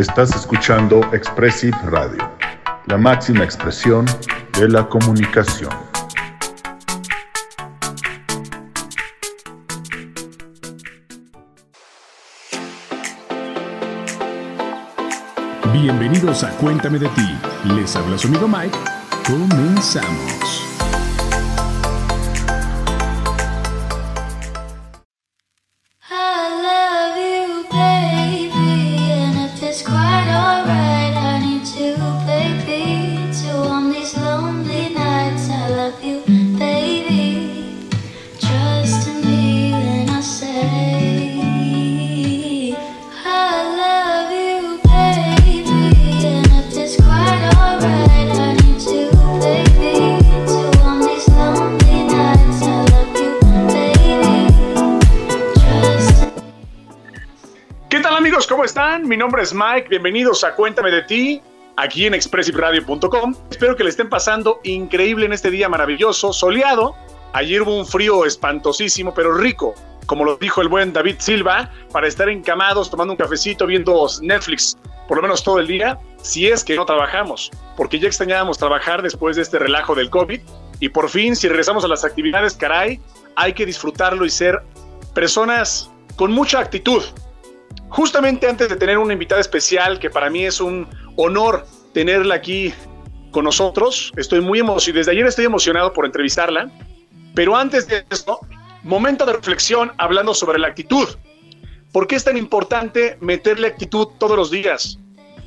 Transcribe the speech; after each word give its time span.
Estás 0.00 0.34
escuchando 0.34 1.02
Expressive 1.12 1.76
Radio, 1.82 2.26
la 2.86 2.96
máxima 2.96 3.44
expresión 3.44 4.06
de 4.58 4.66
la 4.66 4.88
comunicación. 4.88 5.70
Bienvenidos 15.70 16.44
a 16.44 16.50
Cuéntame 16.56 16.98
de 16.98 17.08
ti. 17.08 17.38
Les 17.64 17.94
habla 17.94 18.16
su 18.16 18.28
amigo 18.28 18.48
Mike. 18.48 18.78
Comenzamos. 19.26 20.69
Mike, 59.54 59.88
bienvenidos 59.88 60.44
a 60.44 60.54
Cuéntame 60.54 60.90
de 60.90 61.02
ti, 61.02 61.42
aquí 61.76 62.06
en 62.06 62.14
expressiveradio.com. 62.14 63.34
Espero 63.50 63.74
que 63.76 63.84
le 63.84 63.90
estén 63.90 64.08
pasando 64.08 64.60
increíble 64.64 65.26
en 65.26 65.32
este 65.32 65.50
día 65.50 65.68
maravilloso, 65.68 66.32
soleado. 66.32 66.94
Ayer 67.32 67.62
hubo 67.62 67.76
un 67.76 67.86
frío 67.86 68.24
espantosísimo, 68.24 69.14
pero 69.14 69.34
rico, 69.34 69.74
como 70.06 70.24
lo 70.24 70.36
dijo 70.36 70.60
el 70.62 70.68
buen 70.68 70.92
David 70.92 71.16
Silva, 71.18 71.70
para 71.92 72.06
estar 72.06 72.28
encamados, 72.28 72.90
tomando 72.90 73.12
un 73.12 73.16
cafecito, 73.16 73.66
viendo 73.66 74.06
Netflix, 74.22 74.76
por 75.08 75.16
lo 75.16 75.22
menos 75.22 75.42
todo 75.42 75.58
el 75.58 75.66
día, 75.66 75.98
si 76.22 76.46
es 76.46 76.62
que 76.62 76.76
no 76.76 76.84
trabajamos, 76.84 77.50
porque 77.76 77.98
ya 77.98 78.08
extrañábamos 78.08 78.58
trabajar 78.58 79.02
después 79.02 79.36
de 79.36 79.42
este 79.42 79.58
relajo 79.58 79.94
del 79.94 80.10
COVID. 80.10 80.40
Y 80.80 80.88
por 80.88 81.08
fin, 81.08 81.34
si 81.36 81.48
regresamos 81.48 81.84
a 81.84 81.88
las 81.88 82.04
actividades, 82.04 82.54
caray, 82.54 83.00
hay 83.36 83.52
que 83.52 83.66
disfrutarlo 83.66 84.24
y 84.24 84.30
ser 84.30 84.62
personas 85.14 85.90
con 86.16 86.32
mucha 86.32 86.60
actitud, 86.60 87.02
justamente 87.88 88.48
antes 88.48 88.68
de 88.68 88.76
tener 88.76 88.98
una 88.98 89.12
invitada 89.12 89.40
especial, 89.40 89.98
que 89.98 90.10
para 90.10 90.30
mí 90.30 90.44
es 90.44 90.60
un 90.60 90.88
honor 91.16 91.66
tenerla 91.92 92.36
aquí 92.36 92.72
con 93.30 93.44
nosotros, 93.44 94.12
estoy 94.16 94.40
muy 94.40 94.60
emocionado, 94.60 94.98
desde 94.98 95.12
ayer 95.12 95.26
estoy 95.26 95.44
emocionado 95.44 95.92
por 95.92 96.06
entrevistarla, 96.06 96.70
pero 97.34 97.56
antes 97.56 97.86
de 97.86 98.04
esto, 98.10 98.40
momento 98.82 99.24
de 99.26 99.34
reflexión 99.34 99.92
hablando 99.98 100.34
sobre 100.34 100.58
la 100.58 100.68
actitud. 100.68 101.08
¿Por 101.92 102.06
qué 102.06 102.16
es 102.16 102.24
tan 102.24 102.36
importante 102.36 103.16
meterle 103.20 103.66
actitud 103.66 104.08
todos 104.18 104.36
los 104.36 104.50
días? 104.50 104.98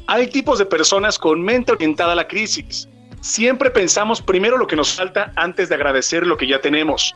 Hay 0.08 0.28
tipos 0.28 0.60
de 0.60 0.66
personas 0.66 1.18
con 1.18 1.42
mente 1.42 1.72
orientada 1.72 2.12
a 2.12 2.16
la 2.16 2.28
crisis. 2.28 2.90
Siempre 3.22 3.72
pensamos 3.72 4.22
primero 4.22 4.58
lo 4.58 4.68
que 4.68 4.76
nos 4.76 4.94
falta 4.94 5.32
antes 5.38 5.70
de 5.70 5.76
agradecer 5.76 6.28
lo 6.28 6.36
que 6.36 6.48
ya 6.48 6.60
tenemos. 6.60 7.16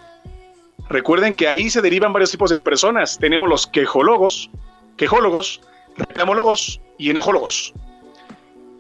Recuerden 0.90 1.34
que 1.34 1.50
ahí 1.50 1.70
se 1.70 1.82
derivan 1.82 2.14
varios 2.14 2.32
tipos 2.32 2.50
de 2.50 2.60
personas. 2.62 3.18
Tenemos 3.20 3.50
los 3.50 3.68
quejólogos, 3.68 4.50
quejólogos, 4.98 5.62
reclamólogos 5.96 6.82
y 6.98 7.10
enojólogos. 7.10 7.74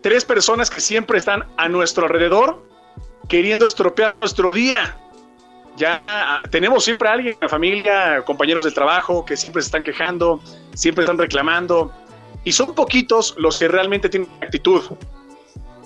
Tres 0.01 0.25
personas 0.25 0.69
que 0.69 0.81
siempre 0.81 1.17
están 1.17 1.45
a 1.57 1.69
nuestro 1.69 2.05
alrededor 2.05 2.63
queriendo 3.27 3.67
estropear 3.67 4.15
nuestro 4.19 4.51
día. 4.51 4.97
Ya 5.75 6.01
tenemos 6.49 6.85
siempre 6.85 7.07
a 7.07 7.13
alguien 7.13 7.33
en 7.33 7.39
la 7.41 7.49
familia, 7.49 8.23
compañeros 8.25 8.65
de 8.65 8.71
trabajo 8.71 9.23
que 9.25 9.37
siempre 9.37 9.61
se 9.61 9.67
están 9.67 9.83
quejando, 9.83 10.41
siempre 10.73 11.03
están 11.03 11.17
reclamando. 11.17 11.91
Y 12.43 12.51
son 12.51 12.73
poquitos 12.73 13.35
los 13.37 13.59
que 13.59 13.67
realmente 13.67 14.09
tienen 14.09 14.29
actitud. 14.41 14.81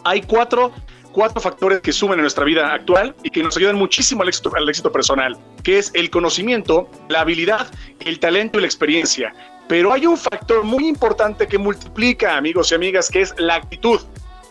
Hay 0.04 0.22
cuatro, 0.22 0.72
cuatro 1.12 1.42
factores 1.42 1.82
que 1.82 1.92
sumen 1.92 2.20
en 2.20 2.22
nuestra 2.22 2.46
vida 2.46 2.74
actual 2.74 3.16
y 3.24 3.30
que 3.30 3.44
nos 3.44 3.58
ayudan 3.58 3.76
muchísimo 3.76 4.22
al 4.22 4.30
éxito, 4.30 4.52
al 4.56 4.70
éxito 4.70 4.92
personal, 4.92 5.38
que 5.64 5.80
es 5.80 5.92
el 5.94 6.10
conocimiento, 6.10 6.90
la 7.10 7.22
habilidad, 7.22 7.68
el 8.00 8.20
talento 8.20 8.60
y 8.60 8.62
la 8.62 8.68
experiencia. 8.68 9.34
Pero 9.72 9.94
hay 9.94 10.06
un 10.06 10.18
factor 10.18 10.66
muy 10.66 10.86
importante 10.86 11.48
que 11.48 11.58
multiplica, 11.58 12.36
amigos 12.36 12.74
y 12.74 12.76
amigas, 12.76 13.10
que 13.10 13.22
es 13.22 13.34
la 13.38 13.56
actitud. 13.56 14.02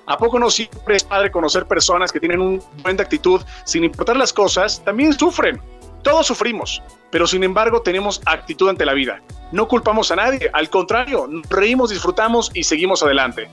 ¿A 0.06 0.16
poco 0.16 0.38
no 0.38 0.48
siempre 0.48 0.96
es 0.96 1.04
padre 1.04 1.30
conocer 1.30 1.66
personas 1.66 2.10
que 2.10 2.18
tienen 2.18 2.40
una 2.40 2.62
buena 2.82 3.02
actitud 3.02 3.42
sin 3.66 3.84
importar 3.84 4.16
las 4.16 4.32
cosas? 4.32 4.82
También 4.82 5.12
sufren. 5.12 5.60
Todos 6.02 6.26
sufrimos, 6.26 6.82
pero 7.10 7.26
sin 7.26 7.44
embargo 7.44 7.82
tenemos 7.82 8.22
actitud 8.24 8.70
ante 8.70 8.86
la 8.86 8.94
vida. 8.94 9.20
No 9.52 9.68
culpamos 9.68 10.10
a 10.10 10.16
nadie, 10.16 10.48
al 10.54 10.70
contrario, 10.70 11.28
reímos, 11.50 11.90
disfrutamos 11.90 12.50
y 12.54 12.64
seguimos 12.64 13.02
adelante. 13.02 13.50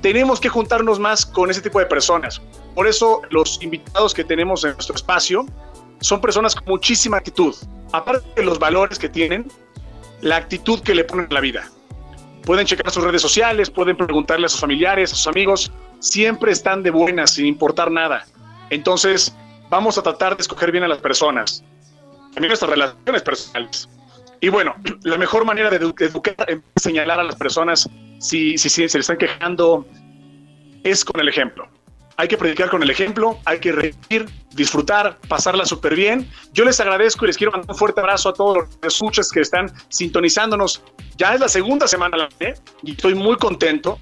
Tenemos 0.00 0.40
que 0.40 0.48
juntarnos 0.48 0.98
más 0.98 1.26
con 1.26 1.50
ese 1.50 1.60
tipo 1.60 1.80
de 1.80 1.84
personas. 1.84 2.40
Por 2.74 2.86
eso 2.86 3.20
los 3.28 3.62
invitados 3.62 4.14
que 4.14 4.24
tenemos 4.24 4.64
en 4.64 4.72
nuestro 4.72 4.96
espacio 4.96 5.44
son 6.00 6.22
personas 6.22 6.54
con 6.54 6.64
muchísima 6.66 7.18
actitud. 7.18 7.54
Aparte 7.92 8.26
de 8.36 8.42
los 8.42 8.58
valores 8.58 8.98
que 8.98 9.10
tienen, 9.10 9.46
la 10.22 10.36
actitud 10.36 10.80
que 10.80 10.94
le 10.94 11.04
ponen 11.04 11.26
a 11.30 11.34
la 11.34 11.40
vida. 11.40 11.68
Pueden 12.44 12.66
checar 12.66 12.90
sus 12.90 13.04
redes 13.04 13.22
sociales, 13.22 13.70
pueden 13.70 13.96
preguntarle 13.96 14.46
a 14.46 14.48
sus 14.48 14.60
familiares, 14.60 15.12
a 15.12 15.16
sus 15.16 15.26
amigos, 15.26 15.70
siempre 16.00 16.52
están 16.52 16.82
de 16.82 16.90
buenas, 16.90 17.34
sin 17.34 17.46
importar 17.46 17.90
nada. 17.90 18.24
Entonces, 18.70 19.34
vamos 19.68 19.98
a 19.98 20.02
tratar 20.02 20.36
de 20.36 20.42
escoger 20.42 20.72
bien 20.72 20.84
a 20.84 20.88
las 20.88 20.98
personas, 20.98 21.62
también 22.34 22.48
nuestras 22.48 22.70
relaciones 22.70 23.22
personales. 23.22 23.88
Y 24.40 24.48
bueno, 24.48 24.74
la 25.02 25.18
mejor 25.18 25.44
manera 25.44 25.70
de 25.70 25.76
educar, 25.76 26.34
señalar 26.76 27.20
a 27.20 27.24
las 27.24 27.36
personas 27.36 27.88
si, 28.18 28.56
si, 28.56 28.68
si 28.68 28.88
se 28.88 28.98
le 28.98 29.02
están 29.02 29.18
quejando, 29.18 29.86
es 30.82 31.04
con 31.04 31.20
el 31.20 31.28
ejemplo 31.28 31.68
hay 32.20 32.28
que 32.28 32.36
predicar 32.36 32.68
con 32.68 32.82
el 32.82 32.90
ejemplo, 32.90 33.38
hay 33.46 33.60
que 33.60 33.72
reír, 33.72 34.26
disfrutar, 34.52 35.18
pasarla 35.26 35.64
súper 35.64 35.94
bien. 35.94 36.30
Yo 36.52 36.66
les 36.66 36.78
agradezco 36.78 37.24
y 37.24 37.28
les 37.28 37.38
quiero 37.38 37.50
mandar 37.50 37.70
un 37.70 37.78
fuerte 37.78 38.00
abrazo 38.00 38.28
a 38.28 38.34
todos 38.34 38.58
los 38.58 38.68
escuchas 38.82 39.30
que 39.30 39.40
están 39.40 39.72
sintonizándonos. 39.88 40.82
Ya 41.16 41.32
es 41.32 41.40
la 41.40 41.48
segunda 41.48 41.88
semana 41.88 42.28
¿eh? 42.40 42.52
y 42.82 42.90
estoy 42.90 43.14
muy 43.14 43.36
contento. 43.36 43.98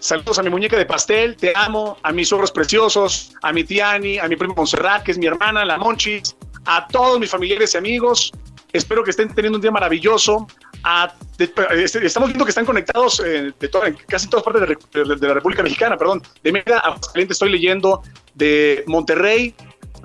Saludos 0.00 0.38
a 0.38 0.42
mi 0.42 0.50
muñeca 0.50 0.76
de 0.76 0.84
pastel, 0.84 1.34
te 1.34 1.54
amo, 1.56 1.96
a 2.02 2.12
mis 2.12 2.30
ogros 2.30 2.52
preciosos, 2.52 3.32
a 3.40 3.54
mi 3.54 3.64
Tiani, 3.64 4.18
a 4.18 4.28
mi 4.28 4.36
primo 4.36 4.54
Montserrat, 4.54 5.02
que 5.02 5.12
es 5.12 5.18
mi 5.18 5.24
hermana, 5.24 5.64
la 5.64 5.78
Monchis, 5.78 6.36
a 6.66 6.86
todos 6.88 7.18
mis 7.18 7.30
familiares 7.30 7.72
y 7.72 7.78
amigos. 7.78 8.32
Espero 8.74 9.02
que 9.02 9.12
estén 9.12 9.34
teniendo 9.34 9.56
un 9.56 9.62
día 9.62 9.70
maravilloso. 9.70 10.46
Este, 11.38 12.06
estamos 12.06 12.28
viendo 12.28 12.44
que 12.44 12.50
están 12.50 12.64
conectados 12.64 13.20
eh, 13.20 13.52
de 13.58 13.70
en 13.86 13.94
casi 14.08 14.28
todas 14.28 14.44
partes 14.44 14.78
de, 14.92 15.26
la 15.26 15.34
República 15.34 15.62
Mexicana, 15.62 15.96
perdón. 15.96 16.22
De 16.42 16.52
Mérida 16.52 16.78
a 16.78 16.98
estoy 17.14 17.50
leyendo, 17.50 18.02
de 18.34 18.84
Monterrey, 18.86 19.54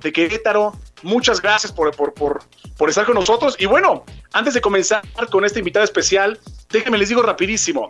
de 0.01 0.11
Querétaro. 0.11 0.73
Muchas 1.03 1.41
gracias 1.41 1.71
por, 1.71 1.95
por, 1.95 2.13
por, 2.13 2.43
por, 2.77 2.89
estar 2.89 3.05
con 3.05 3.15
nosotros. 3.15 3.55
Y 3.59 3.65
bueno, 3.65 4.03
antes 4.33 4.53
de 4.55 4.61
comenzar 4.61 5.03
con 5.29 5.45
esta 5.45 5.59
invitada 5.59 5.85
especial, 5.85 6.39
déjenme 6.69 6.97
les 6.97 7.09
digo 7.09 7.21
rapidísimo. 7.21 7.87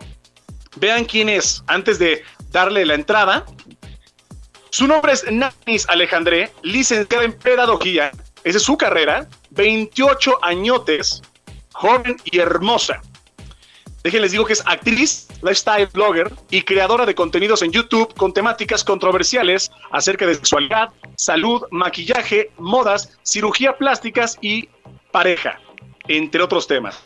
Vean 0.76 1.04
quién 1.04 1.28
es, 1.28 1.64
antes 1.66 1.98
de 1.98 2.22
darle 2.50 2.84
la 2.84 2.94
entrada. 2.94 3.44
Su 4.70 4.86
nombre 4.86 5.12
es 5.12 5.24
Nanis 5.30 5.88
Alejandré, 5.88 6.52
licenciada 6.62 7.24
en 7.24 7.32
Pedagogía. 7.32 8.10
Esa 8.44 8.58
es 8.58 8.64
su 8.64 8.76
carrera. 8.76 9.28
28 9.50 10.38
añotes 10.42 11.22
joven 11.82 12.16
y 12.24 12.38
hermosa. 12.38 13.02
Déjenles 14.04 14.30
digo 14.30 14.44
que 14.44 14.52
es 14.52 14.62
actriz, 14.66 15.26
lifestyle 15.42 15.86
blogger 15.86 16.32
y 16.48 16.62
creadora 16.62 17.04
de 17.04 17.14
contenidos 17.14 17.60
en 17.62 17.72
YouTube 17.72 18.14
con 18.14 18.32
temáticas 18.32 18.84
controversiales 18.84 19.70
acerca 19.90 20.24
de 20.26 20.36
sexualidad, 20.36 20.90
salud, 21.16 21.62
maquillaje, 21.72 22.52
modas, 22.56 23.18
cirugía 23.24 23.76
plásticas 23.76 24.38
y 24.40 24.68
pareja, 25.10 25.60
entre 26.06 26.42
otros 26.42 26.68
temas. 26.68 27.02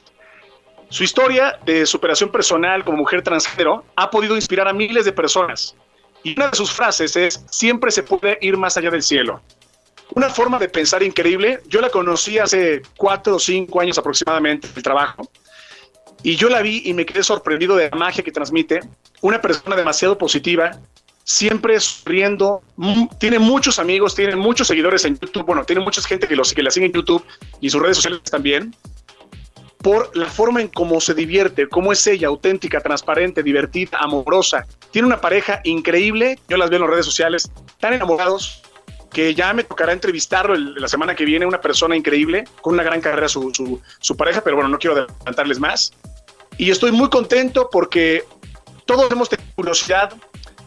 Su 0.91 1.05
historia 1.05 1.59
de 1.65 1.87
superación 1.87 2.31
personal 2.31 2.85
como 2.85 2.99
mujer 2.99 3.23
transgénero 3.23 3.83
ha 3.97 4.11
podido 4.11 4.37
inspirar 4.37 4.69
a 4.69 4.75
miles 4.75 5.07
de 5.07 5.13
personas. 5.13 5.75
Y 6.23 6.35
una 6.35 6.49
de 6.49 6.57
sus 6.57 6.71
frases 6.71 7.17
es, 7.17 7.45
siempre 7.51 7.91
se 7.91 8.03
puede 8.03 8.39
ir 8.43 8.59
más 8.59 8.77
allá 8.77 8.91
del 8.91 9.03
cielo 9.03 9.41
una 10.15 10.31
forma 10.31 10.59
de 10.59 10.69
pensar 10.69 11.03
increíble. 11.03 11.61
Yo 11.69 11.81
la 11.81 11.91
conocí 11.91 12.39
hace 12.39 12.83
cuatro 12.97 13.37
o 13.37 13.39
cinco 13.39 13.81
años 13.81 13.99
aproximadamente 13.99 14.69
el 14.75 14.83
trabajo 14.83 15.31
y 16.23 16.37
yo 16.37 16.49
la 16.49 16.63
vi 16.63 16.83
y 16.85 16.95
me 16.95 17.07
quedé 17.07 17.23
sorprendido 17.23 17.77
de 17.77 17.91
la 17.91 17.97
magia 17.97 18.25
que 18.25 18.33
transmite. 18.33 18.81
Una 19.21 19.41
persona 19.41 19.77
demasiado 19.77 20.17
positiva, 20.19 20.79
siempre 21.25 21.79
sonriendo, 21.81 22.63
tiene 23.19 23.39
muchos 23.39 23.79
amigos, 23.79 24.15
tiene 24.15 24.37
muchos 24.37 24.69
seguidores 24.69 25.05
en 25.05 25.19
YouTube, 25.19 25.45
bueno, 25.45 25.65
tiene 25.65 25.83
mucha 25.83 26.01
gente 26.03 26.27
que, 26.27 26.37
los, 26.37 26.53
que 26.53 26.63
la 26.63 26.71
sigue 26.71 26.87
en 26.87 26.93
YouTube 26.93 27.25
y 27.61 27.71
sus 27.71 27.83
redes 27.83 27.97
sociales 27.99 28.23
también. 28.23 28.75
por 29.83 30.17
la 30.17 30.27
forma 30.27 30.61
en 30.61 30.69
cómo 30.69 31.01
se 31.01 31.15
divierte, 31.15 31.69
cómo 31.69 31.93
es 31.93 32.05
ella, 32.09 32.27
auténtica, 32.27 32.81
transparente, 32.81 33.45
divertida, 33.45 33.99
amorosa. 34.01 34.67
Tiene 34.91 35.07
una 35.07 35.21
pareja 35.21 35.61
increíble, 35.63 36.41
yo 36.49 36.57
las 36.57 36.71
veo 36.71 36.79
en 36.79 36.83
las 36.87 36.91
redes 36.91 37.07
sociales, 37.07 37.53
tan 37.79 37.93
enamorados 37.93 38.63
que 39.17 39.35
ya 39.35 39.55
me 39.55 39.65
tocará 39.65 39.95
entrevistarlo 39.95 40.55
la 40.55 40.89
semana 40.89 41.15
que 41.15 41.25
viene, 41.25 41.47
una 41.47 41.61
persona 41.61 41.97
increíble, 41.97 42.45
con 42.61 42.75
una 42.75 42.83
gran 42.83 43.01
carrera 43.01 43.29
su, 43.29 43.51
su, 43.55 43.81
su 43.99 44.15
pareja, 44.15 44.43
pero 44.43 44.57
bueno, 44.57 44.69
no 44.69 44.79
quiero 44.79 44.95
adelantarles 44.95 45.59
más. 45.59 45.95
Y 46.59 46.71
estoy 46.71 46.93
muy 46.93 47.09
contento 47.09 47.71
porque 47.71 48.25
todos 48.85 49.11
hemos 49.11 49.31
tenido 49.31 49.51
curiosidad 49.55 50.13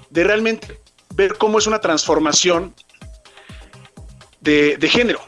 de 0.09 0.23
realmente 0.23 0.79
ver 1.13 1.37
cómo 1.37 1.59
es 1.59 1.67
una 1.67 1.79
transformación 1.79 2.73
de, 4.41 4.77
de 4.77 4.89
género 4.89 5.21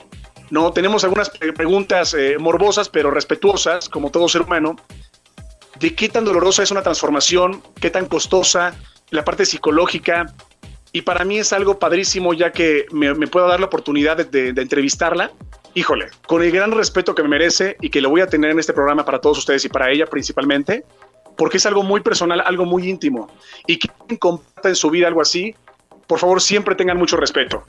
no, 0.52 0.74
tenemos 0.74 1.06
algunas 1.06 1.30
preguntas 1.30 2.14
eh, 2.14 2.36
morbosas, 2.38 2.90
pero 2.90 3.10
respetuosas, 3.10 3.88
como 3.88 4.12
todo 4.12 4.28
ser 4.28 4.42
humano, 4.42 4.76
de 5.80 5.96
qué 5.96 6.10
tan 6.10 6.26
dolorosa 6.26 6.62
es 6.62 6.72
una 6.72 6.84
transformación, 6.84 7.64
qué 7.80 7.90
tan 7.90 8.06
costosa, 8.06 8.76
la 9.12 9.24
parte 9.24 9.46
psicológica. 9.46 10.26
Y 10.94 11.04
para 11.04 11.24
mí 11.24 11.40
es 11.40 11.54
algo 11.54 11.80
padrísimo, 11.80 12.34
ya 12.34 12.52
que 12.52 12.86
me, 12.92 13.14
me 13.14 13.28
puedo 13.28 13.48
dar 13.48 13.60
la 13.60 13.68
oportunidad 13.68 14.18
de, 14.26 14.50
entrevistarla. 14.50 15.32
Híjole, 15.74 16.08
con 16.28 16.44
el 16.44 16.52
gran 16.52 16.72
respeto 16.72 17.16
que 17.16 17.24
me 17.24 17.30
merece 17.30 17.78
y 17.80 17.90
que 17.90 18.02
le 18.02 18.08
voy 18.08 18.20
a 18.22 18.28
tener 18.28 18.52
en 18.52 18.60
este 18.60 18.74
programa 18.74 19.06
para 19.06 19.22
todos 19.22 19.38
ustedes 19.38 19.64
y 19.64 19.70
para 19.70 19.90
ella 19.90 20.06
principalmente, 20.06 20.84
porque 21.38 21.58
es 21.58 21.66
algo 21.66 21.84
muy 21.84 22.02
personal, 22.02 22.42
algo 22.42 22.66
muy 22.66 22.90
íntimo. 22.90 23.30
Y 23.68 23.80
quien 23.80 24.18
comparta 24.18 24.68
en 24.68 24.76
su 24.76 24.90
vida 24.90 25.08
algo 25.08 25.22
así, 25.22 25.56
por 26.08 26.20
favor, 26.20 26.42
siempre 26.42 26.76
tengan 26.76 26.98
mucho 26.98 27.16
respeto. 27.16 27.64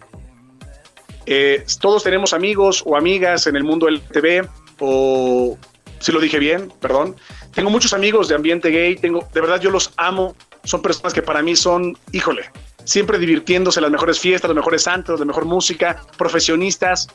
Eh, 1.27 1.65
todos 1.81 2.03
tenemos 2.03 2.33
amigos 2.33 2.83
o 2.85 2.97
amigas 2.97 3.47
en 3.47 3.55
el 3.55 3.63
mundo 3.63 3.87
del 3.87 4.01
TV, 4.01 4.49
o 4.81 5.57
si 6.01 6.11
lo 6.11 6.19
dije 6.19 6.41
bien, 6.41 6.73
perdón. 6.81 7.15
Tengo 7.55 7.71
muchos 7.71 7.93
amigos 7.93 8.27
de 8.27 8.35
ambiente 8.35 8.71
gay, 8.71 8.97
tengo, 8.97 9.29
de 9.33 9.41
verdad 9.41 9.61
yo 9.61 9.71
los 9.71 9.93
amo, 9.97 10.35
son 10.65 10.83
personas 10.83 11.15
que 11.15 11.23
para 11.23 11.41
mí 11.41 11.55
son, 11.55 11.97
híjole, 12.11 12.51
siempre 12.84 13.19
divirtiéndose, 13.19 13.81
las 13.81 13.90
mejores 13.90 14.19
fiestas, 14.19 14.49
los 14.49 14.56
mejores 14.56 14.82
santos, 14.82 15.19
la 15.19 15.26
mejor 15.26 15.44
música, 15.44 16.02
profesionistas. 16.17 17.08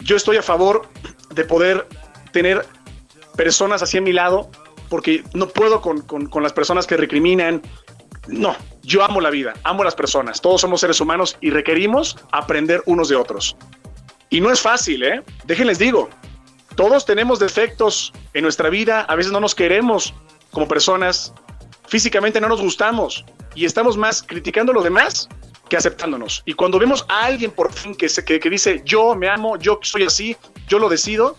Yo 0.00 0.16
estoy 0.16 0.36
a 0.36 0.42
favor 0.42 0.88
de 1.34 1.44
poder 1.44 1.86
tener 2.32 2.66
personas 3.36 3.82
así 3.82 3.98
a 3.98 4.00
mi 4.00 4.12
lado, 4.12 4.50
porque 4.88 5.24
no 5.32 5.48
puedo 5.48 5.80
con, 5.80 6.02
con 6.02 6.42
las 6.42 6.52
personas 6.52 6.86
que 6.86 6.96
recriminan, 6.96 7.62
no, 8.28 8.56
yo 8.82 9.02
amo 9.02 9.20
la 9.20 9.30
vida, 9.30 9.54
amo 9.64 9.84
las 9.84 9.94
personas, 9.94 10.40
todos 10.40 10.60
somos 10.60 10.80
seres 10.80 11.00
humanos 11.00 11.36
y 11.40 11.50
requerimos 11.50 12.16
aprender 12.32 12.82
unos 12.86 13.08
de 13.08 13.16
otros. 13.16 13.56
Y 14.30 14.40
no 14.40 14.50
es 14.50 14.60
fácil, 14.60 15.02
¿eh? 15.02 15.22
Déjenles 15.44 15.78
digo, 15.78 16.10
todos 16.76 17.04
tenemos 17.04 17.38
defectos 17.38 18.12
en 18.32 18.42
nuestra 18.42 18.68
vida, 18.68 19.02
a 19.02 19.14
veces 19.14 19.32
no 19.32 19.40
nos 19.40 19.54
queremos 19.54 20.14
como 20.50 20.66
personas, 20.68 21.32
físicamente 21.86 22.40
no 22.40 22.48
nos 22.48 22.60
gustamos 22.60 23.24
y 23.54 23.64
estamos 23.64 23.96
más 23.96 24.22
criticando 24.22 24.72
a 24.72 24.74
los 24.74 24.84
demás 24.84 25.28
que 25.68 25.76
aceptándonos. 25.76 26.42
Y 26.44 26.54
cuando 26.54 26.78
vemos 26.78 27.04
a 27.08 27.24
alguien 27.24 27.50
por 27.50 27.72
fin 27.72 27.94
que, 27.94 28.08
se, 28.08 28.24
que, 28.24 28.38
que 28.38 28.50
dice, 28.50 28.82
yo 28.84 29.14
me 29.14 29.28
amo, 29.28 29.56
yo 29.56 29.78
soy 29.82 30.04
así, 30.04 30.36
yo 30.68 30.78
lo 30.78 30.88
decido, 30.88 31.36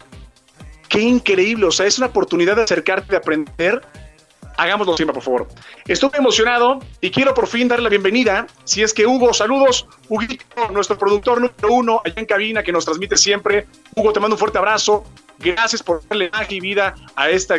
qué 0.90 1.02
increíble, 1.02 1.66
o 1.66 1.72
sea, 1.72 1.86
es 1.86 1.98
una 1.98 2.08
oportunidad 2.08 2.56
de 2.56 2.64
acercarte, 2.64 3.12
de 3.12 3.18
aprender 3.18 3.82
hagámoslo 4.58 4.96
siempre, 4.96 5.14
por 5.14 5.24
favor. 5.24 5.48
Estoy 5.88 6.10
emocionado 6.14 6.80
y 7.02 7.12
quiero 7.12 7.34
por 7.34 7.48
fin 7.48 7.68
darle 7.68 7.84
la 7.84 7.90
bienvenida. 7.90 8.48
Si 8.64 8.82
es 8.84 8.94
que 8.94 9.06
Hugo, 9.06 9.34
saludos, 9.34 9.88
Huguito, 10.10 10.46
nuestro 10.72 10.98
productor 10.98 11.42
número 11.42 11.74
uno 11.74 12.02
allá 12.04 12.16
en 12.18 12.26
cabina 12.26 12.64
que 12.64 12.72
nos 12.72 12.86
transmite 12.86 13.18
siempre. 13.18 13.68
Hugo, 13.96 14.14
te 14.14 14.20
mando 14.20 14.36
un 14.36 14.40
fuerte 14.40 14.58
abrazo. 14.58 15.04
Gracias 15.40 15.84
por 15.84 16.08
darle 16.08 16.30
magia 16.32 16.58
y 16.58 16.60
vida 16.60 16.96
a 17.16 17.30
esta, 17.30 17.56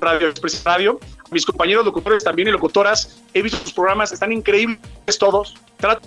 radio, 0.00 0.28
Express 0.28 0.62
Radio. 0.64 0.98
Mis 1.30 1.46
compañeros 1.46 1.84
locutores 1.84 2.24
también 2.24 2.48
y 2.48 2.50
locutoras, 2.50 3.22
he 3.32 3.42
visto 3.42 3.58
sus 3.58 3.72
programas, 3.72 4.12
están 4.12 4.32
increíbles 4.32 4.78
todos. 5.18 5.54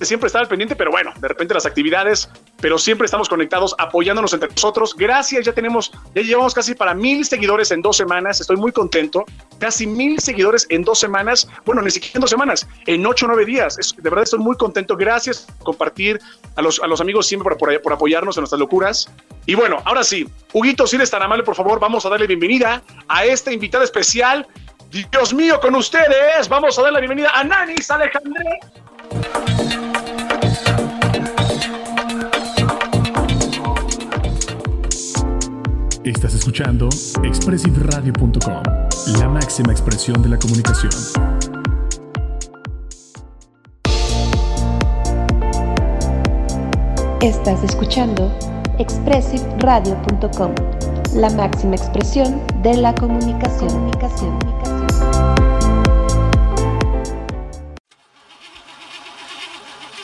Siempre 0.02 0.28
estar 0.28 0.42
al 0.42 0.48
pendiente, 0.48 0.76
pero 0.76 0.92
bueno, 0.92 1.14
de 1.20 1.28
repente 1.28 1.54
las 1.54 1.66
actividades, 1.66 2.30
pero 2.60 2.78
siempre 2.78 3.06
estamos 3.06 3.30
conectados, 3.30 3.76
apoyándonos 3.78 4.34
entre 4.34 4.50
nosotros. 4.50 4.96
Gracias, 4.96 5.46
ya 5.46 5.54
tenemos, 5.54 5.92
ya 6.16 6.22
llevamos 6.22 6.54
casi 6.54 6.74
para 6.74 6.94
mil 6.94 7.26
seguidores 7.26 7.72
en 7.72 7.82
dos 7.82 7.98
semanas. 7.98 8.42
Estoy 8.42 8.58
muy 8.58 8.72
contento. 8.72 9.26
Casi 9.60 9.86
mil 9.86 10.20
seguidores 10.20 10.66
en 10.70 10.84
dos 10.84 11.00
semanas. 11.00 11.48
Bueno, 11.66 11.82
ni 11.82 11.92
siquiera 11.92 12.14
en 12.16 12.22
dos 12.22 12.30
semanas, 12.30 12.68
en 12.86 13.06
ocho 13.06 13.26
o 13.26 13.30
nueve 13.30 13.46
días. 13.46 13.76
de 13.76 14.10
verdad 14.10 14.24
estoy 14.24 14.40
muy 14.40 14.56
contento. 14.58 14.98
Gracias 14.98 15.42
por 15.42 15.66
compartir 15.66 16.20
a 16.56 16.62
los, 16.62 16.80
a 16.80 16.88
los 16.88 17.02
amigos 17.02 17.28
siempre 17.28 17.56
por, 17.56 17.82
por 17.82 17.94
apoyarnos 17.94 18.38
en 18.38 18.42
nuestras 18.42 18.60
locuras. 18.60 19.10
Y 19.46 19.56
bueno, 19.56 19.82
ahora 19.86 20.04
sí, 20.04 20.28
Huguito, 20.54 20.88
si 20.88 20.96
eres 20.96 21.10
tan 21.10 21.22
amable, 21.22 21.44
por 21.44 21.56
favor, 21.56 21.80
vamos 21.80 22.06
a 22.06 22.10
darle 22.10 22.28
bienvenida 22.28 22.82
a 23.08 23.26
esta 23.26 23.52
invitada 23.52 23.84
especial. 23.84 24.48
Dios 24.90 25.34
mío, 25.34 25.60
con 25.60 25.76
ustedes, 25.76 26.48
vamos 26.50 26.78
a 26.80 26.82
darle 26.82 26.96
la 26.96 27.00
bienvenida 27.00 27.32
a 27.34 27.44
Nanis 27.44 27.92
Alejandre. 27.92 28.60
Estás 36.08 36.36
escuchando 36.36 36.88
expressiveradio.com, 37.22 38.64
la 39.20 39.28
máxima 39.28 39.74
expresión 39.74 40.22
de 40.22 40.30
la 40.30 40.40
comunicación. 40.40 40.90
Estás 47.20 47.62
escuchando 47.62 48.32
expressiveradio.com, 48.80 50.56
la 51.14 51.30
máxima 51.32 51.76
expresión 51.76 52.42
de 52.64 52.78
la 52.78 52.96
comunicación. 52.96 53.68
comunicación. 53.68 54.40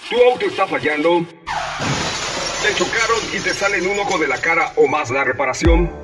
¿Tu 0.09 0.21
auto 0.21 0.45
está 0.47 0.67
fallando? 0.67 1.25
¿Te 2.63 2.73
chocaron 2.75 3.19
y 3.33 3.41
te 3.41 3.53
salen 3.53 3.85
un 3.85 3.99
ojo 3.99 4.17
de 4.17 4.25
la 4.25 4.37
cara 4.37 4.71
o 4.77 4.87
más 4.87 5.09
la 5.09 5.25
reparación? 5.25 6.02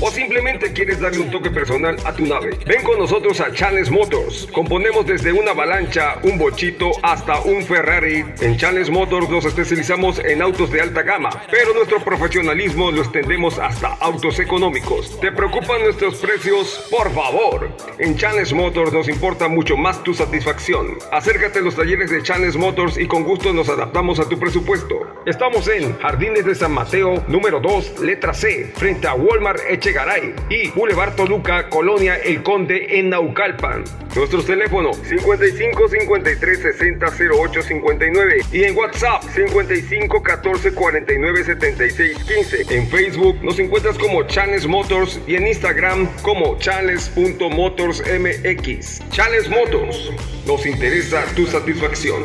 O 0.00 0.10
simplemente 0.10 0.72
quieres 0.72 1.00
darle 1.00 1.20
un 1.20 1.30
toque 1.30 1.50
personal 1.50 1.96
a 2.04 2.12
tu 2.12 2.26
nave. 2.26 2.58
Ven 2.66 2.82
con 2.82 2.98
nosotros 2.98 3.40
a 3.40 3.52
Challenge 3.52 3.90
Motors. 3.90 4.48
Componemos 4.52 5.06
desde 5.06 5.32
una 5.32 5.52
avalancha, 5.52 6.18
un 6.24 6.36
bochito 6.36 6.90
hasta 7.02 7.40
un 7.42 7.64
Ferrari. 7.64 8.24
En 8.40 8.56
Challenge 8.56 8.90
Motors 8.90 9.28
nos 9.28 9.44
especializamos 9.44 10.18
en 10.18 10.42
autos 10.42 10.70
de 10.72 10.80
alta 10.80 11.02
gama, 11.02 11.30
pero 11.50 11.72
nuestro 11.74 12.02
profesionalismo 12.02 12.90
lo 12.90 13.02
extendemos 13.02 13.58
hasta 13.58 13.94
autos 14.00 14.40
económicos. 14.40 15.20
¿Te 15.20 15.30
preocupan 15.30 15.82
nuestros 15.82 16.16
precios? 16.16 16.88
Por 16.90 17.12
favor. 17.12 17.70
En 17.98 18.16
Challenge 18.16 18.54
Motors 18.54 18.92
nos 18.92 19.08
importa 19.08 19.46
mucho 19.48 19.76
más 19.76 20.02
tu 20.02 20.12
satisfacción. 20.12 20.98
Acércate 21.12 21.60
a 21.60 21.62
los 21.62 21.76
talleres 21.76 22.10
de 22.10 22.22
Challenge 22.22 22.58
Motors 22.58 22.98
y 22.98 23.06
con 23.06 23.22
gusto 23.22 23.52
nos 23.52 23.68
adaptamos 23.68 24.18
a 24.18 24.28
tu 24.28 24.38
presupuesto. 24.38 25.09
Estamos 25.30 25.66
en 25.68 25.96
Jardines 25.98 26.44
de 26.44 26.54
San 26.56 26.72
Mateo, 26.72 27.22
número 27.28 27.60
2, 27.60 28.00
letra 28.00 28.34
C, 28.34 28.68
frente 28.74 29.06
a 29.06 29.14
Walmart 29.14 29.60
Echegaray 29.68 30.34
y 30.48 30.70
Boulevard 30.70 31.14
Toluca, 31.14 31.68
Colonia 31.68 32.16
El 32.16 32.42
Conde 32.42 32.98
en 32.98 33.10
Naucalpan. 33.10 33.84
Nuestros 34.16 34.44
teléfonos 34.44 34.96
55 34.96 35.88
53 35.88 36.58
60 36.58 37.06
08 37.32 37.62
59 37.62 38.40
y 38.50 38.64
en 38.64 38.76
WhatsApp 38.76 39.22
55 39.22 40.20
14 40.20 40.74
49 40.74 41.44
76 41.44 42.24
15. 42.24 42.76
En 42.76 42.88
Facebook 42.88 43.38
nos 43.40 43.56
encuentras 43.60 43.96
como 43.98 44.24
Chanes 44.24 44.66
Motors 44.66 45.20
y 45.28 45.36
en 45.36 45.46
Instagram 45.46 46.08
como 46.22 46.58
chanes.motorsmx. 46.58 49.10
Chanes 49.10 49.48
Motors, 49.48 50.10
nos 50.44 50.66
interesa 50.66 51.24
tu 51.36 51.46
satisfacción. 51.46 52.24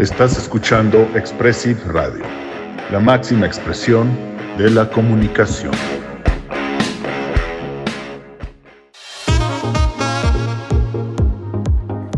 Estás 0.00 0.38
escuchando 0.38 1.02
Expressive 1.14 1.78
Radio, 1.88 2.24
la 2.90 3.00
máxima 3.00 3.44
expresión 3.44 4.08
de 4.56 4.70
la 4.70 4.88
comunicación. 4.88 5.74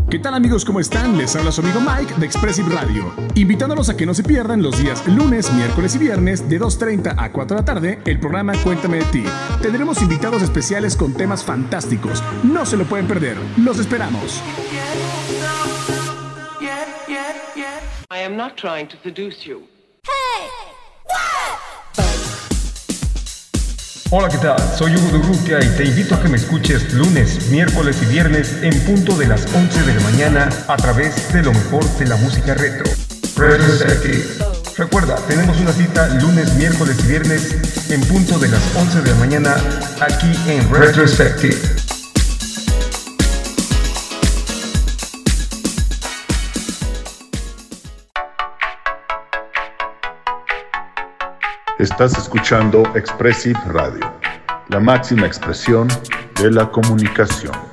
¿Qué 0.09 0.17
tal 0.19 0.33
amigos? 0.33 0.63
¿Cómo 0.63 0.79
están? 0.79 1.17
Les 1.17 1.35
habla 1.35 1.51
su 1.51 1.59
amigo 1.59 1.81
Mike 1.81 2.13
de 2.19 2.25
Expressive 2.25 2.73
Radio, 2.73 3.11
invitándolos 3.35 3.89
a 3.89 3.97
que 3.97 4.05
no 4.05 4.13
se 4.13 4.23
pierdan 4.23 4.63
los 4.63 4.81
días 4.81 5.05
lunes, 5.05 5.51
miércoles 5.51 5.93
y 5.95 5.97
viernes 5.97 6.47
de 6.47 6.61
2.30 6.61 7.15
a 7.17 7.33
4 7.33 7.57
de 7.57 7.61
la 7.61 7.65
tarde 7.65 7.99
el 8.05 8.17
programa 8.17 8.53
Cuéntame 8.63 8.99
de 8.99 9.05
ti. 9.05 9.23
Tendremos 9.61 10.01
invitados 10.01 10.41
especiales 10.41 10.95
con 10.95 11.11
temas 11.15 11.43
fantásticos, 11.43 12.23
no 12.43 12.65
se 12.65 12.77
lo 12.77 12.85
pueden 12.85 13.07
perder, 13.07 13.35
los 13.57 13.77
esperamos. 13.77 14.41
I 18.13 18.19
am 18.19 18.37
not 18.37 18.57
trying 18.57 18.87
to 18.89 18.97
seduce 19.01 19.43
you. 19.43 19.63
Hey! 20.05 20.47
Hola, 24.11 24.29
¿qué 24.29 24.37
tal? 24.37 24.59
Soy 24.77 24.95
Hugo 24.95 25.17
Durrutia 25.17 25.57
y 25.59 25.67
te 25.75 25.85
invito 25.85 26.13
a 26.13 26.21
que 26.21 26.29
me 26.29 26.37
escuches 26.37 26.93
lunes, 26.93 27.49
miércoles 27.49 27.99
y 28.03 28.05
viernes 28.05 28.61
en 28.61 28.79
punto 28.85 29.17
de 29.17 29.25
las 29.25 29.51
11 29.55 29.81
de 29.81 29.95
la 29.95 30.01
mañana 30.01 30.49
a 30.67 30.77
través 30.77 31.33
de 31.33 31.41
lo 31.41 31.53
mejor 31.53 31.83
de 31.97 32.05
la 32.05 32.15
música 32.17 32.53
retro. 32.53 32.85
Retrospective. 33.35 34.23
Recuerda, 34.77 35.15
tenemos 35.27 35.59
una 35.59 35.73
cita 35.73 36.07
lunes, 36.21 36.53
miércoles 36.53 36.95
y 37.03 37.07
viernes 37.07 37.89
en 37.89 38.01
punto 38.01 38.37
de 38.37 38.49
las 38.49 38.75
11 38.75 39.01
de 39.01 39.09
la 39.09 39.17
mañana 39.17 39.55
aquí 39.99 40.31
en 40.47 40.71
Retrospective. 40.71 41.82
Estás 51.79 52.15
escuchando 52.15 52.83
Expressive 52.95 53.59
Radio, 53.65 54.13
la 54.69 54.79
máxima 54.79 55.25
expresión 55.25 55.87
de 56.39 56.51
la 56.51 56.69
comunicación. 56.69 57.72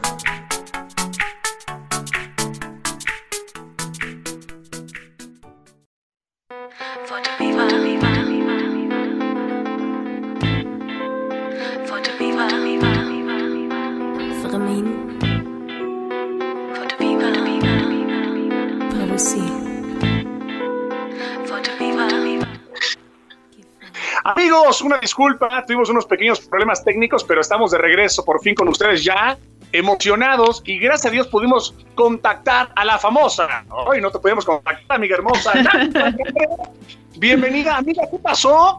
Disculpa, 25.10 25.64
tuvimos 25.66 25.90
unos 25.90 26.06
pequeños 26.06 26.38
problemas 26.38 26.84
técnicos, 26.84 27.24
pero 27.24 27.40
estamos 27.40 27.72
de 27.72 27.78
regreso 27.78 28.24
por 28.24 28.40
fin 28.40 28.54
con 28.54 28.68
ustedes 28.68 29.02
ya 29.02 29.36
emocionados 29.72 30.62
y 30.64 30.78
gracias 30.78 31.06
a 31.06 31.10
Dios 31.10 31.26
pudimos 31.26 31.74
contactar 31.96 32.70
a 32.76 32.84
la 32.84 32.96
famosa. 32.96 33.64
Hoy 33.70 34.00
no 34.00 34.12
te 34.12 34.20
pudimos 34.20 34.44
contactar, 34.44 34.98
amiga 34.98 35.16
hermosa. 35.16 35.52
Bienvenida, 37.18 37.76
amiga, 37.76 38.04
¿qué 38.08 38.18
pasó? 38.20 38.78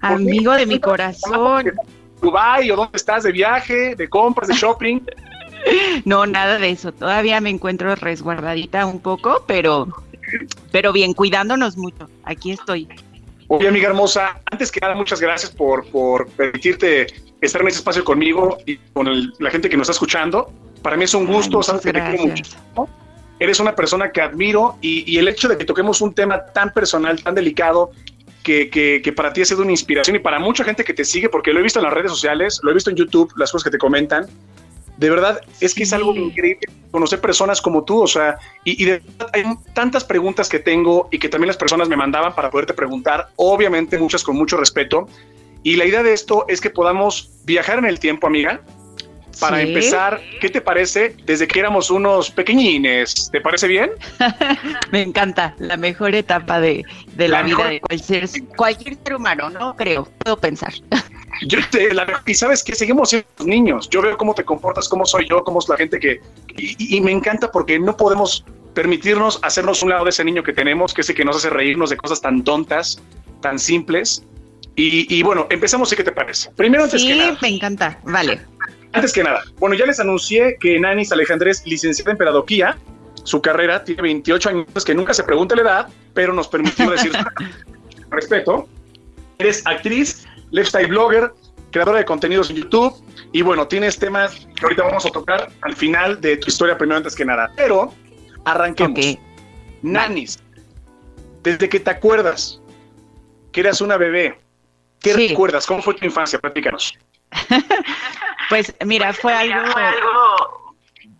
Amigo 0.00 0.52
de 0.52 0.64
mi 0.64 0.80
corazón. 0.80 1.70
¿Dubai 2.22 2.70
o 2.70 2.76
dónde 2.76 2.96
estás 2.96 3.24
de 3.24 3.32
viaje, 3.32 3.94
de 3.94 4.08
compras, 4.08 4.48
de 4.48 4.54
shopping? 4.54 5.00
No, 6.04 6.26
nada 6.26 6.58
de 6.60 6.70
eso. 6.70 6.92
Todavía 6.92 7.40
me 7.40 7.50
encuentro 7.50 7.92
resguardadita 7.96 8.86
un 8.86 9.00
poco, 9.00 9.42
pero, 9.48 9.88
pero 10.70 10.92
bien, 10.92 11.12
cuidándonos 11.12 11.76
mucho. 11.76 12.08
Aquí 12.22 12.52
estoy. 12.52 12.88
Oye, 13.48 13.68
amiga 13.68 13.88
hermosa, 13.88 14.40
antes 14.50 14.72
que 14.72 14.80
nada, 14.80 14.94
muchas 14.94 15.20
gracias 15.20 15.52
por, 15.52 15.86
por 15.86 16.28
permitirte 16.30 17.06
estar 17.40 17.62
en 17.62 17.68
este 17.68 17.78
espacio 17.78 18.04
conmigo 18.04 18.58
y 18.66 18.76
con 18.92 19.32
la 19.38 19.50
gente 19.50 19.68
que 19.68 19.76
nos 19.76 19.84
está 19.84 19.92
escuchando. 19.92 20.52
Para 20.82 20.96
mí 20.96 21.04
es 21.04 21.14
un 21.14 21.26
gusto, 21.26 21.62
sabes 21.62 21.82
que 21.82 21.92
te 21.92 22.02
quiero 22.02 22.26
mucho. 22.26 22.44
Eres 23.38 23.60
una 23.60 23.74
persona 23.74 24.10
que 24.10 24.20
admiro 24.20 24.76
y, 24.80 25.10
y, 25.12 25.18
el 25.18 25.28
hecho 25.28 25.48
de 25.48 25.58
que 25.58 25.64
toquemos 25.64 26.00
un 26.00 26.14
tema 26.14 26.46
tan 26.46 26.72
personal, 26.72 27.22
tan 27.22 27.34
delicado, 27.34 27.90
que, 28.42 28.70
que, 28.70 29.02
que, 29.02 29.12
para 29.12 29.32
ti 29.32 29.42
ha 29.42 29.44
sido 29.44 29.62
una 29.62 29.72
inspiración 29.72 30.16
y 30.16 30.20
para 30.20 30.38
mucha 30.38 30.64
gente 30.64 30.84
que 30.84 30.94
te 30.94 31.04
sigue, 31.04 31.28
porque 31.28 31.52
lo 31.52 31.60
he 31.60 31.62
visto 31.62 31.80
en 31.80 31.84
las 31.84 31.92
redes 31.92 32.10
sociales, 32.10 32.60
lo 32.62 32.70
he 32.70 32.74
visto 32.74 32.90
en 32.90 32.96
YouTube, 32.96 33.32
las 33.36 33.52
cosas 33.52 33.64
que 33.64 33.70
te 33.70 33.78
comentan, 33.78 34.26
de 34.96 35.10
verdad 35.10 35.40
es 35.60 35.74
que 35.74 35.82
es 35.82 35.92
algo 35.92 36.14
increíble 36.14 36.66
conocer 36.90 37.20
personas 37.20 37.60
como 37.60 37.84
tú, 37.84 38.02
o 38.02 38.06
sea, 38.06 38.38
y, 38.64 38.82
y 38.82 38.86
de 38.86 38.98
verdad 38.98 39.30
hay 39.32 39.44
tantas 39.74 40.04
preguntas 40.04 40.48
que 40.48 40.58
tengo 40.58 41.08
y 41.10 41.18
que 41.18 41.28
también 41.28 41.48
las 41.48 41.56
personas 41.56 41.88
me 41.88 41.96
mandaban 41.96 42.34
para 42.34 42.50
poderte 42.50 42.74
preguntar, 42.74 43.28
obviamente 43.36 43.98
muchas 43.98 44.24
con 44.24 44.36
mucho 44.36 44.56
respeto, 44.56 45.08
y 45.62 45.76
la 45.76 45.84
idea 45.84 46.02
de 46.02 46.12
esto 46.12 46.44
es 46.48 46.60
que 46.60 46.70
podamos 46.70 47.30
viajar 47.44 47.78
en 47.78 47.86
el 47.86 47.98
tiempo, 47.98 48.28
amiga, 48.28 48.60
para 49.40 49.60
¿Sí? 49.60 49.68
empezar, 49.68 50.20
¿qué 50.40 50.48
te 50.48 50.60
parece 50.60 51.16
desde 51.24 51.46
que 51.46 51.58
éramos 51.60 51.90
unos 51.90 52.30
pequeñines? 52.30 53.30
¿Te 53.30 53.40
parece 53.40 53.68
bien? 53.68 53.90
Me 54.92 55.02
encanta, 55.02 55.54
la 55.58 55.76
mejor 55.76 56.14
etapa 56.14 56.60
de, 56.60 56.84
de 57.14 57.28
la, 57.28 57.38
la, 57.38 57.42
vida 57.44 57.56
mejor... 57.56 57.70
de 57.70 57.80
cualquier, 57.80 58.28
cualquier 58.56 58.96
ser 59.02 59.14
humano, 59.16 59.50
¿no? 59.50 59.76
Creo, 59.76 60.08
puedo 60.18 60.36
pensar. 60.36 60.72
Yo 61.46 61.58
te, 61.70 61.92
la, 61.92 62.22
y 62.26 62.34
sabes 62.34 62.62
que 62.62 62.74
seguimos 62.74 63.10
siendo 63.10 63.28
niños. 63.44 63.88
Yo 63.90 64.00
veo 64.00 64.16
cómo 64.16 64.34
te 64.34 64.44
comportas, 64.44 64.88
cómo 64.88 65.04
soy 65.04 65.28
yo, 65.28 65.44
cómo 65.44 65.58
es 65.58 65.68
la 65.68 65.76
gente 65.76 65.98
que. 65.98 66.20
Y, 66.56 66.96
y, 66.96 67.00
me 67.02 67.12
encanta 67.12 67.52
porque 67.52 67.78
no 67.78 67.94
podemos 67.94 68.42
permitirnos 68.72 69.38
hacernos 69.42 69.82
un 69.82 69.90
lado 69.90 70.04
de 70.04 70.10
ese 70.10 70.24
niño 70.24 70.42
que 70.42 70.52
tenemos, 70.52 70.94
que 70.94 71.02
es 71.02 71.10
el 71.10 71.16
que 71.16 71.24
nos 71.24 71.36
hace 71.36 71.50
reírnos 71.50 71.90
de 71.90 71.98
cosas 71.98 72.20
tan 72.20 72.42
tontas, 72.42 73.02
tan 73.42 73.58
simples. 73.58 74.24
Y, 74.76 75.14
y 75.14 75.22
bueno, 75.22 75.46
empezamos, 75.50 75.94
¿qué 75.94 76.04
te 76.04 76.12
parece? 76.12 76.50
Primero, 76.52 76.84
antes 76.84 77.00
sí, 77.00 77.08
que 77.08 77.16
nada. 77.16 77.38
me 77.40 77.48
encanta. 77.48 77.98
Vale. 78.04 78.40
Antes 78.96 79.12
que 79.12 79.22
nada, 79.22 79.44
bueno, 79.58 79.76
ya 79.76 79.84
les 79.84 80.00
anuncié 80.00 80.56
que 80.58 80.80
Nanis 80.80 81.12
Alejandra 81.12 81.50
es 81.50 81.66
licenciada 81.66 82.12
en 82.12 82.16
pedagogía. 82.16 82.78
Su 83.24 83.42
carrera 83.42 83.84
tiene 83.84 84.00
28 84.00 84.48
años, 84.48 84.84
que 84.86 84.94
nunca 84.94 85.12
se 85.12 85.22
pregunta 85.22 85.54
la 85.54 85.62
edad, 85.62 85.88
pero 86.14 86.32
nos 86.32 86.48
permitió 86.48 86.90
decir 86.90 87.12
respeto. 88.10 88.66
Eres 89.38 89.66
actriz, 89.66 90.26
lifestyle 90.50 90.86
blogger, 90.86 91.30
creadora 91.72 91.98
de 91.98 92.06
contenidos 92.06 92.48
en 92.48 92.56
YouTube 92.56 92.94
y 93.32 93.42
bueno, 93.42 93.68
tienes 93.68 93.98
temas 93.98 94.48
que 94.56 94.64
ahorita 94.64 94.84
vamos 94.84 95.04
a 95.04 95.10
tocar 95.10 95.50
al 95.60 95.76
final 95.76 96.18
de 96.22 96.38
tu 96.38 96.48
historia 96.48 96.78
primero 96.78 96.96
antes 96.96 97.14
que 97.14 97.26
nada. 97.26 97.50
Pero 97.54 97.92
arranquemos. 98.46 98.92
Okay. 98.92 99.18
Nanis, 99.82 100.38
desde 101.42 101.68
que 101.68 101.80
te 101.80 101.90
acuerdas 101.90 102.62
que 103.52 103.60
eras 103.60 103.82
una 103.82 103.98
bebé, 103.98 104.38
¿qué 105.00 105.12
sí. 105.12 105.28
recuerdas? 105.28 105.66
¿Cómo 105.66 105.82
fue 105.82 105.92
tu 105.92 106.06
infancia? 106.06 106.38
Platícanos. 106.38 106.96
pues 108.48 108.74
mira, 108.84 109.12
fue 109.12 109.32
algo, 109.32 110.66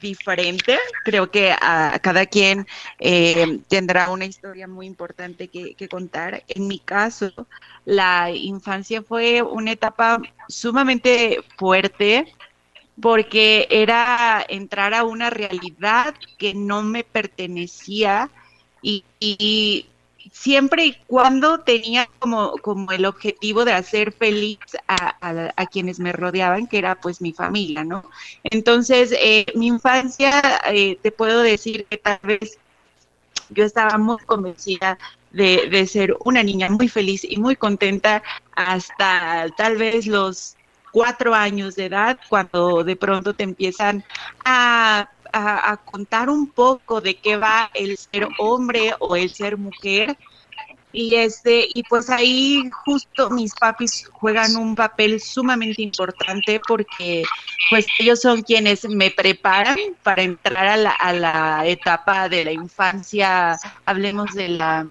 diferente. 0.00 0.78
Creo 1.04 1.30
que 1.30 1.52
a 1.52 1.98
cada 2.02 2.26
quien 2.26 2.66
eh, 2.98 3.60
tendrá 3.68 4.10
una 4.10 4.24
historia 4.24 4.68
muy 4.68 4.86
importante 4.86 5.48
que, 5.48 5.74
que, 5.74 5.88
contar. 5.88 6.44
En 6.48 6.68
mi 6.68 6.78
caso, 6.78 7.32
la 7.84 8.30
infancia 8.30 9.02
fue 9.02 9.42
una 9.42 9.72
etapa 9.72 10.20
sumamente 10.48 11.38
fuerte 11.56 12.32
porque 13.00 13.66
era 13.70 14.44
entrar 14.48 14.94
a 14.94 15.04
una 15.04 15.30
realidad 15.30 16.14
que 16.38 16.54
no 16.54 16.82
me 16.82 17.04
pertenecía 17.04 18.30
y, 18.80 19.04
y 19.20 19.86
siempre 20.38 20.84
y 20.84 20.96
cuando 21.06 21.60
tenía 21.60 22.08
como, 22.18 22.52
como 22.58 22.92
el 22.92 23.06
objetivo 23.06 23.64
de 23.64 23.72
hacer 23.72 24.12
feliz 24.12 24.58
a, 24.86 25.16
a, 25.56 25.66
quienes 25.66 25.98
me 25.98 26.12
rodeaban, 26.12 26.66
que 26.66 26.78
era 26.78 26.94
pues 27.00 27.20
mi 27.22 27.32
familia, 27.32 27.84
¿no? 27.84 28.04
Entonces, 28.44 29.14
eh, 29.18 29.46
mi 29.54 29.68
infancia, 29.68 30.60
eh, 30.66 30.98
te 31.02 31.10
puedo 31.10 31.40
decir 31.40 31.86
que 31.86 31.96
tal 31.96 32.18
vez 32.22 32.58
yo 33.48 33.64
estaba 33.64 33.96
muy 33.96 34.18
convencida 34.18 34.98
de, 35.32 35.68
de, 35.70 35.86
ser 35.86 36.14
una 36.24 36.42
niña 36.42 36.68
muy 36.68 36.88
feliz 36.88 37.24
y 37.24 37.38
muy 37.38 37.56
contenta 37.56 38.22
hasta 38.54 39.46
tal 39.56 39.76
vez 39.76 40.06
los 40.06 40.56
cuatro 40.92 41.34
años 41.34 41.76
de 41.76 41.86
edad, 41.86 42.18
cuando 42.28 42.84
de 42.84 42.96
pronto 42.96 43.34
te 43.34 43.42
empiezan 43.42 44.04
a 44.44 45.10
a, 45.32 45.76
contar 45.78 46.30
un 46.30 46.48
poco 46.48 47.00
de 47.00 47.16
qué 47.16 47.36
va 47.36 47.70
el 47.74 47.96
ser 47.96 48.28
hombre 48.38 48.94
o 48.98 49.16
el 49.16 49.32
ser 49.32 49.56
mujer. 49.56 50.16
Y 50.92 51.14
este, 51.16 51.68
y 51.74 51.82
pues 51.82 52.08
ahí 52.08 52.70
justo 52.84 53.28
mis 53.28 53.54
papis 53.54 54.08
juegan 54.12 54.56
un 54.56 54.74
papel 54.74 55.20
sumamente 55.20 55.82
importante 55.82 56.58
porque 56.66 57.22
pues 57.68 57.86
ellos 57.98 58.20
son 58.20 58.40
quienes 58.40 58.88
me 58.88 59.10
preparan 59.10 59.76
para 60.02 60.22
entrar 60.22 60.66
a 60.66 60.76
la, 60.78 60.90
a 60.90 61.12
la 61.12 61.66
etapa 61.66 62.30
de 62.30 62.46
la 62.46 62.52
infancia, 62.52 63.58
hablemos 63.84 64.32
de 64.32 64.48
la 64.48 64.86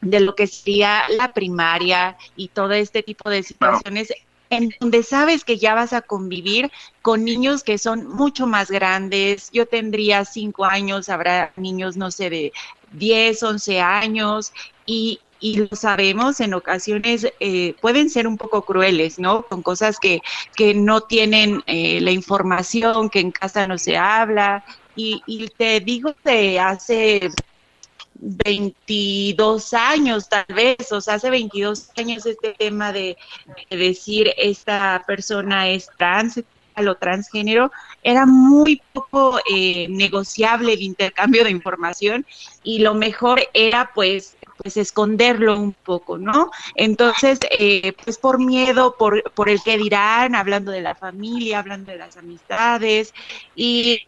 de 0.00 0.20
lo 0.20 0.34
que 0.34 0.46
sería 0.46 1.08
la 1.08 1.32
primaria 1.32 2.16
y 2.36 2.48
todo 2.48 2.72
este 2.72 3.02
tipo 3.02 3.30
de 3.30 3.42
situaciones 3.42 4.12
en 4.50 4.70
donde 4.80 5.02
sabes 5.02 5.44
que 5.44 5.58
ya 5.58 5.74
vas 5.74 5.92
a 5.92 6.02
convivir 6.02 6.70
con 7.02 7.24
niños 7.24 7.62
que 7.62 7.78
son 7.78 8.06
mucho 8.08 8.46
más 8.46 8.70
grandes. 8.70 9.50
Yo 9.52 9.66
tendría 9.66 10.24
cinco 10.24 10.64
años, 10.64 11.08
habrá 11.08 11.52
niños, 11.56 11.96
no 11.96 12.10
sé, 12.10 12.30
de 12.30 12.52
10, 12.92 13.42
11 13.42 13.80
años 13.80 14.52
y, 14.86 15.20
y 15.40 15.56
lo 15.58 15.68
sabemos, 15.76 16.40
en 16.40 16.54
ocasiones 16.54 17.26
eh, 17.40 17.74
pueden 17.80 18.10
ser 18.10 18.26
un 18.26 18.38
poco 18.38 18.62
crueles, 18.64 19.18
¿no? 19.18 19.42
Con 19.42 19.62
cosas 19.62 19.98
que, 20.00 20.20
que 20.56 20.74
no 20.74 21.02
tienen 21.02 21.62
eh, 21.66 22.00
la 22.00 22.10
información, 22.10 23.10
que 23.10 23.20
en 23.20 23.32
casa 23.32 23.66
no 23.66 23.78
se 23.78 23.96
habla. 23.96 24.64
Y, 24.94 25.22
y 25.26 25.48
te 25.48 25.80
digo 25.80 26.14
de 26.24 26.58
hace 26.58 27.30
22 28.18 29.74
años 29.74 30.28
tal 30.28 30.46
vez, 30.54 30.90
o 30.92 31.00
sea, 31.00 31.14
hace 31.14 31.30
22 31.30 31.90
años 31.96 32.26
este 32.26 32.52
tema 32.52 32.92
de, 32.92 33.16
de 33.70 33.76
decir 33.76 34.32
esta 34.36 35.04
persona 35.06 35.68
es 35.68 35.88
trans 35.96 36.38
o 36.86 36.94
transgénero 36.94 37.72
era 38.02 38.26
muy 38.26 38.80
poco 38.92 39.40
eh, 39.50 39.88
negociable 39.88 40.74
el 40.74 40.82
intercambio 40.82 41.42
de 41.44 41.50
información 41.50 42.24
y 42.62 42.78
lo 42.78 42.94
mejor 42.94 43.40
era 43.52 43.90
pues 43.94 44.36
pues 44.60 44.76
esconderlo 44.76 45.56
un 45.56 45.72
poco, 45.72 46.18
¿no? 46.18 46.50
Entonces, 46.74 47.38
eh, 47.60 47.92
pues 47.92 48.18
por 48.18 48.44
miedo, 48.44 48.96
por, 48.98 49.22
por 49.32 49.48
el 49.48 49.62
que 49.62 49.78
dirán, 49.78 50.34
hablando 50.34 50.72
de 50.72 50.80
la 50.80 50.96
familia, 50.96 51.60
hablando 51.60 51.92
de 51.92 51.98
las 51.98 52.16
amistades 52.16 53.14
y 53.54 54.00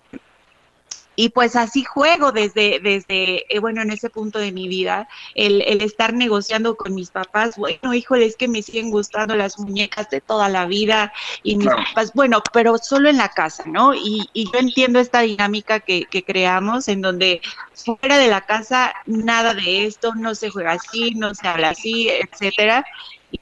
y 1.20 1.28
pues 1.28 1.54
así 1.54 1.84
juego 1.84 2.32
desde, 2.32 2.80
desde 2.80 3.44
eh, 3.54 3.58
bueno, 3.58 3.82
en 3.82 3.90
ese 3.90 4.08
punto 4.08 4.38
de 4.38 4.52
mi 4.52 4.68
vida, 4.68 5.06
el, 5.34 5.60
el, 5.60 5.82
estar 5.82 6.14
negociando 6.14 6.78
con 6.78 6.94
mis 6.94 7.10
papás, 7.10 7.58
bueno, 7.58 7.92
híjole, 7.92 8.24
es 8.24 8.36
que 8.36 8.48
me 8.48 8.62
siguen 8.62 8.90
gustando 8.90 9.36
las 9.36 9.58
muñecas 9.58 10.08
de 10.08 10.22
toda 10.22 10.48
la 10.48 10.64
vida 10.64 11.12
y 11.42 11.56
mis 11.56 11.68
papás, 11.68 12.12
bueno, 12.14 12.42
pero 12.54 12.78
solo 12.78 13.10
en 13.10 13.18
la 13.18 13.28
casa, 13.28 13.64
¿no? 13.66 13.92
Y, 13.94 14.30
y 14.32 14.50
yo 14.50 14.60
entiendo 14.60 14.98
esta 14.98 15.20
dinámica 15.20 15.80
que, 15.80 16.06
que, 16.06 16.24
creamos 16.24 16.88
en 16.88 17.02
donde 17.02 17.42
fuera 17.74 18.16
de 18.16 18.28
la 18.28 18.40
casa 18.40 18.94
nada 19.04 19.52
de 19.52 19.84
esto, 19.84 20.14
no 20.14 20.34
se 20.34 20.48
juega 20.48 20.72
así, 20.72 21.10
no 21.16 21.34
se 21.34 21.46
habla 21.46 21.68
así, 21.68 22.08
etcétera. 22.08 22.82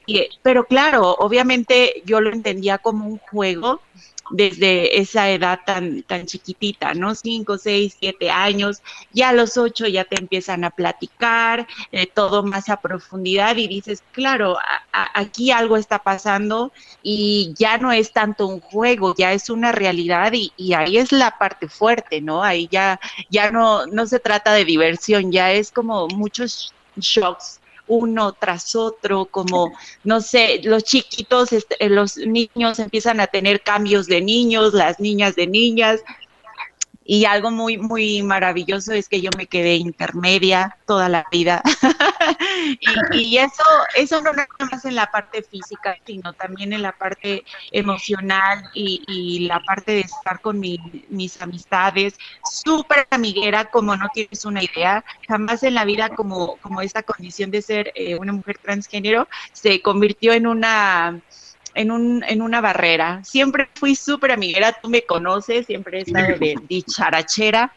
Y, 0.05 0.27
pero 0.41 0.65
claro, 0.65 1.15
obviamente 1.17 2.03
yo 2.03 2.19
lo 2.19 2.29
entendía 2.33 2.77
como 2.77 3.07
un 3.07 3.19
juego 3.19 3.79
desde 4.29 4.99
esa 4.99 5.29
edad 5.29 5.59
tan, 5.65 6.03
tan 6.03 6.25
chiquitita, 6.25 6.93
¿no? 6.93 7.15
Cinco, 7.15 7.57
seis, 7.57 7.95
siete 7.99 8.29
años, 8.29 8.81
ya 9.11 9.29
a 9.29 9.33
los 9.33 9.57
ocho 9.57 9.87
ya 9.87 10.05
te 10.05 10.19
empiezan 10.19 10.63
a 10.63 10.69
platicar, 10.69 11.67
eh, 11.91 12.07
todo 12.07 12.43
más 12.43 12.69
a 12.69 12.81
profundidad 12.81 13.57
y 13.57 13.67
dices, 13.67 14.03
claro, 14.11 14.57
aquí 14.91 15.51
algo 15.51 15.77
está 15.77 15.99
pasando 15.99 16.71
y 17.03 17.53
ya 17.57 17.77
no 17.77 17.91
es 17.91 18.11
tanto 18.11 18.47
un 18.47 18.59
juego, 18.59 19.15
ya 19.17 19.33
es 19.33 19.49
una 19.49 19.71
realidad 19.71 20.33
y, 20.33 20.51
y, 20.57 20.73
ahí 20.73 20.97
es 20.97 21.11
la 21.11 21.37
parte 21.37 21.67
fuerte, 21.67 22.21
¿no? 22.21 22.43
Ahí 22.43 22.67
ya, 22.71 22.99
ya 23.29 23.51
no, 23.51 23.85
no 23.87 24.05
se 24.05 24.19
trata 24.19 24.53
de 24.53 24.65
diversión, 24.65 25.31
ya 25.31 25.51
es 25.51 25.71
como 25.71 26.07
muchos 26.07 26.73
shocks 26.97 27.58
uno 27.89 28.33
tras 28.33 28.75
otro, 28.75 29.25
como, 29.25 29.73
no 30.05 30.21
sé, 30.21 30.61
los 30.63 30.83
chiquitos, 30.83 31.51
este, 31.51 31.89
los 31.89 32.15
niños 32.17 32.79
empiezan 32.79 33.19
a 33.19 33.27
tener 33.27 33.61
cambios 33.61 34.05
de 34.05 34.21
niños, 34.21 34.73
las 34.73 34.99
niñas 34.99 35.35
de 35.35 35.47
niñas, 35.47 35.99
y 37.11 37.25
algo 37.25 37.49
muy, 37.49 37.79
muy 37.79 38.21
maravilloso 38.21 38.93
es 38.93 39.09
que 39.09 39.19
yo 39.19 39.31
me 39.35 39.47
quedé 39.47 39.77
intermedia 39.77 40.77
toda 40.85 41.09
la 41.09 41.25
vida. 41.31 41.63
y, 43.13 43.37
eso, 43.37 43.63
eso 43.95 44.21
no 44.21 44.31
nada 44.31 44.47
más 44.71 44.85
en 44.85 44.93
la 44.93 45.09
parte 45.09 45.41
física, 45.41 45.97
sino 46.05 46.33
también 46.33 46.71
en 46.71 46.83
la 46.83 46.91
parte 46.91 47.43
emocional 47.71 48.69
y, 48.75 49.47
la 49.47 49.59
parte 49.61 49.93
de 49.93 49.99
estar 50.01 50.39
con 50.39 50.59
mis 50.59 51.41
amistades. 51.41 52.15
Súper 52.43 53.07
amiguera, 53.09 53.65
como 53.65 53.95
no 53.95 54.07
tienes 54.13 54.45
una 54.45 54.63
idea. 54.63 55.03
Jamás 55.27 55.63
en 55.63 55.73
la 55.73 55.85
vida 55.85 56.09
como, 56.09 56.57
como 56.57 56.79
esta 56.81 57.01
condición 57.01 57.49
de 57.49 57.63
ser 57.63 57.91
eh, 57.95 58.17
una 58.19 58.33
mujer 58.33 58.59
transgénero 58.59 59.27
se 59.51 59.81
convirtió 59.81 60.31
en 60.31 60.45
una 60.45 61.19
en, 61.79 61.91
un, 61.91 62.23
en 62.27 62.41
una 62.41 62.59
barrera. 62.59 63.23
Siempre 63.23 63.69
fui 63.73 63.95
súper 63.95 64.33
amiguera, 64.33 64.77
tú 64.81 64.89
me 64.89 65.03
conoces, 65.03 65.65
siempre 65.65 65.99
he 65.99 66.01
estado 66.01 66.37
de 66.37 66.55
dicharachera. 66.69 67.73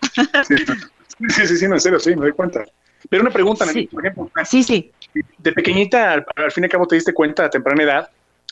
Sí, 1.29 1.47
sí, 1.47 1.57
sí, 1.57 1.69
no, 1.69 1.75
en 1.75 1.81
serio, 1.81 2.01
sí, 2.01 2.11
me 2.11 2.23
doy 2.23 2.33
cuenta. 2.33 2.65
Pero 3.09 3.23
una 3.23 3.31
pregunta, 3.31 3.65
sí. 3.67 3.87
por 3.87 4.05
ejemplo. 4.05 4.31
Sí, 4.45 4.65
sí. 4.65 4.91
De 5.39 5.53
pequeñita, 5.53 6.15
al, 6.15 6.25
fin 6.51 6.65
y 6.65 6.67
al 6.67 6.71
cabo, 6.71 6.87
te 6.89 6.97
diste 6.97 7.15
cuenta 7.15 7.45
a 7.45 7.51
temprana 7.51 7.83
edad, 7.85 8.11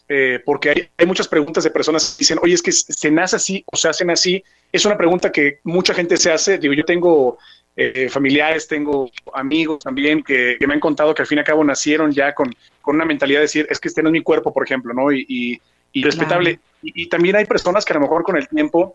eh, 0.09 0.41
porque 0.45 0.71
hay, 0.71 0.89
hay, 0.97 1.07
muchas 1.07 1.27
preguntas 1.27 1.65
de 1.65 1.71
personas 1.71 2.11
que 2.11 2.21
dicen, 2.21 2.39
oye, 2.43 2.55
es 2.55 2.63
que 2.63 2.71
se 2.71 3.11
nace 3.11 3.35
así 3.35 3.65
o 3.67 3.77
se 3.77 3.89
hacen 3.89 4.11
así. 4.11 4.45
Es 4.71 4.85
una 4.85 4.97
pregunta 4.97 5.33
que 5.33 5.59
mucha 5.65 5.95
gente 5.95 6.17
se 6.17 6.31
hace. 6.31 6.59
Digo, 6.59 6.75
yo 6.75 6.85
tengo 6.85 7.39
eh, 7.77 8.09
familiares, 8.09 8.69
tengo 8.69 9.11
amigos 9.33 9.79
también 9.79 10.23
que, 10.23 10.59
me 10.67 10.75
han 10.75 10.81
contado 10.81 11.15
que 11.15 11.23
al 11.23 11.29
fin 11.29 11.39
y 11.39 11.41
al 11.41 11.47
cabo 11.47 11.65
nacieron 11.65 12.13
ya 12.13 12.35
con, 12.35 12.55
con 12.81 12.97
una 12.97 13.05
mentalidad 13.05 13.41
de 13.41 13.45
decir, 13.45 13.67
es 13.71 13.79
que 13.79 13.89
este 13.89 14.03
no 14.03 14.09
es 14.09 14.13
mi 14.13 14.23
cuerpo, 14.23 14.53
por 14.53 14.65
ejemplo, 14.65 14.93
¿no? 14.95 15.13
Y, 15.13 15.61
y, 15.93 16.03
respetable. 16.03 16.61
Y, 16.83 17.09
también 17.09 17.37
hay 17.37 17.45
personas 17.45 17.85
que 17.85 17.93
a 17.93 17.97
lo 17.97 18.01
mejor 18.01 18.23
con 18.23 18.37
el 18.37 18.49
tiempo 18.49 18.95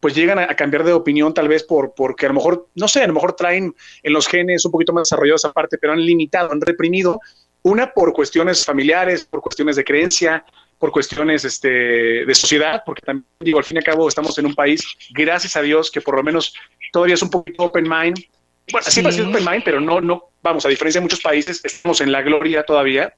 pues 0.00 0.14
llegan 0.14 0.38
a, 0.38 0.54
cambiar 0.54 0.84
de 0.84 0.92
opinión 0.92 1.34
tal 1.34 1.48
vez 1.48 1.64
por 1.64 1.94
porque 1.94 2.26
a 2.26 2.28
lo 2.28 2.34
mejor, 2.34 2.68
no 2.74 2.86
sé, 2.86 3.02
a 3.02 3.06
lo 3.06 3.14
mejor 3.14 3.34
traen 3.34 3.74
en 4.02 4.12
los 4.12 4.28
genes 4.28 4.64
un 4.64 4.70
poquito 4.70 4.92
más 4.92 5.04
desarrollado 5.04 5.36
esa 5.36 5.52
parte, 5.52 5.78
pero 5.78 5.92
han 5.92 6.04
limitado, 6.04 6.52
han 6.52 6.60
reprimido, 6.60 7.20
una 7.62 7.92
por 7.92 8.12
cuestiones 8.12 8.64
familiares, 8.64 9.24
por 9.24 9.40
cuestiones 9.40 9.74
de 9.76 9.84
creencia, 9.84 10.44
por 10.78 10.90
cuestiones 10.90 11.44
este, 11.44 11.68
de 11.68 12.34
sociedad, 12.34 12.82
porque 12.84 13.02
también 13.02 13.26
digo, 13.40 13.58
al 13.58 13.64
fin 13.64 13.76
y 13.76 13.78
al 13.78 13.84
cabo 13.84 14.08
estamos 14.08 14.38
en 14.38 14.46
un 14.46 14.54
país, 14.54 14.84
gracias 15.10 15.56
a 15.56 15.62
Dios, 15.62 15.90
que 15.90 16.00
por 16.00 16.16
lo 16.16 16.22
menos 16.22 16.54
todavía 16.92 17.14
es 17.14 17.22
un 17.22 17.30
poquito 17.30 17.64
open 17.64 17.88
mind. 17.88 18.22
Bueno, 18.70 18.86
siempre 18.86 19.12
sí. 19.12 19.20
ha 19.20 19.22
sido 19.22 19.30
open 19.30 19.44
mind, 19.44 19.64
pero 19.64 19.80
no, 19.80 20.00
no, 20.00 20.30
vamos, 20.42 20.66
a 20.66 20.68
diferencia 20.68 21.00
de 21.00 21.04
muchos 21.04 21.20
países, 21.20 21.60
estamos 21.64 22.00
en 22.00 22.12
la 22.12 22.22
gloria 22.22 22.62
todavía. 22.62 23.12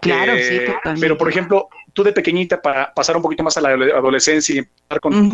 Claro, 0.00 0.36
sí, 0.36 0.54
eh, 0.54 0.74
Pero, 1.00 1.18
por 1.18 1.28
ejemplo, 1.28 1.68
tú 1.92 2.04
de 2.04 2.12
pequeñita, 2.12 2.62
para 2.62 2.94
pasar 2.94 3.16
un 3.16 3.22
poquito 3.22 3.42
más 3.42 3.56
a 3.56 3.60
la 3.60 3.70
adolescencia 3.70 4.54
y 4.54 4.58
empezar 4.58 5.00
con, 5.00 5.28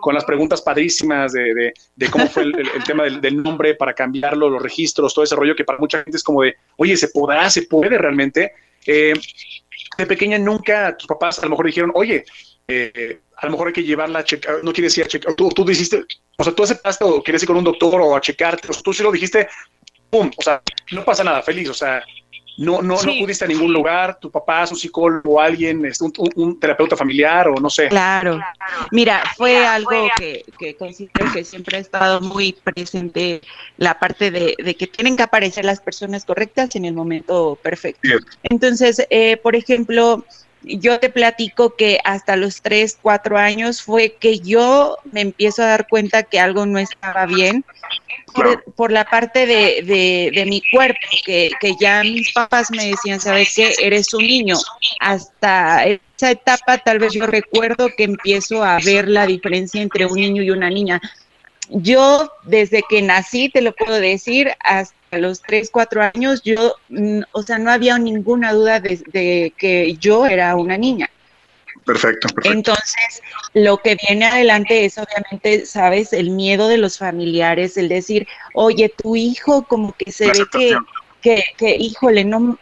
con, 0.00 0.14
las 0.14 0.24
preguntas 0.24 0.62
padrísimas 0.62 1.32
de, 1.32 1.54
de, 1.54 1.74
de 1.94 2.10
cómo 2.10 2.26
fue 2.26 2.44
el, 2.44 2.58
el 2.58 2.84
tema 2.84 3.04
del, 3.04 3.20
del, 3.20 3.42
nombre 3.42 3.74
para 3.74 3.92
cambiarlo, 3.92 4.48
los 4.48 4.62
registros, 4.62 5.12
todo 5.12 5.24
ese 5.24 5.36
rollo 5.36 5.54
que 5.54 5.64
para 5.64 5.78
mucha 5.78 6.02
gente 6.02 6.16
es 6.16 6.24
como 6.24 6.42
de, 6.42 6.56
oye, 6.76 6.96
¿se 6.96 7.08
podrá? 7.08 7.50
¿Se 7.50 7.62
puede 7.62 7.98
realmente? 7.98 8.52
Eh, 8.86 9.12
de 9.98 10.06
pequeña 10.06 10.38
nunca 10.38 10.96
tus 10.96 11.06
papás 11.06 11.38
a 11.38 11.42
lo 11.42 11.50
mejor 11.50 11.66
dijeron, 11.66 11.92
oye, 11.94 12.24
eh, 12.68 13.20
a 13.36 13.46
lo 13.46 13.52
mejor 13.52 13.68
hay 13.68 13.72
que 13.74 13.84
llevarla 13.84 14.20
a 14.20 14.24
checar, 14.24 14.62
no 14.62 14.72
quieres 14.72 14.96
ir 14.98 15.04
a 15.04 15.08
checar, 15.08 15.34
tú, 15.34 15.48
tú 15.50 15.64
dijiste, 15.64 16.04
o 16.36 16.44
sea, 16.44 16.54
tú 16.54 16.62
aceptaste 16.62 17.04
o 17.04 17.22
quieres 17.22 17.42
ir 17.42 17.46
con 17.46 17.56
un 17.56 17.64
doctor 17.64 18.00
o 18.00 18.16
a 18.16 18.20
checarte, 18.20 18.68
o 18.68 18.72
sea, 18.72 18.82
tú 18.82 18.92
sí 18.92 19.02
lo 19.02 19.12
dijiste, 19.12 19.48
pum, 20.10 20.30
o 20.36 20.42
sea, 20.42 20.62
no 20.92 21.04
pasa 21.04 21.24
nada, 21.24 21.42
feliz, 21.42 21.68
o 21.68 21.74
sea, 21.74 22.02
no, 22.58 22.80
no, 22.80 22.96
sí. 22.96 23.06
no 23.06 23.24
pudiste 23.24 23.44
a 23.44 23.48
ningún 23.48 23.72
lugar, 23.72 24.18
tu 24.18 24.30
papá, 24.30 24.64
un 24.70 24.76
psicólogo, 24.76 25.40
alguien, 25.40 25.84
este, 25.84 26.04
un, 26.04 26.12
un, 26.18 26.30
un, 26.36 26.60
terapeuta 26.60 26.96
familiar 26.96 27.48
o 27.48 27.54
no 27.56 27.68
sé. 27.68 27.88
Claro, 27.88 28.40
mira, 28.90 29.22
fue 29.36 29.66
algo 29.66 30.08
que, 30.16 30.44
que, 30.58 30.74
considero 30.74 31.32
que 31.32 31.44
siempre 31.44 31.76
ha 31.76 31.80
estado 31.80 32.20
muy 32.20 32.52
presente, 32.52 33.42
la 33.76 33.98
parte 33.98 34.30
de, 34.30 34.54
de, 34.58 34.74
que 34.74 34.86
tienen 34.86 35.16
que 35.16 35.22
aparecer 35.22 35.64
las 35.64 35.80
personas 35.80 36.24
correctas 36.24 36.74
en 36.76 36.86
el 36.86 36.94
momento 36.94 37.58
perfecto. 37.62 38.00
Bien. 38.02 38.20
Entonces, 38.44 39.06
eh, 39.10 39.36
por 39.36 39.54
ejemplo, 39.54 40.24
yo 40.62 40.98
te 40.98 41.10
platico 41.10 41.76
que 41.76 42.00
hasta 42.04 42.36
los 42.36 42.62
tres, 42.62 42.98
cuatro 43.00 43.38
años 43.38 43.82
fue 43.82 44.16
que 44.18 44.40
yo 44.40 44.96
me 45.12 45.20
empiezo 45.20 45.62
a 45.62 45.66
dar 45.66 45.86
cuenta 45.88 46.24
que 46.24 46.40
algo 46.40 46.66
no 46.66 46.78
estaba 46.78 47.26
bien 47.26 47.64
por, 48.34 48.64
por 48.74 48.92
la 48.92 49.04
parte 49.04 49.46
de, 49.46 49.82
de, 49.82 50.30
de 50.34 50.46
mi 50.46 50.62
cuerpo, 50.70 50.98
que, 51.24 51.50
que, 51.60 51.74
ya 51.80 52.02
mis 52.02 52.32
papás 52.32 52.70
me 52.70 52.86
decían, 52.86 53.20
¿sabes 53.20 53.52
qué? 53.54 53.74
Eres 53.80 54.12
un 54.12 54.26
niño. 54.26 54.56
Hasta 55.00 55.84
esa 55.84 56.30
etapa 56.30 56.78
tal 56.78 56.98
vez 56.98 57.12
yo 57.12 57.26
recuerdo 57.26 57.88
que 57.96 58.04
empiezo 58.04 58.62
a 58.62 58.78
ver 58.84 59.08
la 59.08 59.26
diferencia 59.26 59.80
entre 59.80 60.06
un 60.06 60.14
niño 60.14 60.42
y 60.42 60.50
una 60.50 60.68
niña. 60.68 61.00
Yo 61.70 62.30
desde 62.44 62.82
que 62.88 63.02
nací, 63.02 63.48
te 63.48 63.60
lo 63.60 63.72
puedo 63.72 63.94
decir, 63.94 64.52
hasta 64.60 65.18
los 65.18 65.42
3, 65.42 65.70
4 65.70 66.10
años, 66.14 66.42
yo, 66.42 66.74
mm, 66.88 67.20
o 67.32 67.42
sea, 67.42 67.58
no 67.58 67.70
había 67.70 67.98
ninguna 67.98 68.52
duda 68.52 68.80
de, 68.80 69.00
de, 69.12 69.52
que 69.56 69.96
yo 69.96 70.26
era 70.26 70.54
una 70.56 70.76
niña. 70.76 71.10
Perfecto, 71.84 72.28
perfecto. 72.28 72.50
Entonces, 72.50 73.22
lo 73.54 73.78
que 73.78 73.96
viene 74.08 74.26
adelante 74.26 74.84
es 74.84 74.98
obviamente, 74.98 75.66
sabes, 75.66 76.12
el 76.12 76.30
miedo 76.30 76.66
de 76.66 76.78
los 76.78 76.98
familiares, 76.98 77.76
el 77.76 77.88
decir, 77.88 78.26
oye, 78.54 78.88
tu 78.88 79.14
hijo 79.14 79.62
como 79.62 79.92
que 79.92 80.10
se 80.10 80.26
ve 80.26 80.46
que, 80.50 80.76
que, 81.22 81.44
que, 81.56 81.76
híjole, 81.76 82.24
no, 82.24 82.58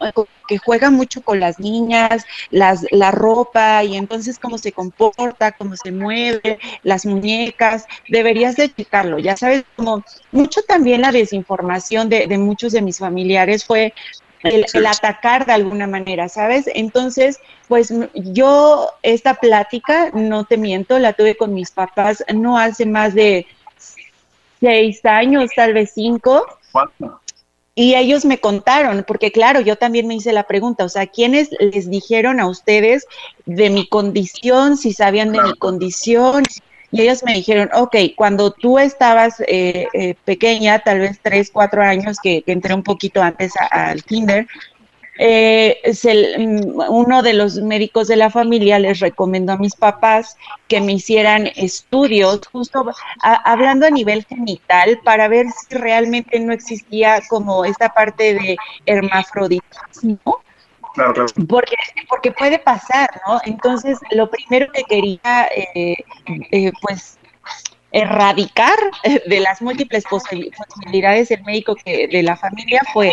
que 0.47 0.59
juega 0.59 0.91
mucho 0.91 1.23
con 1.23 1.41
las 1.41 1.59
niñas, 1.59 2.25
las, 2.51 2.87
la 2.91 3.11
ropa 3.11 3.83
y 3.85 3.97
entonces 3.97 4.39
cómo 4.39 4.59
se 4.59 4.73
comporta, 4.73 5.53
cómo 5.53 5.77
se 5.77 5.93
mueve, 5.93 6.59
las 6.83 7.07
muñecas, 7.07 7.87
deberías 8.09 8.57
de 8.57 8.73
checarlo, 8.73 9.19
ya 9.19 9.37
sabes, 9.37 9.65
como 9.77 10.05
mucho 10.33 10.63
también 10.63 11.03
la 11.03 11.13
desinformación 11.13 12.09
de, 12.09 12.27
de 12.27 12.39
muchos 12.39 12.73
de 12.73 12.83
mis 12.83 12.99
familiares 12.99 13.65
fue 13.65 13.95
el, 14.43 14.67
el, 14.73 14.87
atacar 14.87 15.47
de 15.47 15.53
alguna 15.53 15.87
manera, 15.87 16.29
¿sabes? 16.29 16.71
Entonces, 16.75 17.41
pues 17.67 17.93
yo 18.15 18.91
esta 19.03 19.35
plática, 19.35 20.11
no 20.13 20.45
te 20.45 20.59
miento, 20.59 20.99
la 20.99 21.15
tuve 21.15 21.37
con 21.37 21.55
mis 21.55 21.71
papás 21.71 22.23
no 22.35 22.59
hace 22.59 22.85
más 22.85 23.15
de 23.15 23.47
seis 24.61 25.05
años, 25.05 25.51
tal 25.57 25.73
vez 25.73 25.93
cinco. 25.95 26.45
¿Cuánto? 26.73 27.21
Y 27.77 27.97
ellos 27.97 28.25
me 28.25 28.39
contaron, 28.39 29.05
porque 29.07 29.33
claro, 29.33 29.61
yo 29.61 29.77
también 29.77 30.07
me 30.07 30.15
hice 30.15 30.33
la 30.33 30.45
pregunta, 30.45 30.85
o 30.85 30.89
sea, 30.89 31.09
¿quiénes 31.09 31.51
les 31.59 31.91
dijeron 31.91 32.39
a 32.39 32.47
ustedes 32.47 33.07
de 33.47 33.69
mi 33.69 33.89
condición, 33.89 34.77
si 34.77 34.93
sabían 34.93 35.33
de 35.33 35.43
mi 35.43 35.55
condición? 35.55 36.45
Y 36.93 37.03
ellos 37.03 37.25
me 37.25 37.35
dijeron, 37.35 37.71
ok, 37.75 37.97
cuando 38.15 38.53
tú 38.53 38.79
estabas 38.79 39.41
eh, 39.49 39.89
eh, 39.93 40.15
pequeña, 40.25 40.79
tal 40.79 41.01
vez 41.01 41.19
tres, 41.21 41.51
cuatro 41.53 41.83
años, 41.83 42.19
que, 42.23 42.43
que, 42.43 42.53
entré 42.53 42.73
un 42.73 42.85
poquito 42.85 43.21
antes 43.21 43.53
al 43.73 44.05
kinder, 44.05 44.47
eh, 45.19 45.81
mm, 46.39 46.81
uno 46.89 47.23
de 47.23 47.35
los 47.35 47.57
médicos 47.57 48.09
de 48.09 48.17
la 48.17 48.31
familia 48.31 48.79
les 48.79 49.01
recomendó 49.01 49.53
a 49.53 49.57
mis 49.57 49.75
papás 49.77 50.37
que 50.69 50.81
me 50.81 50.95
hicieran 50.95 51.49
estudios, 51.57 52.41
justo 52.51 52.85
hablando 53.21 53.87
a 53.87 53.91
nivel 53.91 54.25
genital, 54.25 55.01
para 55.05 55.29
ver 55.29 55.47
si 55.51 55.77
realmente 55.77 56.41
no 56.41 56.53
existía 56.53 57.23
como 57.29 57.65
esta 57.65 57.91
parte 57.91 58.35
de 58.35 58.57
hermafroditismo. 58.87 60.19
Claro, 60.95 61.13
claro. 61.13 61.47
Porque, 61.49 61.77
porque 62.09 62.31
puede 62.33 62.59
pasar, 62.59 63.09
¿no? 63.27 63.41
Entonces, 63.45 63.99
lo 64.13 64.31
primero 64.31 64.71
que 64.73 64.85
quería, 64.85 65.49
eh, 65.75 65.97
eh, 66.53 66.73
pues, 66.81 67.19
erradicar 67.91 68.77
de 69.05 69.41
las 69.41 69.63
múltiples 69.63 70.05
posibilidades 70.11 71.29
del 71.29 71.45
médico 71.45 71.77
que, 71.77 72.09
de 72.09 72.23
la 72.25 72.37
familia 72.37 72.83
fue 72.93 73.13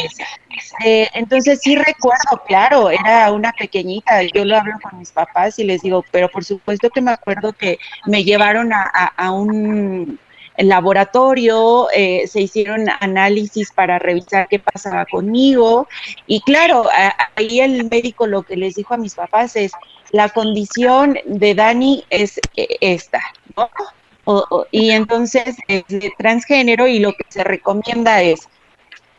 esa. 0.80 0.90
Eh, 0.90 1.10
entonces 1.14 1.60
sí 1.62 1.76
recuerdo, 1.76 2.42
claro, 2.48 2.90
era 2.90 3.32
una 3.32 3.52
pequeñita, 3.54 4.22
yo 4.24 4.46
lo 4.46 4.58
hablo 4.58 4.74
con 4.82 5.00
mis 5.00 5.12
papás 5.12 5.60
y 5.60 5.64
les 5.64 5.82
digo, 5.82 6.04
pero 6.12 6.30
por 6.30 6.44
supuesto 6.44 6.90
que 6.90 7.02
me 7.02 7.12
acuerdo 7.12 7.54
que 7.54 7.78
me 8.06 8.24
llevaron 8.24 8.72
a, 8.74 9.32
un 9.32 10.20
laboratorio, 10.58 11.88
eh, 11.94 12.28
se 12.28 12.42
hicieron 12.42 12.88
análisis 13.00 13.72
para 13.72 14.00
revisar 14.00 14.48
qué 14.48 14.60
pasaba 14.60 15.06
conmigo 15.06 15.88
y 16.28 16.42
claro, 16.42 16.88
ahí 17.36 17.62
el 17.62 17.90
médico 17.90 18.28
lo 18.28 18.44
que 18.44 18.58
les 18.58 18.76
dijo 18.76 18.94
a 18.94 18.98
mis 18.98 19.16
papás 19.16 19.56
es, 19.56 19.72
la 20.12 20.30
condición 20.30 21.18
de 21.26 21.56
Dani 21.56 22.04
es 22.10 22.38
eh, 22.56 22.78
esta, 22.82 23.22
¿no? 23.56 23.70
y 24.72 24.92
entonces 24.92 25.56
es 25.68 25.84
transgénero 26.18 26.88
y 26.88 27.00
lo 27.00 27.14
que 27.14 27.26
se 27.30 27.44
recomienda 27.44 28.22
es, 28.22 28.48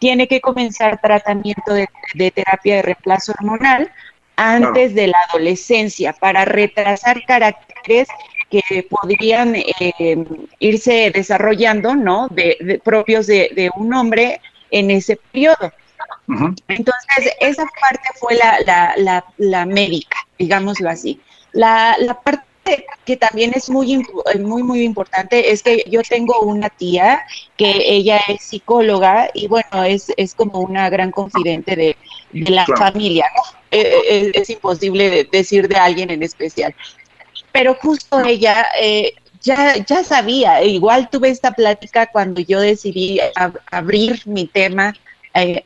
tiene 0.02 0.26
que 0.26 0.40
comenzar 0.40 1.00
tratamiento 1.00 1.72
de, 1.72 2.30
terapia 2.32 2.74
de 2.74 2.82
reemplazo 2.82 3.30
hormonal 3.38 3.88
antes 4.34 4.96
de 4.96 5.06
la 5.06 5.18
adolescencia 5.28 6.12
para 6.12 6.44
retrasar 6.44 7.24
caracteres 7.24 8.08
que 8.50 8.84
podrían 8.90 9.54
eh, 9.54 10.24
irse 10.58 11.12
desarrollando, 11.14 11.94
¿no? 11.94 12.26
De, 12.30 12.80
propios 12.84 13.28
de, 13.28 13.70
un 13.76 13.94
hombre 13.94 14.40
en 14.72 14.90
ese 14.90 15.14
periodo. 15.30 15.72
Entonces, 16.66 17.36
esa 17.38 17.64
parte 17.80 18.08
fue 18.18 18.34
la, 18.34 18.92
la, 18.96 19.24
la, 19.36 19.66
médica, 19.66 20.16
digámoslo 20.36 20.90
así. 20.90 21.20
La, 21.52 21.94
la 22.00 22.20
parte 22.20 22.44
que 23.04 23.16
también 23.16 23.52
es 23.54 23.68
muy, 23.68 23.94
eh, 23.94 24.38
muy, 24.38 24.62
muy 24.62 24.82
importante 24.82 25.52
es 25.52 25.62
que 25.62 25.84
yo 25.88 26.02
tengo 26.02 26.40
una 26.40 26.68
tía 26.68 27.22
que 27.56 27.72
ella 27.86 28.20
es 28.28 28.42
psicóloga 28.42 29.30
y 29.34 29.48
bueno, 29.48 29.82
es, 29.84 30.12
es 30.16 30.34
como 30.34 30.60
una 30.60 30.88
gran 30.88 31.10
confidente 31.10 31.74
de, 31.74 31.96
la 32.32 32.64
familia, 32.64 33.26
eh, 33.70 33.94
eh, 34.08 34.32
es, 34.34 34.48
imposible 34.48 35.28
decir 35.30 35.68
de 35.68 35.76
alguien 35.76 36.10
en 36.10 36.22
especial. 36.22 36.74
Pero 37.50 37.74
justo 37.74 38.20
ella 38.24 38.66
ya, 39.42 39.76
ya 39.84 40.04
sabía, 40.04 40.62
igual 40.62 41.10
tuve 41.10 41.28
esta 41.28 41.52
plática 41.52 42.06
cuando 42.06 42.40
yo 42.40 42.60
decidí 42.60 43.20
abrir 43.70 44.22
mi 44.24 44.46
tema 44.46 44.94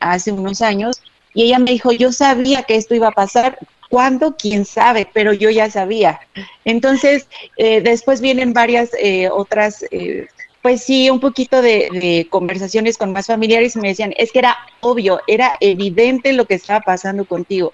hace 0.01 0.31
unos 0.31 0.61
años 0.61 1.01
y 1.33 1.43
ella 1.43 1.59
me 1.59 1.71
dijo, 1.71 1.91
yo 1.91 2.11
sabía 2.11 2.63
que 2.63 2.75
esto 2.75 2.95
iba 2.95 3.09
a 3.09 3.11
pasar, 3.11 3.59
¿Cuándo? 3.89 4.35
¿Quién 4.35 4.65
sabe? 4.65 5.07
Pero 5.13 5.33
yo 5.33 5.49
ya 5.49 5.69
sabía. 5.69 6.19
Entonces, 6.65 7.27
eh, 7.57 7.81
después 7.81 8.21
vienen 8.21 8.53
varias 8.53 8.89
eh, 8.99 9.29
otras, 9.29 9.85
eh, 9.91 10.27
pues 10.61 10.83
sí, 10.83 11.09
un 11.09 11.21
poquito 11.21 11.61
de, 11.61 12.27
conversaciones 12.29 12.97
con 12.97 13.13
más 13.13 13.27
familiares 13.27 13.75
y 13.75 13.79
me 13.79 13.89
decían, 13.89 14.13
es 14.17 14.31
que 14.31 14.39
era 14.39 14.57
obvio, 14.81 15.21
era 15.27 15.55
evidente 15.61 16.33
lo 16.33 16.45
que 16.45 16.55
estaba 16.55 16.81
pasando 16.81 17.23
contigo. 17.23 17.71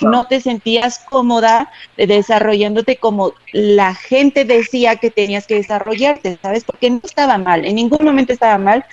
No 0.00 0.26
te 0.26 0.40
sentías 0.40 1.00
cómoda 1.00 1.70
desarrollándote 1.98 2.96
como 2.96 3.34
la 3.52 3.94
gente 3.94 4.46
decía 4.46 4.96
que 4.96 5.10
tenías 5.10 5.46
que 5.46 5.56
desarrollarte, 5.56 6.38
¿sabes? 6.40 6.64
Porque 6.64 6.88
no 6.88 7.00
estaba 7.04 7.36
mal, 7.36 7.66
en 7.66 7.74
ningún 7.74 8.04
momento 8.04 8.32
estaba 8.32 8.56
mal, 8.56 8.86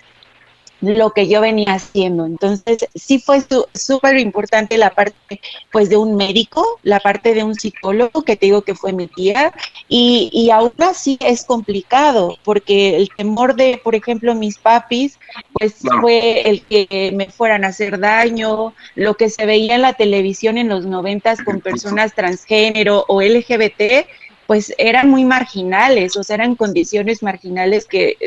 lo 0.81 1.11
que 1.11 1.27
yo 1.27 1.41
venía 1.41 1.73
haciendo. 1.73 2.25
Entonces, 2.25 2.87
sí 2.95 3.19
fue 3.19 3.43
súper 3.73 4.17
importante 4.17 4.77
la 4.77 4.91
parte, 4.91 5.41
pues, 5.71 5.89
de 5.89 5.97
un 5.97 6.15
médico, 6.15 6.79
la 6.83 6.99
parte 6.99 7.33
de 7.33 7.43
un 7.43 7.55
psicólogo, 7.55 8.23
que 8.23 8.35
te 8.35 8.47
digo 8.47 8.61
que 8.61 8.75
fue 8.75 8.93
mi 8.93 9.07
tía, 9.07 9.53
y, 9.87 10.29
y 10.31 10.51
aún 10.51 10.73
así 10.79 11.17
es 11.21 11.45
complicado, 11.45 12.37
porque 12.43 12.95
el 12.95 13.09
temor 13.15 13.55
de, 13.55 13.79
por 13.83 13.95
ejemplo, 13.95 14.35
mis 14.35 14.57
papis, 14.57 15.19
pues, 15.53 15.75
fue 16.01 16.49
el 16.49 16.61
que 16.63 17.11
me 17.13 17.27
fueran 17.27 17.63
a 17.63 17.69
hacer 17.69 17.99
daño, 17.99 18.73
lo 18.95 19.15
que 19.15 19.29
se 19.29 19.45
veía 19.45 19.75
en 19.75 19.81
la 19.81 19.93
televisión 19.93 20.57
en 20.57 20.69
los 20.69 20.85
noventas 20.85 21.41
con 21.41 21.61
personas 21.61 22.13
transgénero 22.13 23.05
o 23.07 23.21
LGBT, 23.21 24.07
pues 24.47 24.73
eran 24.77 25.09
muy 25.09 25.25
marginales, 25.25 26.15
o 26.15 26.23
sea, 26.23 26.35
eran 26.35 26.55
condiciones 26.55 27.21
marginales 27.21 27.85
que, 27.85 28.17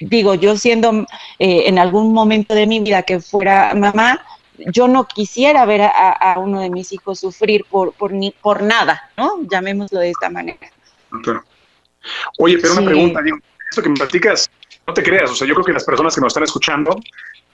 digo, 0.00 0.34
yo 0.34 0.56
siendo 0.56 1.06
eh, 1.38 1.64
en 1.66 1.78
algún 1.78 2.14
momento 2.14 2.54
de 2.54 2.66
mi 2.66 2.80
vida 2.80 3.02
que 3.02 3.20
fuera 3.20 3.74
mamá, 3.74 4.24
yo 4.72 4.88
no 4.88 5.06
quisiera 5.06 5.66
ver 5.66 5.82
a, 5.82 6.36
uno 6.38 6.60
de 6.60 6.70
mis 6.70 6.90
hijos 6.92 7.20
sufrir 7.20 7.66
por, 7.70 7.92
por, 7.92 8.12
ni, 8.12 8.30
por 8.30 8.62
nada, 8.62 9.10
¿no? 9.18 9.42
Llamémoslo 9.42 10.00
de 10.00 10.10
esta 10.10 10.30
manera. 10.30 10.70
Oye, 12.38 12.58
pero 12.58 12.72
una 12.72 12.86
pregunta, 12.86 13.20
digo, 13.20 13.38
esto 13.70 13.82
que 13.82 13.90
me 13.90 13.96
platicas, 13.96 14.50
no 14.86 14.94
te 14.94 15.02
creas, 15.02 15.30
o 15.30 15.34
sea, 15.34 15.46
yo 15.46 15.52
creo 15.54 15.66
que 15.66 15.72
las 15.74 15.84
personas 15.84 16.14
que 16.14 16.22
nos 16.22 16.30
están 16.30 16.44
escuchando 16.44 16.98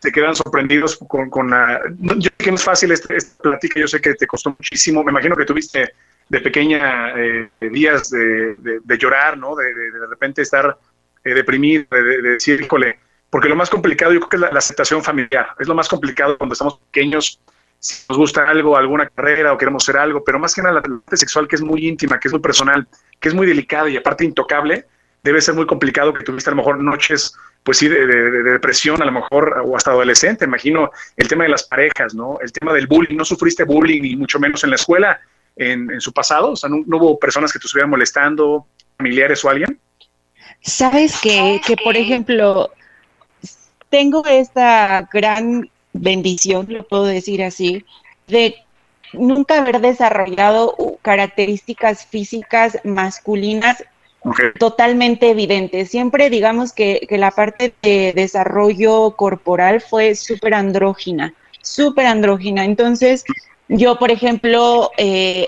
se 0.01 0.13
quedan 0.13 0.37
sorprendidos 0.37 0.97
con, 1.09 1.29
con 1.29 1.51
la... 1.51 1.81
Yo 1.99 2.23
sé 2.23 2.31
que 2.39 2.51
no 2.51 2.57
es 2.57 2.65
fácil 2.65 2.93
esta, 2.93 3.15
esta 3.15 3.43
plática, 3.43 3.81
yo 3.81 3.89
sé 3.89 4.01
que 4.01 4.15
te 4.15 4.27
costó 4.29 4.51
muchísimo, 4.51 5.03
me 5.03 5.11
imagino 5.11 5.35
que 5.35 5.45
tuviste 5.45 5.93
de 6.33 6.41
pequeña 6.41 7.13
eh, 7.15 7.51
días 7.61 8.09
de, 8.09 8.99
llorar, 8.99 9.37
¿no? 9.37 9.55
De, 9.55 9.67
de, 9.67 10.07
repente 10.09 10.41
estar 10.41 10.79
eh, 11.25 11.35
deprimido, 11.35 11.85
de, 11.91 12.23
decir, 12.23 12.59
híjole, 12.59 12.99
porque 13.29 13.51
lo 13.51 13.55
más 13.55 13.69
complicado 13.69 14.15
yo 14.15 14.21
creo 14.21 14.31
que 14.31 14.37
es 14.37 14.41
la, 14.41 14.59
aceptación 14.59 15.05
familiar, 15.05 15.49
es 15.59 15.69
lo 15.69 15.75
más 15.75 15.91
complicado 15.91 16.39
cuando 16.39 16.55
estamos 16.55 16.79
pequeños, 16.91 17.39
si 17.79 18.07
nos 18.09 18.17
gusta 18.17 18.49
algo, 18.49 18.79
alguna 18.79 19.11
carrera 19.11 19.53
o 19.53 19.59
queremos 19.59 19.85
hacer 19.85 20.01
algo, 20.01 20.25
pero 20.25 20.39
más 20.39 20.55
que 20.55 20.63
nada 20.63 20.77
la 20.77 20.83
parte 20.83 21.19
sexual 21.19 21.47
que 21.47 21.57
es 21.57 21.63
muy 21.63 21.87
íntima, 21.87 22.19
que 22.19 22.29
es 22.29 22.33
muy 22.33 22.41
personal, 22.41 22.89
que 23.21 23.29
es 23.29 23.35
muy 23.35 23.47
delicada 23.47 23.91
y 23.91 23.99
aparte 23.99 24.25
intocable, 24.25 24.87
debe 25.23 25.39
ser 25.43 25.55
muy 25.55 25.67
complicado 25.67 26.15
que 26.15 26.25
tuviste 26.25 26.49
a 26.49 26.53
lo 26.53 26.57
mejor 26.57 26.79
noches, 26.83 27.37
pues 27.63 27.77
sí, 27.77 27.89
de, 27.89 28.07
depresión 28.07 29.03
a 29.03 29.05
lo 29.05 29.13
mejor, 29.13 29.61
o 29.67 29.77
hasta 29.77 29.91
adolescente, 29.91 30.47
imagino 30.47 30.93
el 31.15 31.29
tema 31.29 31.45
de 31.45 31.51
las 31.51 31.65
parejas, 31.65 32.15
¿no? 32.15 32.39
El 32.41 32.51
tema 32.53 32.73
del 32.73 32.87
bullying, 32.87 33.19
no 33.19 33.25
sufriste 33.27 33.65
bullying 33.65 34.03
y 34.03 34.17
mucho 34.17 34.41
menos 34.41 34.65
en 34.65 34.71
la 34.71 34.77
escuela, 34.77 35.21
en, 35.57 36.01
su 36.01 36.13
pasado? 36.13 36.53
O 36.53 36.57
sea, 36.57 36.69
¿no, 36.71 36.85
hubo 36.97 37.19
personas 37.19 37.53
que 37.53 37.59
te 37.59 37.67
estuvieran 37.67 37.91
molestando, 37.91 38.67
familiares 38.97 39.45
o 39.45 39.51
alguien? 39.51 39.79
Sabes 40.61 41.21
que, 41.21 41.61
que, 41.67 41.77
por 41.77 41.97
ejemplo, 41.97 42.71
tengo 43.91 44.25
esta 44.27 45.09
gran 45.13 45.69
bendición, 45.93 46.67
lo 46.69 46.87
puedo 46.87 47.05
decir 47.05 47.43
así, 47.43 47.85
de 48.27 48.57
nunca 49.13 49.59
haber 49.59 49.81
desarrollado 49.81 50.75
características 51.03 52.07
físicas 52.07 52.79
masculinas 52.85 53.85
totalmente 54.59 55.31
evidentes. 55.31 55.91
Siempre 55.91 56.31
digamos 56.31 56.73
que, 56.73 57.07
que, 57.09 57.19
la 57.19 57.33
parte 57.33 57.75
de 57.83 58.13
desarrollo 58.15 59.17
corporal 59.17 59.81
fue 59.81 60.15
súper 60.15 60.55
andrógina, 60.55 61.35
súper 61.61 62.07
andrógina. 62.07 62.65
Entonces, 62.65 63.25
yo, 63.73 63.99
por 63.99 64.11
ejemplo, 64.11 64.91
eh, 64.97 65.47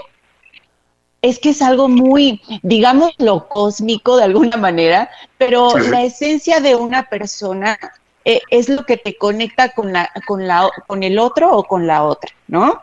es 1.23 1.39
que 1.39 1.51
es 1.51 1.63
algo 1.63 1.89
muy, 1.89 2.41
digamos, 2.63 3.13
lo 3.19 3.49
cósmico 3.49 4.17
de 4.17 4.25
alguna 4.25 4.57
manera, 4.57 5.11
pero 5.39 5.77
la 5.79 6.03
esencia 6.03 6.61
de 6.61 6.75
una 6.75 7.09
persona 7.09 7.79
eh, 8.25 8.41
es 8.51 8.69
lo 8.69 8.85
que 8.85 8.97
te 8.97 9.17
conecta 9.17 9.71
con, 9.71 9.93
la, 9.93 10.11
con, 10.27 10.47
la, 10.47 10.71
con 10.87 11.03
el 11.03 11.19
otro 11.19 11.57
o 11.57 11.65
con 11.65 11.87
la 11.87 12.05
otra, 12.05 12.31
¿no? 12.49 12.81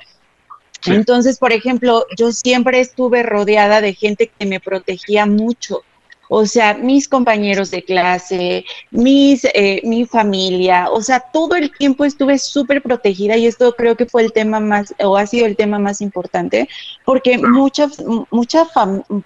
Entonces, 0.86 1.38
por 1.38 1.52
ejemplo, 1.52 2.06
yo 2.18 2.32
siempre 2.32 2.80
estuve 2.80 3.22
rodeada 3.22 3.82
de 3.82 3.94
gente 3.94 4.32
que 4.38 4.46
me 4.46 4.60
protegía 4.60 5.26
mucho, 5.26 5.84
o 6.34 6.46
sea, 6.46 6.76
mis 6.76 7.10
compañeros 7.10 7.72
de 7.72 7.84
clase, 7.84 8.64
mis, 8.90 9.44
eh, 9.54 9.82
mi 9.84 10.06
familia, 10.06 10.90
o 10.90 11.02
sea, 11.02 11.20
todo 11.20 11.58
el 11.58 11.70
tiempo 11.76 12.06
estuve 12.06 12.40
súper 12.40 12.82
protegida 12.82 13.36
y 13.36 13.48
esto 13.48 13.76
creo 13.76 13.98
que 13.98 14.06
fue 14.06 14.24
el 14.24 14.32
tema 14.32 14.62
más, 14.62 14.96
o 15.04 15.18
ha 15.18 15.28
sido 15.28 15.46
el 15.46 15.58
tema 15.58 15.78
más 15.78 16.00
importante, 16.00 16.70
porque 17.04 17.38
mucha, 17.38 17.90
mucha, 18.30 18.66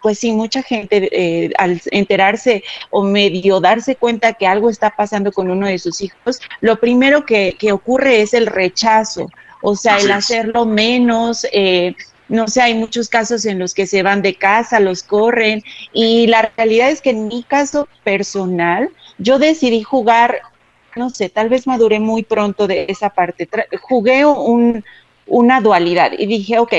pues 0.01 0.17
sí, 0.17 0.31
mucha 0.31 0.63
gente 0.63 1.07
eh, 1.11 1.51
al 1.59 1.79
enterarse 1.91 2.63
o 2.89 3.03
medio 3.03 3.59
darse 3.59 3.95
cuenta 3.95 4.33
que 4.33 4.47
algo 4.47 4.71
está 4.71 4.89
pasando 4.89 5.31
con 5.31 5.51
uno 5.51 5.67
de 5.67 5.77
sus 5.77 6.01
hijos, 6.01 6.41
lo 6.59 6.79
primero 6.79 7.23
que, 7.23 7.55
que 7.59 7.71
ocurre 7.71 8.23
es 8.23 8.33
el 8.33 8.47
rechazo, 8.47 9.29
o 9.61 9.75
sea, 9.75 9.99
el 9.99 10.11
hacerlo 10.11 10.65
menos, 10.65 11.45
eh, 11.51 11.93
no 12.27 12.47
sé, 12.47 12.61
hay 12.61 12.73
muchos 12.73 13.09
casos 13.09 13.45
en 13.45 13.59
los 13.59 13.73
que 13.73 13.87
se 13.87 14.03
van 14.03 14.21
de 14.21 14.35
casa, 14.35 14.79
los 14.79 15.03
corren 15.03 15.63
y 15.93 16.27
la 16.27 16.51
realidad 16.57 16.89
es 16.89 17.01
que 17.01 17.11
en 17.11 17.27
mi 17.27 17.43
caso 17.43 17.87
personal, 18.03 18.89
yo 19.17 19.39
decidí 19.39 19.83
jugar, 19.83 20.41
no 20.95 21.09
sé, 21.09 21.29
tal 21.29 21.49
vez 21.49 21.67
maduré 21.67 21.99
muy 21.99 22.23
pronto 22.23 22.67
de 22.67 22.85
esa 22.89 23.09
parte. 23.09 23.47
jugué 23.81 24.25
un, 24.25 24.83
una 25.27 25.61
dualidad 25.61 26.11
y 26.17 26.25
dije, 26.25 26.59
ok, 26.59 26.73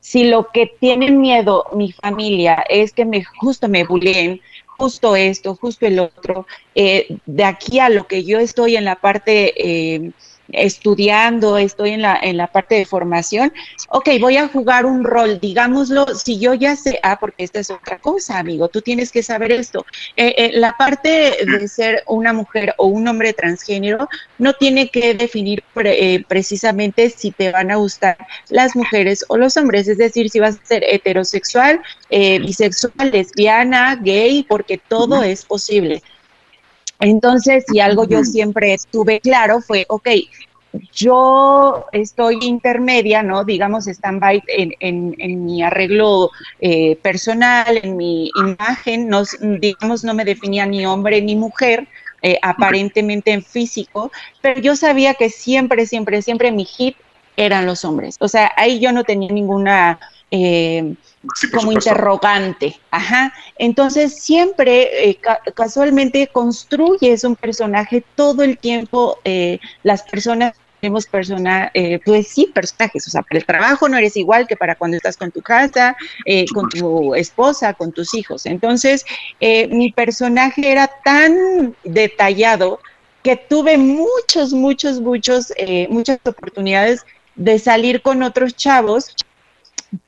si 0.00 0.24
lo 0.24 0.48
que 0.48 0.66
tienen 0.66 1.20
miedo 1.20 1.66
mi 1.74 1.92
familia 1.92 2.64
es 2.68 2.92
que 2.92 3.04
me 3.04 3.22
justo 3.24 3.68
me 3.68 3.84
bulleen, 3.84 4.40
justo 4.66 5.14
esto, 5.14 5.54
justo 5.56 5.86
el 5.86 5.98
otro, 5.98 6.46
eh, 6.74 7.18
de 7.26 7.44
aquí 7.44 7.80
a 7.80 7.90
lo 7.90 8.06
que 8.06 8.24
yo 8.24 8.38
estoy 8.38 8.76
en 8.76 8.84
la 8.86 8.96
parte 8.96 9.52
eh, 9.56 10.12
estudiando, 10.52 11.58
estoy 11.58 11.90
en 11.90 12.02
la, 12.02 12.18
en 12.20 12.36
la 12.36 12.46
parte 12.46 12.74
de 12.74 12.84
formación, 12.84 13.52
ok, 13.88 14.08
voy 14.20 14.36
a 14.36 14.48
jugar 14.48 14.86
un 14.86 15.04
rol, 15.04 15.38
digámoslo, 15.40 16.06
si 16.14 16.38
yo 16.38 16.54
ya 16.54 16.76
sé, 16.76 16.98
ah, 17.02 17.18
porque 17.18 17.44
esta 17.44 17.60
es 17.60 17.70
otra 17.70 17.98
cosa, 17.98 18.38
amigo, 18.38 18.68
tú 18.68 18.80
tienes 18.80 19.12
que 19.12 19.22
saber 19.22 19.52
esto. 19.52 19.84
Eh, 20.16 20.34
eh, 20.36 20.50
la 20.54 20.76
parte 20.76 21.36
de 21.44 21.68
ser 21.68 22.02
una 22.06 22.32
mujer 22.32 22.74
o 22.78 22.86
un 22.86 23.06
hombre 23.08 23.32
transgénero 23.32 24.08
no 24.38 24.52
tiene 24.54 24.88
que 24.88 25.14
definir 25.14 25.62
eh, 25.76 26.24
precisamente 26.28 27.10
si 27.10 27.30
te 27.30 27.50
van 27.52 27.70
a 27.70 27.76
gustar 27.76 28.16
las 28.48 28.76
mujeres 28.76 29.24
o 29.28 29.36
los 29.36 29.56
hombres, 29.56 29.88
es 29.88 29.98
decir, 29.98 30.30
si 30.30 30.40
vas 30.40 30.56
a 30.56 30.66
ser 30.66 30.84
heterosexual, 30.86 31.80
bisexual, 32.10 33.10
lesbiana, 33.10 33.96
gay, 33.96 34.44
porque 34.48 34.78
todo 34.78 35.22
es 35.22 35.44
posible. 35.44 36.02
Entonces, 37.00 37.64
si 37.66 37.80
algo 37.80 38.06
yo 38.06 38.24
siempre 38.24 38.76
tuve 38.90 39.20
claro 39.20 39.60
fue, 39.60 39.86
ok, 39.88 40.08
yo 40.92 41.86
estoy 41.92 42.38
intermedia, 42.42 43.22
¿no? 43.22 43.44
Digamos, 43.44 43.86
stand-by 43.86 44.42
en, 44.46 45.16
en, 45.18 45.44
mi 45.44 45.62
arreglo 45.62 46.30
eh, 46.60 46.96
personal, 46.96 47.80
en 47.82 47.96
mi 47.96 48.30
imagen, 48.36 49.08
no, 49.08 49.22
digamos, 49.40 50.04
no 50.04 50.14
me 50.14 50.24
definía 50.24 50.66
ni 50.66 50.86
hombre 50.86 51.20
ni 51.22 51.34
mujer, 51.34 51.88
eh, 52.22 52.38
aparentemente 52.42 53.32
en 53.32 53.42
físico, 53.42 54.12
pero 54.42 54.60
yo 54.60 54.76
sabía 54.76 55.14
que 55.14 55.30
siempre, 55.30 55.86
siempre, 55.86 56.22
siempre 56.22 56.52
mi 56.52 56.64
hit 56.64 56.96
eran 57.36 57.66
los 57.66 57.84
hombres. 57.84 58.16
O 58.20 58.28
sea, 58.28 58.52
ahí 58.56 58.78
yo 58.78 58.92
no 58.92 59.04
tenía 59.04 59.32
ninguna... 59.32 59.98
Eh, 60.30 60.94
como 61.52 61.72
interrogante. 61.72 62.78
Ajá. 62.90 63.32
Entonces 63.58 64.14
siempre, 64.14 65.10
eh, 65.10 65.18
casualmente, 65.54 66.26
construyes 66.28 67.24
un 67.24 67.36
personaje 67.36 68.02
todo 68.14 68.42
el 68.42 68.58
tiempo. 68.58 69.18
Eh, 69.24 69.58
las 69.82 70.02
personas 70.02 70.54
tenemos 70.80 71.04
persona, 71.04 71.70
eh, 71.74 72.00
pues 72.06 72.28
sí, 72.28 72.50
personajes. 72.54 73.06
O 73.06 73.10
sea, 73.10 73.20
para 73.20 73.38
el 73.38 73.44
trabajo 73.44 73.86
no 73.86 73.98
eres 73.98 74.16
igual 74.16 74.46
que 74.46 74.56
para 74.56 74.76
cuando 74.76 74.96
estás 74.96 75.18
con 75.18 75.30
tu 75.30 75.42
casa, 75.42 75.94
con 76.54 76.70
tu 76.70 77.14
esposa, 77.14 77.74
con 77.74 77.92
tus 77.92 78.14
hijos. 78.14 78.46
Entonces, 78.46 79.04
mi 79.40 79.92
personaje 79.92 80.72
era 80.72 80.90
tan 81.04 81.76
detallado 81.84 82.80
que 83.22 83.36
tuve 83.36 83.76
muchos, 83.76 84.54
muchos, 84.54 85.02
muchos, 85.02 85.52
muchas 85.90 86.18
oportunidades 86.24 87.04
de 87.34 87.58
salir 87.58 88.00
con 88.00 88.22
otros 88.22 88.56
chavos 88.56 89.14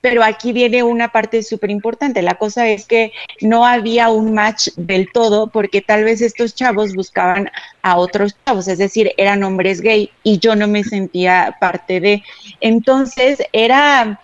pero 0.01 0.23
aquí 0.23 0.53
viene 0.53 0.83
una 0.83 1.11
parte 1.11 1.43
súper 1.43 1.71
importante. 1.71 2.23
La 2.23 2.35
cosa 2.35 2.69
es 2.69 2.87
que 2.87 3.13
no 3.41 3.67
había 3.67 4.11
un 4.11 4.33
match 4.35 4.69
del 4.77 5.11
todo 5.13 5.49
porque 5.49 5.81
tal 5.81 6.05
vez 6.05 6.21
estos 6.21 6.55
chavos 6.55 6.95
buscaban 6.95 7.51
a 7.83 7.97
otros 7.97 8.37
chavos, 8.45 8.69
es 8.69 8.79
decir, 8.79 9.13
eran 9.17 9.43
hombres 9.43 9.81
gay 9.81 10.11
y 10.23 10.39
yo 10.39 10.55
no 10.55 10.69
me 10.69 10.85
sentía 10.85 11.57
parte 11.61 12.01
de. 12.01 12.23
Entonces 12.61 13.43
era 13.53 14.21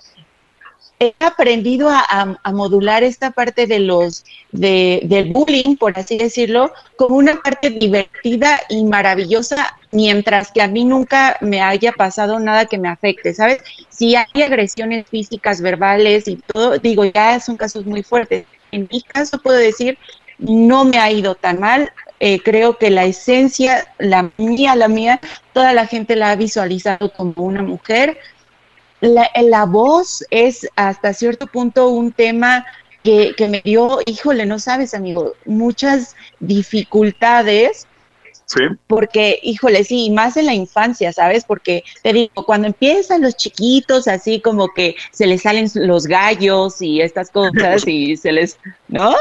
he 1.01 1.15
aprendido 1.21 1.89
a, 1.91 2.37
modular 2.53 3.05
esta 3.05 3.31
parte 3.31 3.67
de 3.67 3.79
los 3.79 4.25
de, 4.51 5.01
del 5.05 5.33
bullying, 5.33 5.77
por 5.77 5.99
así 5.99 6.19
decirlo, 6.19 6.73
como 6.97 7.17
una 7.17 7.41
parte 7.41 7.71
divertida 7.71 8.61
y 8.69 8.85
maravillosa, 8.85 9.79
mientras 9.93 10.51
que 10.51 10.61
a 10.61 10.69
mí 10.69 10.85
nunca 10.85 11.37
me 11.41 11.61
haya 11.61 11.93
pasado 11.93 12.41
nada 12.41 12.67
que 12.67 12.79
me 12.79 12.89
afecte, 12.89 13.33
¿sabes? 13.33 13.63
Si 13.91 14.17
hay 14.17 14.43
agresiones 14.43 15.07
físicas, 15.09 15.61
verbales 15.61 16.27
y 16.27 16.37
todo, 16.37 16.79
digo, 16.79 17.05
ya 17.05 17.39
son 17.39 17.57
casos 17.57 17.87
muy 17.87 18.03
fuertes. 18.03 18.47
En 18.73 18.89
mi 18.91 19.03
caso 19.03 19.39
puedo 19.41 19.59
decir, 19.59 19.99
no 20.39 20.85
me 20.85 20.99
ha 20.99 21.11
ido 21.13 21.35
tan 21.35 21.61
mal. 21.61 21.93
Eh, 22.21 22.41
creo 22.43 22.79
que 22.79 22.91
la 22.91 23.05
esencia, 23.05 23.87
la 23.99 24.31
mía, 24.39 24.75
la 24.75 24.89
mía, 24.89 25.21
toda 25.53 25.73
la 25.73 25.87
gente 25.87 26.17
la 26.17 26.31
ha 26.31 26.37
visualizado 26.37 27.13
como 27.13 27.45
una 27.45 27.63
mujer 27.63 28.19
la, 29.01 29.31
la 29.43 29.65
voz 29.65 30.25
es 30.31 30.69
hasta 30.77 31.13
cierto 31.13 31.47
punto 31.47 31.89
un 31.89 32.13
tema 32.13 32.67
que, 33.03 33.35
que, 33.37 33.49
me 33.49 33.61
dio, 33.65 34.01
híjole, 34.07 34.45
no 34.45 34.59
sabes, 34.59 34.95
amigo, 34.95 35.35
muchas 35.45 36.17
dificultades. 36.41 37.87
Sí. 38.47 38.63
Porque, 38.87 39.39
híjole, 39.43 39.85
sí, 39.85 40.11
más 40.11 40.39
en 40.39 40.47
la 40.47 40.55
infancia, 40.55 41.13
¿sabes? 41.13 41.45
Porque 41.45 41.85
te 42.03 42.15
digo, 42.15 42.47
cuando 42.47 42.67
empiezan 42.67 43.21
los 43.21 43.37
chiquitos, 43.37 44.09
así 44.09 44.41
como 44.41 44.73
que 44.73 44.97
se 45.13 45.27
les 45.27 45.43
salen 45.43 45.69
los 45.75 46.07
gallos 46.07 46.81
y 46.81 47.03
estas 47.03 47.31
cosas 47.31 47.87
y 47.87 48.17
se 48.17 48.33
les, 48.33 48.59
¿no? 48.89 49.15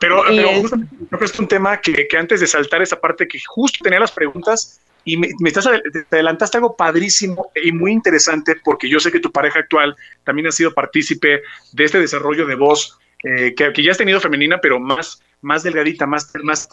Pero, 0.00 0.22
pero 0.26 0.60
justo, 0.62 0.76
creo 1.08 1.18
que 1.18 1.24
es 1.26 1.38
un 1.38 1.48
tema 1.48 1.78
que, 1.78 2.08
que 2.08 2.16
antes 2.16 2.40
de 2.40 2.46
saltar 2.46 2.80
esa 2.80 2.98
parte 2.98 3.28
que 3.28 3.38
justo 3.46 3.78
tenía 3.82 4.00
las 4.00 4.12
preguntas, 4.12 4.80
y 5.04 5.16
me, 5.16 5.28
estás, 5.44 5.68
te 5.92 6.16
adelantaste 6.16 6.56
algo 6.56 6.76
padrísimo 6.76 7.50
y 7.54 7.72
muy 7.72 7.92
interesante 7.92 8.56
porque 8.62 8.88
yo 8.88 9.00
sé 9.00 9.12
que 9.12 9.20
tu 9.20 9.30
pareja 9.30 9.60
actual 9.60 9.96
también 10.24 10.48
ha 10.48 10.52
sido 10.52 10.72
partícipe 10.72 11.42
de 11.72 11.84
este 11.84 12.00
desarrollo 12.00 12.46
de 12.46 12.54
voz 12.54 12.98
eh, 13.24 13.54
que, 13.54 13.82
ya 13.82 13.90
has 13.90 13.96
tenido 13.96 14.20
femenina, 14.20 14.58
pero 14.60 14.78
más, 14.78 15.22
más 15.40 15.62
delgadita, 15.62 16.06
más, 16.06 16.30
más, 16.42 16.68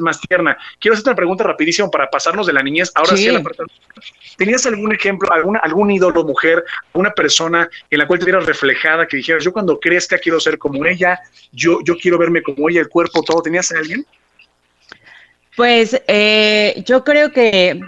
más, 0.00 0.20
tierna. 0.20 0.56
Quiero 0.78 0.94
hacerte 0.94 1.10
una 1.10 1.16
pregunta 1.16 1.42
rapidísimo 1.42 1.90
para 1.90 2.08
pasarnos 2.08 2.46
de 2.46 2.52
la 2.52 2.62
niñez. 2.62 2.92
Ahora 2.94 3.16
sí, 3.16 3.28
a 3.28 3.32
la. 3.32 3.42
¿Tenías 4.36 4.64
algún 4.66 4.94
ejemplo, 4.94 5.32
alguna, 5.32 5.58
algún 5.58 5.90
ídolo, 5.90 6.22
mujer, 6.22 6.64
una 6.92 7.10
persona 7.10 7.68
en 7.90 7.98
la 7.98 8.06
cual 8.06 8.20
te 8.20 8.26
vieras 8.26 8.46
reflejada, 8.46 9.08
que 9.08 9.16
dijeras, 9.16 9.42
yo 9.42 9.52
cuando 9.52 9.80
crezca 9.80 10.18
quiero 10.18 10.38
ser 10.38 10.56
como 10.56 10.86
ella, 10.86 11.18
yo, 11.50 11.80
yo 11.82 11.96
quiero 11.96 12.16
verme 12.16 12.42
como 12.42 12.68
ella, 12.68 12.80
el 12.80 12.88
cuerpo, 12.88 13.24
todo? 13.24 13.42
¿Tenías 13.42 13.72
a 13.72 13.78
alguien? 13.78 14.06
Pues 15.58 16.00
eh, 16.06 16.84
yo 16.86 17.02
creo 17.02 17.32
que, 17.32 17.80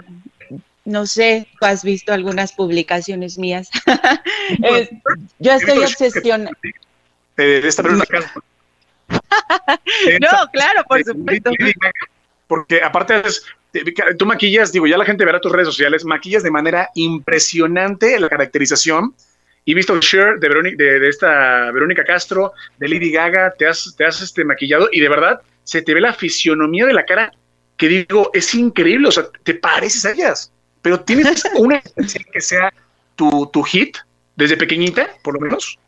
no 0.83 1.07
sé, 1.07 1.47
tú 1.57 1.65
has 1.65 1.85
visto 1.85 2.11
algunas 2.11 2.51
publicaciones 2.51 3.37
mías. 3.37 3.69
yo 5.39 5.53
estoy 5.53 5.77
obsesionada. 5.77 6.51
Una 7.37 8.03
no, 10.19 10.51
claro, 10.51 10.83
por 10.85 11.01
supuesto. 11.01 11.51
Porque 12.45 12.83
aparte 12.83 13.21
es, 13.25 13.45
tú 14.17 14.25
maquillas, 14.25 14.73
digo, 14.73 14.85
ya 14.85 14.97
la 14.97 15.05
gente 15.05 15.23
verá 15.23 15.39
tus 15.39 15.53
redes 15.53 15.69
sociales, 15.69 16.03
maquillas 16.03 16.43
de 16.43 16.51
manera 16.51 16.89
impresionante 16.95 18.19
la 18.19 18.27
caracterización. 18.27 19.15
Y 19.63 19.75
visto 19.75 19.93
el 19.93 20.01
share 20.01 20.39
de, 20.39 20.75
de, 20.75 21.07
esta 21.07 21.71
Verónica 21.71 22.03
Castro, 22.03 22.51
de 22.77 22.89
Lady 22.89 23.13
Gaga, 23.13 23.53
te 23.57 23.65
has, 23.65 23.95
te 23.95 24.03
has 24.03 24.21
este, 24.21 24.43
maquillado 24.43 24.89
y 24.91 24.99
de 24.99 25.07
verdad 25.07 25.41
se 25.63 25.81
te 25.81 25.93
ve 25.93 26.01
la 26.01 26.13
fisionomía 26.13 26.85
de 26.85 26.93
la 26.93 27.05
cara 27.05 27.31
que 27.81 27.87
digo, 27.87 28.29
es 28.35 28.53
increíble, 28.53 29.07
o 29.07 29.11
sea, 29.11 29.23
te 29.41 29.55
pareces 29.55 30.05
a 30.05 30.11
ellas, 30.11 30.51
pero 30.83 30.99
tienes 30.99 31.43
una 31.57 31.81
que 32.31 32.39
sea 32.39 32.71
tu, 33.15 33.49
tu 33.51 33.63
hit 33.63 33.97
desde 34.35 34.55
pequeñita, 34.55 35.09
por 35.23 35.33
lo 35.33 35.39
menos. 35.39 35.79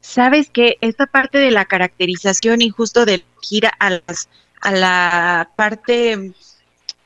Sabes 0.00 0.48
que 0.48 0.78
esta 0.80 1.06
parte 1.06 1.38
de 1.38 1.50
la 1.50 1.64
caracterización 1.64 2.62
y 2.62 2.70
justo 2.70 3.04
de 3.04 3.24
gira 3.40 3.72
a, 3.80 3.90
las, 3.90 4.28
a 4.60 4.70
la 4.70 5.50
parte, 5.56 6.30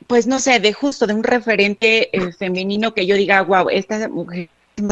pues 0.05 0.27
no 0.27 0.37
sé, 0.37 0.59
de 0.59 0.73
justo 0.73 1.07
de 1.07 1.15
un 1.15 1.23
referente 1.23 2.15
eh, 2.15 2.33
femenino 2.33 2.93
que 2.93 3.07
yo 3.07 3.15
diga, 3.15 3.41
wow, 3.41 3.67
esta 3.71 4.07
mujer 4.09 4.47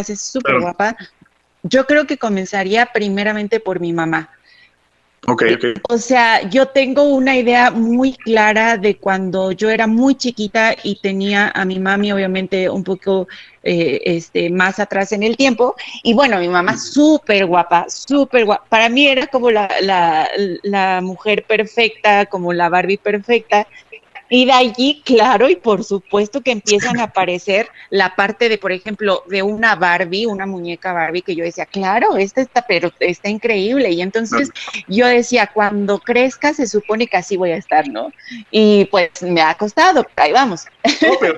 es 0.07 0.19
súper 0.19 0.61
guapa, 0.61 0.97
yo 1.61 1.85
creo 1.85 2.07
que 2.07 2.17
comenzaría 2.17 2.87
primeramente 2.87 3.59
por 3.59 3.81
mi 3.81 3.93
mamá. 3.93 4.31
Okay, 5.27 5.53
okay. 5.53 5.73
O 5.87 5.99
sea, 5.99 6.49
yo 6.49 6.65
tengo 6.69 7.03
una 7.03 7.37
idea 7.37 7.69
muy 7.69 8.13
clara 8.13 8.77
de 8.77 8.97
cuando 8.97 9.51
yo 9.51 9.69
era 9.69 9.85
muy 9.85 10.15
chiquita 10.15 10.75
y 10.83 10.95
tenía 10.95 11.51
a 11.53 11.63
mi 11.63 11.77
mami, 11.77 12.11
obviamente, 12.11 12.67
un 12.67 12.83
poco 12.83 13.27
eh, 13.61 14.01
este, 14.03 14.49
más 14.49 14.79
atrás 14.79 15.11
en 15.11 15.21
el 15.21 15.37
tiempo. 15.37 15.75
Y 16.01 16.15
bueno, 16.15 16.39
mi 16.39 16.47
mamá 16.47 16.75
súper 16.75 17.45
guapa, 17.45 17.85
súper 17.87 18.45
guapa. 18.45 18.65
Para 18.67 18.89
mí 18.89 19.07
era 19.07 19.27
como 19.27 19.51
la, 19.51 19.69
la, 19.81 20.27
la 20.63 21.01
mujer 21.01 21.45
perfecta, 21.47 22.25
como 22.25 22.51
la 22.51 22.69
Barbie 22.69 22.97
perfecta. 22.97 23.67
Y 24.33 24.45
de 24.45 24.53
allí, 24.53 25.01
claro, 25.05 25.49
y 25.49 25.57
por 25.57 25.83
supuesto 25.83 26.39
que 26.39 26.51
empiezan 26.51 27.01
a 27.01 27.03
aparecer 27.03 27.67
la 27.89 28.15
parte 28.15 28.47
de, 28.47 28.57
por 28.57 28.71
ejemplo, 28.71 29.25
de 29.27 29.43
una 29.43 29.75
Barbie, 29.75 30.25
una 30.25 30.45
muñeca 30.45 30.93
Barbie, 30.93 31.21
que 31.21 31.35
yo 31.35 31.43
decía, 31.43 31.65
claro, 31.65 32.15
esta 32.15 32.39
está, 32.39 32.65
pero 32.65 32.89
está 33.01 33.27
increíble. 33.27 33.91
Y 33.91 34.01
entonces 34.01 34.49
yo 34.87 35.05
decía, 35.05 35.51
cuando 35.53 35.99
crezca 35.99 36.53
se 36.53 36.65
supone 36.65 37.07
que 37.07 37.17
así 37.17 37.35
voy 37.35 37.51
a 37.51 37.57
estar, 37.57 37.89
¿no? 37.89 38.13
Y 38.51 38.85
pues 38.85 39.21
me 39.21 39.41
ha 39.41 39.53
costado, 39.55 40.07
ahí 40.15 40.31
vamos. 40.31 40.65
No, 41.01 41.17
pero 41.19 41.35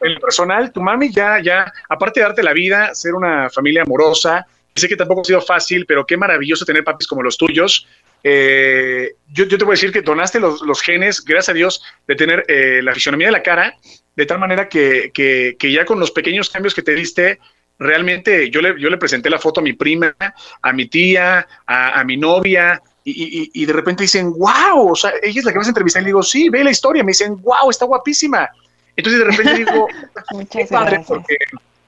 el 0.00 0.18
personal, 0.18 0.72
tu 0.72 0.80
mami 0.80 1.12
ya, 1.12 1.42
ya, 1.42 1.70
aparte 1.90 2.20
de 2.20 2.26
darte 2.26 2.42
la 2.42 2.54
vida, 2.54 2.94
ser 2.94 3.14
una 3.14 3.50
familia 3.50 3.82
amorosa, 3.82 4.46
sé 4.74 4.88
que 4.88 4.96
tampoco 4.96 5.20
ha 5.20 5.24
sido 5.24 5.40
fácil, 5.42 5.84
pero 5.86 6.06
qué 6.06 6.16
maravilloso 6.16 6.64
tener 6.64 6.84
papis 6.84 7.06
como 7.06 7.22
los 7.22 7.36
tuyos. 7.36 7.86
Eh, 8.22 9.14
yo, 9.32 9.48
te 9.48 9.56
voy 9.64 9.72
a 9.72 9.76
decir 9.76 9.92
que 9.92 10.02
donaste 10.02 10.40
los, 10.40 10.82
genes, 10.82 11.24
gracias 11.24 11.50
a 11.50 11.54
Dios, 11.54 11.82
de 12.06 12.16
tener 12.16 12.44
eh, 12.48 12.80
la 12.82 12.94
fisionomía 12.94 13.28
de 13.28 13.32
la 13.32 13.42
cara, 13.42 13.76
de 14.16 14.26
tal 14.26 14.38
manera 14.38 14.68
que, 14.68 15.10
que, 15.12 15.56
que 15.58 15.72
ya 15.72 15.84
con 15.84 16.00
los 16.00 16.10
pequeños 16.10 16.50
cambios 16.50 16.74
que 16.74 16.82
te 16.82 16.94
diste, 16.94 17.38
realmente 17.78 18.50
yo 18.50 18.60
le, 18.60 18.78
yo 18.80 18.90
le 18.90 18.98
presenté 18.98 19.30
la 19.30 19.38
foto 19.38 19.60
a 19.60 19.62
mi 19.62 19.72
prima, 19.72 20.14
a 20.62 20.72
mi 20.72 20.86
tía, 20.86 21.46
a, 21.66 22.00
a 22.00 22.04
mi 22.04 22.16
novia, 22.16 22.82
y, 23.02 23.12
y, 23.12 23.50
y, 23.54 23.66
de 23.66 23.72
repente 23.72 24.02
dicen, 24.02 24.32
wow, 24.32 24.92
o 24.92 24.94
sea, 24.94 25.12
ella 25.22 25.38
es 25.40 25.44
la 25.44 25.52
que 25.52 25.58
vas 25.58 25.66
a 25.66 25.70
entrevistar. 25.70 26.02
Y 26.02 26.04
le 26.04 26.08
digo, 26.10 26.22
sí, 26.22 26.50
ve 26.50 26.62
la 26.62 26.70
historia. 26.70 27.02
Me 27.02 27.10
dicen, 27.10 27.40
wow, 27.40 27.70
está 27.70 27.86
guapísima. 27.86 28.48
Entonces 28.94 29.20
de 29.20 29.30
repente 29.30 29.54
digo, 29.54 29.88
qué 30.50 30.66
padre, 30.66 31.02
porque 31.08 31.36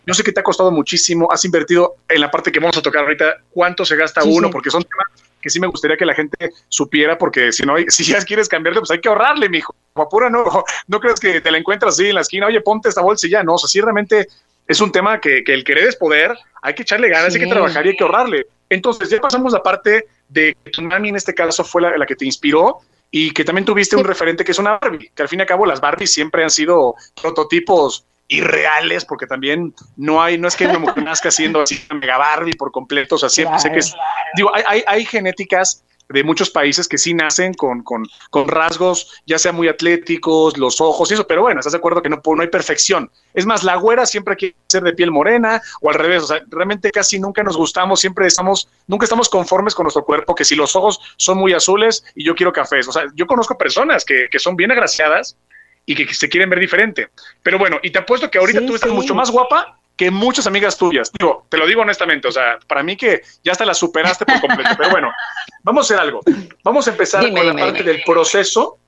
yo 0.07 0.15
sé 0.15 0.25
que 0.25 0.33
te 0.33 0.41
ha 0.41 0.43
costado 0.43 0.73
muchísimo, 0.73 1.31
has 1.31 1.45
invertido 1.45 1.97
en 2.09 2.21
la 2.21 2.31
parte 2.31 2.51
que 2.51 2.59
vamos 2.59 2.77
a 2.79 2.83
tocar 2.83 3.03
ahorita, 3.03 3.37
cuánto 3.51 3.85
se 3.85 3.95
gasta 3.97 4.25
uno, 4.25 4.51
porque 4.51 4.71
son 4.71 4.83
temas 4.83 5.22
que 5.43 5.51
sí 5.51 5.61
me 5.61 5.67
gustaría 5.67 5.97
que 5.97 6.07
la 6.07 6.15
gente 6.15 6.53
supiera, 6.69 7.19
porque 7.19 7.53
si 7.53 7.65
no, 7.65 7.75
si 7.89 8.05
ya 8.05 8.23
quieres 8.25 8.49
cambiarle, 8.49 8.81
pues 8.81 8.91
hay 8.91 9.01
que 9.01 9.09
ahorrarle, 9.09 9.49
mijo. 9.49 9.75
Apura, 9.95 10.31
no, 10.31 10.45
no 10.87 11.01
crees 11.01 11.21
que 11.21 11.41
te 11.41 11.51
la 11.51 11.59
encuentras 11.59 11.95
así 11.95 12.09
en 12.09 12.15
la 12.15 12.23
esquina, 12.23 12.47
oye, 12.47 12.61
ponte 12.61 12.89
esta 12.89 13.03
bolsa 13.03 13.27
y 13.27 13.31
ya, 13.31 13.43
no, 13.43 13.55
o 13.55 13.59
sea, 13.59 13.69
sí 13.69 13.81
realmente 13.81 14.29
es 14.67 14.81
un 14.81 14.91
tema 14.93 15.21
que, 15.21 15.45
que 15.45 15.53
el 15.53 15.65
querer 15.65 15.89
es 15.89 15.97
poder, 15.97 16.35
hay 16.63 16.75
que 16.75 16.83
echarle 16.83 17.09
ganas, 17.09 17.33
sí. 17.33 17.39
hay 17.39 17.45
que 17.45 17.51
trabajar 17.51 17.85
y 17.85 17.91
hay 17.91 17.97
que 17.97 18.05
ahorrarle. 18.05 18.47
Entonces, 18.71 19.11
ya 19.11 19.21
pasamos 19.21 19.53
la 19.53 19.63
parte 19.63 20.07
de 20.29 20.57
que 20.65 20.71
tu 20.71 20.81
mami 20.81 21.11
en 21.11 21.17
este 21.17 21.35
caso 21.35 21.63
fue 21.63 21.83
la, 21.83 21.99
la 21.99 22.07
que 22.07 22.17
te 22.17 22.25
inspiró 22.25 22.81
y 23.11 23.33
que 23.33 23.45
también 23.45 23.67
tuviste 23.67 23.97
un 23.97 24.05
referente 24.05 24.45
que 24.45 24.53
es 24.53 24.59
una 24.59 24.79
Barbie, 24.79 25.11
que 25.15 25.23
al 25.23 25.29
fin 25.29 25.41
y 25.41 25.43
al 25.43 25.49
cabo 25.49 25.67
las 25.67 25.81
Barbies 25.83 26.13
siempre 26.13 26.43
han 26.43 26.51
sido 26.51 26.95
prototipos 27.21 28.07
irreales, 28.29 29.05
porque 29.05 29.27
también 29.27 29.75
no 29.97 30.23
hay, 30.23 30.39
no 30.39 30.49
es 30.49 30.57
que 30.57 30.67
una 30.67 30.79
mujer 30.79 31.03
nazca 31.05 31.31
siendo 31.31 31.63
así 31.63 31.83
mega 31.95 32.19
Barbie 32.19 32.57
por 32.57 32.73
completo, 32.73 33.17
o 33.17 33.19
sea, 33.19 33.29
siempre 33.29 33.59
claro, 33.59 33.63
sé 33.63 33.73
que 33.73 33.79
es, 33.79 33.93
claro. 33.93 34.09
digo, 34.37 34.51
hay, 34.55 34.63
hay, 34.67 34.85
hay 34.87 35.05
genéticas 35.05 35.85
de 36.13 36.25
muchos 36.25 36.51
países 36.51 36.89
que 36.89 36.99
sí 36.99 37.15
nacen 37.15 37.55
con, 37.55 37.83
con, 37.83 38.05
con, 38.31 38.49
rasgos, 38.49 39.23
ya 39.27 39.39
sea 39.39 39.53
muy 39.53 39.69
atléticos, 39.69 40.57
los 40.59 40.81
ojos 40.81 41.11
y 41.11 41.15
eso, 41.15 41.27
pero 41.27 41.43
bueno, 41.43 41.61
estás 41.61 41.73
de 41.73 41.79
acuerdo 41.79 42.03
que 42.03 42.09
no, 42.09 42.21
no 42.25 42.43
hay 42.43 42.49
perfección. 42.49 43.11
Es 43.35 43.47
más, 43.47 43.65
la 43.65 43.77
güera 43.77 44.05
siempre 44.07 44.37
quiere 44.37 44.55
ser 44.69 44.83
de 44.83 44.93
piel 44.93 45.11
morena 45.11 45.63
o 45.81 45.91
al 45.91 45.97
revés, 45.97 46.25
o 46.25 46.27
sea, 46.27 46.43
realmente 46.49 46.91
casi 46.91 47.19
nunca 47.19 47.43
nos 47.43 47.57
gustamos, 47.57 48.01
siempre 48.01 48.27
estamos, 48.27 48.69
nunca 48.87 49.05
estamos 49.05 49.29
conformes 49.29 49.75
con 49.75 49.85
nuestro 49.85 50.05
cuerpo, 50.05 50.35
que 50.35 50.45
si 50.45 50.55
los 50.55 50.77
ojos 50.77 51.01
son 51.17 51.39
muy 51.39 51.53
azules 51.53 52.05
y 52.15 52.25
yo 52.25 52.35
quiero 52.35 52.53
cafés, 52.53 52.89
o 52.89 52.93
sea, 52.93 53.05
yo 53.15 53.27
conozco 53.27 53.57
personas 53.57 54.05
que, 54.05 54.29
que 54.31 54.39
son 54.39 54.57
bien 54.57 54.71
agraciadas 54.71 55.37
y 55.87 55.95
que, 55.95 56.07
que, 56.07 56.15
se 56.15 56.29
quieren 56.29 56.51
ver 56.51 56.61
diferente. 56.61 57.09
Pero 57.43 57.59
bueno, 57.59 57.79
y 57.83 57.91
te 57.91 57.99
apuesto 57.99 58.31
que 58.31 58.39
ahorita 58.39 58.61
sí, 58.61 58.67
tú 58.67 58.75
estás 58.75 58.91
sí. 58.91 58.97
mucho 58.97 59.15
más 59.15 59.31
guapa 59.31 59.79
que 59.97 60.11
muchas 60.11 60.47
amigas 60.47 60.77
tuyas. 60.77 61.13
Digo, 61.19 61.47
te 61.49 61.57
lo 61.57 61.67
digo 61.67 61.83
honestamente, 61.83 62.29
o 62.29 62.33
sea, 62.33 62.59
para 62.67 62.83
mí 62.83 62.97
que 62.97 63.23
ya 63.45 63.53
hasta 63.53 63.65
la 63.65 63.75
superaste 63.75 64.25
por 64.25 64.41
completo. 64.41 64.71
Pero 64.77 64.91
bueno, 64.91 65.13
vamos 65.63 65.83
a 65.83 65.95
hacer 65.95 66.03
algo. 66.03 66.21
Vamos 66.65 66.87
a 66.89 66.91
empezar 66.91 67.25
dime, 67.25 67.41
con 67.41 67.47
la 67.49 67.55
parte 67.55 67.79
dime. 67.79 67.93
del 67.93 68.03
proceso. 68.03 68.79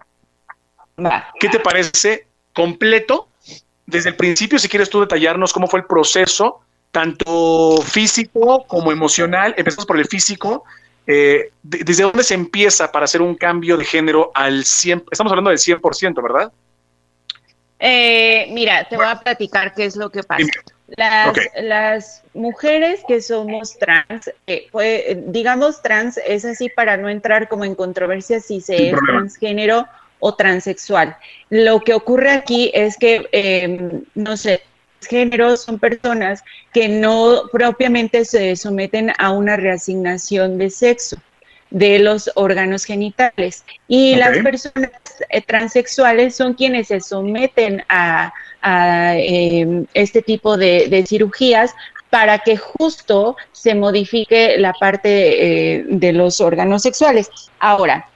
Va. 1.05 1.31
¿Qué 1.39 1.49
te 1.49 1.61
parece 1.61 2.27
completo? 2.53 3.29
Desde 3.87 4.11
el 4.11 4.17
principio, 4.17 4.59
si 4.59 4.69
quieres 4.69 4.89
tú 4.89 5.01
detallarnos 5.01 5.53
cómo 5.53 5.67
fue 5.67 5.81
el 5.81 5.87
proceso, 5.87 6.63
tanto 6.91 7.83
físico 7.83 8.65
como 8.67 8.93
emocional. 8.93 9.55
Empezamos 9.59 9.87
por 9.87 9.99
el 9.99 10.07
físico. 10.07 10.65
Eh, 11.07 11.51
¿Desde 11.63 12.05
dónde 12.05 12.25
se 12.25 12.33
empieza 12.33 12.91
para 12.91 13.05
hacer 13.05 13.21
un 13.21 13.35
cambio 13.35 13.77
de 13.77 13.85
género 13.85 14.31
al 14.35 14.65
100? 14.65 15.05
Estamos 15.11 15.31
hablando 15.33 15.51
del 15.51 15.59
100%, 15.59 16.23
¿verdad? 16.23 16.51
Eh, 17.79 18.49
mira, 18.51 18.87
te 18.89 18.97
voy 18.97 19.07
a 19.07 19.21
platicar 19.21 19.75
qué 19.75 19.85
es 19.85 19.97
lo 19.97 20.11
que 20.11 20.23
pasa. 20.23 20.47
Las, 20.97 21.31
okay. 21.31 21.47
las 21.63 22.23
mujeres 22.35 23.01
que 23.09 23.21
somos 23.21 23.77
trans, 23.79 24.31
eh, 24.47 24.69
pues, 24.71 25.17
digamos 25.27 25.83
trans, 25.83 26.19
es 26.27 26.45
así 26.45 26.69
para 26.69 26.97
no 26.97 27.09
entrar 27.09 27.49
como 27.49 27.65
en 27.65 27.75
controversia 27.75 28.39
si 28.41 28.61
se 28.61 28.77
Sin 28.77 28.87
es 28.87 28.93
problema. 28.93 29.19
transgénero 29.21 29.89
o 30.21 30.35
transexual. 30.35 31.17
Lo 31.51 31.81
que 31.81 31.95
ocurre 31.95 32.31
aquí 32.31 32.71
es 32.75 32.97
que, 32.97 33.29
eh, 33.33 34.03
no 34.15 34.37
sé, 34.37 34.63
géneros 35.09 35.63
son 35.63 35.79
personas 35.79 36.43
que 36.73 36.89
no 36.89 37.43
propiamente 37.53 38.25
se 38.25 38.57
someten 38.57 39.13
a 39.19 39.31
una 39.33 39.57
reasignación 39.57 40.59
de 40.59 40.71
sexo 40.71 41.17
de 41.71 41.99
los 41.99 42.31
órganos 42.37 42.85
genitales. 42.85 43.65
Y 43.89 44.13
okay. 44.13 44.17
las 44.17 44.39
personas 44.39 44.91
eh, 45.29 45.43
transexuales 45.43 46.35
son 46.35 46.55
quienes 46.55 46.89
se 46.89 47.01
someten 47.01 47.85
a, 47.89 48.33
eh, 49.17 49.85
este 49.95 50.23
tipo 50.23 50.57
de, 50.57 51.05
cirugías 51.07 51.75
para 52.11 52.39
que 52.39 52.57
justo 52.57 53.37
se 53.53 53.75
modifique 53.75 54.57
la 54.59 54.73
parte 54.73 55.79
eh, 55.79 55.85
de 55.89 56.13
los 56.13 56.41
órganos 56.41 56.83
sexuales. 56.83 57.31
Ahora, 57.59 58.09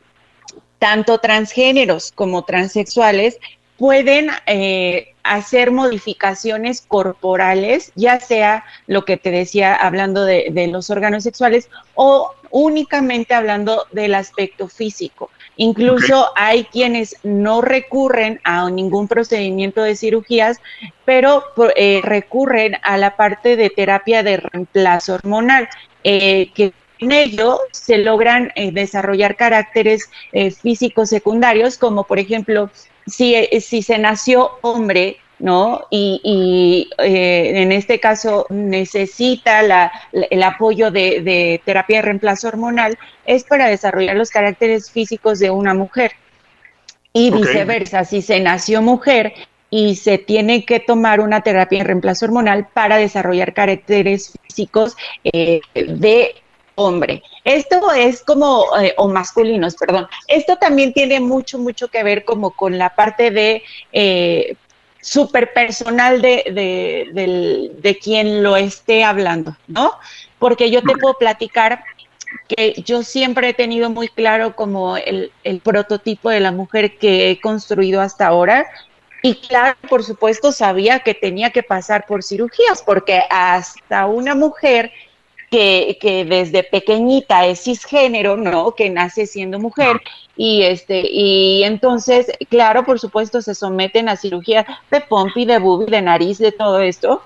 tanto 0.78 1.18
transgéneros 1.18 2.12
como 2.12 2.44
transexuales 2.44 3.38
pueden 3.78 4.28
eh, 4.46 5.14
hacer 5.22 5.70
modificaciones 5.70 6.82
corporales, 6.82 7.92
ya 7.94 8.18
sea 8.20 8.64
lo 8.86 9.04
que 9.04 9.16
te 9.16 9.30
decía 9.30 9.74
hablando 9.74 10.24
de, 10.24 10.68
los 10.70 10.90
órganos 10.90 11.22
sexuales 11.22 11.70
o 11.94 12.32
únicamente 12.50 13.34
hablando 13.34 13.86
del 13.92 14.14
aspecto 14.14 14.68
físico. 14.68 15.30
Incluso 15.60 16.30
okay. 16.30 16.32
hay 16.36 16.64
quienes 16.64 17.16
no 17.24 17.60
recurren 17.60 18.40
a 18.44 18.70
ningún 18.70 19.08
procedimiento 19.08 19.82
de 19.82 19.96
cirugías, 19.96 20.60
pero 21.04 21.42
eh, 21.74 22.00
recurren 22.02 22.76
a 22.84 22.96
la 22.96 23.16
parte 23.16 23.56
de 23.56 23.68
terapia 23.68 24.22
de 24.22 24.36
reemplazo 24.36 25.14
hormonal, 25.14 25.68
eh, 26.04 26.52
que 26.54 26.72
en 27.00 27.10
ello 27.10 27.58
se 27.72 27.98
logran 27.98 28.52
eh, 28.54 28.70
desarrollar 28.70 29.34
caracteres 29.34 30.08
físicos 30.62 31.08
secundarios, 31.08 31.76
como 31.76 32.04
por 32.04 32.20
ejemplo, 32.20 32.70
si, 33.08 33.34
si 33.60 33.82
se 33.82 33.98
nació 33.98 34.52
hombre, 34.62 35.18
¿no? 35.38 35.86
Y, 35.90 36.20
y 36.24 36.90
eh, 37.02 37.62
en 37.62 37.72
este 37.72 38.00
caso 38.00 38.46
necesita 38.50 39.62
la, 39.62 39.92
la, 40.12 40.26
el 40.30 40.42
apoyo 40.42 40.90
de, 40.90 41.20
de, 41.22 41.60
terapia 41.64 41.98
de 41.98 42.02
reemplazo 42.02 42.48
hormonal, 42.48 42.98
es 43.26 43.44
para 43.44 43.68
desarrollar 43.68 44.16
los 44.16 44.30
caracteres 44.30 44.90
físicos 44.90 45.38
de 45.38 45.50
una 45.50 45.74
mujer. 45.74 46.12
Y 47.12 47.28
okay. 47.28 47.40
viceversa, 47.40 48.04
si 48.04 48.22
se 48.22 48.40
nació 48.40 48.82
mujer 48.82 49.32
y 49.70 49.96
se 49.96 50.18
tiene 50.18 50.64
que 50.64 50.80
tomar 50.80 51.20
una 51.20 51.42
terapia 51.42 51.78
de 51.78 51.84
reemplazo 51.84 52.26
hormonal 52.26 52.68
para 52.72 52.96
desarrollar 52.96 53.52
caracteres 53.54 54.32
físicos 54.46 54.96
eh, 55.24 55.60
de 55.74 56.34
hombre. 56.74 57.22
Esto 57.44 57.92
es 57.92 58.22
como, 58.22 58.64
eh, 58.80 58.94
o 58.96 59.08
masculinos, 59.08 59.74
perdón. 59.74 60.06
Esto 60.28 60.56
también 60.56 60.92
tiene 60.92 61.20
mucho, 61.20 61.58
mucho 61.58 61.88
que 61.88 62.02
ver 62.02 62.24
como 62.24 62.52
con 62.52 62.78
la 62.78 62.94
parte 62.94 63.30
de 63.30 63.62
eh, 63.92 64.56
súper 65.00 65.52
personal 65.52 66.20
de, 66.20 66.44
de, 66.52 67.70
de, 67.72 67.98
quien 67.98 68.42
lo 68.42 68.56
esté 68.56 69.04
hablando, 69.04 69.56
¿no? 69.66 69.92
Porque 70.38 70.70
yo 70.70 70.82
te 70.82 70.94
puedo 70.96 71.14
platicar 71.14 71.84
que 72.48 72.82
yo 72.84 73.02
siempre 73.02 73.50
he 73.50 73.54
tenido 73.54 73.90
muy 73.90 74.08
claro 74.08 74.54
como 74.54 74.96
el, 74.96 75.32
el 75.44 75.60
prototipo 75.60 76.30
de 76.30 76.40
la 76.40 76.52
mujer 76.52 76.98
que 76.98 77.30
he 77.30 77.40
construido 77.40 78.00
hasta 78.00 78.26
ahora. 78.26 78.66
Y 79.22 79.34
claro, 79.34 79.76
por 79.88 80.04
supuesto, 80.04 80.52
sabía 80.52 81.00
que 81.00 81.14
tenía 81.14 81.50
que 81.50 81.62
pasar 81.62 82.06
por 82.06 82.22
cirugías, 82.22 82.82
porque 82.82 83.22
hasta 83.30 84.06
una 84.06 84.34
mujer 84.34 84.92
que, 85.50 85.98
que, 86.00 86.24
desde 86.24 86.62
pequeñita 86.62 87.46
es 87.46 87.62
cisgénero, 87.64 88.36
¿no? 88.36 88.74
Que 88.74 88.90
nace 88.90 89.26
siendo 89.26 89.58
mujer 89.58 90.00
y 90.36 90.62
este 90.62 91.02
y 91.10 91.62
entonces, 91.64 92.30
claro, 92.48 92.84
por 92.84 93.00
supuesto 93.00 93.42
se 93.42 93.54
someten 93.54 94.08
a 94.08 94.16
cirugía 94.16 94.66
de 94.90 95.00
pompi, 95.00 95.44
de 95.44 95.58
bubi, 95.58 95.86
de 95.86 96.02
nariz, 96.02 96.38
de 96.38 96.52
todo 96.52 96.80
esto. 96.80 97.22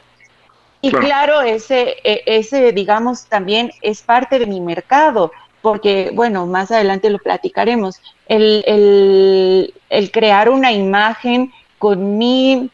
Y 0.80 0.90
claro, 0.90 1.06
claro 1.06 1.40
ese 1.42 1.96
e, 2.04 2.22
ese 2.26 2.72
digamos 2.72 3.26
también 3.26 3.72
es 3.82 4.02
parte 4.02 4.38
de 4.38 4.46
mi 4.46 4.60
mercado, 4.60 5.32
porque 5.60 6.10
bueno, 6.14 6.46
más 6.46 6.70
adelante 6.70 7.10
lo 7.10 7.18
platicaremos. 7.18 8.00
El, 8.26 8.64
el, 8.66 9.74
el 9.90 10.10
crear 10.10 10.48
una 10.48 10.72
imagen 10.72 11.52
con 11.78 12.18
mi 12.18 12.70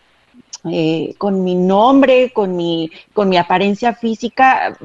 eh, 0.65 1.15
con 1.19 1.45
mi 1.45 1.55
nombre, 1.55 2.33
con 2.33 2.57
mi, 2.57 2.91
con 3.13 3.29
mi 3.29 3.37
apariencia 3.37 3.95
física, 3.95 4.77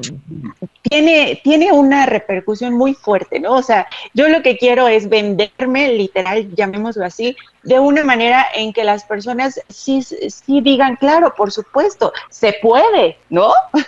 tiene, 0.82 1.40
tiene 1.42 1.72
una 1.72 2.06
repercusión 2.06 2.74
muy 2.74 2.94
fuerte, 2.94 3.40
¿no? 3.40 3.54
O 3.54 3.62
sea, 3.62 3.86
yo 4.12 4.28
lo 4.28 4.42
que 4.42 4.56
quiero 4.56 4.86
es 4.86 5.08
venderme, 5.08 5.92
literal, 5.94 6.48
llamémoslo 6.54 7.04
así, 7.04 7.36
de 7.64 7.80
una 7.80 8.04
manera 8.04 8.46
en 8.54 8.72
que 8.72 8.84
las 8.84 9.04
personas 9.04 9.60
sí, 9.68 10.02
sí 10.02 10.60
digan, 10.60 10.96
claro, 10.96 11.34
por 11.34 11.50
supuesto, 11.50 12.12
se 12.30 12.54
puede, 12.62 13.18
¿no? 13.30 13.52
Por 13.72 13.84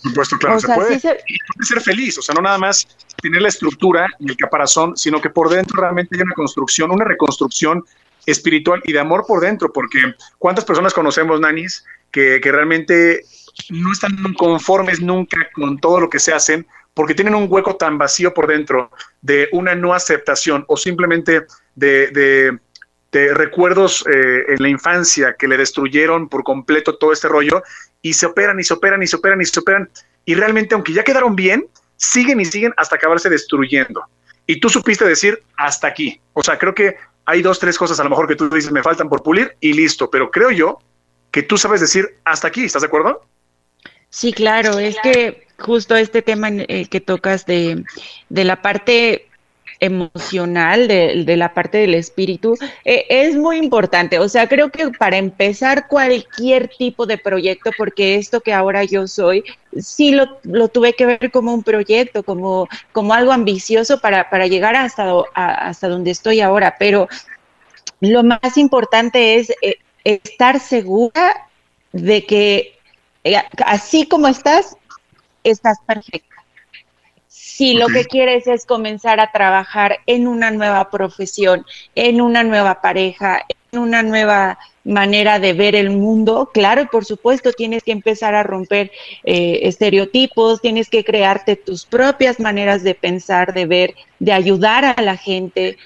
supuesto, 0.00 0.36
claro, 0.38 0.56
o 0.56 0.60
se 0.60 0.66
sea, 0.66 0.76
puede. 0.76 0.94
Sí 0.94 1.00
se... 1.00 1.20
Y 1.26 1.36
puede 1.54 1.66
ser 1.66 1.80
feliz, 1.80 2.18
o 2.18 2.22
sea, 2.22 2.34
no 2.34 2.40
nada 2.40 2.58
más 2.58 2.86
tener 3.20 3.42
la 3.42 3.48
estructura 3.48 4.06
y 4.20 4.30
el 4.30 4.36
caparazón, 4.36 4.96
sino 4.96 5.20
que 5.20 5.30
por 5.30 5.48
dentro 5.50 5.80
realmente 5.80 6.16
hay 6.16 6.22
una 6.22 6.34
construcción, 6.34 6.90
una 6.90 7.04
reconstrucción 7.04 7.84
espiritual 8.26 8.82
y 8.84 8.92
de 8.92 8.98
amor 8.98 9.24
por 9.26 9.40
dentro, 9.40 9.72
porque 9.72 9.98
cuántas 10.38 10.64
personas 10.64 10.92
conocemos, 10.92 11.40
Nanis, 11.40 11.84
que, 12.10 12.40
que 12.42 12.52
realmente 12.52 13.22
no 13.70 13.92
están 13.92 14.34
conformes 14.34 15.00
nunca 15.00 15.48
con 15.54 15.78
todo 15.78 16.00
lo 16.00 16.10
que 16.10 16.18
se 16.18 16.32
hacen, 16.32 16.66
porque 16.92 17.14
tienen 17.14 17.34
un 17.34 17.46
hueco 17.48 17.76
tan 17.76 17.98
vacío 17.98 18.34
por 18.34 18.46
dentro 18.46 18.90
de 19.22 19.48
una 19.52 19.74
no 19.74 19.94
aceptación 19.94 20.64
o 20.68 20.76
simplemente 20.76 21.46
de, 21.74 22.58
de 23.12 23.32
recuerdos 23.34 24.04
eh, 24.12 24.44
en 24.48 24.62
la 24.62 24.68
infancia 24.68 25.36
que 25.38 25.48
le 25.48 25.56
destruyeron 25.56 26.28
por 26.28 26.42
completo 26.44 26.96
todo 26.96 27.12
este 27.12 27.28
rollo 27.28 27.62
y 28.02 28.12
se 28.12 28.26
operan 28.26 28.60
y 28.60 28.64
se 28.64 28.74
operan 28.74 29.02
y 29.02 29.06
se 29.06 29.16
operan 29.16 29.40
y 29.40 29.44
se 29.44 29.60
operan 29.60 29.90
y 30.24 30.34
realmente 30.34 30.74
aunque 30.74 30.92
ya 30.92 31.04
quedaron 31.04 31.36
bien, 31.36 31.66
siguen 31.96 32.40
y 32.40 32.44
siguen 32.44 32.74
hasta 32.76 32.96
acabarse 32.96 33.30
destruyendo. 33.30 34.04
Y 34.46 34.60
tú 34.60 34.68
supiste 34.68 35.04
decir 35.04 35.42
hasta 35.56 35.88
aquí. 35.88 36.20
O 36.32 36.42
sea, 36.42 36.58
creo 36.58 36.74
que 36.74 36.96
hay 37.26 37.42
dos, 37.42 37.58
tres 37.58 37.76
cosas 37.76 38.00
a 38.00 38.04
lo 38.04 38.10
mejor 38.10 38.28
que 38.28 38.36
tú 38.36 38.48
dices 38.48 38.72
me 38.72 38.82
faltan 38.82 39.08
por 39.08 39.22
pulir 39.22 39.56
y 39.60 39.72
listo, 39.72 40.08
pero 40.10 40.30
creo 40.30 40.50
yo 40.50 40.78
que 41.30 41.42
tú 41.42 41.58
sabes 41.58 41.80
decir 41.80 42.16
hasta 42.24 42.48
aquí, 42.48 42.64
¿estás 42.64 42.82
de 42.82 42.88
acuerdo? 42.88 43.22
Sí, 44.08 44.32
claro, 44.32 44.78
es 44.78 44.96
que 45.02 45.46
justo 45.58 45.96
este 45.96 46.22
tema 46.22 46.48
eh, 46.50 46.86
que 46.88 47.00
tocas 47.00 47.44
de, 47.44 47.84
de 48.28 48.44
la 48.44 48.62
parte 48.62 49.28
emocional, 49.80 50.88
de, 50.88 51.36
la 51.36 51.52
parte 51.52 51.78
del 51.78 51.94
espíritu, 51.94 52.56
eh, 52.84 53.06
es 53.08 53.36
muy 53.36 53.58
importante. 53.58 54.18
O 54.18 54.28
sea, 54.28 54.48
creo 54.48 54.70
que 54.70 54.90
para 54.90 55.16
empezar 55.16 55.88
cualquier 55.88 56.68
tipo 56.68 57.06
de 57.06 57.18
proyecto, 57.18 57.70
porque 57.76 58.16
esto 58.16 58.40
que 58.40 58.52
ahora 58.52 58.84
yo 58.84 59.06
soy, 59.06 59.44
sí 59.78 60.12
lo, 60.12 60.38
lo 60.44 60.68
tuve 60.68 60.94
que 60.94 61.06
ver 61.06 61.30
como 61.30 61.52
un 61.52 61.62
proyecto, 61.62 62.22
como, 62.22 62.68
como 62.92 63.14
algo 63.14 63.32
ambicioso 63.32 64.00
para, 64.00 64.30
para 64.30 64.46
llegar 64.46 64.76
hasta, 64.76 65.12
hasta 65.34 65.88
donde 65.88 66.10
estoy 66.10 66.40
ahora, 66.40 66.76
pero 66.78 67.08
lo 68.00 68.22
más 68.22 68.56
importante 68.56 69.36
es 69.36 69.50
eh, 69.62 69.76
estar 70.04 70.60
segura 70.60 71.48
de 71.92 72.24
que 72.24 72.78
eh, 73.24 73.42
así 73.64 74.06
como 74.06 74.28
estás, 74.28 74.76
estás 75.44 75.78
perfecta 75.86 76.35
si 77.56 77.72
lo 77.72 77.86
que 77.86 78.04
quieres 78.04 78.46
es 78.46 78.66
comenzar 78.66 79.18
a 79.18 79.32
trabajar 79.32 80.00
en 80.04 80.28
una 80.28 80.50
nueva 80.50 80.90
profesión, 80.90 81.64
en 81.94 82.20
una 82.20 82.44
nueva 82.44 82.82
pareja, 82.82 83.46
en 83.72 83.78
una 83.78 84.02
nueva 84.02 84.58
manera 84.84 85.38
de 85.38 85.54
ver 85.54 85.74
el 85.74 85.88
mundo, 85.88 86.50
claro, 86.52 86.82
y 86.82 86.86
por 86.86 87.06
supuesto 87.06 87.52
tienes 87.52 87.82
que 87.82 87.92
empezar 87.92 88.34
a 88.34 88.42
romper 88.42 88.92
eh, 89.24 89.60
estereotipos, 89.62 90.60
tienes 90.60 90.90
que 90.90 91.02
crearte 91.02 91.56
tus 91.56 91.86
propias 91.86 92.38
maneras 92.40 92.82
de 92.82 92.94
pensar, 92.94 93.54
de 93.54 93.64
ver, 93.64 93.94
de 94.18 94.32
ayudar 94.32 94.84
a 94.84 95.00
la 95.00 95.16
gente. 95.16 95.78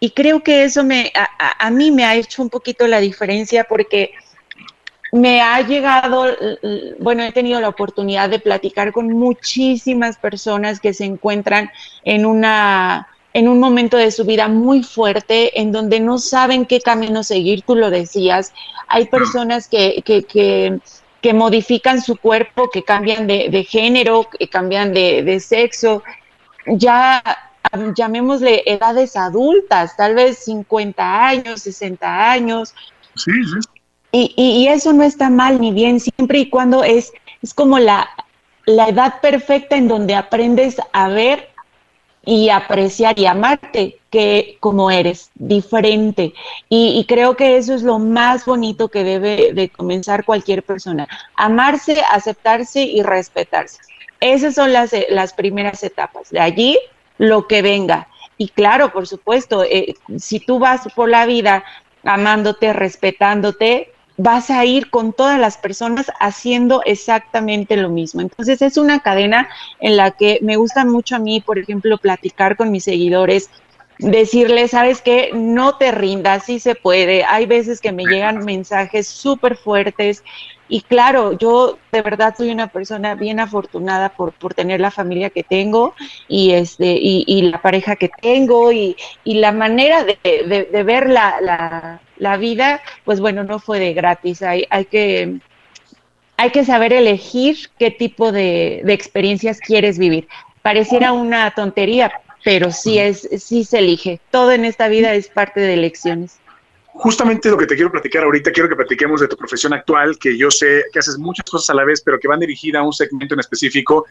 Y 0.00 0.12
creo 0.12 0.42
que 0.42 0.64
eso 0.64 0.84
me, 0.84 1.12
a, 1.14 1.66
a 1.66 1.70
mí 1.70 1.90
me 1.90 2.04
ha 2.04 2.16
hecho 2.16 2.40
un 2.40 2.48
poquito 2.48 2.86
la 2.86 2.98
diferencia 3.00 3.64
porque 3.64 4.12
me 5.12 5.40
ha 5.40 5.60
llegado, 5.62 6.26
bueno, 6.98 7.22
he 7.22 7.32
tenido 7.32 7.60
la 7.60 7.68
oportunidad 7.68 8.30
de 8.30 8.38
platicar 8.38 8.92
con 8.92 9.08
muchísimas 9.08 10.16
personas 10.18 10.80
que 10.80 10.94
se 10.94 11.04
encuentran 11.04 11.70
en 12.04 12.26
una 12.26 13.08
en 13.32 13.48
un 13.48 13.60
momento 13.60 13.96
de 13.96 14.10
su 14.10 14.24
vida 14.24 14.48
muy 14.48 14.82
fuerte, 14.82 15.60
en 15.60 15.70
donde 15.70 16.00
no 16.00 16.18
saben 16.18 16.66
qué 16.66 16.80
camino 16.80 17.22
seguir, 17.22 17.62
tú 17.62 17.76
lo 17.76 17.88
decías. 17.88 18.52
Hay 18.88 19.06
personas 19.06 19.68
que, 19.68 20.02
que, 20.04 20.24
que, 20.24 21.32
modifican 21.32 22.00
su 22.00 22.16
cuerpo, 22.16 22.70
que 22.70 22.82
cambian 22.82 23.28
de, 23.28 23.66
género, 23.68 24.28
que 24.36 24.48
cambian 24.48 24.92
de, 24.92 25.22
de 25.22 25.38
sexo, 25.38 26.02
ya 26.66 27.22
llamémosle 27.96 28.64
edades 28.66 29.14
adultas, 29.14 29.96
tal 29.96 30.16
vez 30.16 30.38
50 30.38 31.26
años, 31.28 31.62
60 31.62 32.32
años. 32.32 32.74
Sí, 33.14 33.30
sí. 33.44 33.79
Y, 34.12 34.34
y, 34.36 34.68
eso 34.68 34.92
no 34.92 35.04
está 35.04 35.30
mal 35.30 35.60
ni 35.60 35.72
bien, 35.72 36.00
siempre 36.00 36.40
y 36.40 36.50
cuando 36.50 36.82
es, 36.82 37.12
es 37.42 37.54
como 37.54 37.78
la, 37.78 38.08
la 38.66 38.88
edad 38.88 39.20
perfecta 39.20 39.76
en 39.76 39.88
donde 39.88 40.14
aprendes 40.14 40.76
a 40.92 41.08
ver 41.08 41.50
y 42.24 42.50
apreciar 42.50 43.18
y 43.18 43.26
amarte 43.26 43.98
que 44.10 44.56
como 44.60 44.90
eres, 44.90 45.30
diferente. 45.34 46.34
Y, 46.68 47.04
creo 47.08 47.36
que 47.36 47.56
eso 47.56 47.74
es 47.74 47.82
lo 47.82 47.98
más 47.98 48.44
bonito 48.44 48.88
que 48.88 49.04
debe 49.04 49.52
de 49.54 49.68
comenzar 49.70 50.24
cualquier 50.24 50.62
persona. 50.62 51.08
Amarse, 51.36 52.02
aceptarse 52.10 52.82
y 52.82 53.02
respetarse. 53.02 53.78
Esas 54.20 54.54
son 54.54 54.72
las, 54.72 54.94
las 55.08 55.32
primeras 55.32 55.82
etapas. 55.82 56.30
De 56.30 56.40
allí, 56.40 56.78
lo 57.18 57.46
que 57.46 57.62
venga. 57.62 58.08
Y 58.36 58.48
claro, 58.48 58.92
por 58.92 59.06
supuesto, 59.06 59.64
eh, 59.64 59.94
si 60.18 60.40
tú 60.40 60.58
vas 60.58 60.82
por 60.94 61.08
la 61.08 61.24
vida 61.26 61.64
amándote, 62.04 62.72
respetándote, 62.72 63.92
vas 64.22 64.50
a 64.50 64.64
ir 64.66 64.90
con 64.90 65.14
todas 65.14 65.40
las 65.40 65.56
personas 65.56 66.12
haciendo 66.20 66.82
exactamente 66.84 67.76
lo 67.76 67.88
mismo. 67.88 68.20
Entonces 68.20 68.60
es 68.60 68.76
una 68.76 69.00
cadena 69.00 69.48
en 69.80 69.96
la 69.96 70.10
que 70.10 70.38
me 70.42 70.56
gusta 70.56 70.84
mucho 70.84 71.16
a 71.16 71.18
mí, 71.18 71.40
por 71.40 71.58
ejemplo, 71.58 71.96
platicar 71.96 72.56
con 72.56 72.70
mis 72.70 72.84
seguidores, 72.84 73.48
decirles, 73.98 74.72
sabes 74.72 75.00
qué, 75.00 75.30
no 75.32 75.76
te 75.76 75.90
rindas, 75.90 76.44
sí 76.44 76.58
se 76.58 76.74
puede. 76.74 77.24
Hay 77.24 77.46
veces 77.46 77.80
que 77.80 77.92
me 77.92 78.04
llegan 78.04 78.44
mensajes 78.44 79.08
súper 79.08 79.56
fuertes 79.56 80.22
y 80.70 80.82
claro, 80.82 81.36
yo 81.36 81.78
de 81.90 82.00
verdad 82.00 82.34
soy 82.38 82.50
una 82.52 82.68
persona 82.68 83.16
bien 83.16 83.40
afortunada 83.40 84.10
por, 84.10 84.32
por 84.32 84.54
tener 84.54 84.80
la 84.80 84.92
familia 84.92 85.28
que 85.28 85.42
tengo 85.42 85.94
y, 86.28 86.52
este, 86.52 86.96
y, 86.96 87.42
la 87.42 87.60
pareja 87.60 87.96
que 87.96 88.08
tengo 88.08 88.70
y, 88.70 88.96
la 89.24 89.50
manera 89.50 90.04
de, 90.04 90.16
de, 90.70 90.82
ver 90.84 91.10
la, 91.10 91.98
la, 92.16 92.36
vida, 92.36 92.80
pues 93.04 93.18
bueno, 93.20 93.42
no 93.42 93.58
fue 93.58 93.80
de 93.80 93.94
gratis. 93.94 94.42
Hay, 94.42 94.64
hay, 94.70 94.84
que, 94.84 95.38
hay 96.36 96.50
que 96.50 96.64
saber 96.64 96.92
elegir 96.92 97.68
qué 97.76 97.90
tipo 97.90 98.30
de, 98.30 98.82
de 98.84 98.92
experiencias 98.92 99.58
quieres 99.58 99.98
vivir. 99.98 100.28
Pareciera 100.62 101.12
una 101.12 101.50
tontería, 101.50 102.12
pero 102.44 102.70
sí, 102.70 102.96
es, 103.00 103.28
sí 103.38 103.64
se 103.64 103.78
elige. 103.78 104.20
Todo 104.30 104.52
en 104.52 104.64
esta 104.64 104.86
vida 104.86 105.14
es 105.14 105.26
parte 105.26 105.58
de 105.58 105.74
elecciones 105.74 106.38
justamente 106.92 107.50
lo 107.50 107.56
que 107.56 107.66
te 107.66 107.74
quiero 107.74 107.90
platicar 107.90 108.24
ahorita, 108.24 108.50
quiero 108.50 108.68
que 108.68 108.76
platiquemos 108.76 109.20
de 109.20 109.28
tu 109.28 109.36
profesión 109.36 109.72
actual, 109.72 110.18
que 110.18 110.36
yo 110.36 110.50
sé 110.50 110.84
que 110.92 110.98
haces 110.98 111.18
muchas 111.18 111.44
cosas 111.48 111.70
a 111.70 111.74
la 111.74 111.84
vez, 111.84 112.02
pero 112.02 112.18
que 112.18 112.28
van 112.28 112.40
dirigidas 112.40 112.80
a 112.80 112.84
un 112.84 112.92
segmento 112.92 113.34
en 113.34 113.40
específico 113.40 114.06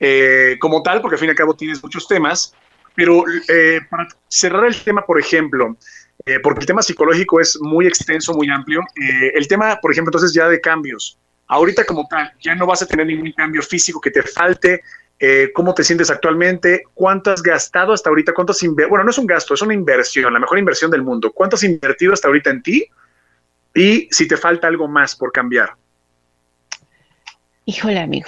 eh, 0.00 0.56
como 0.60 0.82
tal, 0.82 1.00
porque 1.00 1.14
al 1.14 1.20
fin 1.20 1.28
y 1.28 1.30
al 1.30 1.36
cabo 1.36 1.54
tienes 1.54 1.82
muchos 1.82 2.06
temas. 2.06 2.54
Pero 2.94 3.24
eh, 3.48 3.80
para 3.90 4.08
cerrar 4.28 4.66
el 4.66 4.80
tema, 4.82 5.04
por 5.04 5.18
ejemplo, 5.18 5.76
eh, 6.24 6.38
porque 6.40 6.60
el 6.60 6.66
tema 6.66 6.82
psicológico 6.82 7.40
es 7.40 7.58
muy 7.60 7.86
extenso, 7.86 8.32
muy 8.34 8.48
amplio, 8.48 8.82
el 9.34 9.48
tema, 9.48 9.78
por 9.80 9.90
ejemplo, 9.90 10.10
entonces 10.10 10.32
ya 10.32 10.48
de 10.48 10.60
cambios. 10.60 11.18
Ahorita 11.46 11.84
como 11.84 12.06
tal, 12.08 12.32
ya 12.40 12.54
no 12.54 12.66
vas 12.66 12.82
a 12.82 12.86
tener 12.86 13.06
ningún 13.06 13.32
cambio 13.32 13.62
físico 13.62 14.00
que 14.00 14.10
te 14.10 14.22
falte, 14.22 14.80
eh, 15.26 15.52
cómo 15.54 15.72
te 15.72 15.84
sientes 15.84 16.10
actualmente, 16.10 16.82
cuánto 16.92 17.30
has 17.30 17.42
gastado 17.42 17.94
hasta 17.94 18.10
ahorita, 18.10 18.34
cuánto 18.34 18.52
has 18.52 18.60
bueno, 18.62 19.04
no 19.04 19.10
es 19.10 19.16
un 19.16 19.26
gasto, 19.26 19.54
es 19.54 19.62
una 19.62 19.72
inversión, 19.72 20.30
la 20.34 20.38
mejor 20.38 20.58
inversión 20.58 20.90
del 20.90 21.02
mundo, 21.02 21.32
cuánto 21.32 21.56
has 21.56 21.62
invertido 21.62 22.12
hasta 22.12 22.28
ahorita 22.28 22.50
en 22.50 22.62
ti 22.62 22.86
y 23.74 24.06
si 24.10 24.28
te 24.28 24.36
falta 24.36 24.66
algo 24.66 24.86
más 24.86 25.16
por 25.16 25.32
cambiar. 25.32 25.70
Híjole, 27.64 28.00
amigo. 28.00 28.26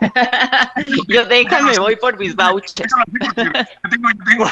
yo 1.06 1.24
déjame, 1.26 1.78
voy 1.78 1.94
por 1.94 2.18
mis 2.18 2.34
vouchers. 2.34 2.92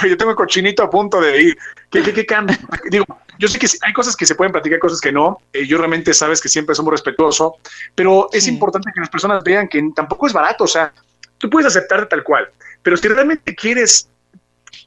Yo 0.05 0.17
tengo, 0.17 0.31
el 0.31 0.37
cochinito 0.37 0.85
a 0.85 0.91
punto 0.91 1.21
de 1.21 1.43
ir. 1.43 1.59
¿Qué, 1.91 2.01
qué, 2.05 2.25
cambio? 2.25 2.57
Digo, 2.89 3.05
yo 3.41 3.49
sé 3.49 3.59
que 3.59 3.67
hay 3.83 3.93
cosas 3.93 4.15
que 4.15 4.25
se 4.25 4.37
pueden 4.37 4.53
platicar, 4.53 4.79
cosas 4.79 5.01
que 5.01 5.11
no. 5.11 5.39
Eh, 5.53 5.67
yo 5.67 5.79
realmente 5.79 6.15
sabes 6.15 6.41
que 6.41 6.49
siempre 6.49 6.77
somos 6.77 6.93
respetuosos, 6.93 7.55
pero 7.97 8.29
es 8.33 8.47
importante 8.47 8.93
que 8.95 9.01
las 9.01 9.11
personas 9.11 9.43
vean 9.43 9.67
que 9.67 9.83
tampoco 9.97 10.29
es 10.29 10.33
barato. 10.33 10.63
O 10.63 10.69
sea, 10.69 10.93
Tú 11.43 11.51
puedes 11.51 11.67
aceptarte 11.67 12.07
tal 12.07 12.23
cual, 12.23 12.49
pero 12.85 12.97
si 12.97 13.09
realmente 13.09 13.53
quieres, 13.57 14.09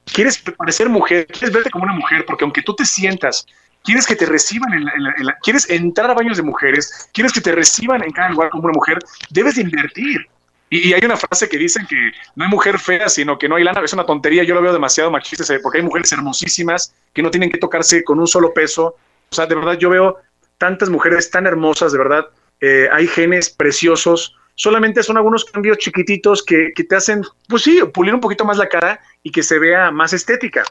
quieres 0.05 0.37
parecer 0.37 0.87
mujer, 0.87 1.27
quieres 1.27 1.51
verte 1.51 1.69
como 1.69 1.83
una 1.83 1.93
mujer, 1.93 2.23
porque 2.25 2.45
aunque 2.45 2.61
tú 2.61 2.73
te 2.73 2.85
sientas, 2.85 3.45
quieres 3.83 4.07
que 4.07 4.15
te 4.15 4.25
reciban, 4.25 4.73
en 4.73 4.85
la, 5.25 5.37
quieres 5.43 5.69
entrar 5.69 6.09
a 6.09 6.13
baños 6.13 6.37
de 6.37 6.43
mujeres, 6.43 7.09
quieres 7.13 7.33
que 7.33 7.41
te 7.41 7.51
reciban 7.51 8.01
en 8.05 8.11
cada 8.11 8.29
lugar 8.29 8.51
como 8.51 8.63
una 8.63 8.73
mujer, 8.73 8.99
debes 9.31 9.55
de 9.55 9.63
invertir. 9.63 10.29
Y, 10.69 10.93
hay 10.93 11.01
una 11.03 11.17
frase 11.17 11.49
que 11.49 11.57
dicen 11.57 11.85
que 11.87 12.13
no 12.35 12.45
hay 12.45 12.49
mujer 12.49 12.79
fea, 12.79 13.09
sino 13.09 13.37
que 13.37 13.49
no 13.49 13.57
hay 13.57 13.65
lana. 13.65 13.81
Es 13.83 13.91
una 13.91 14.05
tontería, 14.05 14.43
yo 14.43 14.55
lo 14.55 14.61
veo 14.61 14.71
demasiado 14.71 15.11
machista, 15.11 15.43
porque 15.61 15.79
hay 15.79 15.83
mujeres 15.83 16.09
hermosísimas 16.13 16.95
que 17.13 17.21
no 17.21 17.31
tienen 17.31 17.51
que 17.51 17.57
tocarse 17.57 18.01
con 18.05 18.17
un 18.17 18.27
solo 18.27 18.53
peso. 18.53 18.95
O 19.29 19.35
sea, 19.35 19.45
de 19.45 19.55
verdad, 19.55 19.73
yo 19.73 19.89
veo 19.89 20.19
tantas 20.57 20.89
mujeres 20.89 21.29
tan 21.29 21.47
hermosas, 21.47 21.91
de 21.91 21.97
verdad. 21.97 22.29
Eh, 22.61 22.87
hay 22.93 23.07
genes 23.07 23.49
preciosos, 23.49 24.37
solamente 24.55 25.03
son 25.03 25.17
algunos 25.17 25.45
cambios 25.45 25.77
chiquititos 25.77 26.43
que, 26.43 26.71
te 26.71 26.95
hacen, 26.95 27.23
pues 27.47 27.63
sí, 27.63 27.79
pulir 27.93 28.13
un 28.13 28.21
poquito 28.21 28.45
más 28.45 28.57
la 28.57 28.67
cara 28.67 28.99
y 29.21 29.31
que 29.31 29.43
se 29.43 29.59
vea 29.59 29.91
más 29.91 30.13
estética. 30.13 30.63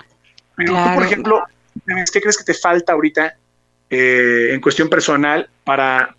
Pero 0.56 0.74
tú, 0.74 0.94
por 0.94 1.02
ejemplo, 1.04 1.44
¿qué 2.12 2.20
crees 2.20 2.38
que 2.38 2.44
te 2.44 2.54
falta 2.54 2.94
ahorita 2.94 3.36
eh, 3.90 4.50
en 4.52 4.60
cuestión 4.60 4.88
personal 4.88 5.48
para, 5.62 6.16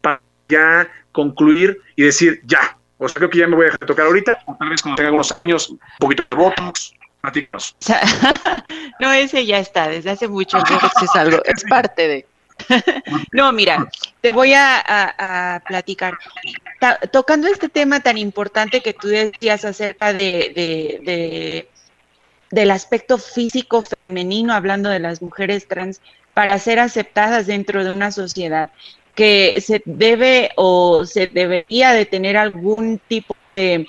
ya 0.48 0.88
concluir 1.12 1.82
y 1.96 2.04
decir, 2.04 2.42
ya, 2.46 2.78
o 2.98 3.10
sea, 3.10 3.16
creo 3.16 3.30
que 3.30 3.40
ya 3.40 3.48
me 3.48 3.56
voy 3.56 3.64
a 3.64 3.66
dejar 3.66 3.80
de 3.80 3.86
tocar 3.88 4.06
ahorita, 4.06 4.40
o 4.46 4.56
tal 4.56 4.70
vez 4.70 4.82
cuando 4.82 4.98
tenga 4.98 5.08
algunos 5.08 5.36
años, 5.44 5.70
un 5.70 5.80
poquito 6.00 6.24
de 6.30 6.38
botox, 6.38 6.94
platícanos. 7.22 7.76
no, 9.00 9.12
ese 9.12 9.46
ya 9.46 9.60
está, 9.60 9.88
desde 9.90 10.12
hace 10.12 10.28
mucho 10.28 10.62
tiempo 10.64 10.88
es 11.02 11.16
algo, 11.16 11.42
es 11.44 11.64
parte 11.68 12.08
de... 12.08 12.26
no, 13.32 13.52
mira, 13.52 13.90
te 14.22 14.32
voy 14.32 14.54
a, 14.56 15.62
platicar. 15.68 16.18
tocando 17.12 17.48
este 17.48 17.70
tema 17.70 18.00
tan 18.02 18.18
importante 18.18 18.82
que 18.82 18.94
tú 18.94 19.08
decías 19.08 19.66
acerca 19.66 20.14
de, 20.14 21.68
del 22.52 22.72
aspecto 22.72 23.18
físico 23.18 23.84
femenino, 24.08 24.54
hablando 24.54 24.90
de 24.90 25.00
las 25.00 25.22
mujeres 25.22 25.68
trans, 25.68 26.02
para 26.34 26.60
ser 26.60 26.80
aceptadas 26.80 27.48
dentro 27.48 27.84
de 27.84 27.92
una 27.92 28.12
sociedad, 28.12 28.72
que 29.16 29.62
se 29.62 29.82
debe 29.86 30.52
o 30.58 31.06
se 31.06 31.28
debería 31.28 31.94
de 31.94 32.06
tener 32.06 32.38
algún 32.38 33.00
tipo 33.08 33.36
de, 33.56 33.88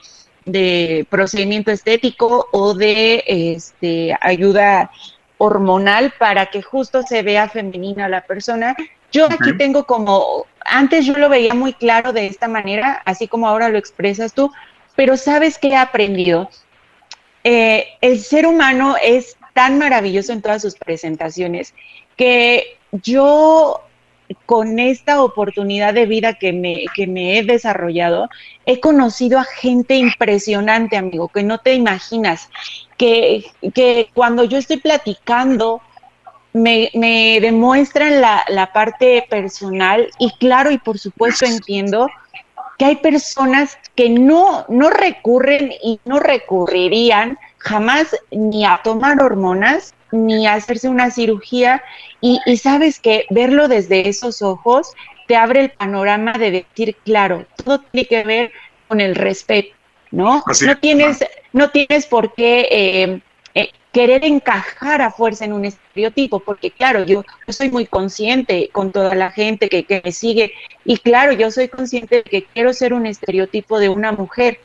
procedimiento 1.11 1.73
estético 1.73 2.49
o 2.53 2.73
de 2.73 3.25
este, 3.27 4.17
ayuda 4.21 4.93
hormonal 5.39 6.13
para 6.19 6.47
que 6.47 6.63
justo 6.63 7.03
se 7.03 7.23
vea 7.23 7.49
femenina 7.49 8.09
la 8.09 8.23
persona. 8.23 8.77
Yo 9.13 9.27
aquí 9.27 9.57
tengo 9.57 9.85
como, 9.85 10.47
antes 10.65 11.07
yo 11.07 11.15
lo 11.15 11.29
veía 11.29 11.55
muy 11.55 11.73
claro 11.73 12.13
de 12.13 12.27
esta 12.27 12.49
manera, 12.49 13.03
así 13.05 13.29
como 13.29 13.49
ahora 13.49 13.69
lo 13.69 13.79
expresas 13.79 14.33
tú, 14.33 14.53
pero 14.95 15.17
¿sabes 15.17 15.59
qué 15.59 15.69
he 15.69 15.77
aprendido? 15.77 16.51
Eh, 17.45 17.87
el 18.01 18.19
ser 18.19 18.47
humano 18.47 18.97
es 19.03 19.37
tan 19.55 19.79
maravilloso 19.79 20.33
en 20.33 20.43
todas 20.43 20.63
sus 20.63 20.75
presentaciones 20.75 21.75
que 22.17 22.77
yo 22.91 23.86
con 24.47 24.79
esta 24.79 25.23
oportunidad 25.23 25.95
de 25.95 26.07
vida 26.07 26.35
que 26.35 26.53
me, 26.53 26.85
que 26.95 27.07
me 27.07 27.39
he 27.39 27.43
desarrollado, 27.45 28.29
he 28.65 28.81
conocido 28.81 29.39
a 29.39 29.45
gente 29.45 29.97
impresionante, 29.97 30.97
amigo, 30.97 31.29
que 31.29 31.43
no 31.43 31.59
te 31.59 31.75
imaginas, 31.75 32.49
que, 32.97 33.45
que 33.75 34.09
cuando 34.15 34.45
yo 34.45 34.59
estoy 34.59 34.79
platicando, 34.79 35.81
me, 36.53 36.91
me 36.95 37.39
demuestran 37.41 38.21
la, 38.21 38.43
la, 38.49 38.73
parte 38.73 39.27
personal 39.29 40.09
y 40.19 40.31
claro, 40.39 40.71
y 40.71 40.79
por 40.79 40.99
supuesto 40.99 41.45
entiendo 41.45 42.09
que 42.79 42.87
hay 42.87 42.97
personas 42.97 43.79
que 43.95 44.09
no, 44.09 44.65
no 44.69 44.91
recurren 44.91 45.73
y 45.83 46.01
no 46.05 46.19
recurrirían 46.19 47.39
jamás 47.59 48.17
ni 48.31 48.65
a 48.65 48.81
tomar 48.83 49.23
hormonas 49.23 49.95
ni 50.13 50.47
hacerse 50.47 50.89
una 50.89 51.11
cirugía 51.11 51.83
y, 52.21 52.41
sabes 52.57 52.99
que 52.99 53.27
verlo 53.31 53.69
desde 53.69 54.09
esos 54.09 54.43
ojos 54.43 54.93
te 55.27 55.37
abre 55.37 55.61
el 55.61 55.71
panorama 55.71 56.33
de 56.33 56.51
decir, 56.51 56.97
claro, 57.05 57.47
todo 57.65 57.81
tiene 57.81 58.07
que 58.07 58.23
ver 58.23 58.53
con 58.89 59.01
el 59.01 59.15
respeto, 59.15 59.75
¿no? 60.11 60.45
no 60.65 60.79
tienes, 60.79 61.25
no 61.53 61.71
tienes 61.71 62.07
por 62.07 62.33
qué 62.35 62.69
eh, 62.71 63.21
eh, 63.55 63.71
querer 63.93 64.25
encajar 64.25 65.03
a 65.03 65.11
fuerza 65.11 65.45
en 65.45 65.53
un 65.53 65.65
estereotipo, 65.65 66.41
porque 66.41 66.71
claro, 66.71 67.05
yo, 67.05 67.25
soy 67.49 67.71
muy 67.71 67.87
consciente 67.87 68.71
con 68.73 68.93
toda 68.93 69.15
la 69.15 69.31
gente 69.31 69.69
que, 69.69 69.85
que 69.85 70.01
me 70.05 70.13
sigue, 70.13 70.53
y 70.85 70.99
claro, 70.99 71.33
yo 71.33 71.51
soy 71.51 71.69
consciente 71.69 72.17
de 72.17 72.23
que 72.23 72.45
quiero 72.45 72.73
ser 72.73 72.95
un 72.95 73.07
estereotipo 73.07 73.81
de 73.81 73.89
una 73.89 74.13
mujer, 74.13 74.61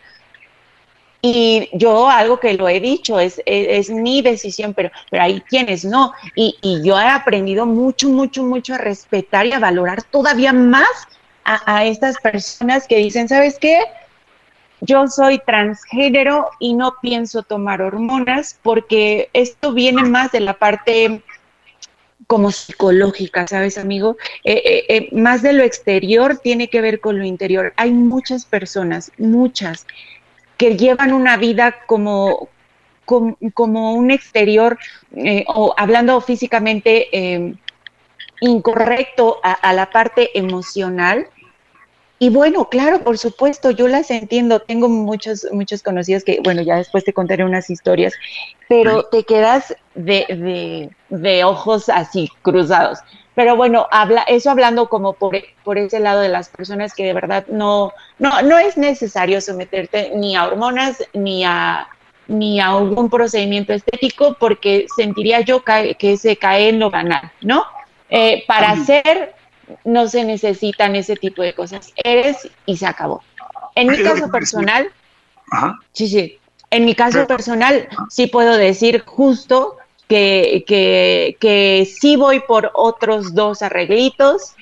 y 1.22 1.70
yo 1.74 2.10
algo 2.10 2.40
que 2.40 2.54
lo 2.54 2.68
he 2.68 2.80
dicho, 2.80 3.20
es, 3.20 3.42
es, 3.46 3.90
mi 3.90 4.22
decisión, 4.22 4.74
pero, 4.74 4.90
pero 5.10 5.24
hay 5.24 5.42
quienes 5.42 5.86
no. 5.86 6.14
Y, 6.36 6.58
y, 6.62 6.82
yo 6.84 7.00
he 7.00 7.08
aprendido 7.08 7.66
mucho, 7.66 8.10
mucho, 8.10 8.44
mucho 8.44 8.74
a 8.74 8.80
respetar 8.80 9.46
y 9.46 9.54
a 9.54 9.60
valorar 9.60 10.02
todavía 10.04 10.52
más 10.52 10.88
a, 11.44 11.86
estas 11.86 12.18
personas 12.20 12.88
que 12.88 12.98
dicen, 12.98 13.28
¿sabes 13.28 13.58
qué? 13.60 13.80
Yo 14.82 15.08
soy 15.08 15.40
transgénero 15.46 16.50
y 16.60 16.74
no 16.74 16.96
pienso 17.02 17.44
tomar 17.44 17.82
hormonas 17.82 18.60
porque 18.64 19.30
esto 19.34 19.74
viene 19.74 20.04
más 20.04 20.32
de 20.32 20.40
la 20.40 20.54
parte 20.56 21.22
como 22.28 22.52
psicológica, 22.52 23.48
¿sabes, 23.48 23.78
amigo? 23.78 24.18
Eh, 24.44 24.62
eh, 24.64 24.86
eh, 24.88 25.10
más 25.12 25.42
de 25.42 25.54
lo 25.54 25.64
exterior 25.64 26.38
tiene 26.38 26.70
que 26.70 26.82
ver 26.82 27.00
con 27.00 27.20
lo 27.20 27.26
interior. 27.26 27.74
Hay 27.76 27.92
muchas 27.92 28.46
personas, 28.46 29.12
muchas, 29.18 29.86
que 30.62 30.78
llevan 30.78 31.12
una 31.12 31.38
vida 31.38 31.76
como, 31.88 32.48
como, 33.06 33.94
un 33.94 34.12
exterior, 34.12 34.78
eh, 35.16 35.44
o 35.48 35.74
hablando 35.76 36.22
físicamente, 36.22 37.08
eh, 37.12 37.56
incorrecto 38.42 39.40
a, 39.42 39.74
la 39.74 39.90
parte 39.90 40.38
emocional. 40.38 41.28
Y 42.22 42.30
bueno, 42.30 42.70
claro, 42.70 43.04
por 43.04 43.18
supuesto, 43.18 43.72
yo 43.72 43.88
las 43.88 44.12
entiendo. 44.12 44.60
Tengo 44.60 44.88
muchos, 44.88 45.48
muchos 45.52 45.82
conocidos 45.82 46.24
que, 46.24 46.40
bueno, 46.44 46.62
ya 46.62 46.76
después 46.76 47.04
te 47.04 47.14
contaré 47.14 47.44
unas 47.44 47.72
historias, 47.72 48.14
pero 48.70 49.06
te 49.06 49.24
quedas 49.24 49.76
de, 49.96 50.92
de 51.10 51.44
ojos 51.44 51.90
así, 51.90 52.30
cruzados. 52.44 53.00
Pero 53.34 53.56
bueno, 53.56 53.88
habla, 53.90 54.22
eso 54.28 54.52
hablando 54.52 54.88
como 54.88 55.14
por, 55.14 55.36
por 55.64 55.80
ese 55.80 56.00
lado 56.00 56.22
de 56.22 56.30
las 56.30 56.50
personas 56.50 56.94
que 56.94 57.06
de 57.06 57.14
verdad 57.14 57.48
no, 57.48 57.92
no, 58.20 58.44
no 58.44 58.60
es 58.60 58.78
necesario 58.78 59.42
someterte 59.42 60.12
ni 60.16 60.36
a 60.36 60.46
hormonas 60.46 61.04
ni 61.14 61.44
a 61.44 61.88
ni 62.28 62.60
a 62.60 62.68
algún 62.68 63.10
procedimiento 63.10 63.74
estético 63.74 64.38
porque 64.40 64.86
sentiría 64.96 65.42
yo 65.42 65.64
que 65.64 66.18
se 66.18 66.38
cae 66.38 66.70
en 66.70 66.80
lo 66.80 66.92
banal, 66.92 67.32
¿no? 67.42 67.66
Eh, 68.12 68.44
para 68.46 68.70
hacer 68.70 69.34
no 69.84 70.08
se 70.08 70.24
necesitan 70.26 70.96
ese 70.96 71.16
tipo 71.16 71.42
de 71.42 71.54
cosas. 71.54 71.94
Eres 71.96 72.50
y 72.66 72.78
se 72.78 72.86
acabó. 72.86 73.22
En 73.76 73.88
mi 73.90 74.02
caso 74.02 74.30
personal, 74.30 74.92
sí, 75.94 76.08
sí. 76.08 76.38
En 76.70 76.86
mi 76.86 76.96
caso 76.96 77.28
personal, 77.28 77.90
sí 78.10 78.28
puedo 78.28 78.56
decir 78.56 79.04
justo 79.06 79.78
que, 80.08 80.64
que, 80.68 81.38
que 81.40 81.86
sí 81.86 82.16
voy 82.16 82.40
por 82.42 82.72
otros 82.74 83.34
dos 83.34 83.62
arreglitos, 83.62 84.56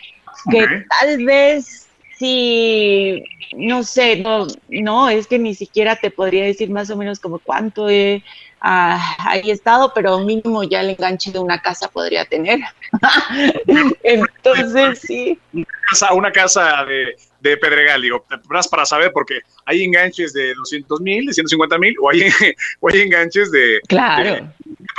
que 0.49 0.65
tal 0.89 1.25
vez 1.25 1.87
sí, 2.17 3.23
no 3.55 3.83
sé, 3.83 4.17
no, 4.17 4.47
no, 4.69 5.09
es 5.09 5.27
que 5.27 5.39
ni 5.39 5.55
siquiera 5.55 5.95
te 5.95 6.11
podría 6.11 6.43
decir 6.43 6.69
más 6.69 6.89
o 6.89 6.97
menos 6.97 7.19
como 7.19 7.39
cuánto 7.39 7.89
he 7.89 8.23
ah, 8.61 9.37
estado, 9.43 9.91
pero 9.93 10.19
mínimo 10.19 10.63
ya 10.63 10.81
el 10.81 10.91
enganche 10.91 11.31
de 11.31 11.39
una 11.39 11.61
casa 11.61 11.87
podría 11.89 12.25
tener. 12.25 12.59
Entonces, 14.03 14.99
sí. 14.99 15.39
Una 15.53 15.65
casa, 15.89 16.13
una 16.13 16.31
casa 16.31 16.85
de, 16.85 17.15
de 17.39 17.57
Pedregal, 17.57 18.01
digo, 18.01 18.25
más 18.49 18.67
para 18.67 18.85
saber, 18.85 19.11
porque 19.13 19.39
hay 19.65 19.83
enganches 19.83 20.33
de 20.33 20.53
200 20.53 21.01
mil, 21.01 21.25
de 21.25 21.33
150 21.33 21.77
mil, 21.77 21.95
o 22.01 22.09
hay, 22.09 22.29
o 22.79 22.89
hay 22.89 23.01
enganches 23.01 23.51
de, 23.51 23.79
claro. 23.87 24.51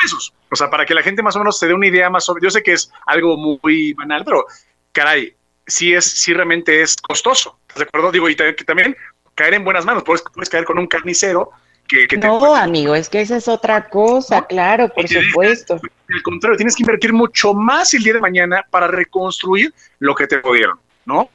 pesos. 0.02 0.32
O 0.50 0.56
sea, 0.56 0.68
para 0.70 0.84
que 0.84 0.94
la 0.94 1.02
gente 1.02 1.22
más 1.22 1.36
o 1.36 1.38
menos 1.38 1.58
se 1.58 1.66
dé 1.66 1.74
una 1.74 1.86
idea 1.86 2.10
más 2.10 2.24
sobre, 2.24 2.42
yo 2.42 2.50
sé 2.50 2.62
que 2.62 2.72
es 2.72 2.90
algo 3.06 3.36
muy 3.36 3.92
banal, 3.92 4.24
pero 4.24 4.46
caray, 4.92 5.34
sí 5.66 5.94
es, 5.94 6.04
sí 6.04 6.32
realmente 6.32 6.82
es 6.82 6.96
costoso, 6.96 7.58
¿de 7.76 7.84
acuerdo? 7.84 8.10
Digo, 8.10 8.28
y 8.28 8.34
también 8.34 8.96
caer 9.34 9.54
en 9.54 9.64
buenas 9.64 9.84
manos, 9.84 10.02
puedes, 10.02 10.22
puedes 10.34 10.50
caer 10.50 10.64
con 10.64 10.78
un 10.78 10.86
carnicero 10.86 11.52
que, 11.90 12.06
que 12.06 12.16
no, 12.16 12.54
amigo, 12.54 12.94
es 12.94 13.08
que 13.08 13.20
esa 13.20 13.36
es 13.36 13.48
otra 13.48 13.88
cosa, 13.88 14.46
claro, 14.46 14.88
por 14.88 15.08
supuesto. 15.08 15.80
al 16.08 16.22
contrario, 16.22 16.56
tienes 16.56 16.76
que 16.76 16.84
invertir 16.84 17.12
mucho 17.12 17.52
más 17.52 17.92
el 17.94 18.02
día 18.02 18.14
de 18.14 18.20
mañana 18.20 18.64
para 18.70 18.86
reconstruir 18.86 19.74
lo 19.98 20.14
que 20.14 20.26
te 20.26 20.38
pudieron, 20.38 20.78
¿no? 21.04 21.28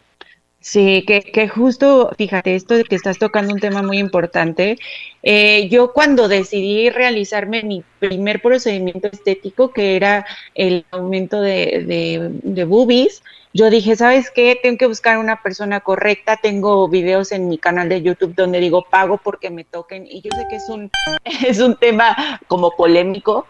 Sí, 0.66 1.04
que, 1.06 1.22
que 1.22 1.48
justo, 1.48 2.10
fíjate, 2.18 2.56
esto 2.56 2.74
que 2.90 2.96
estás 2.96 3.20
tocando 3.20 3.54
un 3.54 3.60
tema 3.60 3.84
muy 3.84 4.00
importante. 4.00 4.80
Eh, 5.22 5.70
yo 5.70 5.94
cuando 5.94 6.28
decidí 6.28 6.90
realizarme 6.90 7.62
mi 7.62 7.84
primer 8.00 8.42
procedimiento 8.42 9.08
estético, 9.08 9.72
que 9.72 9.96
era 9.96 10.26
el 10.56 10.84
aumento 10.90 11.40
de, 11.40 11.84
de, 11.86 12.32
de 12.42 12.64
boobies, 12.66 13.22
yo 13.54 13.70
dije, 13.70 13.96
¿sabes 13.96 14.32
qué? 14.32 14.60
Tengo 14.60 14.80
que 14.80 14.88
buscar 14.88 15.20
una 15.20 15.44
persona 15.44 15.82
correcta. 15.82 16.38
Tengo 16.42 16.90
videos 16.90 17.32
en 17.32 17.48
mi 17.48 17.60
canal 17.60 17.88
de 17.88 18.02
YouTube 18.02 18.34
donde 18.34 18.60
digo, 18.60 18.86
pago 18.90 19.18
porque 19.18 19.52
me 19.52 19.66
toquen. 19.66 20.08
Y 20.08 20.22
yo 20.22 20.32
sé 20.36 20.48
que 20.50 20.56
es 20.56 20.68
un, 20.68 20.90
es 21.48 21.60
un 21.60 21.78
tema 21.78 22.42
como 22.48 22.72
polémico, 22.72 23.46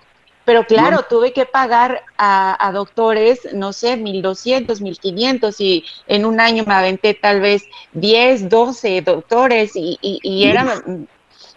pero 0.45 0.65
claro, 0.65 1.03
tuve 1.09 1.33
que 1.33 1.45
pagar 1.45 2.03
a, 2.17 2.71
doctores, 2.73 3.39
no 3.53 3.73
sé, 3.73 3.97
1200, 3.97 4.79
1500 4.79 5.59
y 5.59 5.83
en 6.07 6.25
un 6.25 6.39
año 6.39 6.63
me 6.65 6.75
aventé 6.75 7.15
tal 7.15 7.41
vez 7.41 7.63
10, 7.93 8.47
12 8.47 9.01
doctores 9.01 9.75
y, 9.75 9.97
y, 10.01 10.19
y 10.23 10.45
era... 10.45 10.81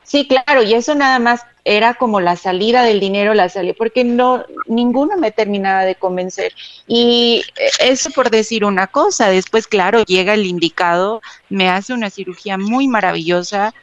Sí, 0.03 0.27
claro, 0.27 0.63
y 0.63 0.73
eso 0.73 0.95
nada 0.95 1.19
más 1.19 1.43
era 1.67 1.93
como 1.93 2.19
la 2.23 2.35
salida 2.37 2.83
del 2.83 2.99
dinero, 2.99 3.35
la 3.35 3.51
salida, 3.51 3.75
porque 3.77 4.05
no, 4.05 4.43
ninguno 4.67 5.19
me 5.19 5.33
terminaba 5.33 5.85
de 5.85 5.97
convencer. 5.97 6.55
Y 6.87 7.43
eso 7.79 8.09
por 8.13 8.31
decir 8.31 8.65
una 8.65 8.87
cosa, 8.87 9.29
después, 9.29 9.67
claro, 9.67 10.03
llega 10.05 10.33
el 10.33 10.47
indicado, 10.47 11.21
me 11.51 11.69
hace 11.69 11.93
una 11.93 12.09
cirugía 12.09 12.57
muy 12.57 12.89
maravillosa, 12.89 13.75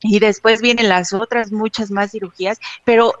y 0.00 0.20
después 0.20 0.60
vienen 0.60 0.88
las 0.88 1.12
otras 1.12 1.50
muchas 1.50 1.90
más 1.90 2.12
cirugías, 2.12 2.60
pero 2.84 3.14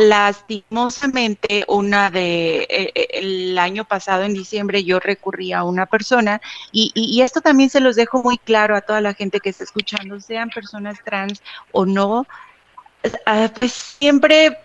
lastimosamente 0.00 1.64
una 1.68 2.10
de 2.10 2.62
eh, 2.62 2.92
eh, 2.94 3.06
el 3.12 3.58
año 3.58 3.84
pasado 3.84 4.22
en 4.22 4.32
diciembre 4.32 4.82
yo 4.82 4.98
recurrí 4.98 5.52
a 5.52 5.62
una 5.62 5.84
persona 5.84 6.40
y, 6.72 6.90
y, 6.94 7.20
esto 7.20 7.42
también 7.42 7.68
se 7.68 7.80
los 7.80 7.96
dejo 7.96 8.22
muy 8.22 8.38
claro 8.38 8.74
a 8.74 8.80
toda 8.80 9.02
la 9.02 9.12
gente 9.12 9.40
que 9.40 9.50
está 9.50 9.64
escuchando, 9.64 10.18
sean 10.18 10.48
personas 10.48 10.98
trans 11.04 11.42
o 11.72 11.84
no, 11.84 12.26
ah, 13.26 13.50
pues 13.58 13.72
siempre 13.72 14.56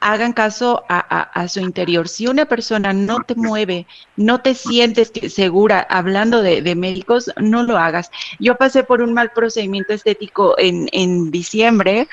hagan 0.00 0.32
caso 0.32 0.84
a, 0.88 0.98
a, 0.98 1.48
su 1.48 1.60
interior. 1.60 2.08
Si 2.08 2.26
una 2.26 2.46
persona 2.46 2.92
no 2.92 3.22
te 3.22 3.34
mueve, 3.34 3.86
no 4.16 4.40
te 4.40 4.54
sientes 4.54 5.12
segura 5.32 5.86
hablando 5.90 6.42
de, 6.42 6.62
de, 6.62 6.74
médicos, 6.74 7.32
no 7.36 7.62
lo 7.64 7.78
hagas. 7.78 8.10
Yo 8.38 8.56
pasé 8.56 8.84
por 8.84 9.02
un 9.02 9.12
mal 9.12 9.30
procedimiento 9.32 9.92
estético 9.92 10.56
en, 10.58 10.88
en 10.92 11.30
diciembre 11.30 12.08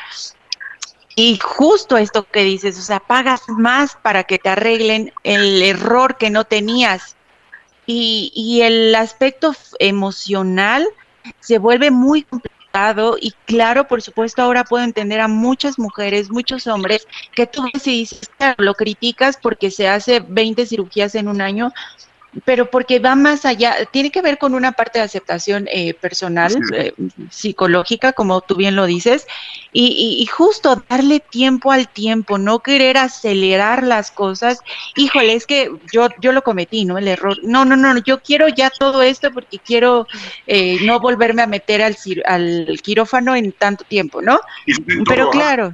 Y 1.16 1.39
justo 1.41 1.97
esto 1.97 2.28
que 2.30 2.43
dices, 2.43 2.78
o 2.78 2.82
sea, 2.82 2.99
pagas 2.99 3.47
más 3.47 3.97
para 4.01 4.26
que 4.26 4.38
te 4.38 4.49
arreglen 4.49 5.13
el 5.24 5.61
error 5.61 6.18
que 6.18 6.30
no 6.30 6.43
tenías. 6.43 7.16
Y, 7.86 8.32
y 8.36 8.61
el 8.61 8.93
aspecto 8.95 9.55
emocional 9.80 10.86
se 11.39 11.57
vuelve 11.57 11.91
muy 11.91 12.24
complicado 12.24 12.55
y 13.20 13.32
claro, 13.45 13.88
por 13.88 14.01
supuesto, 14.01 14.41
ahora 14.41 14.66
puedo 14.66 14.84
entender 14.84 15.22
a 15.22 15.28
muchas 15.28 15.80
mujeres, 15.80 16.30
muchos 16.30 16.68
hombres 16.68 17.07
que 17.34 17.47
tú 17.47 17.66
y 17.68 17.80
dices, 17.80 18.30
claro, 18.38 18.55
lo 18.57 18.74
criticas 18.74 19.38
porque 19.41 19.72
se 19.72 19.88
hace 19.88 20.20
20 20.20 20.66
cirugías 20.66 21.16
en 21.16 21.30
un 21.30 21.41
año, 21.41 21.72
pero 22.44 22.70
porque 22.70 23.00
va 23.00 23.16
más 23.16 23.46
allá, 23.46 23.86
tiene 23.92 24.12
que 24.12 24.22
ver 24.22 24.38
con 24.38 24.54
una 24.54 24.74
parte 24.74 25.00
de 25.00 25.06
aceptación 25.06 25.68
eh, 25.72 25.94
personal, 25.94 26.54
eh, 26.74 26.94
psicológica, 27.30 28.14
como 28.14 28.42
tú 28.42 28.56
bien 28.56 28.76
lo 28.76 28.86
dices, 28.86 29.26
y, 29.72 30.18
y, 30.20 30.26
justo 30.26 30.84
darle 30.90 31.20
tiempo 31.20 31.72
al 31.72 31.88
tiempo, 31.90 32.38
no 32.38 32.60
querer 32.60 32.98
acelerar 32.98 33.84
las 33.84 34.10
cosas. 34.10 34.60
Híjole, 34.96 35.34
es 35.34 35.46
que 35.46 35.70
yo, 35.92 36.08
yo 36.22 36.32
lo 36.32 36.44
cometí, 36.44 36.86
¿no? 36.86 36.98
El 36.98 37.10
error. 37.10 37.38
No, 37.44 37.66
no, 37.66 37.76
no, 37.76 37.98
yo 38.00 38.22
quiero 38.22 38.48
ya 38.48 38.70
todo 38.70 39.02
esto 39.02 39.32
porque 39.32 39.60
quiero 39.60 40.08
eh, 40.48 40.78
no 40.84 41.00
volverme 41.00 41.42
a 41.42 41.48
meter 41.48 41.82
al, 41.82 41.98
al 42.26 42.80
quirófano 42.82 43.36
en 43.36 43.52
tanto 43.52 43.84
tiempo, 43.84 44.22
¿no? 44.22 44.40
Pero 45.08 45.30
claro, 45.30 45.74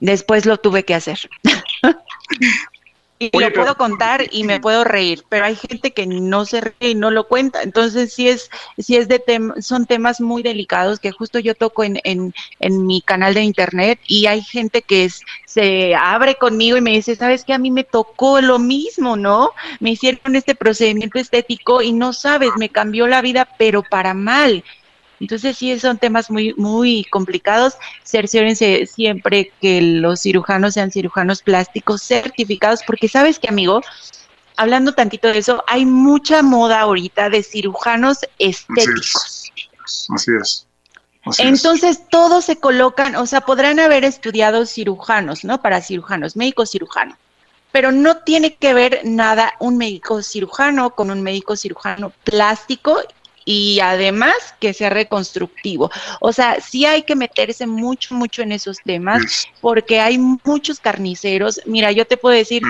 después 0.00 0.44
lo 0.44 0.58
tuve 0.58 0.84
que 0.84 0.94
hacer. 0.94 1.18
y 3.32 3.38
lo 3.38 3.52
puedo 3.52 3.76
contar 3.76 4.24
y 4.30 4.44
me 4.44 4.60
puedo 4.60 4.84
reír, 4.84 5.24
pero 5.28 5.44
hay 5.44 5.56
gente 5.56 5.92
que 5.92 6.06
no 6.06 6.44
se 6.44 6.60
ríe 6.60 6.90
y 6.90 6.94
no 6.94 7.10
lo 7.10 7.28
cuenta. 7.28 7.62
Entonces, 7.62 8.12
sí 8.12 8.28
es, 8.28 8.50
sí 8.78 8.96
es 8.96 9.08
de 9.08 9.22
son 9.60 9.86
temas 9.86 10.20
muy 10.20 10.42
delicados 10.42 11.00
que 11.00 11.10
justo 11.10 11.38
yo 11.38 11.54
toco 11.54 11.84
en, 11.84 12.00
en, 12.04 12.34
en 12.60 12.86
mi 12.86 13.00
canal 13.00 13.34
de 13.34 13.42
internet 13.42 13.98
y 14.06 14.26
hay 14.26 14.42
gente 14.42 14.82
que 14.82 15.04
es, 15.04 15.20
se 15.46 15.94
abre 15.94 16.34
conmigo 16.36 16.76
y 16.76 16.80
me 16.80 16.92
dice, 16.92 17.16
¿sabes 17.16 17.44
qué? 17.44 17.54
A 17.54 17.58
mí 17.58 17.70
me 17.70 17.84
tocó 17.84 18.40
lo 18.40 18.58
mismo, 18.58 19.16
¿no? 19.16 19.50
Me 19.80 19.92
hicieron 19.92 20.36
este 20.36 20.54
procedimiento 20.54 21.18
estético 21.18 21.82
y 21.82 21.92
no 21.92 22.12
sabes, 22.12 22.50
me 22.56 22.68
cambió 22.68 23.06
la 23.06 23.22
vida, 23.22 23.48
pero 23.58 23.82
para 23.82 24.14
mal. 24.14 24.64
Entonces 25.20 25.56
sí 25.56 25.78
son 25.78 25.98
temas 25.98 26.30
muy 26.30 26.54
muy 26.54 27.04
complicados. 27.04 27.74
Cerciórense 28.02 28.86
siempre 28.86 29.52
que 29.60 29.80
los 29.80 30.20
cirujanos 30.20 30.74
sean 30.74 30.90
cirujanos 30.90 31.42
plásticos 31.42 32.02
certificados, 32.02 32.80
porque 32.86 33.08
sabes 33.08 33.38
que 33.38 33.48
amigo, 33.48 33.80
hablando 34.56 34.92
tantito 34.92 35.28
de 35.28 35.38
eso, 35.38 35.64
hay 35.66 35.86
mucha 35.86 36.42
moda 36.42 36.80
ahorita 36.80 37.30
de 37.30 37.42
cirujanos 37.42 38.18
estéticos. 38.38 39.50
Así 40.08 40.32
es. 40.40 40.66
Entonces 41.38 42.02
todos 42.10 42.44
se 42.44 42.56
colocan, 42.56 43.16
o 43.16 43.26
sea, 43.26 43.40
podrán 43.42 43.80
haber 43.80 44.04
estudiado 44.04 44.66
cirujanos, 44.66 45.44
¿no? 45.44 45.62
Para 45.62 45.80
cirujanos, 45.80 46.36
médico 46.36 46.66
cirujano. 46.66 47.16
Pero 47.72 47.92
no 47.92 48.18
tiene 48.18 48.54
que 48.54 48.74
ver 48.74 49.00
nada 49.04 49.54
un 49.58 49.78
médico 49.78 50.22
cirujano 50.22 50.90
con 50.90 51.10
un 51.10 51.22
médico 51.22 51.56
cirujano 51.56 52.12
plástico 52.24 53.00
y 53.44 53.80
además 53.80 54.34
que 54.60 54.72
sea 54.72 54.90
reconstructivo. 54.90 55.90
O 56.20 56.32
sea, 56.32 56.60
sí 56.60 56.86
hay 56.86 57.02
que 57.02 57.16
meterse 57.16 57.66
mucho, 57.66 58.14
mucho 58.14 58.42
en 58.42 58.52
esos 58.52 58.78
temas 58.78 59.48
porque 59.60 60.00
hay 60.00 60.18
muchos 60.18 60.80
carniceros. 60.80 61.60
Mira, 61.66 61.92
yo 61.92 62.06
te 62.06 62.16
puedo 62.16 62.36
decir, 62.36 62.62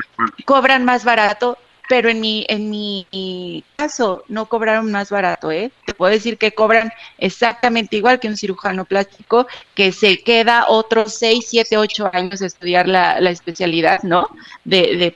cobran 0.45 0.85
más 0.85 1.05
barato, 1.05 1.59
pero 1.89 2.09
en 2.09 2.21
mi, 2.21 2.47
en 2.49 2.71
mi 2.71 3.63
caso 3.77 4.25
no 4.29 4.47
cobraron 4.47 4.91
más 4.91 5.11
barato, 5.11 5.51
¿eh? 5.51 5.71
Te 5.85 5.93
puedo 5.93 6.11
decir 6.11 6.39
que 6.39 6.53
cobran 6.53 6.91
exactamente 7.19 7.97
igual 7.97 8.21
que 8.21 8.29
un 8.29 8.37
cirujano 8.37 8.85
plástico 8.87 9.47
que 9.75 9.93
se 9.93 10.23
queda 10.23 10.67
otros 10.69 11.15
6, 11.15 11.45
7, 11.47 11.77
8 11.77 12.11
años 12.13 12.41
a 12.41 12.47
estudiar 12.47 12.89
la, 12.89 13.21
la 13.21 13.31
especialidad, 13.31 14.03
¿no? 14.03 14.29
De, 14.65 14.97
de, 14.97 15.15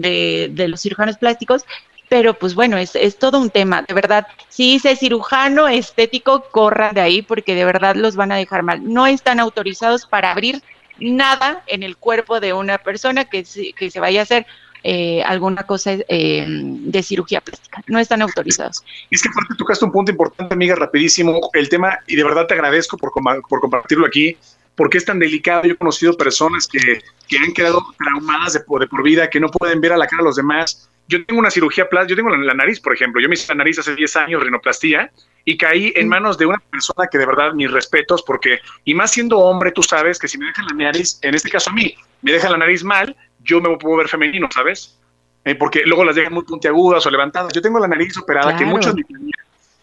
de, 0.00 0.50
de 0.52 0.68
los 0.68 0.80
cirujanos 0.80 1.16
plásticos 1.16 1.64
pero 2.08 2.34
pues 2.34 2.54
bueno, 2.54 2.76
es, 2.76 2.94
es 2.96 3.18
todo 3.18 3.38
un 3.38 3.50
tema, 3.50 3.82
de 3.82 3.94
verdad. 3.94 4.26
Si 4.48 4.72
dice 4.72 4.96
cirujano 4.96 5.68
estético, 5.68 6.44
corran 6.50 6.94
de 6.94 7.00
ahí 7.00 7.22
porque 7.22 7.54
de 7.54 7.64
verdad 7.64 7.96
los 7.96 8.16
van 8.16 8.32
a 8.32 8.36
dejar 8.36 8.62
mal. 8.62 8.80
No 8.82 9.06
están 9.06 9.40
autorizados 9.40 10.06
para 10.06 10.30
abrir 10.30 10.62
nada 10.98 11.62
en 11.66 11.82
el 11.82 11.96
cuerpo 11.96 12.40
de 12.40 12.52
una 12.52 12.78
persona 12.78 13.24
que, 13.24 13.44
que 13.76 13.90
se 13.90 14.00
vaya 14.00 14.20
a 14.20 14.22
hacer 14.24 14.46
eh, 14.84 15.22
alguna 15.24 15.64
cosa 15.64 15.92
eh, 16.08 16.46
de 16.48 17.02
cirugía 17.02 17.40
plástica. 17.40 17.82
No 17.86 17.98
están 17.98 18.22
autorizados. 18.22 18.82
Es 19.10 19.22
que 19.22 19.28
aparte 19.28 19.54
tocaste 19.56 19.84
un 19.84 19.92
punto 19.92 20.10
importante, 20.10 20.54
amiga, 20.54 20.74
rapidísimo, 20.74 21.50
el 21.52 21.68
tema, 21.68 21.98
y 22.06 22.16
de 22.16 22.24
verdad 22.24 22.46
te 22.46 22.54
agradezco 22.54 22.96
por, 22.96 23.12
por 23.48 23.60
compartirlo 23.60 24.06
aquí, 24.06 24.36
porque 24.76 24.98
es 24.98 25.04
tan 25.04 25.18
delicado. 25.18 25.64
Yo 25.64 25.74
he 25.74 25.76
conocido 25.76 26.16
personas 26.16 26.66
que, 26.66 27.02
que 27.26 27.38
han 27.38 27.52
quedado 27.52 27.84
traumadas 27.98 28.54
de, 28.54 28.60
de 28.60 28.86
por 28.86 29.02
vida, 29.02 29.28
que 29.28 29.40
no 29.40 29.50
pueden 29.50 29.80
ver 29.80 29.92
a 29.92 29.96
la 29.96 30.06
cara 30.06 30.22
a 30.22 30.24
los 30.24 30.36
demás 30.36 30.88
yo 31.08 31.24
tengo 31.24 31.40
una 31.40 31.50
cirugía 31.50 31.88
plástica, 31.88 32.10
yo 32.10 32.16
tengo 32.16 32.36
la, 32.36 32.54
nariz, 32.54 32.80
por 32.80 32.94
ejemplo, 32.94 33.20
yo 33.20 33.28
me 33.28 33.34
hice 33.34 33.48
la 33.48 33.56
nariz 33.56 33.78
hace 33.78 33.94
10 33.94 34.16
años, 34.16 34.42
rinoplastía, 34.42 35.10
y 35.44 35.56
caí 35.56 35.92
en 35.96 36.06
manos 36.06 36.36
de 36.36 36.44
una 36.44 36.58
persona 36.58 37.08
que 37.10 37.16
de 37.16 37.24
verdad 37.24 37.54
mis 37.54 37.70
respetos, 37.70 38.22
porque, 38.22 38.60
y 38.84 38.92
más 38.92 39.10
siendo 39.10 39.38
hombre, 39.38 39.72
tú 39.72 39.82
sabes 39.82 40.18
que 40.18 40.28
si 40.28 40.36
me 40.36 40.46
dejan 40.46 40.66
la 40.66 40.84
nariz, 40.84 41.18
en 41.22 41.34
este 41.34 41.48
caso 41.48 41.70
a 41.70 41.72
mí, 41.72 41.96
me 42.20 42.32
dejan 42.32 42.52
la 42.52 42.58
nariz 42.58 42.84
mal, 42.84 43.16
yo 43.42 43.60
me 43.60 43.74
puedo 43.78 43.96
ver 43.96 44.08
femenino, 44.08 44.48
¿sabes? 44.52 44.98
Eh, 45.44 45.54
porque 45.54 45.82
luego 45.86 46.04
las 46.04 46.14
dejan 46.14 46.34
muy 46.34 46.44
puntiagudas 46.44 47.06
o 47.06 47.10
levantadas. 47.10 47.52
Yo 47.54 47.62
tengo 47.62 47.78
la 47.78 47.88
nariz 47.88 48.16
operada, 48.18 48.54
que 48.54 48.66
muchos 48.66 48.94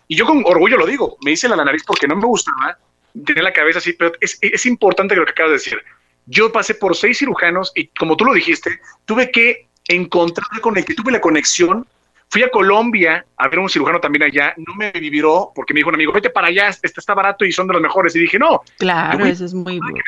y 0.08 0.16
yo 0.16 0.26
con 0.26 0.44
orgullo 0.46 0.78
lo 0.78 0.86
digo, 0.86 1.18
me 1.26 1.32
hice 1.32 1.50
la 1.50 1.56
nariz 1.56 1.84
porque 1.84 2.08
no 2.08 2.16
me 2.16 2.26
gustaba 2.26 2.78
tener 3.26 3.44
la 3.44 3.54
cabeza 3.54 3.80
así, 3.80 3.94
pero 3.94 4.12
es, 4.22 4.38
es 4.42 4.66
importante 4.68 5.16
lo 5.16 5.26
que 5.26 5.32
acabas 5.32 5.52
de 5.52 5.58
decir. 5.58 5.80
Yo 6.28 6.52
pasé 6.52 6.76
por 6.76 6.96
seis 6.96 7.18
cirujanos 7.18 7.72
y 7.74 7.88
como 7.88 8.16
tú 8.16 8.26
lo 8.26 8.34
dijiste, 8.34 8.80
tuve 9.06 9.32
que 9.32 9.68
encontrar 9.88 10.60
con 10.62 10.78
el 10.78 10.86
que 10.86 10.94
tuve 10.94 11.12
la 11.12 11.22
conexión. 11.22 11.86
Fui 12.30 12.42
a 12.42 12.50
Colombia 12.50 13.26
a 13.38 13.48
ver 13.48 13.60
a 13.60 13.62
un 13.62 13.70
cirujano 13.70 14.00
también 14.00 14.24
allá, 14.24 14.54
no 14.58 14.74
me 14.76 14.92
viviró 14.92 15.52
porque 15.54 15.74
me 15.74 15.80
dijo 15.80 15.90
un 15.90 15.96
amigo, 15.96 16.12
vete 16.12 16.30
para 16.30 16.48
allá, 16.48 16.70
este 16.70 16.88
está 17.00 17.14
barato 17.14 17.46
y 17.46 17.52
son 17.52 17.68
de 17.68 17.74
los 17.74 17.82
mejores. 17.82 18.16
Y 18.16 18.20
dije, 18.20 18.40
no. 18.40 18.62
Claro, 18.78 19.26
eso 19.26 19.46
es 19.46 19.54
muy 19.54 19.80
bueno. 19.80 20.00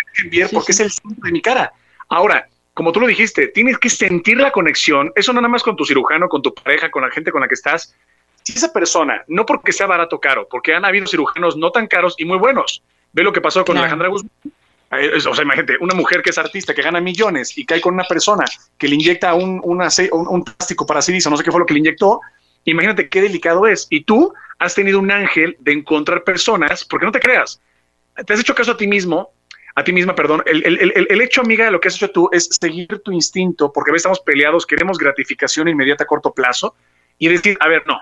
porque 0.52 0.72
es 0.72 0.80
el 0.80 0.92
centro 0.92 1.24
de 1.24 1.32
mi 1.32 1.42
cara. 1.42 1.72
Ahora, 2.10 2.48
como 2.74 2.92
tú 2.92 3.00
lo 3.00 3.08
dijiste, 3.08 3.48
tienes 3.48 3.78
que 3.78 3.90
sentir 3.90 4.38
la 4.38 4.52
conexión, 4.52 5.12
eso 5.16 5.32
no 5.32 5.42
nada 5.42 5.52
más 5.52 5.64
con 5.64 5.76
tu 5.76 5.86
cirujano, 5.86 6.28
con 6.28 6.42
tu 6.42 6.54
pareja, 6.54 6.90
con 6.90 7.04
la 7.04 7.12
gente 7.12 7.32
con 7.32 7.42
la 7.42 7.48
que 7.48 7.54
estás. 7.54 7.96
Si 8.44 8.54
esa 8.54 8.74
persona, 8.74 9.24
no 9.28 9.46
porque 9.46 9.72
sea 9.72 9.88
barato 9.88 10.16
o 10.16 10.20
caro, 10.20 10.48
porque 10.50 10.74
han 10.74 10.86
habido 10.86 11.06
cirujanos 11.06 11.56
no 11.56 11.72
tan 11.72 11.88
caros 11.88 12.16
y 12.18 12.26
muy 12.26 12.38
buenos. 12.38 12.82
Ve 13.14 13.24
lo 13.24 13.34
que 13.34 13.42
pasó 13.42 13.64
con 13.64 13.78
Alejandra 13.78 14.10
Guzmán 14.10 14.32
o 14.92 15.34
sea, 15.36 15.44
imagínate, 15.44 15.78
una 15.82 15.94
mujer 15.94 16.22
que 16.22 16.30
es 16.30 16.38
artista, 16.38 16.74
que 16.74 16.82
gana 16.82 17.02
millones 17.02 17.58
y 17.58 17.66
cae 17.66 17.82
con 17.82 17.94
una 17.94 18.06
persona 18.06 18.46
que 18.78 18.88
le 18.88 18.96
inyecta 18.96 19.34
un, 19.34 19.62
un, 19.64 20.44
plástico 20.44 20.86
para 20.86 21.02
silicio, 21.02 21.30
no 21.30 21.38
sé 21.38 21.44
qué 21.44 21.52
fue 21.52 21.60
lo 21.60 21.66
que 21.66 21.74
le 21.74 21.80
inyectó, 21.80 22.22
imagínate 22.64 23.10
qué 23.10 23.22
delicado 23.22 23.68
es. 23.68 23.88
Y 23.90 24.04
tú 24.04 24.34
has 24.60 24.76
tenido 24.76 25.00
un 25.00 25.12
ángel 25.12 25.58
de 25.60 25.74
encontrar 25.74 26.24
personas, 26.24 26.86
porque 26.86 27.06
no 27.06 27.12
te 27.12 27.20
creas, 27.20 27.62
te 28.26 28.34
has 28.34 28.40
hecho 28.40 28.56
caso 28.56 28.72
a 28.72 28.78
ti 28.78 28.88
mismo, 28.88 29.32
a 29.76 29.84
ti 29.84 29.94
misma, 29.94 30.16
perdón. 30.16 30.42
El, 30.46 30.66
el, 30.66 31.06
el, 31.08 31.22
hecho, 31.22 31.42
amiga, 31.42 31.66
de 31.66 31.72
lo 31.72 31.80
que 31.80 31.90
has 31.90 31.96
hecho 31.96 32.10
tú 32.10 32.30
es 32.32 32.50
seguir 32.60 32.88
tu 33.04 33.12
instinto, 33.12 33.72
porque 33.72 33.92
a 33.92 33.94
veces 33.94 34.06
estamos 34.06 34.22
peleados, 34.22 34.66
queremos 34.66 34.98
gratificación 34.98 35.68
inmediata 35.68 36.06
a 36.06 36.08
corto 36.08 36.34
plazo 36.34 36.76
y 37.20 37.28
decir, 37.28 37.58
a 37.60 37.68
ver, 37.68 37.86
no, 37.86 38.02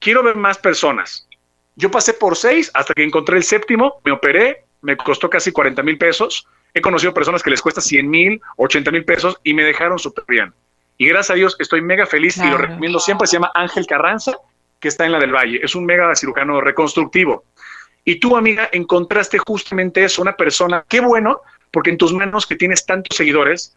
quiero 0.00 0.22
ver 0.22 0.36
más 0.36 0.58
personas. 0.58 1.26
Yo 1.76 1.90
pasé 1.90 2.12
por 2.12 2.36
seis 2.36 2.70
hasta 2.74 2.92
que 2.92 3.02
encontré 3.02 3.36
el 3.36 3.44
séptimo, 3.44 4.00
me 4.04 4.12
operé, 4.12 4.64
me 4.84 4.96
costó 4.96 5.28
casi 5.30 5.50
40 5.50 5.82
mil 5.82 5.98
pesos. 5.98 6.46
He 6.74 6.80
conocido 6.80 7.14
personas 7.14 7.42
que 7.42 7.50
les 7.50 7.62
cuesta 7.62 7.80
100 7.80 8.08
mil, 8.08 8.40
80 8.56 8.90
mil 8.90 9.04
pesos 9.04 9.40
y 9.42 9.54
me 9.54 9.64
dejaron 9.64 9.98
súper 9.98 10.24
bien. 10.28 10.52
Y 10.98 11.08
gracias 11.08 11.30
a 11.30 11.34
Dios 11.34 11.56
estoy 11.58 11.80
mega 11.80 12.06
feliz 12.06 12.36
y 12.36 12.48
lo 12.48 12.58
recomiendo 12.58 13.00
siempre. 13.00 13.26
Se 13.26 13.36
llama 13.36 13.50
Ángel 13.54 13.86
Carranza, 13.86 14.36
que 14.78 14.88
está 14.88 15.06
en 15.06 15.12
la 15.12 15.18
del 15.18 15.32
Valle. 15.32 15.60
Es 15.62 15.74
un 15.74 15.86
mega 15.86 16.14
cirujano 16.14 16.60
reconstructivo. 16.60 17.44
Y 18.04 18.20
tú, 18.20 18.36
amiga, 18.36 18.68
encontraste 18.72 19.38
justamente 19.38 20.04
eso, 20.04 20.20
una 20.20 20.36
persona, 20.36 20.84
qué 20.86 21.00
bueno, 21.00 21.40
porque 21.70 21.90
en 21.90 21.96
tus 21.96 22.12
manos 22.12 22.46
que 22.46 22.54
tienes 22.54 22.84
tantos 22.84 23.16
seguidores, 23.16 23.74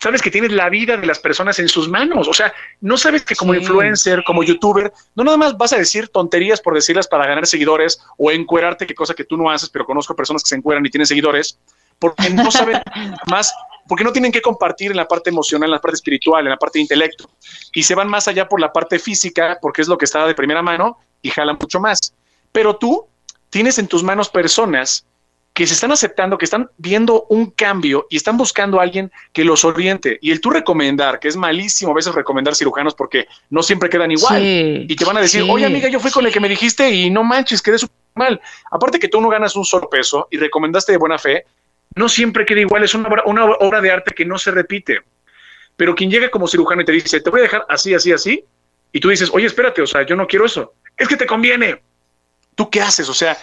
sabes 0.00 0.22
que 0.22 0.30
tienes 0.30 0.52
la 0.52 0.68
vida 0.68 0.96
de 0.96 1.06
las 1.06 1.18
personas 1.18 1.58
en 1.58 1.68
sus 1.68 1.88
manos. 1.88 2.28
O 2.28 2.34
sea, 2.34 2.52
no 2.80 2.96
sabes 2.96 3.24
que 3.24 3.34
como 3.34 3.54
influencer, 3.54 4.22
como 4.24 4.42
youtuber, 4.42 4.92
no 5.14 5.24
nada 5.24 5.36
más 5.36 5.56
vas 5.56 5.72
a 5.72 5.78
decir 5.78 6.08
tonterías 6.08 6.60
por 6.60 6.74
decirlas 6.74 7.08
para 7.08 7.26
ganar 7.26 7.46
seguidores 7.46 8.00
o 8.16 8.30
encuerarte, 8.30 8.86
que 8.86 8.94
cosa 8.94 9.14
que 9.14 9.24
tú 9.24 9.36
no 9.36 9.50
haces, 9.50 9.68
pero 9.68 9.84
conozco 9.84 10.14
personas 10.14 10.42
que 10.42 10.48
se 10.48 10.56
encueran 10.56 10.84
y 10.86 10.90
tienen 10.90 11.06
seguidores, 11.06 11.58
porque 11.98 12.30
no 12.30 12.50
saben 12.50 12.80
más, 13.26 13.52
porque 13.86 14.04
no 14.04 14.12
tienen 14.12 14.32
que 14.32 14.42
compartir 14.42 14.90
en 14.90 14.96
la 14.96 15.08
parte 15.08 15.30
emocional, 15.30 15.68
en 15.68 15.72
la 15.74 15.80
parte 15.80 15.96
espiritual, 15.96 16.44
en 16.44 16.50
la 16.50 16.56
parte 16.56 16.78
de 16.78 16.82
intelecto. 16.82 17.28
Y 17.72 17.82
se 17.82 17.94
van 17.94 18.08
más 18.08 18.28
allá 18.28 18.48
por 18.48 18.60
la 18.60 18.72
parte 18.72 18.98
física, 18.98 19.58
porque 19.60 19.82
es 19.82 19.88
lo 19.88 19.98
que 19.98 20.04
está 20.04 20.26
de 20.26 20.34
primera 20.34 20.62
mano 20.62 20.98
y 21.22 21.30
jalan 21.30 21.56
mucho 21.60 21.80
más. 21.80 22.14
Pero 22.52 22.76
tú 22.76 23.06
tienes 23.50 23.78
en 23.78 23.88
tus 23.88 24.02
manos 24.02 24.28
personas 24.28 25.04
que 25.58 25.66
se 25.66 25.74
están 25.74 25.90
aceptando, 25.90 26.38
que 26.38 26.44
están 26.44 26.70
viendo 26.76 27.26
un 27.30 27.50
cambio 27.50 28.06
y 28.10 28.16
están 28.16 28.36
buscando 28.36 28.78
a 28.78 28.84
alguien 28.84 29.10
que 29.32 29.42
los 29.44 29.64
oriente. 29.64 30.16
Y 30.22 30.30
el 30.30 30.40
tú 30.40 30.50
recomendar, 30.50 31.18
que 31.18 31.26
es 31.26 31.36
malísimo 31.36 31.90
a 31.90 31.94
veces 31.96 32.14
recomendar 32.14 32.54
cirujanos 32.54 32.94
porque 32.94 33.26
no 33.50 33.64
siempre 33.64 33.90
quedan 33.90 34.12
igual. 34.12 34.40
y 34.40 34.94
te 34.94 35.04
van 35.04 35.16
a 35.16 35.20
decir, 35.20 35.44
oye 35.50 35.66
amiga, 35.66 35.88
yo 35.88 35.98
fui 35.98 36.12
con 36.12 36.24
el 36.24 36.32
que 36.32 36.38
me 36.38 36.48
dijiste 36.48 36.88
y 36.88 37.10
no 37.10 37.24
manches, 37.24 37.60
quedé 37.60 37.76
súper 37.76 37.96
mal. 38.14 38.40
Aparte 38.70 39.00
que 39.00 39.08
tú 39.08 39.20
no 39.20 39.28
ganas 39.28 39.56
un 39.56 39.64
solo 39.64 39.90
peso 39.90 40.28
y 40.30 40.36
recomendaste 40.36 40.92
de 40.92 40.98
buena 40.98 41.18
fe, 41.18 41.44
no 41.96 42.08
siempre 42.08 42.46
queda 42.46 42.60
igual, 42.60 42.84
es 42.84 42.94
una 42.94 43.08
obra, 43.08 43.24
una 43.26 43.44
obra 43.46 43.80
de 43.80 43.90
arte 43.90 44.14
que 44.14 44.24
no 44.24 44.38
se 44.38 44.52
repite. 44.52 45.00
Pero 45.74 45.96
quien 45.96 46.08
llega 46.08 46.30
como 46.30 46.46
cirujano 46.46 46.82
y 46.82 46.84
te 46.84 46.92
dice, 46.92 47.20
te 47.20 47.30
voy 47.30 47.40
a 47.40 47.42
dejar 47.42 47.66
así, 47.68 47.94
así, 47.94 48.12
así, 48.12 48.44
y 48.92 49.00
tú 49.00 49.08
dices, 49.08 49.28
oye, 49.32 49.46
espérate, 49.46 49.82
o 49.82 49.88
sea, 49.88 50.06
yo 50.06 50.14
no 50.14 50.28
quiero 50.28 50.46
eso, 50.46 50.74
es 50.96 51.08
que 51.08 51.16
te 51.16 51.26
conviene. 51.26 51.82
¿Tú 52.54 52.70
qué 52.70 52.80
haces? 52.80 53.08
O 53.08 53.14
sea, 53.14 53.36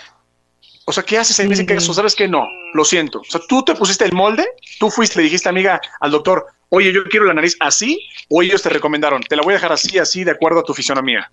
o 0.85 0.91
sea, 0.91 1.03
¿qué 1.03 1.17
haces 1.17 1.39
en 1.39 1.51
ese 1.51 1.65
caso? 1.65 1.93
¿Sabes 1.93 2.15
que 2.15 2.27
No, 2.27 2.47
lo 2.73 2.85
siento. 2.85 3.19
O 3.19 3.23
sea, 3.23 3.41
tú 3.47 3.63
te 3.63 3.73
pusiste 3.73 4.05
el 4.05 4.13
molde, 4.13 4.45
tú 4.79 4.91
fuiste, 4.91 5.17
le 5.17 5.23
dijiste, 5.23 5.49
amiga, 5.49 5.81
al 5.99 6.11
doctor, 6.11 6.45
oye, 6.69 6.93
yo 6.93 7.03
quiero 7.05 7.25
la 7.25 7.33
nariz 7.33 7.57
así, 7.59 7.99
o 8.29 8.43
ellos 8.43 8.61
te 8.61 8.69
recomendaron, 8.69 9.23
te 9.23 9.35
la 9.35 9.41
voy 9.41 9.53
a 9.53 9.57
dejar 9.57 9.73
así, 9.73 9.97
así, 9.97 10.23
de 10.23 10.31
acuerdo 10.31 10.59
a 10.59 10.63
tu 10.63 10.73
fisionomía. 10.73 11.31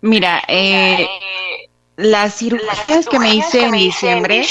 Mira, 0.00 0.42
eh, 0.48 1.06
las 1.96 2.38
cirugías 2.38 3.06
que 3.10 3.18
me 3.18 3.34
hice 3.34 3.64
en 3.64 3.72
diciembre, 3.72 4.46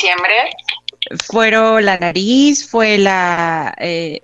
fueron 1.26 1.84
la 1.86 1.98
nariz, 1.98 2.68
fue 2.68 2.98
la, 2.98 3.76
eh, 3.80 4.22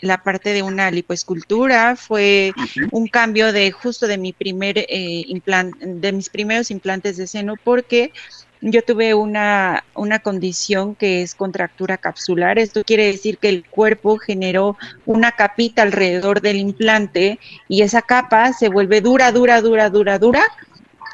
la 0.00 0.22
parte 0.22 0.52
de 0.52 0.62
una 0.62 0.90
lipoescultura, 0.90 1.96
fue 1.96 2.52
un 2.90 3.08
cambio 3.08 3.52
de 3.52 3.70
justo 3.70 4.06
de 4.06 4.18
mi 4.18 4.32
primer 4.32 4.78
eh, 4.78 5.24
implante, 5.26 5.78
de 5.80 6.12
mis 6.12 6.28
primeros 6.28 6.70
implantes 6.70 7.16
de 7.16 7.26
seno, 7.26 7.54
porque 7.62 8.12
yo 8.60 8.82
tuve 8.82 9.14
una, 9.14 9.84
una 9.94 10.18
condición 10.18 10.94
que 10.94 11.22
es 11.22 11.34
contractura 11.34 11.96
capsular. 11.96 12.58
Esto 12.58 12.82
quiere 12.84 13.06
decir 13.06 13.38
que 13.38 13.48
el 13.48 13.64
cuerpo 13.64 14.18
generó 14.18 14.76
una 15.06 15.32
capita 15.32 15.82
alrededor 15.82 16.40
del 16.40 16.56
implante 16.56 17.38
y 17.68 17.82
esa 17.82 18.02
capa 18.02 18.52
se 18.52 18.68
vuelve 18.68 19.00
dura, 19.00 19.32
dura, 19.32 19.60
dura, 19.60 19.90
dura, 19.90 20.18
dura, 20.18 20.42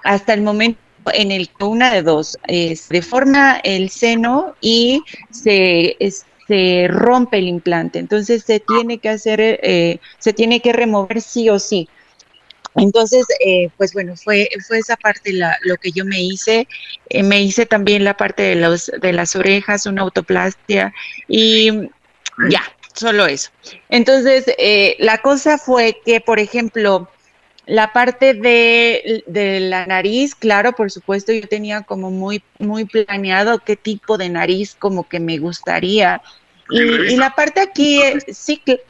hasta 0.05 0.35
el 0.35 0.43
momento 0.43 0.81
en 1.13 1.31
el 1.31 1.49
que 1.51 1.65
una 1.65 1.93
de 1.93 2.03
dos 2.03 2.39
eh, 2.49 2.79
deforma 2.89 3.61
el 3.63 3.91
seno 3.91 4.55
y 4.61 5.03
se, 5.31 5.97
se 6.49 6.87
rompe 6.89 7.39
el 7.39 7.49
implante. 7.49 7.99
Entonces 7.99 8.45
se 8.45 8.61
tiene 8.61 8.99
que 8.99 9.11
hacer, 9.11 9.41
eh, 9.41 9.99
se 10.19 10.33
tiene 10.33 10.61
que 10.61 10.73
remover 10.73 11.21
sí 11.21 11.49
o 11.49 11.59
sí. 11.59 11.89
Entonces, 12.77 13.27
eh, 13.45 13.69
pues 13.77 13.93
bueno, 13.93 14.17
fue, 14.17 14.49
fue 14.67 14.79
esa 14.79 14.97
parte 14.97 15.33
la, 15.33 15.57
lo 15.63 15.77
que 15.77 15.93
yo 15.93 16.05
me 16.05 16.21
hice. 16.21 16.67
me 17.23 17.43
hice 17.43 17.67
también 17.67 18.05
la 18.05 18.17
parte 18.17 18.43
de, 18.43 18.57
los, 18.57 18.91
de 19.01 19.13
las 19.13 19.37
orejas, 19.37 19.87
una 19.87 20.03
autoplastia 20.03 20.93
y 21.29 21.71
ya, 22.51 22.63
solo 22.95 23.27
eso. 23.27 23.51
Entonces, 23.89 24.47
la 24.99 25.19
cosa 25.19 25.59
fue 25.59 26.01
que, 26.05 26.21
por 26.21 26.39
ejemplo, 26.41 27.09
la 27.67 27.93
parte 27.93 28.35
de, 28.35 29.25
la 29.61 29.87
nariz, 29.87 30.35
claro, 30.35 30.73
por 30.73 30.91
supuesto, 30.91 31.33
yo 31.33 31.49
tenía 31.49 31.83
como 31.83 32.11
muy, 32.11 32.43
muy 32.59 32.85
planeado 32.85 33.59
qué 33.59 33.77
tipo 33.77 34.19
de 34.19 34.29
nariz 34.29 34.77
como 34.79 35.09
que 35.09 35.21
me 35.21 35.39
gustaría. 35.39 36.21
Y, 36.71 37.17
la 37.17 37.35
parte 37.35 37.61
aquí, 37.61 38.01
eh, 38.03 38.19
sí, 38.33 38.59
que, 38.59 38.83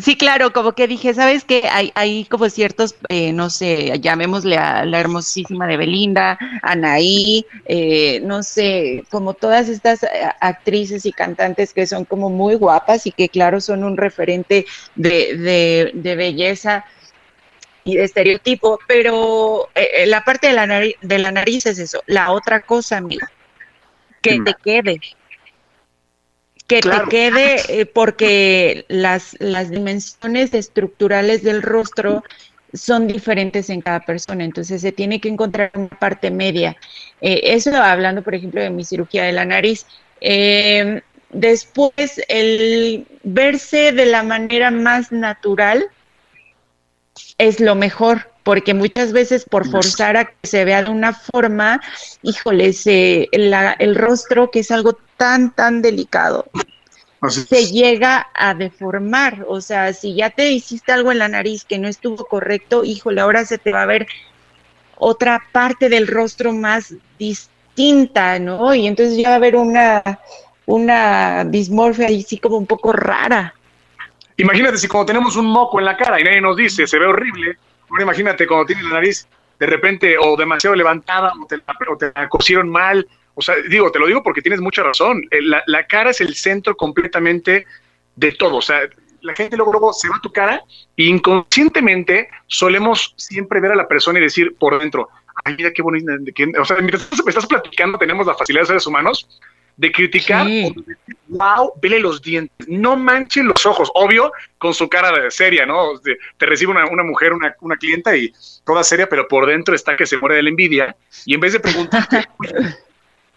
sí, 0.00 0.16
claro, 0.16 0.52
como 0.52 0.72
que 0.72 0.86
dije, 0.86 1.14
¿sabes 1.14 1.44
qué? 1.44 1.68
Hay, 1.70 1.92
hay 1.94 2.24
como 2.26 2.48
ciertos, 2.50 2.96
eh, 3.08 3.32
no 3.32 3.50
sé, 3.50 3.98
llamémosle 4.00 4.56
a 4.56 4.84
la 4.84 5.00
hermosísima 5.00 5.66
de 5.66 5.76
Belinda, 5.76 6.38
Anaí, 6.62 7.46
eh, 7.66 8.20
no 8.22 8.42
sé, 8.42 9.04
como 9.10 9.34
todas 9.34 9.68
estas 9.68 10.00
actrices 10.40 11.06
y 11.06 11.12
cantantes 11.12 11.72
que 11.72 11.86
son 11.86 12.04
como 12.04 12.30
muy 12.30 12.54
guapas 12.54 13.06
y 13.06 13.12
que, 13.12 13.28
claro, 13.28 13.60
son 13.60 13.84
un 13.84 13.96
referente 13.96 14.66
de, 14.94 15.36
de, 15.36 15.90
de 15.94 16.16
belleza 16.16 16.84
y 17.86 17.96
de 17.96 18.04
estereotipo, 18.04 18.80
pero 18.88 19.68
eh, 19.74 19.88
eh, 19.98 20.06
la 20.06 20.24
parte 20.24 20.48
de 20.48 20.52
la, 20.54 20.66
nariz, 20.66 20.96
de 21.00 21.18
la 21.18 21.30
nariz 21.30 21.66
es 21.66 21.78
eso. 21.78 22.02
La 22.06 22.32
otra 22.32 22.60
cosa, 22.62 22.96
amiga, 22.98 23.30
que 24.20 24.40
te 24.44 24.54
quede. 24.62 25.00
Que 26.66 26.80
te 26.80 26.90
quede, 27.08 27.56
eh, 27.68 27.86
porque 27.86 28.84
las, 28.88 29.36
las 29.38 29.70
dimensiones 29.70 30.52
estructurales 30.52 31.42
del 31.42 31.62
rostro 31.62 32.24
son 32.74 33.06
diferentes 33.06 33.70
en 33.70 33.80
cada 33.80 34.00
persona, 34.00 34.44
entonces 34.44 34.82
se 34.82 34.90
tiene 34.90 35.20
que 35.20 35.28
encontrar 35.28 35.70
una 35.74 35.88
parte 35.88 36.30
media. 36.30 36.76
eso 37.20 37.74
hablando, 37.74 38.22
por 38.22 38.34
ejemplo, 38.34 38.60
de 38.60 38.70
mi 38.70 38.84
cirugía 38.84 39.24
de 39.24 39.32
la 39.32 39.44
nariz. 39.44 39.86
después, 41.30 42.20
el 42.28 43.06
verse 43.22 43.92
de 43.92 44.06
la 44.06 44.24
manera 44.24 44.70
más 44.72 45.12
natural, 45.12 45.88
es 47.38 47.60
lo 47.60 47.74
mejor, 47.74 48.30
porque 48.42 48.74
muchas 48.74 49.12
veces 49.12 49.44
por 49.44 49.68
forzar 49.68 50.16
a 50.16 50.24
que 50.26 50.34
se 50.46 50.64
vea 50.64 50.82
de 50.84 50.90
una 50.90 51.12
forma, 51.12 51.80
híjole, 52.22 52.72
se, 52.72 53.28
el 53.32 53.94
rostro, 53.94 54.50
que 54.50 54.60
es 54.60 54.70
algo 54.70 54.98
tan, 55.16 55.50
tan 55.50 55.82
delicado, 55.82 56.46
se 57.28 57.66
llega 57.66 58.28
a 58.34 58.54
deformar. 58.54 59.44
O 59.48 59.60
sea, 59.60 59.92
si 59.92 60.14
ya 60.14 60.30
te 60.30 60.50
hiciste 60.50 60.92
algo 60.92 61.12
en 61.12 61.18
la 61.18 61.28
nariz 61.28 61.64
que 61.64 61.78
no 61.78 61.88
estuvo 61.88 62.24
correcto, 62.26 62.84
híjole, 62.84 63.20
ahora 63.20 63.44
se 63.44 63.58
te 63.58 63.72
va 63.72 63.82
a 63.82 63.86
ver 63.86 64.06
otra 64.96 65.42
parte 65.52 65.88
del 65.88 66.06
rostro 66.06 66.52
más 66.52 66.94
distinta, 67.18 68.38
¿no? 68.38 68.74
Y 68.74 68.86
entonces 68.86 69.16
ya 69.16 69.28
va 69.28 69.34
a 69.34 69.36
haber 69.36 69.56
una, 69.56 70.02
una 70.66 71.44
dismorfia 71.44 72.06
así 72.06 72.38
como 72.38 72.56
un 72.56 72.66
poco 72.66 72.92
rara. 72.92 73.54
Imagínate 74.38 74.76
si 74.76 74.88
cuando 74.88 75.06
tenemos 75.06 75.36
un 75.36 75.46
moco 75.46 75.78
en 75.78 75.86
la 75.86 75.96
cara 75.96 76.20
y 76.20 76.24
nadie 76.24 76.40
nos 76.40 76.56
dice, 76.56 76.86
se 76.86 76.98
ve 76.98 77.06
horrible. 77.06 77.56
Ahora 77.90 78.02
imagínate 78.02 78.46
cuando 78.46 78.66
tienes 78.66 78.84
la 78.84 78.94
nariz 78.94 79.26
de 79.58 79.66
repente 79.66 80.16
o 80.18 80.36
demasiado 80.36 80.76
levantada 80.76 81.32
o 81.42 81.46
te, 81.96 82.12
la 82.14 82.28
cosieron 82.28 82.68
mal. 82.68 83.06
O 83.36 83.42
sea, 83.42 83.54
digo, 83.68 83.92
te 83.92 83.98
lo 83.98 84.06
digo 84.06 84.22
porque 84.22 84.42
tienes 84.42 84.60
mucha 84.60 84.82
razón. 84.82 85.22
Eh, 85.30 85.42
la, 85.42 85.62
la, 85.66 85.86
cara 85.86 86.10
es 86.10 86.20
el 86.20 86.34
centro 86.34 86.76
completamente 86.76 87.66
de 88.16 88.32
todo. 88.32 88.56
O 88.56 88.62
sea, 88.62 88.80
la 89.20 89.34
gente 89.34 89.56
luego, 89.56 89.72
luego 89.72 89.92
se 89.92 90.08
va 90.08 90.16
a 90.16 90.20
tu 90.20 90.32
cara 90.32 90.62
e 90.96 91.04
inconscientemente 91.04 92.28
solemos 92.46 93.14
siempre 93.16 93.60
ver 93.60 93.72
a 93.72 93.76
la 93.76 93.86
persona 93.86 94.18
y 94.18 94.22
decir 94.22 94.56
por 94.58 94.78
dentro, 94.80 95.10
ay, 95.44 95.54
mira 95.56 95.70
qué 95.70 95.82
bonita. 95.82 96.12
O 96.60 96.64
sea, 96.64 96.78
mientras 96.78 97.08
me 97.24 97.28
estás 97.28 97.46
platicando, 97.46 97.98
tenemos 97.98 98.26
la 98.26 98.34
facilidad 98.34 98.62
de 98.62 98.68
seres 98.68 98.86
humanos 98.86 99.28
de 99.76 99.92
criticar 99.92 100.46
wow, 101.28 101.72
vele 101.82 102.00
los 102.00 102.22
dientes, 102.22 102.66
no 102.68 102.96
manche 102.96 103.42
los 103.42 103.66
ojos, 103.66 103.90
obvio, 103.94 104.32
con 104.58 104.72
su 104.72 104.88
cara 104.88 105.12
de 105.12 105.30
seria, 105.30 105.66
¿no? 105.66 106.00
Te 106.00 106.46
recibe 106.46 106.72
una, 106.72 106.86
una 106.86 107.02
mujer, 107.02 107.32
una, 107.32 107.54
una, 107.60 107.76
clienta 107.76 108.16
y 108.16 108.32
toda 108.64 108.82
seria, 108.82 109.08
pero 109.08 109.28
por 109.28 109.46
dentro 109.46 109.74
está 109.74 109.96
que 109.96 110.06
se 110.06 110.16
muere 110.16 110.36
de 110.36 110.44
la 110.44 110.50
envidia, 110.50 110.96
y 111.24 111.34
en 111.34 111.40
vez 111.40 111.52
de 111.52 111.60
preguntarte, 111.60 112.24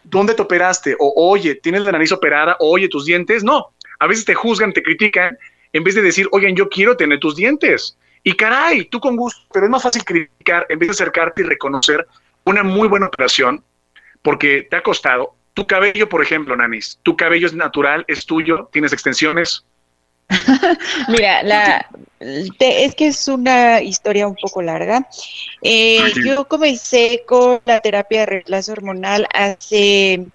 ¿dónde 0.10 0.34
te 0.34 0.42
operaste? 0.42 0.96
O, 1.00 1.14
oye, 1.32 1.56
¿tienes 1.56 1.84
la 1.84 1.92
nariz 1.92 2.12
operada? 2.12 2.58
oye, 2.60 2.88
tus 2.88 3.06
dientes, 3.06 3.44
no, 3.44 3.74
a 4.00 4.08
veces 4.08 4.26
te 4.26 4.36
juzgan, 4.36 4.74
te 4.74 4.84
critican, 4.84 5.38
en 5.74 5.84
vez 5.84 5.96
de 5.96 6.02
decir, 6.02 6.28
oigan, 6.32 6.56
yo 6.56 6.70
quiero 6.70 6.98
tener 6.98 7.20
tus 7.20 7.36
dientes. 7.36 7.98
Y 8.24 8.34
caray, 8.34 8.86
tú 8.86 9.00
con 9.00 9.16
gusto, 9.16 9.42
pero 9.54 9.66
es 9.66 9.72
más 9.72 9.84
fácil 9.84 10.04
criticar 10.04 10.66
en 10.70 10.80
vez 10.80 10.90
de 10.90 10.94
acercarte 10.94 11.42
y 11.42 11.46
reconocer 11.46 12.06
una 12.44 12.64
muy 12.64 12.88
buena 12.88 13.08
operación 13.08 13.64
porque 14.22 14.68
te 14.70 14.76
ha 14.76 14.84
costado, 14.84 15.36
tu 15.54 15.66
cabello, 15.68 16.10
por 16.10 16.22
ejemplo, 16.22 16.56
Nanis, 16.56 17.00
tu 17.04 17.16
cabello 17.16 17.48
es 17.48 17.54
natural, 17.54 18.06
es 18.08 18.26
tuyo, 18.26 18.70
tienes 18.72 18.94
extensiones. 18.94 19.66
Mira, 21.08 21.44
la, 21.44 21.90
es 22.20 22.96
que 22.96 23.08
es 23.08 23.28
una 23.28 23.82
historia 23.82 24.28
un 24.28 24.36
poco 24.36 24.62
larga. 24.62 25.08
Eh, 25.62 26.12
yo 26.26 26.48
comencé 26.48 27.24
con 27.26 27.60
la 27.66 27.80
terapia 27.80 28.22
de 28.22 28.26
reemplazo 28.26 28.74
hormonal 28.74 29.28
hace 29.34 30.26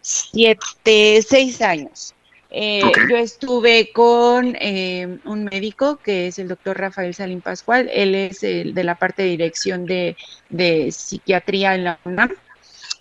siete, 0.00 1.22
seis 1.22 1.60
años. 1.60 2.14
Eh, 2.54 2.82
yo 3.08 3.16
estuve 3.16 3.92
con 3.92 4.54
eh, 4.60 5.18
un 5.24 5.44
médico 5.44 5.96
que 5.96 6.26
es 6.26 6.38
el 6.38 6.48
doctor 6.48 6.78
Rafael 6.78 7.14
Salim 7.14 7.40
Pascual. 7.40 7.88
Él 7.92 8.14
es 8.14 8.42
el 8.42 8.74
de 8.74 8.84
la 8.84 8.94
parte 8.96 9.22
de 9.22 9.28
dirección 9.30 9.86
de, 9.86 10.16
de 10.50 10.92
psiquiatría 10.92 11.74
en 11.74 11.84
la 11.84 11.98
UNAM. 12.04 12.30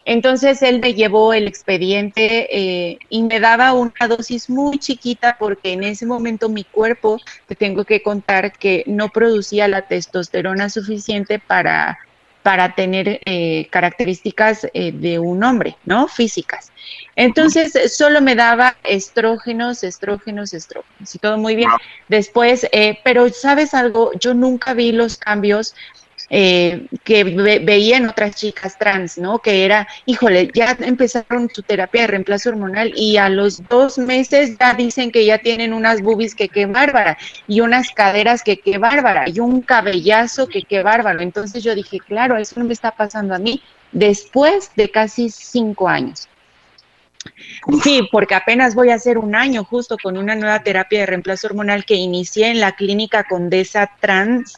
Entonces 0.05 0.61
él 0.61 0.79
me 0.79 0.93
llevó 0.93 1.33
el 1.33 1.47
expediente 1.47 2.47
eh, 2.51 2.99
y 3.09 3.23
me 3.23 3.39
daba 3.39 3.73
una 3.73 4.07
dosis 4.07 4.49
muy 4.49 4.79
chiquita 4.79 5.37
porque 5.39 5.73
en 5.73 5.83
ese 5.83 6.05
momento 6.05 6.49
mi 6.49 6.63
cuerpo, 6.63 7.19
te 7.47 7.55
tengo 7.55 7.85
que 7.85 8.01
contar 8.01 8.51
que 8.53 8.83
no 8.87 9.09
producía 9.09 9.67
la 9.67 9.83
testosterona 9.83 10.69
suficiente 10.69 11.37
para, 11.37 11.99
para 12.41 12.73
tener 12.73 13.19
eh, 13.25 13.67
características 13.69 14.67
eh, 14.73 14.91
de 14.91 15.19
un 15.19 15.43
hombre, 15.43 15.77
¿no? 15.85 16.07
Físicas. 16.07 16.71
Entonces 17.15 17.95
solo 17.95 18.21
me 18.21 18.33
daba 18.35 18.77
estrógenos, 18.83 19.83
estrógenos, 19.83 20.53
estrógenos 20.53 21.13
y 21.13 21.19
todo 21.19 21.37
muy 21.37 21.55
bien. 21.55 21.69
Después, 22.07 22.67
pero 23.03 23.29
sabes 23.29 23.75
algo, 23.75 24.11
yo 24.19 24.33
nunca 24.33 24.73
vi 24.73 24.91
los 24.91 25.17
cambios 25.17 25.75
eh, 26.33 26.87
que 27.03 27.25
veían 27.25 28.07
otras 28.07 28.37
chicas 28.37 28.77
trans, 28.77 29.17
¿no? 29.17 29.39
Que 29.39 29.65
era, 29.65 29.85
híjole, 30.05 30.49
ya 30.53 30.77
empezaron 30.79 31.49
su 31.53 31.61
terapia 31.61 32.03
de 32.03 32.07
reemplazo 32.07 32.49
hormonal 32.49 32.93
y 32.95 33.17
a 33.17 33.27
los 33.27 33.67
dos 33.67 33.97
meses 33.97 34.57
ya 34.57 34.73
dicen 34.73 35.11
que 35.11 35.25
ya 35.25 35.39
tienen 35.39 35.73
unas 35.73 36.01
boobies 36.01 36.33
que 36.33 36.47
qué 36.47 36.67
bárbara 36.67 37.17
y 37.47 37.59
unas 37.59 37.91
caderas 37.91 38.43
que 38.43 38.57
qué 38.61 38.77
bárbara 38.77 39.27
y 39.27 39.41
un 39.41 39.61
cabellazo 39.61 40.47
que 40.47 40.61
qué 40.61 40.81
bárbaro. 40.81 41.19
Entonces 41.19 41.65
yo 41.65 41.75
dije, 41.75 41.99
claro, 41.99 42.37
eso 42.37 42.57
no 42.61 42.65
me 42.65 42.73
está 42.73 42.91
pasando 42.91 43.35
a 43.35 43.39
mí 43.39 43.61
después 43.91 44.71
de 44.77 44.89
casi 44.89 45.29
cinco 45.29 45.89
años. 45.89 46.29
Sí, 47.83 48.07
porque 48.09 48.35
apenas 48.35 48.73
voy 48.73 48.89
a 48.89 48.95
hacer 48.95 49.17
un 49.17 49.35
año 49.35 49.65
justo 49.65 49.97
con 50.01 50.17
una 50.17 50.35
nueva 50.35 50.63
terapia 50.63 51.01
de 51.01 51.07
reemplazo 51.07 51.47
hormonal 51.47 51.83
que 51.83 51.95
inicié 51.95 52.47
en 52.47 52.61
la 52.61 52.71
clínica 52.71 53.25
Condesa 53.25 53.91
Trans 53.99 54.57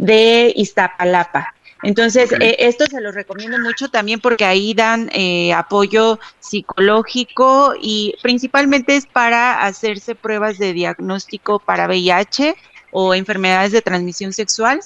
de 0.00 0.52
Iztapalapa. 0.56 1.54
Entonces, 1.82 2.32
eh, 2.32 2.56
esto 2.58 2.84
se 2.86 3.00
lo 3.00 3.12
recomiendo 3.12 3.58
mucho 3.58 3.88
también 3.88 4.20
porque 4.20 4.44
ahí 4.44 4.74
dan 4.74 5.10
eh, 5.14 5.52
apoyo 5.52 6.18
psicológico 6.38 7.74
y 7.80 8.14
principalmente 8.22 8.96
es 8.96 9.06
para 9.06 9.64
hacerse 9.64 10.14
pruebas 10.14 10.58
de 10.58 10.72
diagnóstico 10.72 11.58
para 11.58 11.86
VIH 11.86 12.54
o 12.92 13.14
enfermedades 13.14 13.72
de 13.72 13.82
transmisión 13.82 14.32
sexual. 14.32 14.80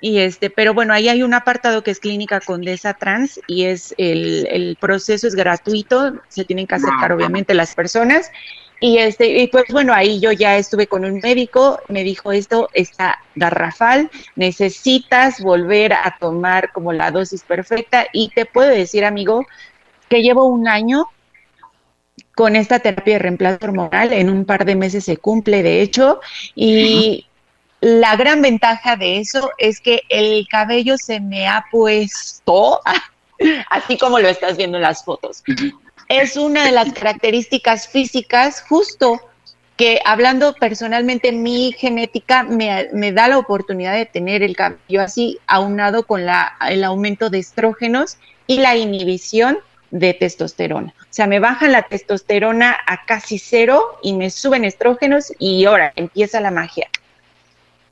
Y 0.00 0.18
este, 0.18 0.50
pero 0.50 0.74
bueno, 0.74 0.94
ahí 0.94 1.08
hay 1.08 1.22
un 1.22 1.34
apartado 1.34 1.84
que 1.84 1.92
es 1.92 2.00
Clínica 2.00 2.40
Condesa 2.40 2.94
Trans 2.94 3.38
y 3.46 3.64
es 3.64 3.94
el, 3.98 4.48
el 4.50 4.76
proceso 4.80 5.28
es 5.28 5.36
gratuito, 5.36 6.14
se 6.28 6.44
tienen 6.44 6.66
que 6.66 6.74
acercar 6.74 7.12
obviamente 7.12 7.54
las 7.54 7.74
personas 7.76 8.30
y 8.82 8.98
este, 8.98 9.28
y 9.28 9.46
pues 9.46 9.66
bueno, 9.70 9.94
ahí 9.94 10.18
yo 10.18 10.32
ya 10.32 10.56
estuve 10.56 10.88
con 10.88 11.04
un 11.04 11.20
médico, 11.20 11.78
me 11.86 12.02
dijo 12.02 12.32
esto 12.32 12.68
está 12.74 13.20
garrafal, 13.36 14.10
necesitas 14.34 15.40
volver 15.40 15.92
a 15.92 16.16
tomar 16.18 16.72
como 16.72 16.92
la 16.92 17.12
dosis 17.12 17.44
perfecta 17.44 18.08
y 18.12 18.30
te 18.30 18.44
puedo 18.44 18.68
decir, 18.68 19.04
amigo, 19.04 19.46
que 20.08 20.20
llevo 20.20 20.46
un 20.46 20.66
año 20.66 21.06
con 22.34 22.56
esta 22.56 22.80
terapia 22.80 23.14
de 23.14 23.18
reemplazo 23.20 23.66
hormonal, 23.66 24.12
en 24.12 24.28
un 24.28 24.44
par 24.44 24.64
de 24.64 24.74
meses 24.74 25.04
se 25.04 25.16
cumple, 25.16 25.62
de 25.62 25.80
hecho, 25.80 26.20
y 26.56 27.26
la 27.80 28.16
gran 28.16 28.42
ventaja 28.42 28.96
de 28.96 29.18
eso 29.18 29.52
es 29.58 29.80
que 29.80 30.02
el 30.08 30.48
cabello 30.48 30.96
se 30.98 31.20
me 31.20 31.46
ha 31.46 31.66
puesto, 31.70 32.80
así 33.70 33.96
como 33.96 34.18
lo 34.18 34.26
estás 34.26 34.56
viendo 34.56 34.78
en 34.78 34.82
las 34.82 35.04
fotos 35.04 35.40
es 36.20 36.36
una 36.36 36.66
de 36.66 36.72
las 36.72 36.92
características 36.92 37.88
físicas 37.88 38.62
justo 38.68 39.18
que 39.78 39.98
hablando 40.04 40.52
personalmente 40.52 41.32
mi 41.32 41.72
genética 41.72 42.42
me, 42.42 43.12
da 43.12 43.28
la 43.28 43.38
oportunidad 43.38 43.94
de 43.94 44.04
tener 44.04 44.42
el 44.42 44.54
cabello 44.54 45.00
así 45.00 45.38
aunado 45.46 46.06
con 46.06 46.26
la, 46.26 46.58
el 46.68 46.84
aumento 46.84 47.30
de 47.30 47.38
estrógenos 47.38 48.18
y 48.46 48.58
la 48.58 48.76
inhibición 48.76 49.58
de 49.90 50.12
testosterona. 50.12 50.92
O 51.00 51.06
sea, 51.14 51.26
me 51.26 51.40
bajan 51.40 51.72
la 51.72 51.82
testosterona 51.82 52.76
a 52.86 53.06
casi 53.06 53.38
cero 53.38 53.98
y 54.02 54.12
me 54.12 54.28
suben 54.28 54.66
estrógenos 54.66 55.32
y 55.38 55.64
ahora 55.64 55.94
empieza 55.96 56.42
la 56.42 56.50
magia. 56.50 56.90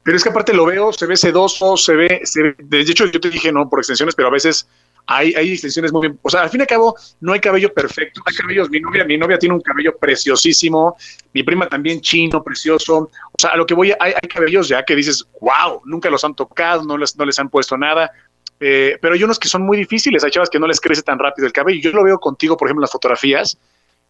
Pero 0.02 0.16
es 0.16 0.22
que 0.22 0.28
aparte 0.28 0.52
lo 0.52 0.66
veo, 0.66 0.92
se 0.92 1.06
ve 1.06 1.16
sedoso, 1.16 1.78
se 1.78 1.94
ve, 1.94 2.20
se 2.24 2.42
ve, 2.42 2.54
de 2.58 2.80
hecho 2.80 3.06
yo 3.06 3.18
te 3.18 3.30
dije 3.30 3.50
no 3.50 3.68
por 3.68 3.80
extensiones, 3.80 4.14
pero 4.14 4.28
a 4.28 4.32
veces 4.32 4.66
hay, 5.12 5.34
hay 5.34 5.52
extensiones 5.52 5.92
muy 5.92 6.02
bien. 6.02 6.18
O 6.22 6.30
sea, 6.30 6.42
al 6.42 6.50
fin 6.50 6.60
y 6.60 6.62
al 6.62 6.68
cabo, 6.68 6.96
no 7.20 7.32
hay 7.32 7.40
cabello 7.40 7.74
perfecto. 7.74 8.22
Hay 8.24 8.34
cabellos, 8.34 8.70
mi 8.70 8.78
novia, 8.78 9.04
mi 9.04 9.18
novia 9.18 9.40
tiene 9.40 9.56
un 9.56 9.60
cabello 9.60 9.96
preciosísimo, 9.98 10.96
mi 11.32 11.42
prima 11.42 11.68
también 11.68 12.00
chino, 12.00 12.44
precioso. 12.44 13.10
O 13.32 13.36
sea, 13.36 13.50
a 13.50 13.56
lo 13.56 13.66
que 13.66 13.74
voy, 13.74 13.92
hay, 13.98 14.12
hay 14.12 14.28
cabellos 14.28 14.68
ya 14.68 14.84
que 14.84 14.94
dices, 14.94 15.26
wow, 15.40 15.82
nunca 15.84 16.08
los 16.10 16.22
han 16.22 16.36
tocado, 16.36 16.84
no 16.84 16.96
les, 16.96 17.16
no 17.16 17.24
les 17.24 17.36
han 17.40 17.48
puesto 17.48 17.76
nada. 17.76 18.12
Eh, 18.60 18.98
pero 19.02 19.14
hay 19.14 19.24
unos 19.24 19.40
que 19.40 19.48
son 19.48 19.62
muy 19.62 19.76
difíciles, 19.76 20.22
hay 20.22 20.30
chavas 20.30 20.48
que 20.48 20.60
no 20.60 20.68
les 20.68 20.80
crece 20.80 21.02
tan 21.02 21.18
rápido 21.18 21.44
el 21.44 21.52
cabello. 21.52 21.80
Yo 21.80 21.90
lo 21.90 22.04
veo 22.04 22.20
contigo, 22.20 22.56
por 22.56 22.68
ejemplo, 22.68 22.82
en 22.82 22.84
las 22.84 22.92
fotografías, 22.92 23.58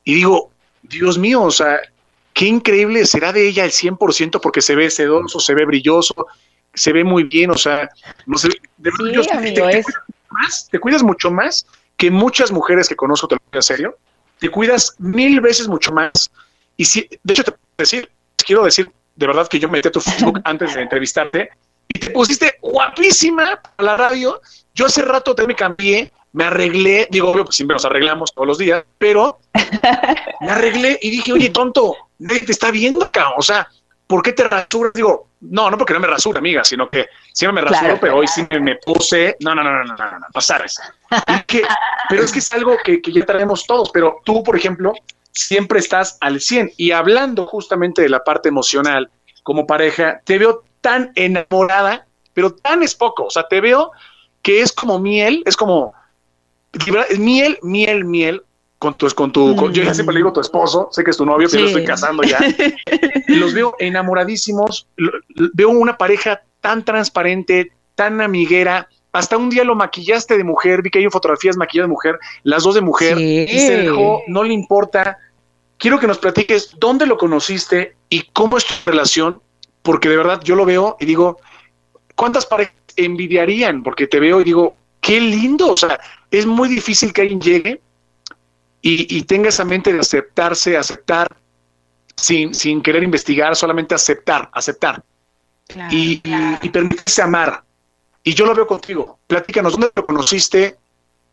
y 0.05 0.17
digo, 0.17 0.51
Dios 0.83 1.17
mío, 1.17 1.43
o 1.43 1.51
sea, 1.51 1.81
qué 2.35 2.45
increíble 2.45 3.07
será 3.07 3.33
de 3.33 3.49
ella 3.49 3.65
el 3.65 3.71
100% 3.71 4.39
porque 4.43 4.61
se 4.61 4.75
ve 4.75 4.91
sedoso, 4.91 5.41
se 5.41 5.55
ve 5.55 5.65
brilloso, 5.65 6.27
se 6.75 6.93
ve 6.93 7.05
muy 7.05 7.25
bien, 7.25 7.51
o 7.51 7.57
sea, 7.57 7.89
no 8.27 8.37
sé, 8.37 8.49
de 8.77 8.91
sí, 8.91 9.31
amigo, 9.31 9.67
es 9.69 9.87
te 10.71 10.79
cuidas 10.79 11.03
mucho 11.03 11.31
más 11.31 11.67
que 11.97 12.11
muchas 12.11 12.51
mujeres 12.51 12.89
que 12.89 12.97
conozco, 12.97 13.29
te 13.29 13.35
lo 13.35 13.41
digo 13.41 13.59
en 13.59 13.63
serio, 13.63 13.99
te 14.39 14.49
cuidas 14.51 14.95
mil 14.99 15.41
veces 15.41 15.69
mucho 15.69 15.93
más. 15.93 16.31
Y 16.77 16.85
si, 16.85 17.09
de 17.23 17.33
hecho, 17.33 17.45
te 17.45 17.55
decir, 17.77 18.11
quiero 18.37 18.65
decir 18.65 18.91
de 19.17 19.27
verdad 19.27 19.49
que 19.49 19.59
yo 19.59 19.69
me 19.69 19.79
metí 19.79 19.89
a 19.89 19.93
tu 19.93 20.01
Facebook 20.01 20.41
antes 20.45 20.75
de 20.75 20.83
entrevistarte 20.83 21.51
y 21.89 21.99
te 21.99 22.11
pusiste 22.11 22.59
guapísima 22.63 23.61
a 23.77 23.83
la 23.83 23.97
radio. 23.97 24.41
Yo 24.75 24.87
hace 24.87 25.03
rato 25.03 25.35
te 25.35 25.47
me 25.47 25.55
cambié, 25.55 26.11
me 26.33 26.45
arreglé, 26.45 27.07
digo, 27.11 27.31
obvio, 27.31 27.45
pues 27.45 27.57
siempre 27.57 27.75
nos 27.75 27.85
arreglamos 27.85 28.33
todos 28.33 28.47
los 28.47 28.59
días, 28.59 28.85
pero 28.97 29.41
me 30.41 30.51
arreglé 30.51 30.99
y 31.03 31.11
dije, 31.11 31.33
oye, 31.33 31.51
tonto, 31.51 31.97
nadie 32.19 32.41
te 32.41 32.53
está 32.53 32.71
viendo 32.71 33.05
acá, 33.05 33.31
o 33.37 33.43
sea, 33.43 33.69
¿por 34.11 34.25
qué 34.25 34.33
te 34.33 34.43
rasuras? 34.43 34.93
Digo, 34.93 35.29
no, 35.43 35.71
no 35.71 35.79
porque 35.79 35.93
no 35.93 36.01
me 36.01 36.09
rasura, 36.09 36.41
amiga, 36.41 36.65
sino 36.65 36.91
que 36.91 37.07
siempre 37.33 37.63
me 37.63 37.71
rasuro, 37.71 37.97
pero 38.01 38.17
hoy 38.17 38.27
sí 38.27 38.45
me, 38.61 38.75
puse, 38.75 39.37
no, 39.39 39.55
no, 39.55 39.63
no, 39.63 39.71
no, 39.71 39.85
no, 39.85 39.97
no, 39.97 40.19
no, 40.19 40.27
pasar 40.33 40.65
eso. 40.65 40.83
pero 42.09 42.25
es 42.25 42.33
que 42.33 42.41
es 42.41 42.53
algo 42.53 42.77
que, 42.83 43.01
que 43.01 43.13
ya 43.13 43.25
traemos 43.25 43.65
todos, 43.69 43.89
pero 43.93 44.21
tú, 44.25 44.43
por 44.43 44.57
ejemplo, 44.57 44.93
siempre 45.31 45.79
estás 45.79 46.19
al 46.21 46.41
100 46.41 46.73
y 46.77 46.91
hablando 46.91 47.47
justamente 47.47 48.03
de 48.03 48.09
la 48.09 48.25
parte 48.25 48.49
emocional 48.49 49.09
como 49.45 49.65
pareja, 49.65 50.21
te 50.25 50.39
veo 50.39 50.65
tan 50.81 51.13
enamorada, 51.15 52.05
pero 52.35 52.53
tan 52.53 52.83
es 52.83 52.97
poco, 52.97 53.27
o 53.27 53.31
sea, 53.31 53.47
te 53.47 53.61
veo 53.61 53.93
que 54.43 54.61
es 54.61 54.73
como 54.73 54.99
miel, 54.99 55.45
es 55.47 55.57
como 55.57 55.95
miel, 57.17 57.61
miel, 57.63 58.05
miel, 58.05 58.43
con 58.81 58.95
tu, 58.95 59.07
con 59.11 59.31
tu, 59.31 59.71
yo 59.73 59.83
ya 59.83 59.93
siempre 59.93 60.15
le 60.15 60.21
digo 60.21 60.33
tu 60.33 60.41
esposo, 60.41 60.89
sé 60.91 61.05
que 61.05 61.11
es 61.11 61.17
tu 61.19 61.27
novio, 61.27 61.49
pero 61.51 61.67
estoy 61.67 61.85
casando 61.85 62.23
ya. 62.23 62.39
y 63.29 63.35
los 63.37 63.53
veo 63.53 63.75
enamoradísimos, 63.79 64.87
veo 65.53 65.69
una 65.69 65.99
pareja 65.99 66.41
tan 66.63 66.83
transparente, 66.83 67.73
tan 67.95 68.23
amiguera. 68.23 68.89
Hasta 69.13 69.37
un 69.37 69.51
día 69.51 69.65
lo 69.65 69.75
maquillaste 69.75 70.39
de 70.39 70.45
mujer, 70.45 70.81
vi 70.81 70.89
que 70.89 70.99
hay 70.99 71.07
fotografías 71.11 71.59
maquilladas 71.59 71.89
de 71.89 71.93
mujer, 71.93 72.19
las 72.43 72.63
dos 72.63 72.75
de 72.75 72.81
mujer, 72.81 73.19
y 73.19 73.47
se 73.49 73.83
dejó, 73.83 74.23
no 74.29 74.45
le 74.45 74.55
importa. 74.55 75.19
Quiero 75.77 76.01
que 76.01 76.07
nos 76.07 76.17
platiques 76.17 76.75
dónde 76.79 77.05
lo 77.05 77.19
conociste 77.19 77.97
y 78.09 78.23
cómo 78.33 78.57
es 78.57 78.65
tu 78.65 78.73
relación, 78.87 79.43
porque 79.83 80.09
de 80.09 80.17
verdad 80.17 80.41
yo 80.43 80.57
lo 80.57 80.65
veo 80.65 80.97
y 80.99 81.05
digo, 81.05 81.37
¿cuántas 82.17 82.47
parejas 82.47 82.73
envidiarían? 82.97 83.83
Porque 83.83 84.07
te 84.07 84.21
veo 84.21 84.41
y 84.41 84.45
digo, 84.45 84.75
qué 85.03 85.21
lindo, 85.21 85.71
o 85.71 85.77
sea, 85.77 86.01
es 86.31 86.47
muy 86.47 86.71
difícil 86.71 87.13
que 87.13 87.21
alguien 87.21 87.43
llegue 87.43 87.83
y, 88.83 89.23
tenga 89.23 89.49
esa 89.49 89.65
mente 89.65 89.93
de 89.93 90.01
aceptarse, 90.01 90.77
aceptar, 90.77 91.29
sin, 92.17 92.55
sin 92.55 92.83
querer 92.83 93.03
investigar, 93.03 93.55
solamente 93.55 93.95
aceptar, 93.95 94.49
aceptar. 94.53 95.03
y, 95.91 96.23
y, 96.63 96.69
permitirse 96.71 97.23
amar. 97.23 97.63
Y 98.23 98.35
yo 98.35 98.47
lo 98.47 98.55
veo 98.55 98.67
contigo. 98.67 99.19
Platícanos, 99.27 99.73
¿dónde 99.73 99.91
lo 99.95 100.07
conociste? 100.07 100.77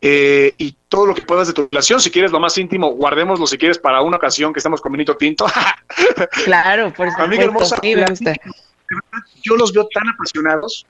Eh, 0.00 0.54
y 0.58 0.76
todo 0.88 1.06
lo 1.06 1.14
que 1.14 1.22
puedas 1.22 1.48
de 1.48 1.54
tu 1.54 1.68
relación. 1.70 2.00
Si 2.00 2.10
quieres 2.10 2.30
lo 2.30 2.38
más 2.38 2.56
íntimo, 2.56 2.90
guardémoslo 2.90 3.46
si 3.46 3.58
quieres 3.58 3.78
para 3.78 4.00
una 4.00 4.16
ocasión 4.16 4.52
que 4.52 4.60
estamos 4.60 4.80
con 4.80 4.92
Benito 4.92 5.16
Tinto. 5.16 5.46
claro, 6.44 6.92
por 6.92 7.10
supuesto. 7.10 7.22
Amiga 7.22 7.44
hermosa, 7.44 7.76
yo 9.42 9.56
los 9.56 9.72
veo 9.72 9.88
tan 9.92 10.08
apasionados. 10.08 10.86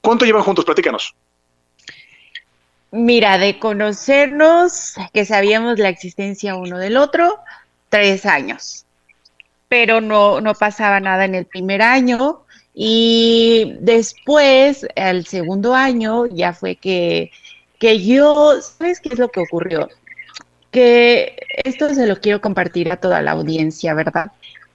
¿Cuánto 0.00 0.24
llevan 0.24 0.42
juntos? 0.42 0.64
Platícanos. 0.64 1.14
Mira, 2.92 3.38
de 3.38 3.58
conocernos, 3.58 4.94
que 5.14 5.24
sabíamos 5.24 5.78
la 5.78 5.88
existencia 5.88 6.56
uno 6.56 6.78
del 6.78 6.98
otro, 6.98 7.38
tres 7.88 8.26
años. 8.26 8.84
Pero 9.68 10.02
no, 10.02 10.42
no 10.42 10.54
pasaba 10.54 11.00
nada 11.00 11.24
en 11.24 11.34
el 11.34 11.46
primer 11.46 11.80
año. 11.80 12.42
Y 12.74 13.76
después, 13.80 14.86
al 14.94 15.24
segundo 15.24 15.74
año, 15.74 16.26
ya 16.26 16.52
fue 16.52 16.76
que, 16.76 17.30
que 17.78 18.04
yo, 18.04 18.60
¿sabes 18.60 19.00
qué 19.00 19.08
es 19.08 19.18
lo 19.18 19.30
que 19.30 19.40
ocurrió? 19.40 19.88
Que 20.70 21.36
esto 21.64 21.94
se 21.94 22.06
lo 22.06 22.20
quiero 22.20 22.42
compartir 22.42 22.92
a 22.92 22.98
toda 22.98 23.22
la 23.22 23.30
audiencia, 23.32 23.94
¿verdad? 23.94 24.32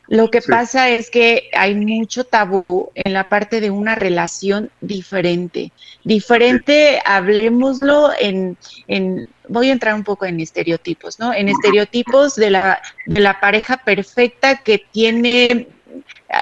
Lo 0.08 0.30
que 0.30 0.42
pasa 0.42 0.90
es 0.90 1.10
que 1.10 1.50
hay 1.54 1.76
mucho 1.76 2.24
tabú 2.24 2.92
en 2.96 3.14
la 3.14 3.28
parte 3.28 3.60
de 3.60 3.72
una 3.72 3.96
relación 3.96 4.70
diferente. 4.80 5.72
Diferente, 6.04 7.02
hablemoslo 7.06 8.12
en, 8.18 8.58
en, 8.88 9.28
voy 9.50 9.70
a 9.70 9.74
entrar 9.74 9.96
un 9.96 10.04
poco 10.04 10.26
en 10.26 10.40
estereotipos, 10.40 11.20
¿no? 11.20 11.34
En 11.34 11.50
estereotipos 11.50 12.36
de 12.36 12.52
la, 12.52 12.82
de 13.06 13.20
la 13.20 13.40
pareja 13.40 13.78
perfecta 13.78 14.58
que 14.58 14.82
tiene 14.92 15.68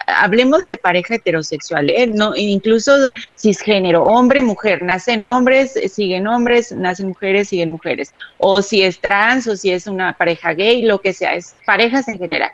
hablemos 0.07 0.63
de 0.71 0.77
pareja 0.79 1.15
heterosexual, 1.15 1.89
¿eh? 1.89 2.07
no, 2.07 2.35
incluso 2.35 3.11
cisgénero, 3.35 4.03
hombre, 4.03 4.41
mujer, 4.41 4.81
nacen 4.81 5.25
hombres, 5.29 5.79
siguen 5.91 6.27
hombres, 6.27 6.71
nacen 6.71 7.09
mujeres, 7.09 7.49
siguen 7.49 7.71
mujeres, 7.71 8.13
o 8.37 8.61
si 8.61 8.83
es 8.83 8.99
trans, 8.99 9.47
o 9.47 9.55
si 9.55 9.71
es 9.71 9.87
una 9.87 10.13
pareja 10.13 10.53
gay, 10.53 10.81
lo 10.81 10.99
que 10.99 11.13
sea, 11.13 11.35
es 11.35 11.55
parejas 11.65 12.07
en 12.07 12.17
general. 12.17 12.51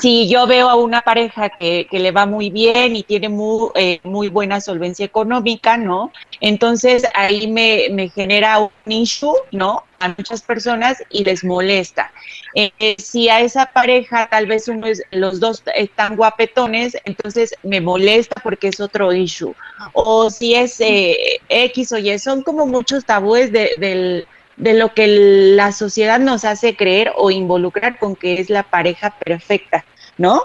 Si 0.00 0.28
yo 0.28 0.46
veo 0.46 0.68
a 0.68 0.76
una 0.76 1.02
pareja 1.02 1.48
que, 1.48 1.86
le 1.90 2.10
va 2.10 2.26
muy 2.26 2.50
bien 2.50 2.96
y 2.96 3.02
tiene 3.02 3.28
muy, 3.28 3.70
eh, 3.74 4.00
muy 4.02 4.28
buena 4.28 4.60
solvencia 4.60 5.04
económica, 5.04 5.76
¿no? 5.76 6.12
Entonces 6.40 7.04
ahí 7.14 7.46
me, 7.46 7.88
me, 7.90 8.08
genera 8.08 8.58
un 8.58 8.70
issue, 8.86 9.34
¿no? 9.52 9.84
A 9.98 10.08
muchas 10.08 10.42
personas 10.42 11.02
y 11.10 11.24
les 11.24 11.42
molesta. 11.42 12.12
Eh, 12.54 12.96
si 12.98 13.28
a 13.28 13.40
esa 13.40 13.66
pareja 13.66 14.28
tal 14.30 14.46
vez 14.46 14.68
uno 14.68 14.86
es, 14.86 15.02
los 15.10 15.40
dos 15.40 15.62
están 15.74 16.16
guapetones, 16.16 16.96
entonces 17.04 17.54
me 17.62 17.80
molesta 17.80 18.40
porque 18.42 18.68
es 18.68 18.80
otro 18.80 19.12
issue. 19.12 19.54
O 19.92 20.30
si 20.30 20.54
es 20.54 20.80
eh, 20.80 21.40
X 21.48 21.92
o 21.92 21.98
Y, 21.98 22.18
son 22.18 22.42
como 22.42 22.66
muchos 22.66 23.04
tabúes 23.04 23.52
del 23.52 24.26
de 24.56 24.74
lo 24.74 24.94
que 24.94 25.06
la 25.54 25.72
sociedad 25.72 26.18
nos 26.18 26.44
hace 26.44 26.76
creer 26.76 27.12
o 27.16 27.30
involucrar 27.30 27.98
con 27.98 28.16
que 28.16 28.40
es 28.40 28.50
la 28.50 28.62
pareja 28.62 29.10
perfecta, 29.10 29.84
¿no? 30.16 30.42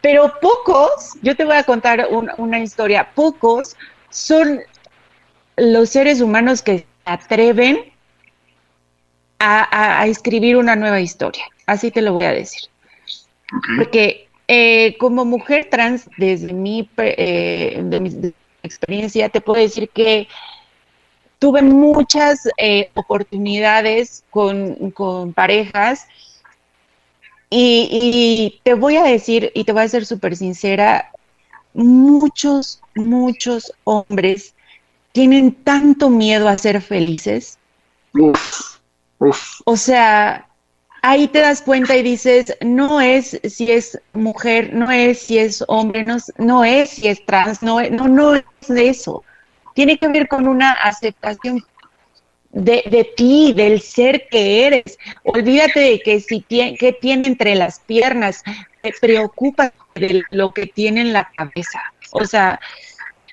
Pero 0.00 0.32
pocos, 0.40 1.18
yo 1.22 1.36
te 1.36 1.44
voy 1.44 1.56
a 1.56 1.64
contar 1.64 2.08
una 2.38 2.58
historia, 2.60 3.10
pocos 3.14 3.76
son 4.08 4.60
los 5.56 5.90
seres 5.90 6.20
humanos 6.20 6.62
que 6.62 6.78
se 6.78 6.86
atreven 7.04 7.92
a, 9.38 10.06
escribir 10.06 10.56
una 10.56 10.76
nueva 10.76 11.00
historia, 11.00 11.44
así 11.66 11.90
te 11.90 12.02
lo 12.02 12.14
voy 12.14 12.24
a 12.24 12.32
decir. 12.32 12.68
Porque 13.76 14.28
eh, 14.48 14.96
como 14.98 15.24
mujer 15.24 15.68
trans, 15.70 16.08
desde 16.18 16.52
mi, 16.52 16.88
eh, 16.98 17.80
de 17.82 18.00
mi 18.00 18.34
experiencia, 18.62 19.28
te 19.28 19.40
puedo 19.40 19.60
decir 19.60 19.88
que 19.90 20.28
tuve 21.40 21.62
muchas 21.62 22.48
eh, 22.58 22.90
oportunidades 22.94 24.22
con, 24.30 25.32
parejas. 25.34 26.06
Y, 27.48 28.60
te 28.62 28.74
voy 28.74 28.96
a 28.96 29.02
decir, 29.02 29.50
y 29.54 29.64
te 29.64 29.72
voy 29.72 29.82
a 29.82 29.88
ser 29.88 30.06
súper 30.06 30.36
sincera, 30.36 31.10
muchos, 31.74 32.80
muchos 32.94 33.72
hombres 33.82 34.54
tienen 35.10 35.52
tanto 35.52 36.10
miedo 36.10 36.48
a 36.48 36.58
ser 36.58 36.80
felices. 36.80 37.58
O 39.64 39.76
sea, 39.76 40.46
ahí 41.02 41.26
te 41.26 41.40
das 41.40 41.62
cuenta 41.62 41.96
y 41.96 42.02
dices, 42.02 42.56
no 42.60 43.00
es 43.00 43.40
si 43.48 43.72
es 43.72 43.98
mujer, 44.12 44.74
no 44.74 44.90
es 44.90 45.20
si 45.20 45.38
es 45.38 45.64
hombre, 45.66 46.04
no, 46.04 46.18
no 46.38 46.64
es 46.64 46.90
si 46.90 47.08
es 47.08 47.24
trans, 47.24 47.62
no, 47.62 47.80
no, 47.82 48.06
no 48.06 48.34
es 48.34 48.44
eso 48.68 49.24
tiene 49.80 49.96
que 49.96 50.08
ver 50.08 50.28
con 50.28 50.46
una 50.46 50.72
aceptación 50.72 51.64
de, 52.50 53.10
ti, 53.16 53.54
del 53.54 53.80
ser 53.80 54.28
que 54.30 54.66
eres. 54.66 54.98
Olvídate 55.24 55.80
de 55.80 56.00
que 56.00 56.20
si 56.20 56.42
tiene, 56.42 56.76
que 56.76 56.92
tiene 56.92 57.26
entre 57.26 57.54
las 57.54 57.80
piernas, 57.80 58.42
te 58.82 58.92
preocupa 59.00 59.72
de 59.94 60.22
lo 60.32 60.52
que 60.52 60.66
tiene 60.66 61.00
en 61.00 61.14
la 61.14 61.30
cabeza. 61.34 61.80
O 62.12 62.26
sea, 62.26 62.60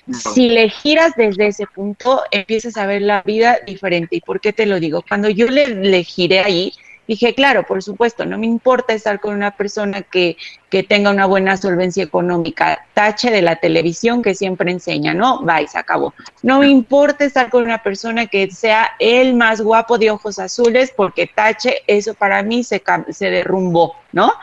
si 0.10 0.48
le 0.48 0.70
giras 0.70 1.12
desde 1.18 1.48
ese 1.48 1.66
punto, 1.68 2.24
empiezas 2.32 2.78
a 2.78 2.86
ver 2.86 3.02
la 3.02 3.24
vida 3.24 3.60
diferente. 3.68 4.16
¿Y 4.16 4.22
por 4.22 4.40
qué 4.40 4.54
te 4.54 4.66
lo 4.66 4.80
digo? 4.80 5.04
Cuando 5.06 5.28
yo 5.28 5.48
le, 5.48 5.68
le 5.68 6.02
giré 6.06 6.40
ahí, 6.40 6.72
Dije, 7.08 7.34
claro, 7.34 7.64
por 7.64 7.82
supuesto, 7.82 8.26
no 8.26 8.38
me 8.38 8.46
importa 8.46 8.94
estar 8.94 9.22
con 9.22 9.34
una 9.34 9.52
persona 9.52 10.02
que, 10.02 10.36
que 10.70 10.84
tenga 10.84 11.10
una 11.10 11.26
buena 11.26 11.56
solvencia 11.56 12.04
económica, 12.04 12.86
tache 12.94 13.32
de 13.32 13.42
la 13.42 13.56
televisión 13.56 14.22
que 14.22 14.36
siempre 14.36 14.72
enseña, 14.72 15.14
¿no? 15.14 15.44
Va 15.46 15.66
se 15.66 15.78
acabó. 15.78 16.14
No 16.44 16.60
me 16.60 16.68
importa 16.68 17.24
estar 17.24 17.50
con 17.50 17.64
una 17.64 17.82
persona 17.82 18.28
que 18.28 18.52
sea 18.52 18.92
el 19.00 19.36
más 19.36 19.62
guapo 19.62 19.98
de 19.98 20.12
ojos 20.12 20.38
azules, 20.38 20.94
porque 20.96 21.28
tache, 21.28 21.78
eso 21.88 22.14
para 22.14 22.44
mí 22.44 22.64
se, 22.64 22.84
se 23.10 23.30
derrumbó, 23.30 23.96
¿no? 24.12 24.34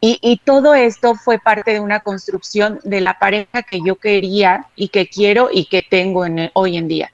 Y, 0.00 0.18
y, 0.22 0.38
todo 0.38 0.74
esto 0.74 1.14
fue 1.14 1.38
parte 1.38 1.74
de 1.74 1.80
una 1.80 2.00
construcción 2.00 2.80
de 2.84 3.02
la 3.02 3.18
pareja 3.18 3.62
que 3.62 3.80
yo 3.84 3.96
quería 3.96 4.66
y 4.74 4.88
que 4.88 5.08
quiero 5.08 5.50
y 5.52 5.66
que 5.66 5.82
tengo 5.82 6.24
en, 6.24 6.50
hoy 6.54 6.78
en 6.78 6.88
día. 6.88 7.10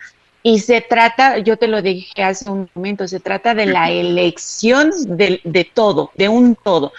Y 0.46 0.60
se 0.60 0.80
trata, 0.80 1.38
yo 1.38 1.56
te 1.56 1.66
lo 1.66 1.82
dije 1.82 2.22
hace 2.22 2.48
un 2.48 2.70
momento, 2.72 3.08
se 3.08 3.18
trata 3.18 3.52
de 3.52 3.66
la 3.66 3.90
elección 3.90 4.92
de, 5.08 5.70
todo, 5.74 6.12
de 6.14 6.28
un 6.28 6.54
todo. 6.54 6.92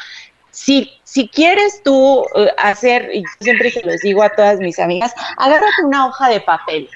Si, 0.52 0.92
si 1.06 1.30
quieres 1.30 1.82
tú 1.82 2.26
eh, 2.36 2.52
hacer, 2.58 3.10
y 3.14 3.22
yo 3.22 3.30
siempre 3.40 3.72
se 3.72 3.84
los 3.84 4.02
digo 4.02 4.22
a 4.22 4.36
todas 4.36 4.60
mis 4.60 4.78
amigas, 4.80 5.14
agárrate 5.38 5.86
una 5.86 6.08
hoja 6.08 6.28
de 6.28 6.42
papel 6.42 6.90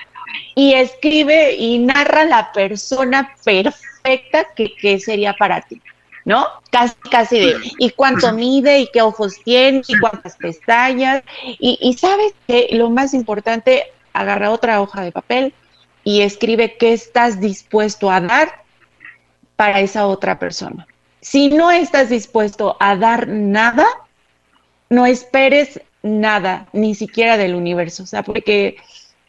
y 0.53 0.73
escribe 0.73 1.53
y 1.55 1.79
narra 1.79 2.25
la 2.25 2.51
persona 2.51 3.33
perfecta 3.45 4.45
que, 4.53 4.75
que 4.75 4.99
sería 4.99 5.31
para 5.31 5.61
ti. 5.61 5.81
¿no? 6.25 6.45
Casi, 6.69 6.95
casi 7.09 7.39
de, 7.39 7.55
¿y 7.79 7.91
cuánto 7.91 8.33
mide? 8.33 8.79
¿Y 8.79 8.89
qué 8.91 9.01
ojos 9.01 9.37
tiene? 9.45 9.83
¿Y 9.87 9.97
cuántas 9.99 10.35
pestañas? 10.35 11.23
Y, 11.45 11.79
y 11.79 11.93
sabes 11.93 12.33
que 12.45 12.67
lo 12.73 12.89
más 12.89 13.13
importante, 13.13 13.85
agarra 14.11 14.51
otra 14.51 14.81
hoja 14.81 15.01
de 15.01 15.13
papel, 15.13 15.53
y 16.03 16.21
escribe 16.21 16.77
qué 16.77 16.93
estás 16.93 17.39
dispuesto 17.39 18.09
a 18.11 18.21
dar 18.21 18.63
para 19.55 19.79
esa 19.79 20.07
otra 20.07 20.39
persona. 20.39 20.87
Si 21.21 21.49
no 21.49 21.69
estás 21.69 22.09
dispuesto 22.09 22.77
a 22.79 22.95
dar 22.95 23.27
nada, 23.27 23.85
no 24.89 25.05
esperes 25.05 25.79
nada, 26.01 26.67
ni 26.73 26.95
siquiera 26.95 27.37
del 27.37 27.53
universo, 27.53 28.03
o 28.03 28.07
sea, 28.07 28.23
porque 28.23 28.77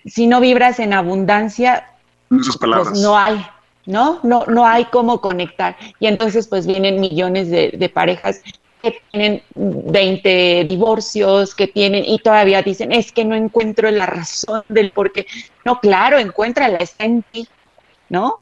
si 0.07 0.27
no 0.27 0.41
vibras 0.41 0.79
en 0.79 0.95
abundancia, 0.95 1.87
pues 2.29 3.01
no 3.01 3.18
hay, 3.18 3.45
¿no? 3.85 4.20
No, 4.23 4.47
no 4.47 4.66
hay 4.66 4.87
cómo 4.87 5.20
conectar. 5.20 5.77
Y 6.01 6.07
entonces 6.07 6.49
pues 6.49 6.66
vienen 6.66 6.99
millones 6.99 7.51
de, 7.51 7.73
de 7.77 7.89
parejas 7.91 8.41
que 8.83 9.01
tienen 9.11 9.43
20 9.55 10.66
divorcios, 10.68 11.55
que 11.55 11.68
tienen, 11.68 12.05
y 12.05 12.18
todavía 12.18 12.62
dicen, 12.62 12.93
es 12.93 13.12
que 13.12 13.24
no 13.24 13.35
encuentro 13.35 13.91
la 13.91 14.07
razón 14.07 14.62
del 14.68 14.91
por 14.91 15.12
qué. 15.12 15.26
No, 15.64 15.80
claro, 15.80 16.18
encuéntrala, 16.18 16.78
está 16.78 17.05
en 17.05 17.22
ti, 17.22 17.49
¿no? 18.09 18.41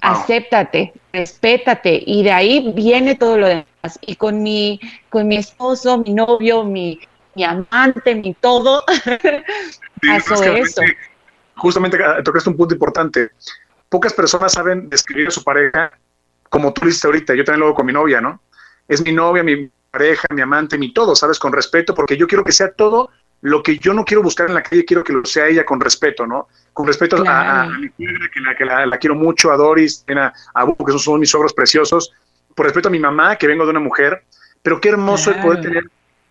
Acéptate, 0.00 0.92
respétate, 1.12 2.02
y 2.04 2.22
de 2.22 2.32
ahí 2.32 2.72
viene 2.74 3.14
todo 3.14 3.38
lo 3.38 3.48
demás. 3.48 3.98
Y 4.00 4.16
con 4.16 4.42
mi, 4.42 4.80
con 5.10 5.28
mi 5.28 5.36
esposo, 5.36 5.98
mi 5.98 6.12
novio, 6.12 6.64
mi, 6.64 6.98
mi 7.34 7.44
amante, 7.44 8.14
mi 8.14 8.34
todo, 8.34 8.84
pasó 10.06 10.42
eso. 10.42 10.82
Justamente 11.56 11.98
tocaste 12.24 12.50
un 12.50 12.56
punto 12.56 12.74
importante. 12.74 13.30
Pocas 13.88 14.12
personas 14.12 14.52
saben 14.52 14.88
describir 14.88 15.28
a 15.28 15.30
su 15.30 15.44
pareja 15.44 15.92
como 16.48 16.72
tú 16.72 16.86
dices 16.86 17.04
ahorita. 17.04 17.34
Yo 17.34 17.44
también 17.44 17.60
lo 17.60 17.66
hago 17.66 17.74
con 17.74 17.86
mi 17.86 17.92
novia, 17.92 18.20
¿no? 18.20 18.40
Es 18.88 19.04
mi 19.04 19.12
novia, 19.12 19.42
mi 19.42 19.70
pareja, 19.90 20.26
mi 20.30 20.42
amante, 20.42 20.78
mi 20.78 20.92
todo, 20.92 21.14
¿sabes? 21.16 21.38
Con 21.38 21.52
respeto, 21.52 21.94
porque 21.94 22.16
yo 22.16 22.26
quiero 22.26 22.44
que 22.44 22.52
sea 22.52 22.72
todo 22.72 23.10
lo 23.42 23.62
que 23.62 23.78
yo 23.78 23.92
no 23.92 24.04
quiero 24.04 24.22
buscar 24.22 24.48
en 24.48 24.54
la 24.54 24.62
calle, 24.62 24.84
quiero 24.84 25.04
que 25.04 25.12
lo 25.12 25.24
sea 25.24 25.46
ella 25.46 25.64
con 25.64 25.80
respeto, 25.80 26.26
¿no? 26.26 26.48
Con 26.72 26.86
respeto 26.86 27.22
a, 27.26 27.66
mi 27.66 27.90
suegra, 27.96 28.56
que, 28.56 28.64
la, 28.64 28.98
quiero 28.98 29.14
mucho, 29.14 29.52
a 29.52 29.56
Doris, 29.56 30.04
a, 30.08 30.32
a 30.54 30.66
que 30.66 30.84
esos 30.88 31.04
son 31.04 31.20
mis 31.20 31.34
ogros 31.34 31.52
preciosos, 31.52 32.12
por 32.54 32.66
respeto 32.66 32.88
a 32.88 32.90
mi 32.90 32.98
mamá, 32.98 33.36
que 33.36 33.46
vengo 33.46 33.64
de 33.64 33.70
una 33.70 33.80
mujer, 33.80 34.24
pero 34.62 34.80
qué 34.80 34.88
hermoso 34.88 35.30
es 35.30 35.36
poder 35.36 35.60
tener 35.60 35.84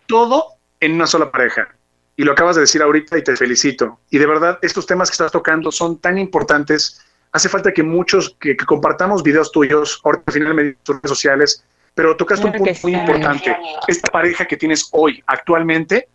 todo 0.06 0.44
en 0.80 0.92
una 0.94 1.06
sola 1.06 1.30
pareja. 1.30 1.68
Y 2.16 2.24
lo 2.24 2.32
acabas 2.32 2.56
de 2.56 2.62
decir 2.62 2.82
ahorita 2.82 3.16
y 3.18 3.22
te 3.22 3.36
felicito. 3.36 4.00
Y 4.10 4.18
de 4.18 4.26
verdad, 4.26 4.58
estos 4.62 4.86
temas 4.86 5.10
que 5.10 5.14
estás 5.14 5.32
tocando 5.32 5.70
son 5.70 5.98
tan 5.98 6.18
importantes. 6.18 7.04
Hace 7.32 7.48
falta 7.48 7.72
que 7.72 7.82
muchos, 7.82 8.36
que, 8.40 8.56
compartamos 8.56 9.22
videos 9.22 9.52
tuyos, 9.52 10.00
ahorita 10.02 10.24
al 10.26 10.32
final 10.32 10.58
en 10.58 10.76
redes 10.86 11.00
sociales, 11.04 11.64
pero 11.96 12.14
tocaste 12.14 12.44
un 12.44 12.52
punto 12.52 12.70
muy 12.82 12.94
importante. 12.94 13.56
Esta 13.88 14.12
pareja 14.12 14.44
que 14.44 14.58
tienes 14.58 14.90
hoy, 14.92 15.24
actualmente, 15.26 16.08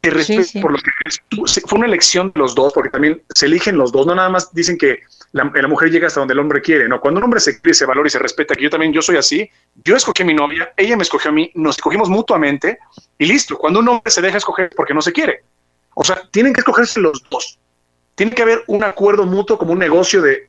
te 0.00 0.10
respeto 0.10 0.60
por 0.60 0.72
lo 0.72 0.78
que 0.78 1.60
fue 1.64 1.78
una 1.78 1.86
elección 1.86 2.32
de 2.34 2.40
los 2.40 2.56
dos, 2.56 2.72
porque 2.72 2.90
también 2.90 3.22
se 3.32 3.46
eligen 3.46 3.78
los 3.78 3.92
dos, 3.92 4.06
no 4.08 4.14
nada 4.16 4.28
más 4.28 4.52
dicen 4.52 4.76
que 4.76 4.98
la, 5.30 5.44
mujer 5.44 5.92
llega 5.92 6.08
hasta 6.08 6.18
donde 6.18 6.34
el 6.34 6.40
hombre 6.40 6.60
quiere, 6.60 6.88
no, 6.88 7.00
cuando 7.00 7.18
un 7.18 7.24
hombre 7.24 7.38
se 7.38 7.60
quiere, 7.60 7.72
se 7.72 7.86
valora 7.86 8.08
y 8.08 8.10
se 8.10 8.18
respeta, 8.18 8.56
que 8.56 8.64
yo 8.64 8.70
también, 8.70 8.92
yo 8.92 9.00
soy 9.00 9.16
así, 9.16 9.48
yo 9.84 9.94
escogí 9.94 10.24
a 10.24 10.26
mi 10.26 10.34
novia, 10.34 10.72
ella 10.76 10.96
me 10.96 11.04
escogió 11.04 11.30
a 11.30 11.34
mí, 11.34 11.52
nos 11.54 11.76
escogimos 11.76 12.08
mutuamente 12.08 12.80
y 13.16 13.26
listo, 13.26 13.56
cuando 13.58 13.78
un 13.78 13.88
hombre 13.90 14.10
se 14.10 14.22
deja 14.22 14.38
escoger 14.38 14.70
porque 14.74 14.92
no 14.92 15.02
se 15.02 15.12
quiere, 15.12 15.44
o 15.94 16.02
sea, 16.02 16.20
tienen 16.32 16.52
que 16.52 16.62
escogerse 16.62 16.98
los 16.98 17.22
dos, 17.30 17.60
tiene 18.16 18.32
que 18.32 18.42
haber 18.42 18.64
un 18.66 18.82
acuerdo 18.82 19.24
mutuo 19.24 19.56
como 19.56 19.72
un 19.72 19.78
negocio 19.78 20.20
de, 20.20 20.48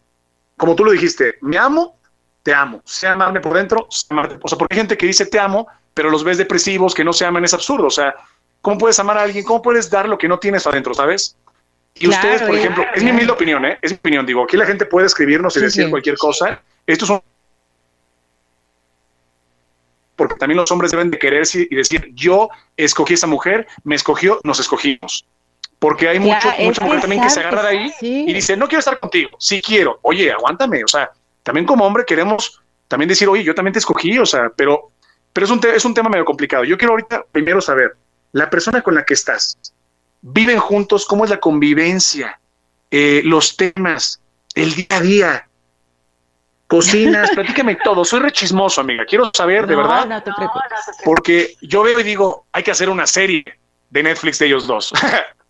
como 0.58 0.76
tú 0.76 0.84
lo 0.84 0.94
dijiste, 0.94 1.36
me 1.42 1.60
amo, 1.60 2.00
te 2.44 2.54
amo. 2.54 2.82
Sea 2.86 3.14
amarme 3.14 3.40
por 3.40 3.54
dentro, 3.54 3.88
o 3.88 4.48
sea, 4.48 4.58
porque 4.58 4.74
hay 4.74 4.78
gente 4.80 4.98
que 4.98 5.06
dice 5.06 5.26
te 5.26 5.40
amo, 5.40 5.68
pero 5.94 6.10
los 6.10 6.24
ves 6.24 6.38
depresivos, 6.38 6.94
que 6.94 7.04
no 7.04 7.14
se 7.14 7.26
aman, 7.26 7.44
es 7.44 7.54
absurdo. 7.54 7.88
O 7.88 7.92
sea, 7.92 8.16
¿cómo 8.62 8.78
puedes 8.78 9.00
amar 9.00 9.18
a 9.18 9.24
alguien? 9.24 9.44
¿Cómo 9.44 9.62
puedes 9.62 9.90
dar 9.90 10.08
lo 10.08 10.18
que 10.18 10.28
no 10.28 10.40
tienes 10.40 10.66
adentro, 10.68 10.94
sabes? 10.94 11.36
Y 11.96 12.08
ustedes, 12.08 12.42
por 12.42 12.56
ejemplo, 12.56 12.86
es 12.96 13.04
mi 13.04 13.12
humilde 13.12 13.34
opinión, 13.34 13.66
¿eh? 13.66 13.78
Es 13.82 13.92
mi 13.92 13.98
opinión, 13.98 14.26
digo, 14.26 14.44
aquí 14.44 14.58
la 14.58 14.66
gente 14.66 14.86
puede 14.86 15.08
escribirnos 15.08 15.56
y 15.58 15.60
decir 15.60 15.90
cualquier 15.90 16.18
cosa. 16.18 16.62
Estos 16.88 17.08
son 17.08 17.22
porque 20.22 20.36
también 20.36 20.58
los 20.58 20.72
hombres 20.72 20.92
deben 20.92 21.10
de 21.10 21.18
quererse 21.18 21.68
y 21.68 21.76
decir, 21.76 22.12
yo 22.14 22.50
escogí 22.78 23.14
a 23.14 23.16
esa 23.16 23.26
mujer, 23.26 23.68
me 23.84 23.96
escogió, 23.96 24.40
nos 24.44 24.60
escogimos. 24.60 25.26
Porque 25.80 26.08
hay 26.10 26.20
mucho, 26.20 26.48
mucha 26.60 26.86
mujer 26.86 27.02
también 27.02 27.24
que 27.24 27.30
se 27.32 27.40
agarra 27.40 27.64
de 27.64 27.70
ahí 27.70 27.94
y 28.02 28.32
dice, 28.32 28.56
no 28.56 28.68
quiero 28.68 28.80
estar 28.80 29.00
contigo, 29.00 29.32
sí 29.40 29.64
quiero, 29.64 29.98
oye, 30.04 30.32
aguántame, 30.32 30.84
o 30.84 30.88
sea, 30.88 31.10
también 31.44 31.66
como 31.66 31.86
hombre 31.86 32.06
queremos 32.06 32.62
también 32.88 33.10
decir, 33.10 33.30
oye, 33.30 33.44
yo 33.44 33.56
también 33.56 33.74
te 33.74 33.80
escogí, 33.80 34.20
o 34.20 34.26
sea, 34.26 34.52
pero, 34.56 34.92
pero 35.32 35.46
es, 35.46 35.52
un 35.52 35.62
es 35.66 35.86
un 35.86 35.94
tema 35.94 36.10
medio 36.10 36.26
complicado. 36.26 36.64
Yo 36.66 36.78
quiero 36.78 36.92
ahorita 36.92 37.26
primero 37.32 37.62
saber, 37.62 37.96
la 38.34 38.50
persona 38.50 38.82
con 38.82 38.96
la 38.96 39.06
que 39.06 39.14
estás, 39.14 39.58
viven 40.22 40.60
juntos, 40.60 41.06
cómo 41.06 41.24
es 41.24 41.30
la 41.30 41.40
convivencia, 41.40 42.40
eh, 42.92 43.22
los 43.24 43.56
temas, 43.56 44.22
el 44.56 44.76
día 44.76 44.88
a 44.90 45.00
día, 45.02 45.48
cocinas, 46.68 47.32
platícame 47.36 47.78
todo. 47.78 48.04
Soy 48.04 48.20
rechismoso, 48.20 48.82
amiga. 48.82 49.06
Quiero 49.06 49.32
saber, 49.34 49.68
de 49.68 49.76
verdad. 49.76 50.06
No 50.06 50.22
te 50.22 50.32
preocupes. 50.34 50.80
Porque 51.04 51.56
yo 51.62 51.84
veo 51.84 52.00
y 52.00 52.04
digo, 52.04 52.46
hay 52.52 52.64
que 52.64 52.72
hacer 52.72 52.90
una 52.90 53.08
serie 53.08 53.46
de 53.90 54.04
Netflix 54.04 54.40
de 54.40 54.48
ellos 54.48 54.68
dos. 54.68 54.94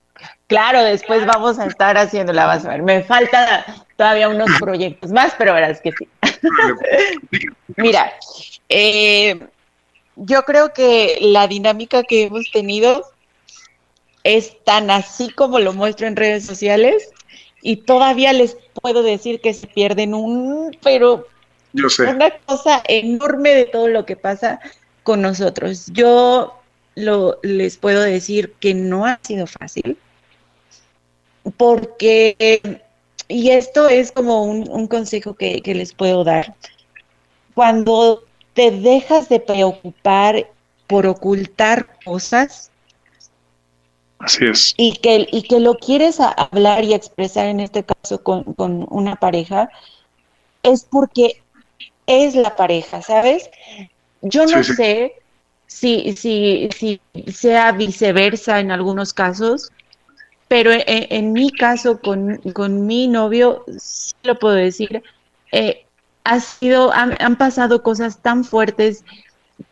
Claro, 0.52 0.84
después 0.84 1.26
vamos 1.26 1.60
a 1.60 1.66
estar 1.66 1.98
haciéndola, 1.98 2.46
vas 2.46 2.66
a 2.66 2.72
ver. 2.72 2.82
Me 2.82 3.04
falta 3.04 3.66
todavía 3.96 4.28
unos 4.28 4.50
proyectos 4.60 5.10
más, 5.10 5.34
pero 5.38 5.54
verás 5.54 5.80
que 5.80 5.94
sí. 5.94 6.10
Mira, 7.78 8.12
eh, 8.68 9.40
yo 10.18 10.44
creo 10.44 10.74
que 10.74 11.20
la 11.22 11.48
dinámica 11.48 12.04
que 12.04 12.24
hemos 12.24 12.52
tenido 12.52 13.06
es 14.26 14.62
tan 14.66 14.92
así 14.92 15.30
como 15.30 15.58
lo 15.58 15.72
muestro 15.72 16.06
en 16.06 16.18
redes 16.18 16.46
sociales 16.46 17.12
y 17.62 17.78
todavía 17.78 18.34
les 18.34 18.58
puedo 18.82 19.04
decir 19.04 19.40
que 19.40 19.54
se 19.54 19.68
pierden 19.68 20.14
un, 20.14 20.78
pero 20.84 21.30
Yo 21.72 21.88
sé. 21.88 22.08
una 22.08 22.30
cosa 22.46 22.84
enorme 22.90 23.56
de 23.56 23.68
todo 23.68 23.88
lo 23.88 24.06
que 24.06 24.18
pasa 24.18 24.60
con 25.04 25.22
nosotros. 25.22 25.86
Yo 25.94 26.60
lo, 26.96 27.40
les 27.42 27.78
puedo 27.78 28.02
decir 28.02 28.54
que 28.60 28.74
no 28.74 29.06
ha 29.06 29.18
sido 29.24 29.48
fácil 29.48 29.98
porque, 31.58 32.62
y 33.28 33.52
esto 33.52 33.90
es 33.90 34.12
como 34.12 34.44
un, 34.46 34.70
un 34.70 34.88
consejo 34.88 35.36
que, 35.36 35.62
que 35.62 35.76
les 35.76 35.94
puedo 35.94 36.24
dar, 36.24 36.56
cuando 37.54 38.24
te 38.54 38.72
dejas 38.72 39.30
de 39.30 39.40
preocupar 39.40 40.52
por 40.88 41.08
ocultar 41.08 41.88
cosas, 42.04 42.72
Así 44.20 44.46
es. 44.46 44.78
y 44.78 44.94
que, 44.98 45.28
y 45.32 45.44
que 45.44 45.60
lo 45.60 45.78
quieres 45.78 46.20
hablar 46.20 46.84
y 46.84 46.94
expresar 46.94 47.48
en 47.48 47.60
este 47.60 47.84
caso 47.84 48.24
con, 48.24 48.44
con 48.54 48.86
una 48.90 49.16
pareja, 49.18 49.70
es 50.64 50.86
porque 50.86 51.44
es 52.08 52.36
la 52.36 52.56
pareja, 52.56 53.02
¿sabes? 53.02 53.50
Yo 54.22 54.48
no 54.48 54.64
Sí, 54.64 54.64
sí. 54.64 54.74
sé 54.76 55.14
si, 55.68 56.16
si, 56.18 56.70
si 56.76 57.02
sea 57.34 57.72
viceversa 57.74 58.60
en 58.60 58.72
algunos 58.72 59.14
casos, 59.14 59.72
pero 60.52 60.74
en, 60.74 60.84
en 60.86 61.32
mi 61.32 61.50
caso 61.50 62.02
con, 62.02 62.36
con 62.54 62.86
mi 62.86 63.08
novio, 63.08 63.64
sí 63.80 64.14
lo 64.24 64.38
puedo 64.38 64.56
decir, 64.56 65.02
eh, 65.54 65.86
ha 66.26 66.42
sido, 66.42 66.92
han, 66.92 67.16
han 67.22 67.38
pasado 67.38 67.82
cosas 67.82 68.22
tan 68.22 68.44
fuertes 68.44 69.06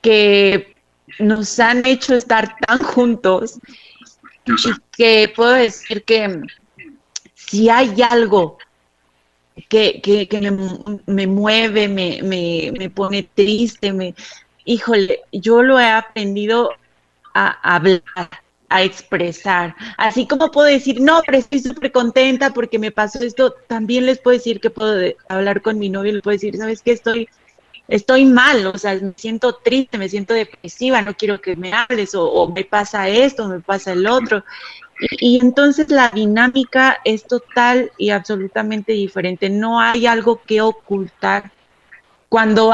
que 0.02 0.74
nos 1.20 1.60
han 1.60 1.86
hecho 1.86 2.16
estar 2.16 2.56
tan 2.66 2.80
juntos 2.80 3.60
sé. 4.58 4.70
que 4.96 5.34
puedo 5.36 5.52
decir 5.52 6.04
que 6.06 6.42
si 7.36 7.70
hay 7.70 8.02
algo 8.02 8.58
que, 9.70 10.02
que, 10.02 10.28
que 10.28 10.52
me, 10.52 10.52
me 11.06 11.28
mueve, 11.28 11.88
me, 11.88 12.22
me, 12.24 12.72
me 12.78 12.90
pone 12.90 13.24
triste, 13.24 13.92
me, 13.94 14.16
híjole, 14.66 15.22
yo 15.32 15.62
lo 15.64 15.80
he 15.80 15.90
aprendido 15.90 16.72
a 17.34 17.76
hablar, 17.76 18.04
a 18.70 18.84
expresar. 18.84 19.76
Así 19.98 20.28
como 20.28 20.52
puedo 20.52 20.68
decir, 20.68 21.02
no, 21.02 21.22
pero 21.26 21.38
estoy 21.40 21.60
súper 21.60 21.92
contenta 21.92 22.54
porque 22.54 22.80
me 22.80 22.92
pasó 22.92 23.20
esto, 23.20 23.56
también 23.68 24.06
les 24.06 24.20
puedo 24.20 24.38
decir 24.38 24.60
que 24.60 24.70
puedo 24.70 25.14
hablar 25.28 25.62
con 25.62 25.80
mi 25.80 25.90
novio 25.90 26.12
y 26.12 26.16
le 26.16 26.22
puedo 26.22 26.36
decir, 26.36 26.56
¿sabes 26.58 26.82
qué? 26.82 26.92
Estoy, 26.92 27.28
estoy 27.88 28.26
mal, 28.26 28.66
o 28.68 28.78
sea, 28.78 28.96
me 28.96 29.14
siento 29.16 29.56
triste, 29.56 29.98
me 29.98 30.10
siento 30.10 30.34
depresiva, 30.34 31.02
no 31.02 31.16
quiero 31.16 31.42
que 31.42 31.56
me 31.56 31.74
hables, 31.74 32.14
o, 32.16 32.48
me 32.56 32.64
pasa 32.64 33.10
esto, 33.10 33.48
me 33.48 33.60
pasa 33.60 33.94
el 33.94 34.06
otro. 34.08 34.44
Y, 35.20 35.38
y 35.38 35.40
entonces 35.40 35.90
la 35.90 36.10
dinámica 36.10 37.00
es 37.04 37.24
total 37.24 37.92
y 37.98 38.12
absolutamente 38.12 38.94
diferente. 38.94 39.50
No 39.50 39.80
hay 39.80 40.06
algo 40.06 40.42
que 40.46 40.62
ocultar 40.62 41.52
cuando, 42.30 42.72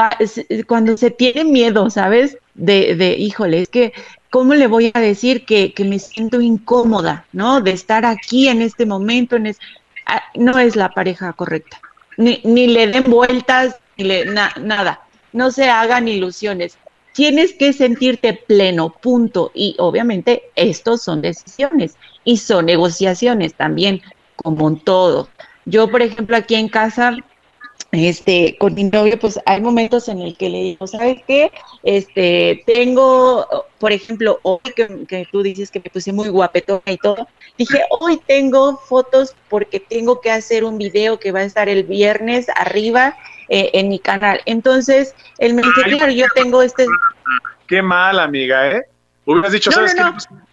cuando 0.66 0.96
se 0.96 1.10
tiene 1.10 1.44
miedo, 1.44 1.88
¿sabes? 1.90 2.38
De, 2.54 2.94
de, 2.94 3.16
híjole, 3.16 3.62
es 3.62 3.68
que, 3.68 3.92
¿cómo 4.36 4.52
le 4.54 4.66
voy 4.66 4.92
a 4.92 5.00
decir 5.00 5.46
que, 5.46 5.72
que 5.72 5.82
me 5.86 5.98
siento 5.98 6.42
incómoda, 6.42 7.26
¿no? 7.32 7.62
De 7.62 7.70
estar 7.70 8.04
aquí 8.04 8.48
en 8.48 8.60
este 8.60 8.84
momento, 8.84 9.38
no 10.34 10.58
es 10.58 10.76
la 10.76 10.92
pareja 10.92 11.32
correcta. 11.32 11.80
Ni, 12.18 12.66
le 12.66 12.86
den 12.88 13.04
vueltas, 13.04 13.76
ni 13.96 14.04
le, 14.04 14.26
na- 14.26 14.52
nada. 14.60 15.00
No 15.32 15.50
se 15.50 15.70
hagan 15.70 16.08
ilusiones. 16.08 16.78
Tienes 17.12 17.54
que 17.54 17.72
sentirte 17.72 18.34
pleno, 18.34 18.98
punto. 19.00 19.52
Y 19.54 19.74
obviamente 19.78 20.42
estos 20.54 21.02
son 21.02 21.22
decisiones 21.22 21.96
y 22.24 22.36
son 22.36 22.66
negociaciones 22.66 23.54
también, 23.54 24.02
como 24.36 24.68
en 24.68 24.80
todo. 24.80 25.30
Yo, 25.64 25.90
por 25.90 26.02
ejemplo, 26.02 26.36
aquí 26.36 26.56
en 26.56 26.68
casa, 26.68 27.16
este, 27.92 28.56
con 28.58 28.74
mi 28.74 28.84
novio, 28.84 29.18
pues 29.18 29.38
hay 29.46 29.60
momentos 29.60 30.08
en 30.08 30.20
el 30.20 30.36
que 30.36 30.48
le 30.48 30.62
digo, 30.62 30.86
¿sabes 30.86 31.22
qué? 31.26 31.50
Este, 31.82 32.62
tengo, 32.66 33.46
por 33.78 33.92
ejemplo, 33.92 34.38
hoy 34.42 34.60
que, 34.74 35.06
que 35.06 35.26
tú 35.30 35.42
dices 35.42 35.70
que 35.70 35.80
me 35.80 35.90
puse 35.90 36.12
muy 36.12 36.28
guapetona 36.28 36.82
y 36.86 36.98
todo, 36.98 37.26
dije, 37.56 37.82
hoy 38.00 38.20
tengo 38.26 38.76
fotos 38.76 39.34
porque 39.48 39.80
tengo 39.80 40.20
que 40.20 40.30
hacer 40.30 40.64
un 40.64 40.78
video 40.78 41.18
que 41.18 41.32
va 41.32 41.40
a 41.40 41.44
estar 41.44 41.68
el 41.68 41.84
viernes 41.84 42.46
arriba 42.56 43.16
eh, 43.48 43.70
en 43.74 43.88
mi 43.88 43.98
canal. 43.98 44.40
Entonces, 44.46 45.14
él 45.38 45.54
me 45.54 45.62
dice, 45.62 45.82
claro, 45.96 46.12
yo 46.12 46.26
tengo 46.34 46.62
este, 46.62 46.86
Qué 47.66 47.82
mal, 47.82 48.18
amiga, 48.20 48.70
¿eh? 48.70 48.86
Hubieras 49.24 49.52
dicho, 49.52 49.70
No, 49.70 49.76
¿sabes 49.76 49.94
no, 49.96 50.16
qué? 50.16 50.34
no. 50.34 50.46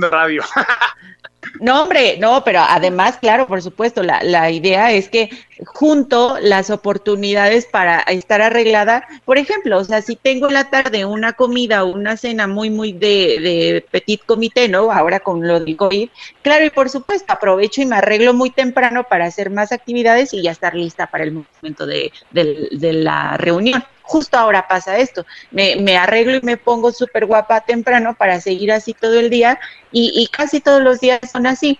La 0.00 0.08
de 0.08 0.08
radio. 0.08 0.42
No, 1.58 1.82
hombre, 1.82 2.18
no, 2.18 2.44
pero 2.44 2.60
además, 2.60 3.16
claro, 3.18 3.46
por 3.46 3.62
supuesto, 3.62 4.02
la, 4.02 4.22
la 4.22 4.50
idea 4.50 4.92
es 4.92 5.08
que 5.08 5.30
junto 5.64 6.38
las 6.40 6.70
oportunidades 6.70 7.66
para 7.66 8.00
estar 8.00 8.42
arreglada, 8.42 9.06
por 9.24 9.38
ejemplo, 9.38 9.78
o 9.78 9.84
sea, 9.84 10.02
si 10.02 10.16
tengo 10.16 10.48
en 10.48 10.54
la 10.54 10.70
tarde 10.70 11.04
una 11.04 11.32
comida 11.32 11.84
o 11.84 11.92
una 11.94 12.16
cena 12.16 12.46
muy, 12.46 12.68
muy 12.70 12.92
de, 12.92 13.38
de 13.40 13.86
petit 13.90 14.24
comité, 14.24 14.68
¿no? 14.68 14.92
Ahora 14.92 15.20
con 15.20 15.46
lo 15.46 15.60
del 15.60 15.76
COVID, 15.76 16.10
claro, 16.42 16.64
y 16.66 16.70
por 16.70 16.90
supuesto, 16.90 17.32
aprovecho 17.32 17.80
y 17.80 17.86
me 17.86 17.96
arreglo 17.96 18.34
muy 18.34 18.50
temprano 18.50 19.04
para 19.04 19.26
hacer 19.26 19.50
más 19.50 19.72
actividades 19.72 20.34
y 20.34 20.42
ya 20.42 20.50
estar 20.50 20.74
lista 20.74 21.06
para 21.06 21.24
el 21.24 21.32
momento 21.32 21.86
de, 21.86 22.12
de 22.32 22.92
la 22.92 23.36
reunión. 23.38 23.82
Justo 24.12 24.36
ahora 24.38 24.66
pasa 24.68 24.98
esto, 24.98 25.24
me, 25.52 25.76
me 25.76 25.96
arreglo 25.96 26.34
y 26.36 26.40
me 26.42 26.56
pongo 26.56 26.90
súper 26.92 27.26
guapa 27.26 27.60
temprano 27.62 28.14
para 28.18 28.40
seguir 28.40 28.72
así 28.72 28.92
todo 28.94 29.18
el 29.20 29.30
día 29.30 29.58
y, 29.92 30.12
y 30.14 30.26
casi 30.28 30.60
todos 30.60 30.82
los 30.82 31.00
días 31.00 31.20
son 31.30 31.46
así. 31.46 31.78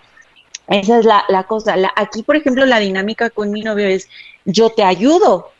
Esa 0.68 0.98
es 1.00 1.04
la, 1.04 1.24
la 1.28 1.44
cosa. 1.44 1.76
La- 1.76 1.92
aquí, 1.96 2.22
por 2.22 2.36
ejemplo, 2.36 2.64
la 2.66 2.78
dinámica 2.78 3.30
con 3.30 3.50
mi 3.50 3.62
novio 3.62 3.86
es, 3.88 4.08
yo 4.44 4.70
te 4.70 4.84
ayudo, 4.84 5.56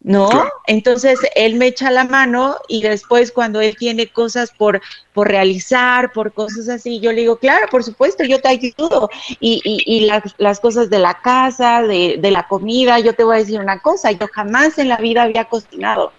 ¿no? 0.00 0.28
Claro. 0.28 0.52
Entonces, 0.66 1.18
él 1.34 1.56
me 1.56 1.66
echa 1.66 1.90
la 1.90 2.04
mano 2.04 2.56
y 2.68 2.82
después 2.82 3.32
cuando 3.32 3.60
él 3.60 3.76
tiene 3.76 4.06
cosas 4.08 4.52
por, 4.52 4.80
por 5.12 5.28
realizar, 5.28 6.12
por 6.12 6.32
cosas 6.32 6.68
así, 6.68 7.00
yo 7.00 7.10
le 7.12 7.22
digo, 7.22 7.36
claro, 7.38 7.66
por 7.70 7.82
supuesto, 7.82 8.22
yo 8.24 8.40
te 8.40 8.48
ayudo. 8.48 9.10
Y, 9.40 9.60
y, 9.64 9.82
y 9.84 10.06
las, 10.06 10.22
las 10.38 10.60
cosas 10.60 10.90
de 10.90 10.98
la 11.00 11.20
casa, 11.22 11.82
de, 11.82 12.18
de 12.20 12.30
la 12.30 12.46
comida, 12.46 13.00
yo 13.00 13.14
te 13.14 13.24
voy 13.24 13.36
a 13.36 13.38
decir 13.40 13.58
una 13.58 13.80
cosa, 13.80 14.12
yo 14.12 14.28
jamás 14.32 14.78
en 14.78 14.88
la 14.88 14.98
vida 14.98 15.22
había 15.24 15.46
cocinado, 15.46 16.12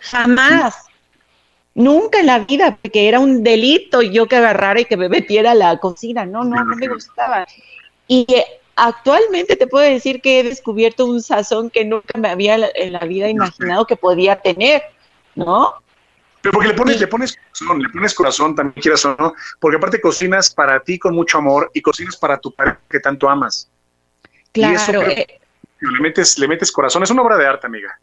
jamás. 0.00 0.74
Nunca 1.72 2.18
en 2.18 2.26
la 2.26 2.40
vida, 2.40 2.76
porque 2.82 3.08
era 3.08 3.20
un 3.20 3.44
delito 3.44 4.02
yo 4.02 4.26
que 4.26 4.36
agarrara 4.36 4.80
y 4.80 4.84
que 4.86 4.96
me 4.96 5.08
metiera 5.08 5.52
a 5.52 5.54
la 5.54 5.78
cocina. 5.78 6.26
No, 6.26 6.42
no, 6.42 6.64
no 6.64 6.76
me 6.76 6.88
gustaba. 6.88 7.46
Y 8.08 8.26
actualmente 8.86 9.56
te 9.56 9.66
puedo 9.66 9.84
decir 9.88 10.20
que 10.20 10.40
he 10.40 10.42
descubierto 10.42 11.06
un 11.06 11.22
sazón 11.22 11.70
que 11.70 11.84
nunca 11.84 12.18
me 12.18 12.28
había 12.28 12.56
en 12.74 12.92
la 12.92 13.00
vida 13.00 13.28
imaginado 13.28 13.86
que 13.86 13.96
podía 13.96 14.40
tener, 14.40 14.82
¿no? 15.34 15.74
Pero 16.42 16.52
porque 16.52 16.68
le 16.68 16.74
pones, 16.74 16.94
Sí. 16.96 17.00
le 17.00 17.06
pones 17.08 17.36
corazón, 17.36 17.82
le 17.82 17.88
pones 17.90 18.14
corazón 18.14 18.54
también 18.54 18.80
quieras 18.80 19.04
o 19.04 19.14
no, 19.18 19.34
porque 19.60 19.76
aparte 19.76 20.00
cocinas 20.00 20.54
para 20.54 20.80
ti 20.80 20.98
con 20.98 21.14
mucho 21.14 21.36
amor 21.38 21.70
y 21.74 21.82
cocinas 21.82 22.16
para 22.16 22.38
tu 22.38 22.50
pareja 22.52 22.80
que 22.88 23.00
tanto 23.00 23.28
amas. 23.28 23.68
Y 24.54 24.64
eso 24.64 24.86
Claro, 24.86 25.00
creo- 25.00 25.10
eh, 25.18 25.26
Le 25.82 26.00
metes, 26.00 26.38
le 26.38 26.46
metes 26.48 26.70
corazón, 26.72 27.02
es 27.02 27.10
una 27.10 27.22
obra 27.22 27.36
de 27.38 27.46
arte, 27.46 27.66
amiga. 27.66 27.98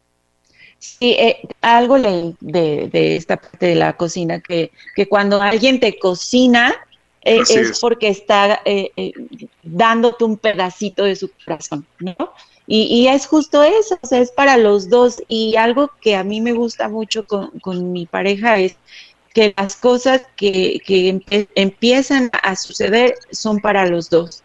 Sí, 0.79 1.11
eh, 1.11 1.41
algo 1.61 1.97
leí 1.97 2.35
de, 2.39 2.87
de 2.91 3.15
esta 3.15 3.37
parte 3.37 3.65
de 3.67 3.75
la 3.75 3.93
cocina, 3.93 4.39
que, 4.39 4.71
que 4.95 5.07
cuando 5.07 5.41
alguien 5.41 5.79
te 5.79 5.97
cocina 5.99 6.75
eh, 7.27 7.41
es, 7.41 7.49
es. 7.49 7.79
porque 7.79 8.07
está 8.07 8.61
eh, 8.63 8.91
eh, 8.95 9.11
dándote 9.63 10.23
un 10.23 10.37
pedacito 10.37 11.03
de 11.03 11.15
su 11.15 11.29
corazón, 11.45 11.85
¿no? 11.99 12.15
Y, 12.65 12.83
y 12.83 13.07
es 13.07 13.27
justo 13.27 13.63
eso, 13.63 13.97
o 14.01 14.07
sea, 14.07 14.19
es 14.19 14.31
para 14.31 14.57
los 14.57 14.89
dos. 14.89 15.21
Y 15.27 15.55
algo 15.57 15.91
que 16.01 16.15
a 16.15 16.23
mí 16.23 16.41
me 16.41 16.53
gusta 16.53 16.89
mucho 16.89 17.25
con, 17.25 17.59
con 17.59 17.91
mi 17.91 18.05
pareja 18.05 18.59
es 18.59 18.77
que 19.33 19.53
las 19.57 19.75
cosas 19.75 20.23
que, 20.35 20.81
que 20.85 21.21
empiezan 21.55 22.29
a 22.43 22.55
suceder 22.55 23.15
son 23.31 23.59
para 23.59 23.85
los 23.85 24.09
dos. 24.09 24.43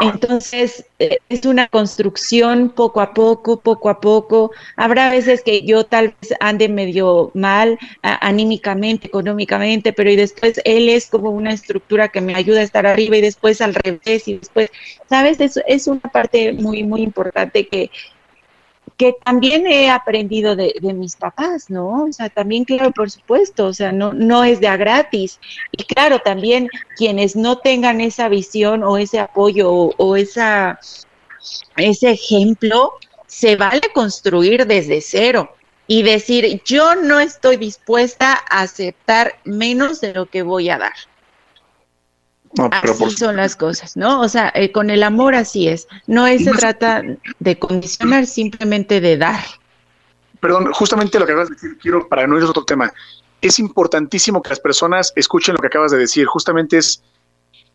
Entonces, 0.00 0.84
eh, 0.98 1.18
es 1.28 1.46
una 1.46 1.68
construcción 1.68 2.70
poco 2.70 3.00
a 3.00 3.14
poco, 3.14 3.60
poco 3.60 3.88
a 3.88 4.00
poco. 4.00 4.50
Habrá 4.74 5.10
veces 5.10 5.42
que 5.42 5.62
yo 5.62 5.84
tal 5.84 6.14
vez 6.20 6.34
ande 6.40 6.68
medio 6.68 7.30
mal 7.34 7.78
anímicamente, 8.02 9.06
económicamente, 9.06 9.92
pero 9.92 10.10
y 10.10 10.16
después 10.16 10.60
él 10.64 10.88
es 10.88 11.08
como 11.08 11.30
una 11.30 11.52
estructura 11.52 12.08
que 12.08 12.20
me 12.20 12.34
ayuda 12.34 12.60
a 12.60 12.64
estar 12.64 12.86
arriba 12.86 13.16
y 13.16 13.20
después 13.20 13.60
al 13.60 13.74
revés 13.74 14.26
y 14.26 14.38
después, 14.38 14.70
¿sabes? 15.08 15.40
Es, 15.40 15.60
es 15.68 15.86
una 15.86 16.00
parte 16.00 16.52
muy, 16.52 16.82
muy 16.82 17.02
importante 17.02 17.68
que, 17.68 17.90
que 18.96 19.14
también 19.24 19.66
he 19.66 19.90
aprendido 19.90 20.56
de, 20.56 20.74
mis 20.94 21.16
papás, 21.16 21.68
¿no? 21.68 22.04
O 22.04 22.12
sea, 22.12 22.30
también, 22.30 22.64
claro, 22.64 22.92
por 22.92 23.10
supuesto, 23.10 23.66
o 23.66 23.72
sea, 23.72 23.92
no, 23.92 24.12
no 24.12 24.44
es 24.44 24.60
de 24.60 24.68
a 24.68 24.76
gratis. 24.76 25.38
Y 25.72 25.84
claro, 25.84 26.20
también 26.20 26.68
quienes 26.96 27.36
no 27.36 27.58
tengan 27.58 28.00
esa 28.00 28.28
visión 28.28 28.82
o 28.82 28.96
ese 28.96 29.18
apoyo 29.18 29.70
o, 29.70 29.94
o 29.98 30.16
esa 30.16 30.78
ese 31.76 32.10
ejemplo, 32.10 32.94
se 33.26 33.56
vale 33.56 33.82
construir 33.92 34.66
desde 34.66 35.00
cero 35.00 35.54
y 35.86 36.02
decir, 36.02 36.62
yo 36.64 36.94
no 36.96 37.20
estoy 37.20 37.56
dispuesta 37.56 38.32
a 38.50 38.62
aceptar 38.62 39.38
menos 39.44 40.00
de 40.00 40.14
lo 40.14 40.26
que 40.26 40.42
voy 40.42 40.68
a 40.70 40.78
dar. 40.78 40.94
Así 42.70 43.10
son 43.10 43.36
las 43.36 43.56
cosas, 43.56 43.96
¿no? 43.96 44.20
O 44.20 44.28
sea, 44.28 44.52
eh, 44.54 44.72
con 44.72 44.90
el 44.90 45.02
amor 45.02 45.34
así 45.34 45.68
es. 45.68 45.88
No 46.06 46.26
es, 46.26 46.44
se 46.44 46.52
trata 46.52 47.02
de 47.38 47.58
condicionar, 47.58 48.26
simplemente 48.26 49.00
de 49.00 49.16
dar. 49.16 49.40
Perdón, 50.40 50.72
justamente 50.72 51.18
lo 51.18 51.26
que 51.26 51.32
acabas 51.32 51.48
de 51.48 51.54
decir, 51.54 51.78
quiero, 51.78 52.08
para 52.08 52.26
no 52.26 52.36
ir 52.36 52.44
a 52.44 52.50
otro 52.50 52.64
tema, 52.64 52.92
es 53.40 53.58
importantísimo 53.58 54.42
que 54.42 54.50
las 54.50 54.60
personas 54.60 55.12
escuchen 55.16 55.54
lo 55.54 55.60
que 55.60 55.66
acabas 55.66 55.92
de 55.92 55.98
decir. 55.98 56.26
Justamente 56.26 56.78
es, 56.78 57.02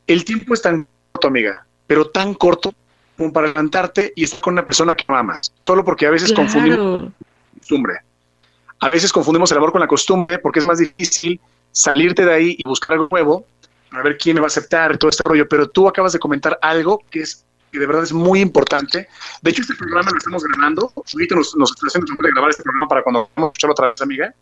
el 0.08 0.26
tiempo 0.26 0.54
es 0.54 0.62
tan 0.62 0.88
corto, 1.12 1.28
amiga, 1.28 1.66
pero 1.88 2.10
tan 2.10 2.34
corto 2.34 2.74
como 3.18 3.32
para 3.32 3.48
levantarte 3.48 4.14
y 4.16 4.24
estar 4.24 4.40
con 4.42 4.54
una 4.54 4.66
persona 4.66 4.96
que 4.96 5.06
amas. 5.08 5.52
Solo 5.66 5.84
porque 5.84 6.06
a 6.08 6.10
veces 6.10 6.34
confundimos 6.34 7.12
costumbre. 7.60 8.00
A 8.80 8.90
veces 8.90 9.14
confundimos 9.14 9.52
el 9.52 9.58
amor 9.58 9.72
con 9.72 9.82
la 9.82 9.88
costumbre 9.88 10.40
porque 10.40 10.60
es 10.60 10.68
más 10.68 10.80
difícil 10.80 11.40
salirte 11.72 12.26
de 12.26 12.34
ahí 12.34 12.56
y 12.58 12.68
buscar 12.68 12.94
algo 12.94 13.08
nuevo 13.12 13.46
para 13.92 14.04
ver 14.04 14.18
quién 14.18 14.36
me 14.36 14.42
va 14.42 14.46
a 14.46 14.48
aceptar 14.48 14.98
todo 14.98 15.10
este 15.10 15.22
rollo. 15.24 15.48
Pero 15.48 15.70
tú 15.70 15.88
acabas 15.88 16.14
de 16.14 16.20
comentar 16.20 16.58
algo 16.62 17.04
que 17.12 17.20
es 17.20 17.46
que 17.72 17.80
de 17.80 17.86
verdad 17.86 18.04
es 18.04 18.12
muy 18.12 18.40
importante. 18.42 19.08
De 19.42 19.52
hecho, 19.52 19.62
este 19.62 19.76
programa 19.76 20.12
lo 20.12 20.18
estamos 20.18 20.44
grabando. 20.44 20.92
Ahorita 20.96 21.36
nos, 21.36 21.56
nos 21.56 21.72
está 21.72 21.88
haciendo 21.88 22.14
de 22.22 22.32
grabar 22.32 22.50
este 22.50 22.64
programa 22.64 22.88
para 22.88 23.04
cuando 23.04 23.30
vamos 23.36 23.50
a 23.50 23.52
escucharlo 23.52 23.74
otra 23.74 23.92
vez, 23.92 24.02
amiga. 24.02 24.34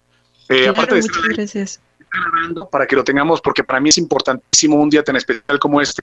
Eh, 0.49 0.67
aparte 0.67 0.95
de 0.95 1.01
muchas 1.01 1.23
gracias. 1.23 1.81
grabando 2.11 2.69
para 2.69 2.87
que 2.87 2.95
lo 2.95 3.03
tengamos, 3.03 3.41
porque 3.41 3.63
para 3.63 3.79
mí 3.79 3.89
es 3.89 3.97
importantísimo 3.97 4.77
un 4.77 4.89
día 4.89 5.03
tan 5.03 5.15
especial 5.15 5.59
como 5.59 5.79
este, 5.79 6.01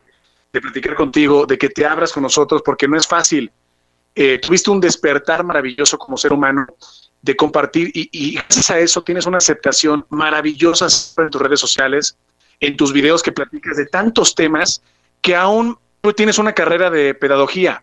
de 0.53 0.61
platicar 0.61 0.95
contigo, 0.95 1.47
de 1.47 1.59
que 1.59 1.69
te 1.69 1.85
abras 1.85 2.13
con 2.13 2.23
nosotros, 2.23 2.63
porque 2.65 2.87
no 2.87 2.97
es 2.97 3.07
fácil. 3.07 3.51
Eh, 4.15 4.39
tuviste 4.39 4.71
un 4.71 4.81
despertar 4.81 5.45
maravilloso 5.45 5.99
como 5.99 6.17
ser 6.17 6.33
humano 6.33 6.67
de 7.23 7.37
compartir 7.37 7.91
y, 7.93 8.09
y, 8.13 8.35
gracias 8.37 8.71
a 8.71 8.79
eso 8.79 9.03
tienes 9.03 9.27
una 9.27 9.39
aceptación 9.39 10.07
maravillosa 10.11 10.87
en 11.19 11.31
tus 11.31 11.43
redes 11.43 11.59
sociales, 11.59 12.17
en 12.61 12.77
tus 12.77 12.93
videos 12.93 13.23
que 13.23 13.33
platicas 13.33 13.77
de 13.77 13.87
tantos 13.87 14.35
temas 14.35 14.83
que 15.21 15.35
aún 15.37 15.79
tú 16.01 16.13
tienes 16.13 16.39
una 16.39 16.53
carrera 16.53 16.91
de 16.91 17.15
pedagogía. 17.15 17.83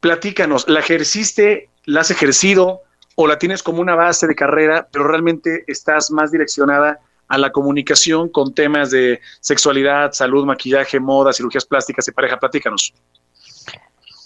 Platícanos, 0.00 0.68
¿la 0.68 0.80
ejerciste, 0.80 1.68
la 1.84 2.00
has 2.00 2.10
ejercido 2.10 2.82
o 3.14 3.26
la 3.26 3.38
tienes 3.38 3.62
como 3.62 3.80
una 3.80 3.94
base 3.94 4.26
de 4.26 4.34
carrera, 4.34 4.88
pero 4.90 5.06
realmente 5.06 5.64
estás 5.66 6.10
más 6.10 6.32
direccionada 6.32 7.00
a 7.28 7.38
la 7.38 7.50
comunicación 7.50 8.28
con 8.28 8.52
temas 8.52 8.90
de 8.90 9.20
sexualidad, 9.40 10.12
salud, 10.12 10.44
maquillaje, 10.44 11.00
moda, 11.00 11.32
cirugías 11.32 11.64
plásticas 11.64 12.06
y 12.08 12.12
pareja? 12.12 12.38
Platícanos. 12.38 12.92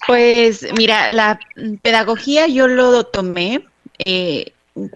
Pues 0.07 0.67
mira, 0.77 1.13
la 1.13 1.39
pedagogía 1.83 2.47
yo 2.47 2.69
lo 2.69 3.05
tomé. 3.05 3.67
Eh, 3.99 4.53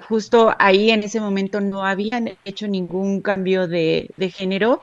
justo 0.08 0.54
ahí 0.58 0.90
en 0.90 1.02
ese 1.02 1.20
momento 1.20 1.60
no 1.60 1.84
habían 1.84 2.36
hecho 2.44 2.68
ningún 2.68 3.20
cambio 3.20 3.66
de, 3.66 4.10
de 4.16 4.30
género 4.30 4.82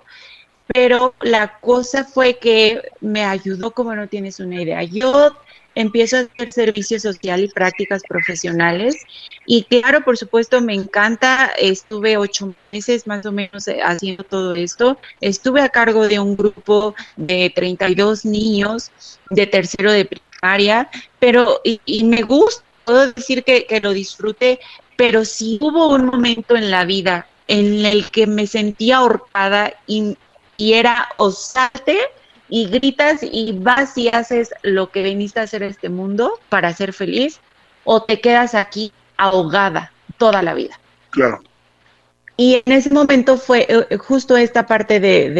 pero 0.68 1.16
la 1.22 1.60
cosa 1.60 2.04
fue 2.04 2.38
que 2.38 2.82
me 3.00 3.24
ayudó 3.24 3.72
como 3.72 3.96
no 3.96 4.08
tienes 4.08 4.40
una 4.40 4.62
idea. 4.62 4.84
Yo 4.84 5.36
empiezo 5.76 6.18
a 6.18 6.20
hacer 6.22 6.52
servicio 6.52 7.00
social 7.00 7.44
y 7.44 7.48
prácticas 7.48 8.02
profesionales 8.08 8.96
y 9.46 9.64
claro, 9.64 10.04
por 10.04 10.18
supuesto, 10.18 10.60
me 10.62 10.74
encanta. 10.74 11.52
Estuve 11.58 12.18
ocho 12.18 12.54
meses 12.72 13.08
más 13.08 13.26
o 13.26 13.32
menos 13.32 13.68
eh, 13.68 13.80
haciendo 13.82 14.24
todo 14.24 14.56
esto. 14.56 14.98
Estuve 15.22 15.62
a 15.62 15.70
cargo 15.70 16.08
de 16.08 16.20
un 16.20 16.36
grupo 16.36 16.96
de 17.16 17.52
32 17.56 18.26
niños 18.26 18.92
de 19.30 19.48
tercero 19.48 19.92
de 19.92 20.06
primaria, 20.06 20.90
pero 21.20 21.62
y, 21.64 22.04
me 22.04 22.24
gusta, 22.24 22.64
puedo 22.84 23.12
decir 23.12 23.44
que, 23.44 23.66
que 23.66 23.80
lo 23.80 23.94
disfruté, 23.94 24.60
pero 24.98 25.24
sí 25.24 25.58
hubo 25.62 25.88
un 25.88 26.08
momento 26.08 26.58
en 26.58 26.70
la 26.70 26.84
vida 26.84 27.28
en 27.48 27.86
el 27.86 28.12
que 28.12 28.28
me 28.28 28.46
sentía 28.46 28.98
ahorcada 28.98 29.74
y 29.88 30.18
y 30.58 30.74
era 30.74 31.10
osarte 31.18 32.00
y 32.50 32.68
gritas 32.68 33.20
y 33.22 33.54
vas 33.54 33.98
y 33.98 34.10
haces 34.10 34.54
lo 34.64 34.90
que 34.90 35.04
viniste 35.04 35.40
a 35.40 35.44
hacer 35.44 35.64
a 35.64 35.68
este 35.68 35.90
mundo 35.90 36.40
para 36.50 36.74
ser 36.74 36.94
feliz 36.94 37.40
o 37.84 38.04
te 38.04 38.20
quedas 38.20 38.56
aquí 38.56 38.92
ahogada 39.18 39.92
toda 40.18 40.42
la 40.42 40.54
vida. 40.54 40.80
Claro. 41.12 41.42
Y 42.40 42.62
en 42.64 42.72
ese 42.72 42.92
momento 42.92 43.36
fue 43.36 43.66
eh, 43.68 43.98
justo 43.98 44.38
esta 44.38 44.68
parte 44.68 45.00
de, 45.00 45.32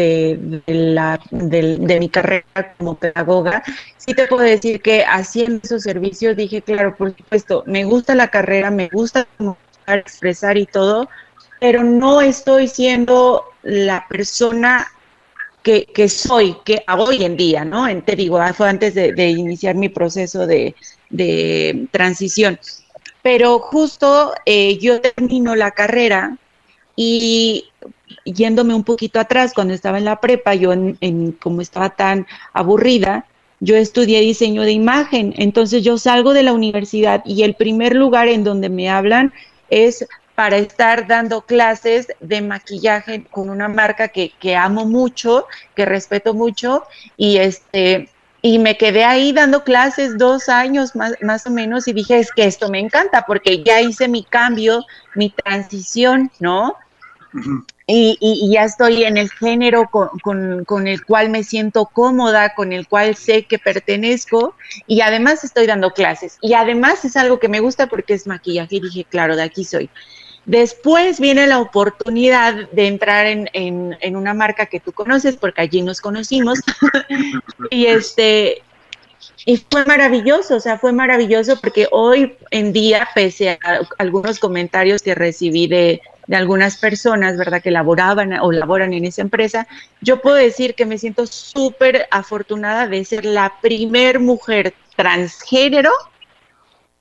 de, 0.66 0.74
la, 0.74 1.20
de, 1.30 2.00
mi 2.00 2.08
carrera 2.08 2.74
como 2.76 2.96
pedagoga. 2.96 3.62
Sí 3.96 4.14
te 4.14 4.26
puedo 4.26 4.42
decir 4.42 4.82
que 4.82 5.04
haciendo 5.04 5.60
esos 5.62 5.84
servicios 5.84 6.36
dije, 6.36 6.60
claro, 6.60 6.96
por 6.96 7.16
supuesto, 7.16 7.62
me 7.66 7.84
gusta 7.84 8.16
la 8.16 8.28
carrera, 8.28 8.72
me 8.72 8.88
gusta 8.88 9.28
expresar 9.86 10.58
y 10.58 10.66
todo, 10.66 11.08
pero 11.60 11.84
no 11.84 12.20
estoy 12.20 12.66
siendo 12.66 13.44
la 13.62 14.04
persona 14.08 14.88
que, 15.62 16.08
soy, 16.08 16.56
que 16.64 16.82
hoy 16.96 17.24
en 17.24 17.36
día, 17.36 17.64
¿no? 17.64 17.86
te 18.02 18.16
digo, 18.16 18.38
ah, 18.38 18.52
fue 18.54 18.68
antes 18.68 18.94
de, 18.94 19.28
iniciar 19.28 19.76
mi 19.76 19.88
proceso 19.88 20.48
de, 20.48 20.74
transición. 21.92 22.58
Pero 23.22 23.58
justo 23.60 24.32
eh, 24.46 24.78
yo 24.78 25.00
termino 25.00 25.54
la 25.54 25.72
carrera 25.72 26.38
y 27.00 27.64
yéndome 28.24 28.74
un 28.74 28.82
poquito 28.82 29.20
atrás, 29.20 29.52
cuando 29.54 29.72
estaba 29.72 29.98
en 29.98 30.04
la 30.04 30.20
prepa, 30.20 30.56
yo 30.56 30.72
en, 30.72 31.32
como 31.40 31.60
estaba 31.60 31.90
tan 31.90 32.26
aburrida, 32.52 33.24
yo 33.60 33.76
estudié 33.76 34.20
diseño 34.20 34.62
de 34.62 34.72
imagen, 34.72 35.32
entonces 35.36 35.84
yo 35.84 35.96
salgo 35.96 36.32
de 36.32 36.42
la 36.42 36.52
universidad 36.52 37.22
y 37.24 37.44
el 37.44 37.54
primer 37.54 37.94
lugar 37.94 38.26
en 38.26 38.42
donde 38.42 38.68
me 38.68 38.90
hablan 38.90 39.32
es 39.70 40.06
para 40.34 40.56
estar 40.56 41.06
dando 41.06 41.42
clases 41.42 42.08
de 42.18 42.40
maquillaje 42.42 43.24
con 43.30 43.48
una 43.48 43.68
marca 43.68 44.08
que, 44.08 44.56
amo 44.56 44.84
mucho, 44.84 45.46
que 45.76 45.84
respeto 45.84 46.34
mucho, 46.34 46.82
y 47.16 47.36
este 47.36 48.08
y 48.40 48.58
me 48.60 48.76
quedé 48.76 49.04
ahí 49.04 49.32
dando 49.32 49.62
clases 49.64 50.16
dos 50.16 50.48
años 50.48 50.94
más, 50.94 51.14
más 51.22 51.46
o 51.46 51.50
menos 51.50 51.86
y 51.86 51.92
dije, 51.92 52.18
es 52.18 52.30
que 52.30 52.44
esto 52.44 52.68
me 52.70 52.78
encanta 52.78 53.24
porque 53.26 53.64
ya 53.64 53.80
hice 53.80 54.06
mi 54.06 54.22
cambio, 54.22 54.84
mi 55.16 55.30
transición, 55.30 56.30
¿no? 56.38 56.76
Y, 57.86 58.50
ya 58.52 58.64
estoy 58.64 59.04
en 59.04 59.16
el 59.16 59.30
género 59.30 59.90
con, 59.90 60.86
el 60.86 61.04
cual 61.04 61.30
me 61.30 61.42
siento 61.42 61.86
cómoda, 61.86 62.54
con 62.54 62.72
el 62.72 62.86
cual 62.86 63.16
sé 63.16 63.44
que 63.44 63.58
pertenezco 63.58 64.54
y 64.86 65.00
además 65.00 65.44
estoy 65.44 65.66
dando 65.66 65.92
clases. 65.92 66.38
Y 66.42 66.54
además 66.54 67.04
es 67.04 67.16
algo 67.16 67.38
que 67.38 67.48
me 67.48 67.60
gusta 67.60 67.86
porque 67.86 68.14
es 68.14 68.26
maquillaje 68.26 68.76
y 68.76 68.80
dije, 68.80 69.04
claro, 69.04 69.36
de 69.36 69.42
aquí 69.42 69.64
soy. 69.64 69.88
Después 70.44 71.20
viene 71.20 71.46
la 71.46 71.60
oportunidad 71.60 72.70
de 72.70 72.86
entrar 72.86 73.26
en, 73.26 73.50
en, 73.52 74.16
una 74.16 74.32
marca 74.32 74.66
que 74.66 74.80
tú 74.80 74.92
conoces, 74.92 75.36
porque 75.36 75.60
allí 75.60 75.82
nos 75.82 76.00
conocimos. 76.00 76.60
y 77.70 77.86
este 77.86 78.62
y 79.44 79.56
fue 79.70 79.84
maravilloso, 79.84 80.56
o 80.56 80.60
sea, 80.60 80.78
fue 80.78 80.92
maravilloso 80.92 81.58
porque 81.60 81.88
hoy 81.90 82.36
en 82.50 82.72
día, 82.72 83.08
pese 83.14 83.50
a 83.50 83.80
algunos 83.98 84.38
comentarios 84.38 85.02
que 85.02 85.14
recibí 85.14 85.66
de, 85.66 86.02
de 86.28 86.36
algunas 86.36 86.76
personas, 86.76 87.36
¿verdad?, 87.36 87.62
que 87.62 87.70
laboraban 87.70 88.34
o 88.34 88.52
laboran 88.52 88.92
en 88.92 89.06
esa 89.06 89.22
empresa, 89.22 89.66
yo 90.02 90.20
puedo 90.20 90.36
decir 90.36 90.74
que 90.74 90.86
me 90.86 90.98
siento 90.98 91.26
súper 91.26 92.06
afortunada 92.10 92.86
de 92.86 93.04
ser 93.04 93.24
la 93.24 93.54
primer 93.60 94.20
mujer 94.20 94.74
transgénero 94.94 95.90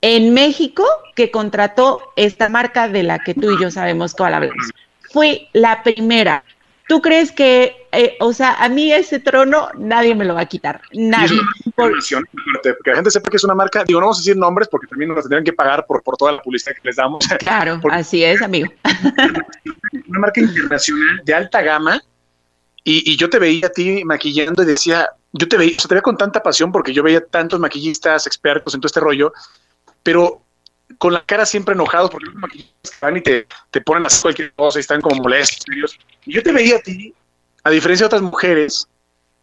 en 0.02 0.34
México 0.34 0.86
que 1.14 1.30
contrató 1.30 2.02
esta 2.16 2.48
marca 2.48 2.88
de 2.88 3.04
la 3.04 3.20
que 3.20 3.34
tú 3.34 3.52
y 3.52 3.62
yo 3.62 3.70
sabemos 3.70 4.16
cuál 4.16 4.34
hablamos. 4.34 4.72
Fui 5.12 5.50
la 5.52 5.84
primera. 5.84 6.44
¿Tú 6.88 7.02
crees 7.02 7.32
que, 7.32 7.88
eh, 7.92 8.16
o 8.22 8.32
sea, 8.32 8.54
a 8.64 8.70
mí 8.70 8.94
ese 8.94 9.20
trono 9.20 9.68
nadie 9.78 10.16
me 10.16 10.24
lo 10.24 10.36
va 10.36 10.42
a 10.42 10.46
quitar? 10.46 10.82
Nadie. 10.94 11.40
Por... 11.76 11.92
que 12.02 12.90
la 12.92 12.96
gente 12.96 13.12
sepa 13.12 13.30
que 13.30 13.38
es 13.38 13.44
una 13.44 13.56
marca, 13.56 13.84
digo, 13.84 14.00
no 14.00 14.06
vamos 14.06 14.20
a 14.20 14.22
decir 14.22 14.38
nombres 14.38 14.70
porque 14.70 14.88
también 14.88 15.10
nos 15.14 15.24
tendrían 15.24 15.44
que 15.44 15.54
pagar 15.54 15.86
por, 15.86 16.02
por 16.02 16.16
toda 16.16 16.32
la 16.32 16.42
publicidad 16.42 16.74
que 16.76 16.82
les 16.84 16.96
damos. 16.96 17.26
Claro, 17.40 17.80
así 17.92 18.24
es, 18.24 18.42
amigo. 18.42 18.72
Una 20.08 20.20
marca 20.20 20.40
internacional 20.42 21.22
de 21.24 21.34
alta 21.34 21.62
gama 21.62 22.02
y, 22.84 23.12
y, 23.12 23.18
yo 23.18 23.30
te 23.30 23.40
veía 23.40 23.68
a 23.68 23.70
ti 23.70 24.04
maquillando 24.06 24.64
y 24.64 24.66
decía, 24.66 25.10
yo 25.34 25.48
te 25.48 25.58
veía, 25.58 25.76
o 25.78 25.80
sea, 25.82 25.90
te 25.90 25.96
veía 25.96 26.02
con 26.02 26.18
tanta 26.18 26.42
pasión 26.42 26.72
porque 26.72 26.94
yo 26.94 27.04
veía 27.04 27.20
tantos 27.26 27.60
maquillistas 27.60 28.28
expertos 28.28 28.74
en 28.74 28.80
todo 28.80 28.88
este 28.88 29.00
rollo 29.02 29.34
pero 30.08 30.42
con 30.98 31.12
la 31.12 31.22
cara 31.26 31.46
siempre 31.46 31.76
enojados 31.76 32.10
porque 32.10 32.28
los 32.28 32.36
maquillistas 32.36 32.98
van 33.02 33.18
y 33.18 33.22
te, 33.22 33.46
te 33.72 33.82
ponen 33.82 34.06
así 34.06 34.22
cualquier 34.22 34.54
cosa 34.54 34.80
y 34.80 34.82
están 34.82 35.02
como 35.02 35.22
molestos. 35.22 35.66
Y 36.28 36.34
yo 36.34 36.44
te 36.44 36.52
veía 36.52 36.76
a 36.76 36.80
ti, 36.80 37.14
a 37.64 37.70
diferencia 37.70 38.04
de 38.04 38.08
otras 38.08 38.22
mujeres, 38.22 38.88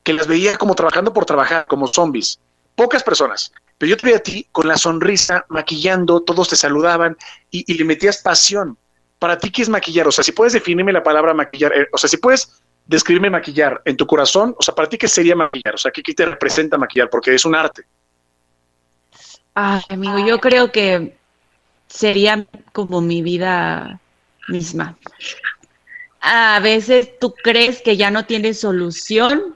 que 0.03 0.13
las 0.13 0.27
veía 0.27 0.57
como 0.59 0.75
trabajando 0.75 1.13
por 1.13 1.25
trabajar, 1.25 1.67
como 1.67 1.89
zombies. 1.89 2.39
Pocas 2.77 3.03
personas. 3.03 3.53
Pero 3.79 3.91
yo 3.91 3.97
te 3.97 4.07
veía 4.07 4.19
a 4.19 4.23
ti 4.23 4.47
con 4.53 4.69
la 4.69 4.77
sonrisa, 4.77 5.47
maquillando, 5.49 6.21
todos 6.21 6.49
te 6.51 6.57
saludaban 6.57 7.17
y, 7.51 7.73
le 7.73 7.85
metías 7.85 8.19
pasión. 8.19 8.77
Para 9.19 9.39
ti, 9.39 9.51
¿qué 9.51 9.63
es 9.63 9.69
maquillar? 9.71 10.07
O 10.07 10.13
sea, 10.13 10.23
si 10.23 10.33
puedes 10.33 10.53
definirme 10.53 10.93
la 10.93 11.03
palabra 11.03 11.33
maquillar, 11.33 11.73
eh, 11.73 11.89
o 11.91 11.97
sea, 11.97 12.09
si 12.09 12.19
puedes 12.19 12.61
describirme 12.87 13.31
maquillar 13.31 13.81
en 13.87 13.97
tu 13.97 14.07
corazón, 14.07 14.55
o 14.59 14.63
sea, 14.63 14.75
para 14.75 14.89
ti, 14.89 14.99
¿qué 14.99 15.09
sería 15.09 15.35
maquillar? 15.35 15.75
O 15.75 15.79
sea, 15.79 15.91
¿qué, 15.91 16.03
qué 16.03 16.13
te 16.13 16.27
representa 16.27 16.77
maquillar? 16.77 17.09
Porque 17.09 17.35
es 17.35 17.45
un 17.47 17.55
arte. 17.55 17.85
Ay, 19.55 19.83
amigo, 19.89 20.19
yo 20.19 20.39
creo 20.39 20.71
que 20.71 21.17
sería 21.89 22.45
como 22.73 23.01
mi 23.01 23.23
vida 23.23 24.01
misma. 24.49 24.99
A 26.27 26.59
veces 26.61 27.19
tú 27.21 27.35
crees 27.35 27.83
que 27.83 27.99
ya 27.99 28.11
no 28.11 28.25
tienes 28.25 28.61
solución, 28.61 29.55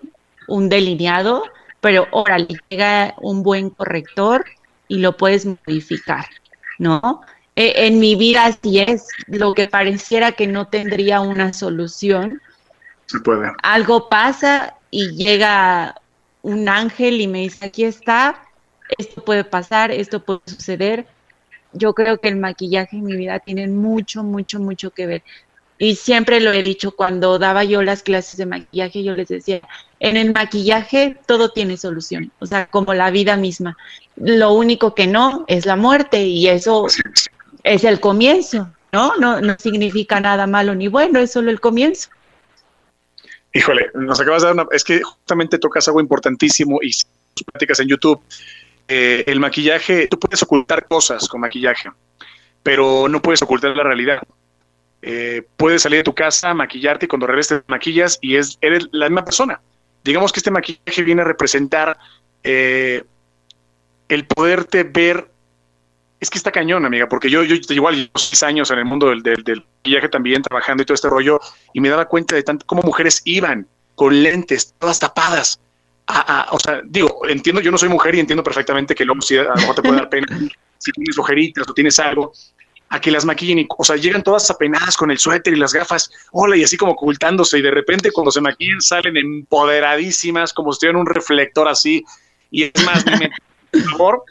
un 0.49 0.69
delineado, 0.69 1.45
pero 1.81 2.07
ahora 2.13 2.37
llega 2.69 3.15
un 3.23 3.43
buen 3.43 3.71
corrector 3.71 4.45
y 4.87 4.99
lo 4.99 5.17
puedes 5.17 5.47
modificar, 5.47 6.27
¿no? 6.79 7.23
E, 7.57 7.87
en 7.87 7.99
mi 7.99 8.17
vida 8.17 8.45
así 8.45 8.81
es, 8.81 9.07
lo 9.29 9.55
que 9.55 9.67
pareciera 9.67 10.33
que 10.33 10.47
no 10.47 10.69
tendría 10.69 11.23
una 11.23 11.55
solución. 11.55 12.43
Se 13.07 13.19
puede. 13.21 13.51
Algo 13.63 14.11
pasa 14.11 14.75
y 14.91 15.13
llega 15.13 15.95
un 16.43 16.69
ángel 16.69 17.23
y 17.23 17.29
me 17.29 17.41
dice, 17.41 17.65
aquí 17.65 17.85
está, 17.85 18.43
esto 18.99 19.25
puede 19.25 19.45
pasar, 19.45 19.91
esto 19.91 20.23
puede 20.23 20.41
suceder. 20.45 21.07
Yo 21.73 21.95
creo 21.95 22.19
que 22.19 22.29
el 22.29 22.37
maquillaje 22.37 22.97
en 22.97 23.05
mi 23.05 23.17
vida 23.17 23.39
tiene 23.39 23.69
mucho, 23.69 24.23
mucho, 24.23 24.61
mucho 24.61 24.91
que 24.91 25.07
ver. 25.07 25.23
Y 25.79 25.95
siempre 25.95 26.41
lo 26.41 26.53
he 26.53 26.63
dicho, 26.65 26.91
cuando 26.91 27.39
daba 27.39 27.63
yo 27.63 27.83
las 27.83 28.03
clases 28.03 28.37
de 28.37 28.47
maquillaje, 28.47 29.05
yo 29.05 29.15
les 29.15 29.29
decía, 29.29 29.61
en 30.01 30.17
el 30.17 30.33
maquillaje 30.33 31.17
todo 31.27 31.51
tiene 31.51 31.77
solución, 31.77 32.33
o 32.41 32.47
sea, 32.47 32.67
como 32.67 32.95
la 32.95 33.11
vida 33.11 33.37
misma. 33.37 33.77
Lo 34.17 34.53
único 34.53 34.95
que 34.95 35.07
no 35.07 35.45
es 35.47 35.67
la 35.67 35.77
muerte 35.77 36.25
y 36.25 36.49
eso 36.49 36.87
es 37.63 37.85
el 37.85 38.01
comienzo, 38.01 38.71
¿no? 38.93 39.17
No, 39.17 39.41
no 39.41 39.57
significa 39.59 40.21
nada 40.21 40.49
malo 40.49 40.75
ni 40.75 40.89
bueno, 40.89 41.21
es 41.21 41.31
solo 41.31 41.51
el 41.51 41.61
comienzo. 41.61 42.11
Híjole, 43.55 43.91
nos 43.95 44.21
acabas 44.21 44.43
de 44.43 44.47
dar 44.49 44.55
una... 44.55 44.67
Es 44.73 44.83
que 44.83 45.01
justamente 45.03 45.59
tocas 45.59 45.87
algo 45.89 46.01
importantísimo 46.01 46.81
y 46.83 46.91
prácticas 47.45 47.81
en 47.81 47.89
YouTube. 47.89 48.21
Eh, 48.89 49.25
el 49.27 49.39
maquillaje, 49.39 50.09
tú 50.09 50.19
puedes 50.19 50.43
ocultar 50.43 50.87
cosas 50.87 51.29
con 51.29 51.41
maquillaje, 51.41 51.91
pero 52.63 53.09
no 53.09 53.23
puedes 53.23 53.43
ocultar 53.43 53.77
la 53.77 53.85
realidad. 53.85 54.23
Eh, 55.01 55.43
puedes 55.57 55.83
salir 55.83 55.99
de 55.99 56.05
tu 56.05 56.15
casa, 56.15 56.53
maquillarte 56.55 57.07
y 57.07 57.09
cuando 57.09 57.27
regreses 57.27 57.63
te 57.65 57.73
maquillas 57.73 58.19
y 58.21 58.37
es, 58.37 58.59
eres 58.61 58.89
la 58.93 59.09
misma 59.09 59.25
persona. 59.25 59.61
Digamos 60.03 60.33
que 60.33 60.41
este 60.41 60.51
maquillaje 60.51 61.03
viene 61.03 61.23
a 61.23 61.25
representar 61.25 61.99
eh, 62.43 63.05
el 64.09 64.27
poderte 64.27 64.85
ver. 64.85 65.31
Es 66.21 66.31
que 66.31 66.39
está 66.39 66.51
cañón, 66.51 66.85
amiga, 66.85 67.09
porque 67.09 67.31
yo, 67.31 67.45
yo 67.45 67.55
igual 67.69 67.95
llevo 67.95 68.19
seis 68.19 68.43
años 68.43 68.71
en 68.73 68.79
el 68.81 68.85
mundo 68.85 69.09
del, 69.11 69.23
del, 69.23 69.65
maquillaje 69.79 70.09
también, 70.09 70.43
trabajando 70.43 70.83
y 70.83 70.87
todo 70.87 70.97
este 70.97 71.09
rollo, 71.09 71.41
y 71.73 71.81
me 71.81 71.89
daba 71.89 72.07
cuenta 72.07 72.35
de 72.35 72.43
tanto 72.43 72.67
cómo 72.67 72.83
mujeres 72.83 73.23
iban 73.25 73.69
con 73.95 74.21
lentes, 74.21 74.75
todas 74.79 74.99
tapadas. 74.99 75.61
o 76.51 76.59
sea, 76.59 76.81
digo, 76.85 77.21
entiendo, 77.29 77.61
yo 77.61 77.71
no 77.71 77.79
soy 77.79 77.89
mujer 77.89 78.17
y 78.17 78.21
entiendo 78.21 78.43
perfectamente 78.43 78.97
que 78.97 79.05
luego 79.05 79.23
si 79.23 79.37
a 79.37 79.45
lo 79.45 79.55
mejor 79.55 79.77
te 79.77 79.83
puede 79.83 79.97
dar 79.97 80.09
pena 80.09 80.27
si 80.79 80.93
tienes 80.93 81.19
ojeritas 81.19 81.69
o 81.69 81.75
tienes 81.75 81.99
algo, 82.01 82.33
a 82.91 83.01
que 83.01 83.11
las 83.11 83.25
maquillen, 83.25 83.59
y, 83.59 83.69
o 83.77 83.85
sea, 83.85 83.97
llegan 83.97 84.23
todas 84.23 84.51
apenadas 84.51 84.97
con 84.97 85.11
el 85.11 85.19
suéter 85.19 85.53
y 85.53 85.57
las 85.59 85.73
gafas, 85.73 86.11
hola, 86.33 86.57
y 86.57 86.65
así 86.65 86.77
como 86.77 86.93
ocultándose, 86.93 87.59
y 87.59 87.63
de 87.63 87.71
repente 87.71 88.11
cuando 88.11 88.31
se 88.31 88.41
maquillan 88.41 88.81
salen 88.81 89.17
empoderadísimas, 89.17 90.53
como 90.53 90.73
si 90.73 90.81
tuvieran 90.81 91.01
un 91.01 91.07
reflector 91.07 91.69
así, 91.69 92.05
y 92.51 92.65
es 92.65 92.85
más, 92.85 93.05
dime, 93.05 93.31
por 93.71 93.83
favor, 93.91 94.23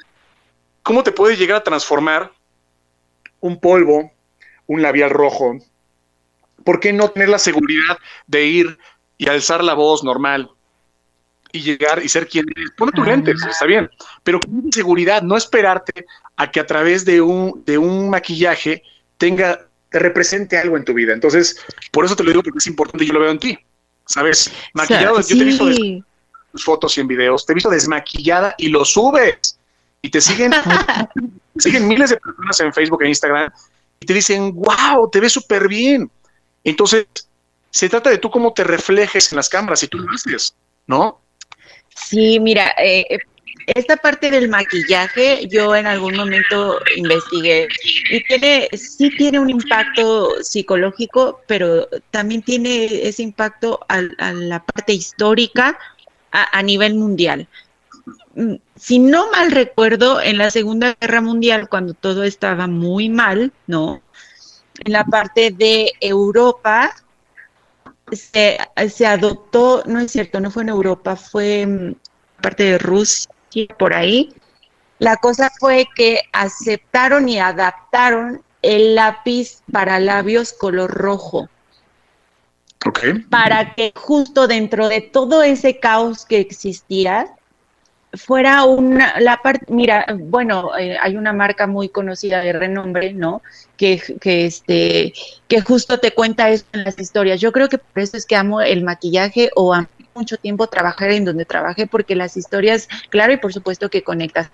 ¿cómo 0.81 1.03
te 1.03 1.11
puede 1.11 1.38
llegar 1.38 1.57
a 1.57 1.63
transformar 1.63 2.31
un 3.39 3.59
polvo, 3.59 4.11
un 4.65 4.81
labial 4.81 5.11
rojo? 5.11 5.57
¿Por 6.63 6.79
qué 6.79 6.93
no 6.93 7.09
tener 7.09 7.29
la 7.29 7.39
seguridad 7.39 7.97
de 8.25 8.45
ir 8.45 8.77
y 9.17 9.29
alzar 9.29 9.63
la 9.63 9.75
voz 9.75 10.03
normal? 10.03 10.51
Y 11.52 11.61
llegar 11.61 12.03
y 12.03 12.10
ser 12.10 12.28
quien 12.28 12.45
eres. 12.56 12.72
Ponte 12.72 12.95
tus 12.95 13.07
lentes, 13.07 13.44
está 13.45 13.65
bien, 13.65 13.90
pero 14.24 14.40
con 14.40 14.72
seguridad, 14.72 15.22
no 15.22 15.38
esperarte 15.38 16.06
a 16.36 16.52
que 16.52 16.60
a 16.60 16.65
través 16.65 17.06
de 17.06 17.22
un, 17.22 17.64
de 17.65 17.78
un 17.78 18.10
maquillaje 18.10 18.84
tenga, 19.18 19.68
te 19.90 19.99
represente 19.99 20.57
algo 20.57 20.78
en 20.78 20.86
tu 20.86 20.94
vida. 20.94 21.14
Entonces, 21.14 21.64
por 21.91 22.06
eso 22.06 22.15
te 22.15 22.24
lo 22.24 22.32
digo 22.32 22.44
porque 22.44 22.60
es 22.60 22.68
importante 22.68 23.03
y 23.03 23.07
yo 23.07 23.14
lo 23.14 23.22
veo 23.22 23.32
en 23.32 23.40
ti. 23.40 23.57
¿Sabes? 24.06 24.52
Maquillado, 24.74 25.19
yo 25.19 25.28
te 25.28 25.41
he 25.41 25.44
visto 25.44 25.65
tus 26.52 26.64
fotos 26.64 26.98
y 26.98 27.02
en 27.02 27.07
videos, 27.07 27.45
te 27.45 27.52
he 27.52 27.56
visto 27.56 27.69
desmaquillada 27.69 28.56
y 28.57 28.69
lo 28.69 28.86
subes. 28.86 29.60
Y 30.02 30.10
te 30.10 30.22
siguen, 30.22 30.53
siguen 31.57 31.88
miles 31.88 32.11
de 32.11 32.18
personas 32.18 32.60
en 32.60 32.74
Facebook 32.74 33.03
e 33.03 33.10
Instagram 33.10 33.52
y 33.99 34.06
te 34.06 34.14
dicen, 34.14 34.53
wow, 34.56 35.10
te 35.11 35.19
ves 35.19 35.34
súper 35.34 35.68
bien. 35.68 36.10
Entonces, 36.64 37.07
se 37.69 37.90
trata 37.90 38.10
de 38.10 38.18
tú 38.18 38.30
cómo 38.30 38.53
te 38.53 38.64
reflejes 38.64 39.32
en 39.32 39.38
las 39.38 39.49
cámaras 39.49 39.84
y 39.84 39.88
tú 39.88 39.98
lo 39.99 40.11
haces, 40.11 40.56
¿no? 40.86 41.19
Sí, 41.98 42.40
mira, 42.40 42.74
eh, 42.78 43.19
esta 43.65 43.98
parte 43.98 44.32
del 44.32 44.48
maquillaje 44.48 45.48
yo 45.48 45.76
en 45.76 45.88
algún 45.88 46.15
momento 46.15 46.80
investigué 46.95 47.68
y 48.10 48.24
tiene, 48.24 48.69
sí 48.74 49.10
tiene 49.18 49.40
un 49.40 49.49
impacto 49.49 50.41
psicológico, 50.41 51.41
pero 51.48 51.88
también 52.11 52.44
tiene 52.44 52.86
ese 52.86 53.24
impacto 53.24 53.80
a, 53.90 54.02
la 54.32 54.64
parte 54.64 54.94
histórica 54.94 55.78
a, 56.32 56.61
nivel 56.61 56.95
mundial. 56.95 57.48
Mm, 58.36 58.56
si 58.76 58.99
no 58.99 59.30
mal 59.32 59.52
recuerdo, 59.52 60.22
en 60.22 60.38
la 60.38 60.52
Segunda 60.52 60.95
Guerra 61.02 61.22
Mundial, 61.22 61.68
cuando 61.68 61.94
todo 61.94 62.24
estaba 62.24 62.68
muy 62.68 63.10
mal, 63.10 63.52
¿no? 63.65 64.02
En 64.86 64.94
la 64.94 65.03
parte 65.03 65.52
de 65.52 65.91
Europa, 65.99 66.94
se, 68.11 68.57
se, 68.89 69.05
adoptó, 69.05 69.84
no 69.85 69.99
es 69.99 70.11
cierto, 70.11 70.39
no 70.39 70.51
fue 70.51 70.63
en 70.63 70.69
Europa, 70.69 71.15
fue 71.15 71.65
mm, 71.65 71.95
parte 72.41 72.63
de 72.63 72.77
Rusia, 72.77 73.29
por 73.77 73.93
ahí. 73.93 74.34
La 74.99 75.17
cosa 75.17 75.51
fue 75.59 75.88
que 75.95 76.21
aceptaron 76.31 77.29
y 77.29 77.39
adaptaron 77.39 78.41
el 78.61 78.95
lápiz 78.95 79.61
para 79.71 79.99
labios 79.99 80.53
color 80.53 80.91
rojo. 80.91 81.49
Para 83.29 83.75
que 83.75 83.91
justo 83.95 84.47
dentro 84.47 84.88
de 84.88 85.01
todo 85.01 85.43
ese 85.43 85.79
caos 85.79 86.25
que 86.25 86.39
existía, 86.39 87.35
fuera 88.18 88.64
una, 88.65 89.19
la 89.19 89.41
parte, 89.41 89.65
mira, 89.69 90.06
bueno, 90.18 90.77
eh, 90.77 90.98
hay 91.02 91.15
una 91.15 91.34
marca 91.34 91.68
muy 91.68 91.89
conocida 91.89 92.41
de 92.41 92.53
renombre, 92.53 93.14
¿no? 93.14 93.41
Que, 93.77 94.02
que, 94.19 94.45
este, 94.45 95.14
que 95.48 95.61
justo 95.61 95.99
te 95.99 96.11
cuenta 96.11 96.49
eso 96.49 96.65
en 96.73 96.84
las 96.84 96.99
historias. 96.99 97.39
Yo 97.39 97.52
creo 97.52 97.69
que 97.69 97.77
por 97.77 98.02
eso 98.02 98.18
es 98.18 98.26
que 98.26 98.35
amo 98.35 98.61
el 98.61 98.84
maquillaje 98.84 99.49
o 99.56 99.73
amo 99.73 99.88
mucho 100.18 100.38
tiempo 100.38 100.68
trabajar 100.68 101.11
en 101.11 101.26
donde 101.26 101.45
trabajé 101.45 101.85
porque 101.85 102.15
las 102.15 102.38
historias, 102.38 102.88
claro, 103.10 103.34
y 103.34 103.38
por 103.38 103.53
supuesto 103.53 103.89
que 103.89 104.03
conectas. 104.03 104.49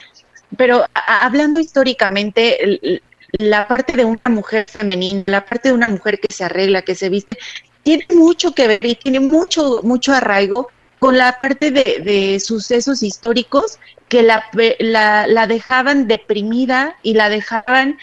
Pero 0.58 0.86
hablando 0.94 1.60
históricamente, 1.60 3.02
la 3.32 3.68
parte 3.68 3.94
de 3.94 4.06
una 4.06 4.30
mujer 4.30 4.66
femenina, 4.70 5.24
la 5.26 5.46
parte 5.46 5.70
de 5.70 5.76
una 5.76 5.88
mujer 5.88 6.20
que 6.20 6.32
se 6.34 6.44
arregla, 6.44 6.84
que 6.84 6.96
se 6.96 7.10
viste, 7.10 7.38
tiene 7.82 8.06
mucho 8.14 8.54
que 8.54 8.68
ver 8.68 8.86
y 8.86 8.96
tiene 8.96 9.20
mucho, 9.20 9.82
mucho 9.84 10.14
arraigo 10.14 10.70
con 11.04 11.18
la 11.18 11.42
parte 11.42 11.70
de, 11.70 12.40
sucesos 12.40 13.04
históricos 13.04 13.78
que 14.08 14.24
la, 14.24 14.46
la, 14.80 15.48
dejaban 15.48 16.08
deprimida 16.08 16.96
y 17.04 17.14
la 17.14 17.28
dejaban 17.28 17.98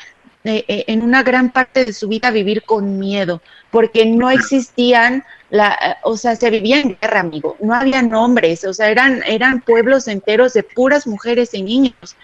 eh, 0.44 0.66
eh, 0.68 0.84
en 0.86 1.02
una 1.02 1.22
gran 1.22 1.50
parte 1.50 1.86
de 1.86 1.94
su 1.94 2.08
vida 2.08 2.30
vivir 2.30 2.62
con 2.62 2.98
miedo, 2.98 3.40
porque 3.70 4.04
no 4.04 4.28
existían, 4.28 5.24
la, 5.48 5.96
o 6.02 6.18
sea, 6.18 6.36
se 6.36 6.50
vivía 6.50 6.78
en 6.78 6.98
guerra, 7.00 7.20
amigo, 7.20 7.56
no 7.60 7.72
había 7.72 8.02
nombres, 8.02 8.66
o 8.66 8.74
sea, 8.74 8.90
eran, 8.90 9.22
eran 9.26 9.62
pueblos 9.62 10.06
enteros 10.06 10.52
de 10.52 10.62
puras 10.62 11.06
mujeres 11.06 11.54
y 11.54 11.62
niños. 11.62 12.16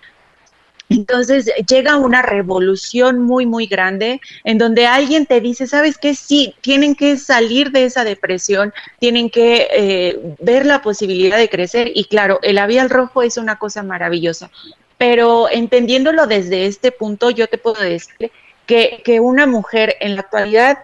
Entonces 0.89 1.51
llega 1.69 1.97
una 1.97 2.23
revolución 2.23 3.21
muy, 3.21 3.45
muy 3.45 3.67
grande 3.67 4.21
en 4.45 4.59
donde 4.59 4.87
alguien 4.87 5.27
te 5.27 5.41
dice, 5.41 5.67
¿sabes 5.67 5.99
qué? 5.99 6.15
Sí, 6.15 6.55
tienen 6.61 6.95
que 6.95 7.17
salir 7.17 7.73
de 7.73 7.85
esa 7.85 8.05
depresión, 8.05 8.73
tienen 9.01 9.31
que 9.31 9.69
eh, 9.71 10.37
ver 10.41 10.65
la 10.65 10.83
posibilidad 10.83 11.39
de 11.39 11.49
crecer 11.49 11.91
y 11.95 12.05
claro, 12.05 12.39
el 12.43 12.57
labial 12.57 12.91
rojo 12.91 13.23
es 13.23 13.37
una 13.37 13.59
cosa 13.59 13.83
maravillosa, 13.83 14.51
pero 14.97 15.49
entendiéndolo 15.51 16.27
desde 16.27 16.67
este 16.67 16.93
punto, 16.93 17.31
yo 17.31 17.49
te 17.49 17.59
puedo 17.59 17.83
decir 17.83 18.31
que, 18.67 19.03
que 19.05 19.21
una 19.21 19.47
mujer 19.47 19.97
en 20.01 20.15
la 20.15 20.23
actualidad 20.23 20.79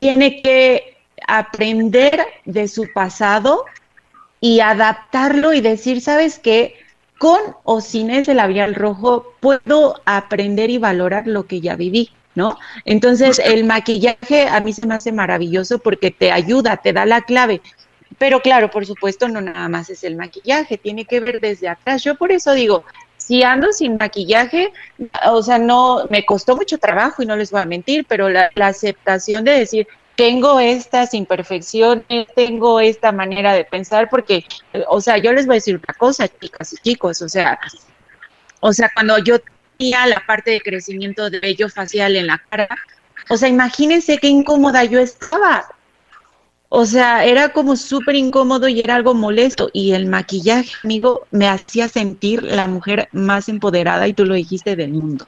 tiene 0.00 0.42
que 0.42 0.96
aprender 1.26 2.26
de 2.44 2.68
su 2.68 2.92
pasado 2.92 3.64
y 4.40 4.60
adaptarlo 4.60 5.54
y 5.54 5.60
decir, 5.60 6.00
¿sabes 6.00 6.38
qué? 6.38 6.83
Con 7.18 7.40
o 7.64 7.80
sin 7.80 8.10
ese 8.10 8.34
labial 8.34 8.74
rojo 8.74 9.34
puedo 9.40 10.00
aprender 10.04 10.70
y 10.70 10.78
valorar 10.78 11.26
lo 11.26 11.46
que 11.46 11.60
ya 11.60 11.76
viví, 11.76 12.10
¿no? 12.34 12.58
Entonces 12.84 13.38
el 13.38 13.64
maquillaje 13.64 14.48
a 14.48 14.60
mí 14.60 14.72
se 14.72 14.86
me 14.86 14.94
hace 14.94 15.12
maravilloso 15.12 15.78
porque 15.78 16.10
te 16.10 16.32
ayuda, 16.32 16.76
te 16.78 16.92
da 16.92 17.06
la 17.06 17.22
clave. 17.22 17.60
Pero 18.18 18.40
claro, 18.40 18.70
por 18.70 18.86
supuesto, 18.86 19.28
no 19.28 19.40
nada 19.40 19.68
más 19.68 19.90
es 19.90 20.04
el 20.04 20.16
maquillaje, 20.16 20.78
tiene 20.78 21.04
que 21.04 21.20
ver 21.20 21.40
desde 21.40 21.68
atrás. 21.68 22.04
Yo 22.04 22.14
por 22.14 22.30
eso 22.30 22.52
digo, 22.52 22.84
si 23.16 23.42
ando 23.42 23.72
sin 23.72 23.96
maquillaje, 23.96 24.72
o 25.26 25.42
sea, 25.42 25.58
no, 25.58 26.06
me 26.10 26.24
costó 26.24 26.56
mucho 26.56 26.78
trabajo 26.78 27.22
y 27.22 27.26
no 27.26 27.36
les 27.36 27.50
voy 27.50 27.62
a 27.62 27.66
mentir, 27.66 28.04
pero 28.08 28.28
la, 28.28 28.50
la 28.54 28.68
aceptación 28.68 29.44
de 29.44 29.52
decir, 29.52 29.88
tengo 30.16 30.60
estas 30.60 31.14
imperfecciones, 31.14 32.26
tengo 32.34 32.80
esta 32.80 33.12
manera 33.12 33.52
de 33.52 33.64
pensar, 33.64 34.08
porque, 34.08 34.44
o 34.88 35.00
sea, 35.00 35.18
yo 35.18 35.32
les 35.32 35.46
voy 35.46 35.54
a 35.54 35.56
decir 35.56 35.76
una 35.76 35.94
cosa, 35.94 36.28
chicas 36.28 36.72
y 36.72 36.76
chicos, 36.78 37.22
o 37.22 37.28
sea, 37.28 37.58
O 38.60 38.72
sea, 38.72 38.90
cuando 38.94 39.18
yo 39.18 39.36
tenía 39.76 40.06
la 40.06 40.24
parte 40.26 40.52
de 40.52 40.60
crecimiento 40.60 41.28
de 41.28 41.38
vello 41.40 41.68
facial 41.68 42.16
en 42.16 42.28
la 42.28 42.40
cara, 42.48 42.68
o 43.28 43.36
sea, 43.36 43.48
imagínense 43.48 44.16
qué 44.18 44.28
incómoda 44.28 44.84
yo 44.84 45.00
estaba. 45.00 45.66
O 46.70 46.86
sea, 46.86 47.24
era 47.24 47.50
como 47.50 47.76
súper 47.76 48.16
incómodo 48.16 48.66
y 48.68 48.80
era 48.80 48.94
algo 48.96 49.14
molesto. 49.14 49.68
Y 49.72 49.92
el 49.92 50.06
maquillaje, 50.06 50.72
amigo, 50.82 51.26
me 51.30 51.46
hacía 51.46 51.88
sentir 51.88 52.42
la 52.42 52.66
mujer 52.66 53.08
más 53.12 53.48
empoderada, 53.48 54.08
y 54.08 54.14
tú 54.14 54.24
lo 54.24 54.34
dijiste, 54.34 54.76
del 54.76 54.92
mundo. 54.92 55.26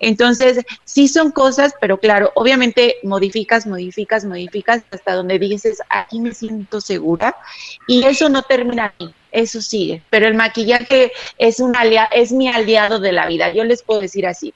Entonces, 0.00 0.64
sí 0.84 1.08
son 1.08 1.30
cosas, 1.30 1.74
pero 1.80 1.98
claro, 1.98 2.32
obviamente 2.34 2.96
modificas, 3.02 3.66
modificas, 3.66 4.24
modificas 4.24 4.82
hasta 4.90 5.14
donde 5.14 5.38
dices, 5.38 5.78
aquí 5.88 6.20
me 6.20 6.34
siento 6.34 6.80
segura. 6.80 7.36
Y 7.86 8.04
eso 8.04 8.28
no 8.28 8.42
termina 8.42 8.92
ahí, 8.98 9.14
eso 9.32 9.60
sigue. 9.60 10.02
Pero 10.10 10.26
el 10.26 10.34
maquillaje 10.34 11.12
es, 11.38 11.60
un 11.60 11.76
alia 11.76 12.04
es 12.04 12.32
mi 12.32 12.48
aliado 12.48 12.98
de 12.98 13.12
la 13.12 13.26
vida, 13.26 13.52
yo 13.52 13.64
les 13.64 13.82
puedo 13.82 14.00
decir 14.00 14.26
así. 14.26 14.54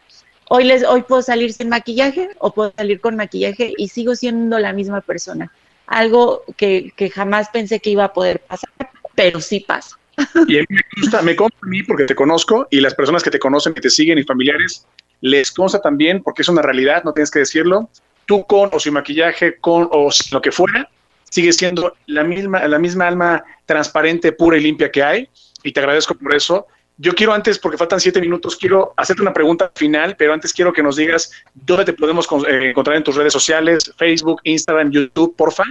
Hoy, 0.49 0.65
les, 0.65 0.83
hoy 0.83 1.03
puedo 1.03 1.23
salir 1.23 1.53
sin 1.53 1.69
maquillaje 1.69 2.31
o 2.39 2.53
puedo 2.53 2.73
salir 2.77 3.01
con 3.01 3.15
maquillaje 3.15 3.73
y 3.77 3.89
sigo 3.89 4.17
siendo 4.17 4.59
la 4.59 4.73
misma 4.73 5.01
persona. 5.01 5.53
Algo 5.87 6.43
que, 6.57 6.93
que 6.97 7.09
jamás 7.09 7.51
pensé 7.51 7.79
que 7.79 7.91
iba 7.91 8.05
a 8.05 8.13
poder 8.13 8.41
pasar, 8.41 8.71
pero 9.15 9.41
sí 9.41 9.61
pasa. 9.61 10.00
Y 10.47 10.59
a 10.59 10.61
mí 10.61 10.67
me 10.69 10.83
gusta, 10.97 11.23
me 11.23 11.37
consta 11.37 11.59
a 11.63 11.67
mí 11.67 11.83
porque 11.83 12.05
te 12.05 12.15
conozco 12.15 12.67
y 12.71 12.81
las 12.81 12.95
personas 12.95 13.23
que 13.23 13.31
te 13.31 13.39
conocen, 13.39 13.75
que 13.75 13.81
te 13.81 13.91
siguen 13.91 14.19
y 14.19 14.23
familiares, 14.23 14.87
les 15.21 15.51
consta 15.51 15.81
también 15.81 16.23
porque 16.23 16.43
es 16.43 16.49
una 16.49 16.63
realidad, 16.63 17.05
no 17.05 17.13
tienes 17.13 17.31
que 17.31 17.41
decirlo. 17.41 17.89
Tú 18.27 18.45
con 18.47 18.71
o 18.73 18.81
sin 18.81 18.95
maquillaje, 18.95 19.57
con 19.57 19.89
o 19.91 20.11
sin 20.11 20.35
lo 20.35 20.41
que 20.41 20.53
fuera, 20.53 20.89
sigues 21.31 21.57
siendo 21.57 21.95
la 22.07 22.25
misma, 22.25 22.67
la 22.67 22.79
misma 22.79 23.09
alma 23.09 23.45
transparente, 23.67 24.33
pura 24.33 24.57
y 24.57 24.61
limpia 24.61 24.91
que 24.91 25.03
hay. 25.03 25.29
Y 25.63 25.73
te 25.73 25.81
agradezco 25.81 26.15
por 26.15 26.35
eso. 26.35 26.67
Yo 26.97 27.15
quiero 27.15 27.33
antes, 27.33 27.59
porque 27.59 27.79
faltan 27.79 27.99
siete 27.99 28.21
minutos, 28.21 28.57
quiero 28.57 28.93
hacerte 28.95 29.23
una 29.23 29.33
pregunta 29.33 29.73
final, 29.75 30.17
pero 30.19 30.35
antes 30.35 30.53
quiero 30.53 30.71
que 30.71 30.83
nos 30.83 30.97
digas 30.97 31.33
dónde 31.55 31.87
te 31.87 31.93
podemos 31.95 32.29
eh, 32.47 32.69
encontrar 32.71 32.97
en 32.97 33.03
tus 33.03 33.17
redes 33.17 33.33
sociales, 33.33 33.91
Facebook, 33.97 34.43
Instagram, 34.45 34.91
YouTube, 34.91 35.35
porfa, 35.35 35.65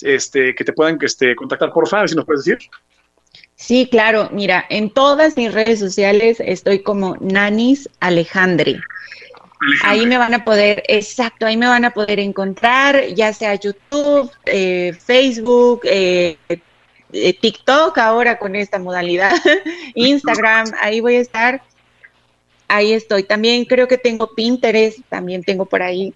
este, 0.00 0.54
que 0.54 0.64
te 0.64 0.72
puedan 0.72 0.96
este, 1.02 1.34
contactar, 1.34 1.72
porfa, 1.72 1.98
a 1.98 2.00
ver 2.02 2.10
si 2.10 2.14
nos 2.14 2.24
puedes 2.24 2.44
decir. 2.44 2.70
Sí, 3.56 3.88
claro. 3.90 4.28
Mira, 4.32 4.64
en 4.68 4.90
todas 4.90 5.36
mis 5.36 5.52
redes 5.52 5.80
sociales 5.80 6.38
estoy 6.40 6.82
como 6.82 7.16
Nanis 7.20 7.88
Alejandre. 8.00 8.80
Ahí 9.82 10.06
me 10.06 10.18
van 10.18 10.34
a 10.34 10.44
poder, 10.44 10.82
exacto, 10.86 11.46
ahí 11.46 11.56
me 11.56 11.66
van 11.66 11.86
a 11.86 11.90
poder 11.90 12.20
encontrar, 12.20 13.06
ya 13.14 13.32
sea 13.32 13.54
YouTube, 13.54 14.30
eh, 14.44 14.94
Facebook, 15.02 15.80
eh, 15.84 16.36
eh, 17.12 17.32
TikTok 17.40 17.96
ahora 17.96 18.38
con 18.38 18.54
esta 18.54 18.78
modalidad, 18.78 19.32
Instagram, 19.94 20.72
ahí 20.80 21.00
voy 21.00 21.16
a 21.16 21.20
estar. 21.20 21.62
Ahí 22.68 22.92
estoy. 22.92 23.22
También 23.22 23.64
creo 23.64 23.88
que 23.88 23.96
tengo 23.96 24.34
Pinterest, 24.34 24.98
también 25.08 25.42
tengo 25.42 25.64
por 25.64 25.82
ahí. 25.82 26.12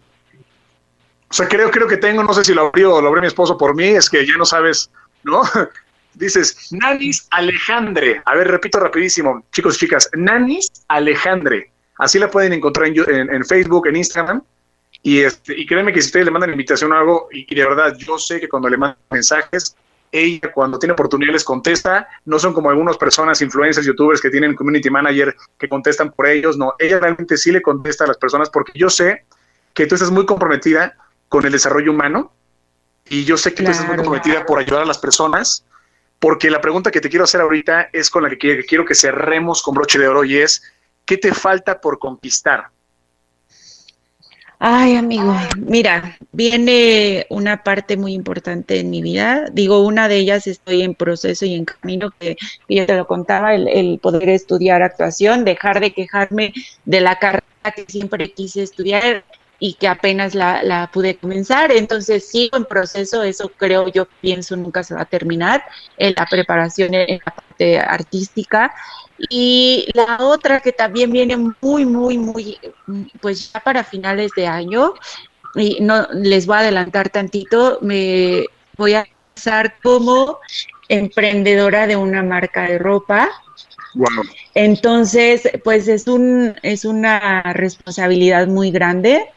O 1.30 1.32
sea, 1.32 1.48
creo, 1.48 1.70
creo 1.70 1.86
que 1.86 1.96
tengo, 1.96 2.22
no 2.24 2.34
sé 2.34 2.44
si 2.44 2.52
lo 2.52 2.66
abrió, 2.66 3.00
lo 3.00 3.08
abrió 3.08 3.22
mi 3.22 3.28
esposo 3.28 3.56
por 3.56 3.74
mí, 3.74 3.84
es 3.84 4.10
que 4.10 4.26
ya 4.26 4.36
no 4.36 4.44
sabes, 4.44 4.90
¿no? 5.22 5.42
Dices, 6.14 6.68
Nanis 6.72 7.26
Alejandre. 7.30 8.22
A 8.24 8.34
ver, 8.34 8.48
repito 8.48 8.80
rapidísimo, 8.80 9.44
chicos 9.52 9.76
y 9.76 9.78
chicas, 9.80 10.10
Nanis 10.14 10.70
Alejandre. 10.88 11.70
Así 11.98 12.18
la 12.18 12.30
pueden 12.30 12.52
encontrar 12.52 12.88
en, 12.88 13.44
Facebook, 13.44 13.86
en 13.86 13.96
Instagram. 13.96 14.42
Y, 15.02 15.20
este, 15.20 15.58
y 15.58 15.66
créanme 15.66 15.92
que 15.92 16.00
si 16.00 16.06
ustedes 16.06 16.26
le 16.26 16.30
mandan 16.30 16.50
invitación 16.50 16.92
o 16.92 16.96
algo, 16.96 17.28
y, 17.30 17.54
de 17.54 17.64
verdad, 17.64 17.96
yo 17.96 18.18
sé 18.18 18.40
que 18.40 18.48
cuando 18.48 18.68
le 18.68 18.76
mandan 18.76 18.98
mensajes, 19.10 19.76
ella 20.12 20.50
cuando 20.52 20.78
tiene 20.78 20.92
oportunidad 20.92 21.32
les 21.32 21.44
contesta, 21.44 22.08
no 22.24 22.38
son 22.38 22.52
como 22.52 22.70
algunas 22.70 22.96
personas, 22.96 23.40
influencers, 23.42 23.86
youtubers 23.86 24.20
que 24.20 24.30
tienen 24.30 24.54
community 24.54 24.90
manager 24.90 25.36
que 25.58 25.68
contestan 25.68 26.10
por 26.10 26.26
ellos, 26.26 26.56
no, 26.56 26.74
ella 26.78 26.98
realmente 26.98 27.36
sí 27.36 27.52
le 27.52 27.62
contesta 27.62 28.04
a 28.04 28.08
las 28.08 28.18
personas 28.18 28.50
porque 28.50 28.72
yo 28.74 28.90
sé 28.90 29.24
que 29.72 29.86
tú 29.86 29.94
estás 29.94 30.10
muy 30.10 30.26
comprometida 30.26 30.96
con 31.28 31.46
el 31.46 31.52
desarrollo 31.52 31.92
humano 31.92 32.32
y 33.08 33.24
yo 33.24 33.36
sé 33.36 33.54
que 33.54 33.62
tú 33.62 33.70
estás 33.70 33.86
muy 33.86 33.96
comprometida 33.96 34.44
por 34.46 34.58
ayudar 34.58 34.82
a 34.82 34.86
las 34.86 34.98
personas 34.98 35.64
porque 36.20 36.50
la 36.50 36.60
pregunta 36.60 36.90
que 36.90 37.00
te 37.00 37.08
quiero 37.08 37.24
hacer 37.24 37.40
ahorita 37.40 37.88
es 37.92 38.10
con 38.10 38.22
la 38.22 38.28
que 38.30 38.64
quiero 38.64 38.84
que 38.84 38.94
cerremos 38.94 39.62
con 39.62 39.74
broche 39.74 39.98
de 39.98 40.06
oro 40.06 40.22
y 40.22 40.36
es, 40.36 40.62
¿qué 41.06 41.16
te 41.16 41.32
falta 41.32 41.80
por 41.80 41.98
conquistar? 41.98 42.68
Ay, 44.62 44.96
amigo, 44.96 45.34
mira, 45.56 46.18
viene 46.32 47.24
una 47.30 47.62
parte 47.62 47.96
muy 47.96 48.12
importante 48.12 48.78
en 48.78 48.90
mi 48.90 49.00
vida. 49.00 49.46
Digo, 49.50 49.80
una 49.80 50.06
de 50.06 50.18
ellas 50.18 50.46
estoy 50.46 50.82
en 50.82 50.94
proceso 50.94 51.46
y 51.46 51.54
en 51.54 51.64
camino, 51.64 52.10
que, 52.20 52.36
yo 52.68 52.84
te 52.84 52.94
lo 52.94 53.06
contaba, 53.06 53.54
el, 53.54 53.66
el, 53.68 53.98
poder 53.98 54.28
estudiar 54.28 54.82
actuación, 54.82 55.46
dejar 55.46 55.80
de 55.80 55.94
quejarme 55.94 56.52
de 56.84 57.00
la 57.00 57.18
carrera 57.18 57.42
que 57.74 57.86
siempre 57.88 58.30
quise 58.32 58.62
estudiar, 58.62 59.24
y 59.60 59.74
que 59.74 59.86
apenas 59.86 60.34
la, 60.34 60.62
la, 60.62 60.90
pude 60.90 61.16
comenzar. 61.16 61.70
Entonces 61.70 62.26
sigo 62.26 62.56
en 62.56 62.64
proceso, 62.64 63.22
eso 63.22 63.52
creo 63.56 63.88
yo 63.88 64.06
pienso 64.20 64.56
nunca 64.56 64.82
se 64.82 64.94
va 64.94 65.02
a 65.02 65.04
terminar, 65.04 65.62
en 65.98 66.14
la 66.16 66.26
preparación 66.26 66.94
en 66.94 67.20
la 67.24 67.32
parte 67.32 67.78
artística. 67.78 68.74
Y 69.28 69.86
la 69.92 70.16
otra 70.20 70.60
que 70.60 70.72
también 70.72 71.12
viene 71.12 71.36
muy, 71.36 71.84
muy, 71.84 72.16
muy, 72.16 72.58
pues 73.20 73.52
ya 73.52 73.60
para 73.60 73.84
finales 73.84 74.32
de 74.34 74.46
año, 74.46 74.94
y 75.54 75.78
no 75.80 76.06
les 76.14 76.46
voy 76.46 76.56
a 76.56 76.60
adelantar 76.60 77.10
tantito, 77.10 77.78
me 77.82 78.46
voy 78.78 78.94
a 78.94 79.06
empezar 79.28 79.74
como 79.82 80.38
emprendedora 80.88 81.86
de 81.86 81.96
una 81.96 82.22
marca 82.22 82.62
de 82.62 82.78
ropa. 82.78 83.28
Entonces, 84.54 85.50
pues 85.64 85.86
es 85.88 86.06
un 86.06 86.54
es 86.62 86.84
una 86.84 87.42
responsabilidad 87.52 88.46
muy 88.46 88.70
grande 88.70 89.28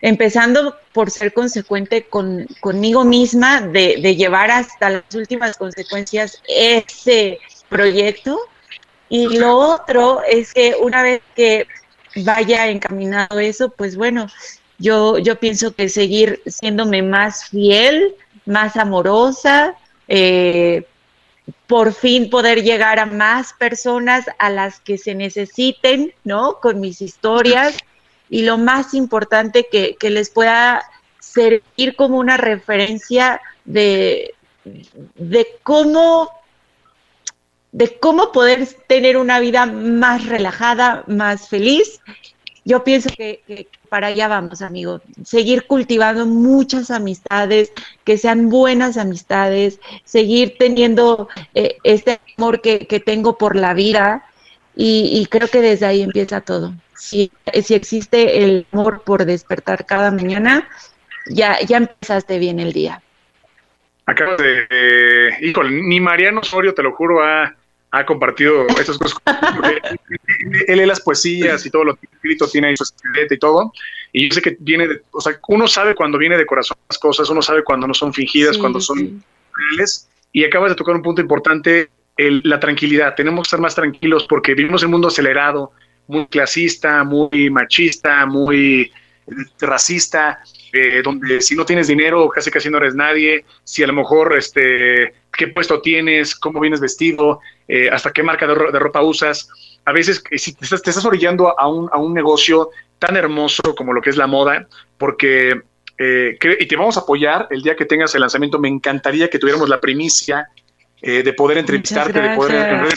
empezando 0.00 0.76
por 0.92 1.10
ser 1.10 1.32
consecuente 1.32 2.04
con, 2.04 2.46
conmigo 2.60 3.04
misma, 3.04 3.60
de, 3.60 3.98
de, 4.00 4.16
llevar 4.16 4.50
hasta 4.50 4.90
las 4.90 5.14
últimas 5.14 5.56
consecuencias 5.56 6.42
ese 6.46 7.38
proyecto. 7.68 8.38
Y 9.08 9.38
lo 9.38 9.56
otro 9.56 10.22
es 10.28 10.52
que 10.52 10.76
una 10.80 11.02
vez 11.02 11.22
que 11.34 11.66
vaya 12.24 12.68
encaminado 12.68 13.38
eso, 13.40 13.70
pues 13.70 13.96
bueno, 13.96 14.28
yo, 14.78 15.18
yo 15.18 15.36
pienso 15.36 15.74
que 15.74 15.88
seguir 15.88 16.42
siéndome 16.46 17.02
más 17.02 17.46
fiel, 17.46 18.14
más 18.46 18.76
amorosa, 18.76 19.74
eh, 20.06 20.84
por 21.66 21.92
fin 21.94 22.30
poder 22.30 22.62
llegar 22.62 22.98
a 22.98 23.06
más 23.06 23.52
personas 23.54 24.26
a 24.38 24.50
las 24.50 24.80
que 24.80 24.98
se 24.98 25.14
necesiten, 25.14 26.12
¿no? 26.24 26.60
Con 26.60 26.80
mis 26.80 27.00
historias 27.00 27.76
y 28.30 28.42
lo 28.42 28.58
más 28.58 28.94
importante 28.94 29.68
que, 29.70 29.96
les 30.10 30.30
pueda 30.30 30.82
servir 31.20 31.96
como 31.96 32.18
una 32.18 32.36
referencia 32.36 33.40
de, 33.64 34.34
de 34.64 35.46
cómo 35.62 36.30
de 37.70 37.98
cómo 37.98 38.32
poder 38.32 38.66
tener 38.86 39.18
una 39.18 39.40
vida 39.40 39.66
más 39.66 40.26
relajada, 40.26 41.04
más 41.06 41.48
feliz. 41.48 42.00
Yo 42.64 42.82
pienso 42.82 43.10
que, 43.10 43.68
para 43.90 44.08
allá 44.08 44.26
vamos, 44.26 44.62
amigo. 44.62 45.02
Seguir 45.22 45.66
cultivando 45.66 46.24
muchas 46.24 46.90
amistades, 46.90 47.70
que 48.04 48.16
sean 48.16 48.48
buenas 48.48 48.96
amistades, 48.96 49.80
seguir 50.04 50.56
teniendo 50.58 51.28
eh, 51.54 51.76
este 51.84 52.20
amor 52.38 52.62
que, 52.62 53.02
tengo 53.04 53.36
por 53.36 53.54
la 53.54 53.74
vida 53.74 54.24
y 54.74 55.26
creo 55.26 55.48
que 55.48 55.60
desde 55.60 55.86
ahí 55.86 56.02
empieza 56.02 56.40
todo 56.40 56.72
si, 56.98 57.30
si 57.62 57.74
existe 57.74 58.44
el 58.44 58.66
amor 58.72 59.02
por 59.04 59.24
despertar 59.24 59.86
cada 59.86 60.10
mañana, 60.10 60.68
ya, 61.26 61.58
ya 61.60 61.78
empezaste 61.78 62.38
bien 62.38 62.60
el 62.60 62.72
día. 62.72 63.00
Acabo 64.06 64.36
de, 64.36 64.66
eh, 64.70 65.30
híjole, 65.42 65.70
ni 65.70 66.00
Mariano 66.00 66.40
Osorio, 66.40 66.74
te 66.74 66.82
lo 66.82 66.92
juro, 66.92 67.22
ha, 67.22 67.54
ha 67.90 68.06
compartido 68.06 68.66
esas 68.68 68.98
cosas. 68.98 69.18
él 70.66 70.78
lee 70.78 70.86
las 70.86 71.00
poesías 71.00 71.64
y 71.64 71.70
todo 71.70 71.84
lo 71.84 71.96
que 71.96 72.06
escrito 72.12 72.48
tiene 72.48 72.68
ahí 72.68 72.76
su 72.76 72.84
esqueleto 72.84 73.34
y 73.34 73.38
todo. 73.38 73.72
Y 74.12 74.28
yo 74.28 74.34
sé 74.34 74.42
que 74.42 74.56
viene 74.60 74.88
de, 74.88 75.02
o 75.10 75.20
sea, 75.20 75.38
uno 75.48 75.68
sabe 75.68 75.94
cuando 75.94 76.18
viene 76.18 76.36
de 76.36 76.46
corazón 76.46 76.78
las 76.88 76.98
cosas, 76.98 77.28
uno 77.28 77.42
sabe 77.42 77.62
cuando 77.62 77.86
no 77.86 77.94
son 77.94 78.12
fingidas, 78.14 78.56
cuando 78.56 78.80
son 78.80 79.22
reales. 79.54 80.08
Y 80.32 80.44
acabas 80.44 80.70
de 80.70 80.76
tocar 80.76 80.94
un 80.94 81.02
punto 81.02 81.20
importante, 81.20 81.90
el, 82.16 82.40
la 82.44 82.58
tranquilidad. 82.58 83.14
Tenemos 83.14 83.44
que 83.44 83.48
estar 83.48 83.60
más 83.60 83.74
tranquilos 83.74 84.26
porque 84.28 84.54
vivimos 84.54 84.82
en 84.82 84.86
un 84.86 84.92
mundo 84.92 85.08
acelerado, 85.08 85.72
muy 86.08 86.26
clasista, 86.26 87.04
muy 87.04 87.50
machista, 87.50 88.26
muy 88.26 88.90
racista, 89.60 90.42
eh, 90.72 91.02
donde 91.04 91.40
si 91.40 91.54
no 91.54 91.64
tienes 91.64 91.86
dinero 91.86 92.28
casi 92.28 92.50
casi 92.50 92.70
no 92.70 92.78
eres 92.78 92.94
nadie, 92.94 93.44
si 93.62 93.82
a 93.82 93.86
lo 93.86 93.92
mejor 93.92 94.34
este, 94.36 95.14
qué 95.36 95.48
puesto 95.48 95.80
tienes, 95.80 96.34
cómo 96.34 96.60
vienes 96.60 96.80
vestido, 96.80 97.40
eh, 97.68 97.88
hasta 97.90 98.12
qué 98.12 98.22
marca 98.22 98.46
de, 98.46 98.54
ropa 98.54 99.02
usas. 99.02 99.48
A 99.84 99.92
veces 99.92 100.22
eh, 100.30 100.38
si 100.38 100.54
te 100.54 100.64
estás, 100.64 101.04
orillando 101.04 101.58
a 101.58 101.68
un, 101.68 101.88
a 101.92 101.98
un, 101.98 102.14
negocio 102.14 102.70
tan 102.98 103.16
hermoso 103.16 103.74
como 103.76 103.92
lo 103.92 104.00
que 104.00 104.10
es 104.10 104.16
la 104.16 104.26
moda, 104.26 104.66
porque, 104.96 105.60
y 105.98 106.66
te 106.66 106.76
vamos 106.76 106.96
a 106.96 107.00
apoyar 107.00 107.46
el 107.50 107.62
día 107.62 107.76
que 107.76 107.84
tengas 107.84 108.14
el 108.14 108.22
lanzamiento, 108.22 108.58
me 108.58 108.68
encantaría 108.68 109.28
que 109.28 109.38
tuviéramos 109.38 109.68
la 109.68 109.80
primicia 109.80 110.48
de 111.00 111.32
poder 111.32 111.58
entrevistarte, 111.58 112.20
de 112.20 112.34
poder 112.34 112.94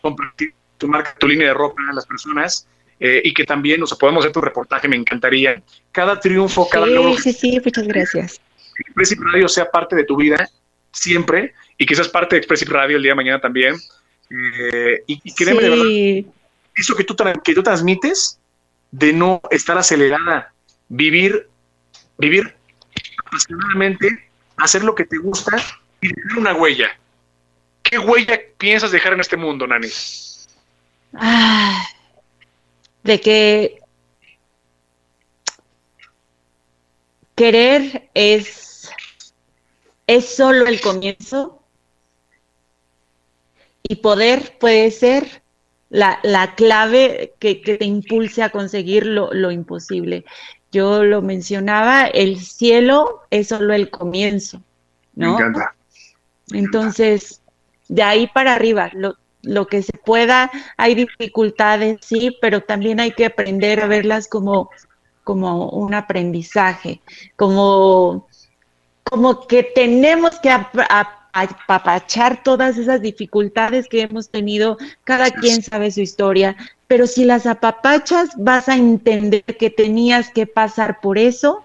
compartir 0.00 0.54
tu 0.82 0.88
marca, 0.88 1.14
tu 1.18 1.28
línea 1.28 1.48
de 1.48 1.54
ropa 1.54 1.80
a 1.88 1.94
las 1.94 2.04
personas. 2.04 2.66
Eh, 2.98 3.20
y 3.24 3.34
que 3.34 3.44
también, 3.44 3.80
nos 3.80 3.94
podemos 3.94 4.22
hacer 4.22 4.32
tu 4.32 4.40
reportaje, 4.40 4.86
me 4.86 4.96
encantaría. 4.96 5.60
Cada 5.90 6.20
triunfo, 6.20 6.68
cada 6.68 6.86
sí, 6.86 6.92
logro. 6.92 7.16
Sí, 7.16 7.32
sí, 7.32 7.60
muchas 7.64 7.86
gracias. 7.88 8.40
Que 8.76 8.82
Expressive 8.82 9.24
Radio 9.32 9.48
sea 9.48 9.70
parte 9.70 9.96
de 9.96 10.04
tu 10.04 10.16
vida 10.16 10.48
siempre 10.92 11.52
y 11.78 11.86
que 11.86 11.96
seas 11.96 12.08
parte 12.08 12.36
de 12.36 12.38
Expressive 12.38 12.72
Radio 12.72 12.96
el 12.96 13.02
día 13.02 13.12
de 13.12 13.16
mañana 13.16 13.40
también. 13.40 13.74
Eh, 14.30 15.02
y, 15.06 15.20
y 15.24 15.34
créeme 15.34 15.62
de 15.62 15.70
verdad, 15.70 16.32
eso 16.76 16.94
que 16.94 17.04
tú, 17.04 17.16
que 17.42 17.54
tú 17.54 17.62
transmites 17.62 18.38
de 18.92 19.12
no 19.12 19.40
estar 19.50 19.76
acelerada, 19.76 20.52
vivir, 20.88 21.48
vivir 22.18 22.54
apasionadamente, 23.26 24.30
hacer 24.56 24.84
lo 24.84 24.94
que 24.94 25.04
te 25.04 25.18
gusta 25.18 25.56
y 26.00 26.08
dejar 26.08 26.38
una 26.38 26.54
huella. 26.54 26.96
¿Qué 27.82 27.98
huella 27.98 28.40
piensas 28.58 28.92
dejar 28.92 29.14
en 29.14 29.20
este 29.20 29.36
mundo, 29.36 29.66
Nani? 29.66 29.88
Ah, 31.14 31.84
de 33.02 33.20
que 33.20 33.80
querer 37.34 38.10
es, 38.14 38.90
es 40.06 40.28
solo 40.28 40.66
el 40.66 40.80
comienzo 40.80 41.62
y 43.82 43.96
poder 43.96 44.58
puede 44.58 44.90
ser 44.90 45.42
la, 45.90 46.18
la 46.22 46.54
clave 46.54 47.34
que, 47.38 47.60
que, 47.60 47.76
te 47.76 47.84
impulse 47.84 48.42
a 48.42 48.50
conseguir 48.50 49.04
lo, 49.04 49.32
lo, 49.34 49.50
imposible. 49.50 50.24
Yo 50.70 51.04
lo 51.04 51.20
mencionaba, 51.20 52.06
el 52.06 52.40
cielo 52.40 53.22
es 53.30 53.48
solo 53.48 53.74
el 53.74 53.90
comienzo, 53.90 54.62
¿no? 55.14 55.32
Me 55.32 55.34
encanta. 55.34 55.74
Entonces, 56.52 57.42
de 57.88 58.02
ahí 58.02 58.26
para 58.26 58.54
arriba, 58.54 58.90
lo, 58.94 59.16
lo 59.42 59.66
que 59.66 59.82
se 59.82 59.92
pueda, 59.92 60.50
hay 60.76 60.94
dificultades, 60.94 61.98
sí, 62.02 62.36
pero 62.40 62.62
también 62.62 63.00
hay 63.00 63.12
que 63.12 63.26
aprender 63.26 63.82
a 63.82 63.86
verlas 63.86 64.28
como, 64.28 64.70
como 65.24 65.68
un 65.70 65.94
aprendizaje, 65.94 67.00
como, 67.36 68.28
como 69.04 69.46
que 69.46 69.62
tenemos 69.62 70.38
que 70.40 70.50
ap 70.50 70.74
apapachar 71.34 72.42
todas 72.42 72.76
esas 72.76 73.00
dificultades 73.00 73.88
que 73.88 74.02
hemos 74.02 74.28
tenido, 74.28 74.76
cada 75.04 75.30
quien 75.30 75.62
sabe 75.62 75.90
su 75.90 76.02
historia, 76.02 76.56
pero 76.86 77.06
si 77.06 77.24
las 77.24 77.46
apapachas 77.46 78.30
vas 78.36 78.68
a 78.68 78.76
entender 78.76 79.42
que 79.44 79.70
tenías 79.70 80.30
que 80.30 80.46
pasar 80.46 81.00
por 81.00 81.16
eso 81.16 81.64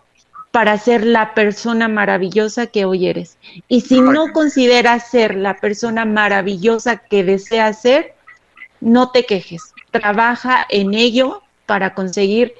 para 0.57 0.75
ser 0.79 1.05
la 1.05 1.35
persona 1.35 1.87
maravillosa 1.87 2.65
que 2.65 2.83
hoy 2.83 3.05
eres. 3.05 3.37
Y 3.67 3.81
si 3.81 4.01
no 4.01 4.33
consideras 4.33 5.07
ser 5.07 5.35
la 5.35 5.57
persona 5.57 6.03
maravillosa 6.03 6.97
que 6.97 7.23
deseas 7.23 7.83
ser, 7.83 8.15
no 8.81 9.11
te 9.11 9.27
quejes, 9.27 9.71
trabaja 9.91 10.65
en 10.71 10.95
ello 10.95 11.43
para 11.67 11.93
conseguir 11.93 12.55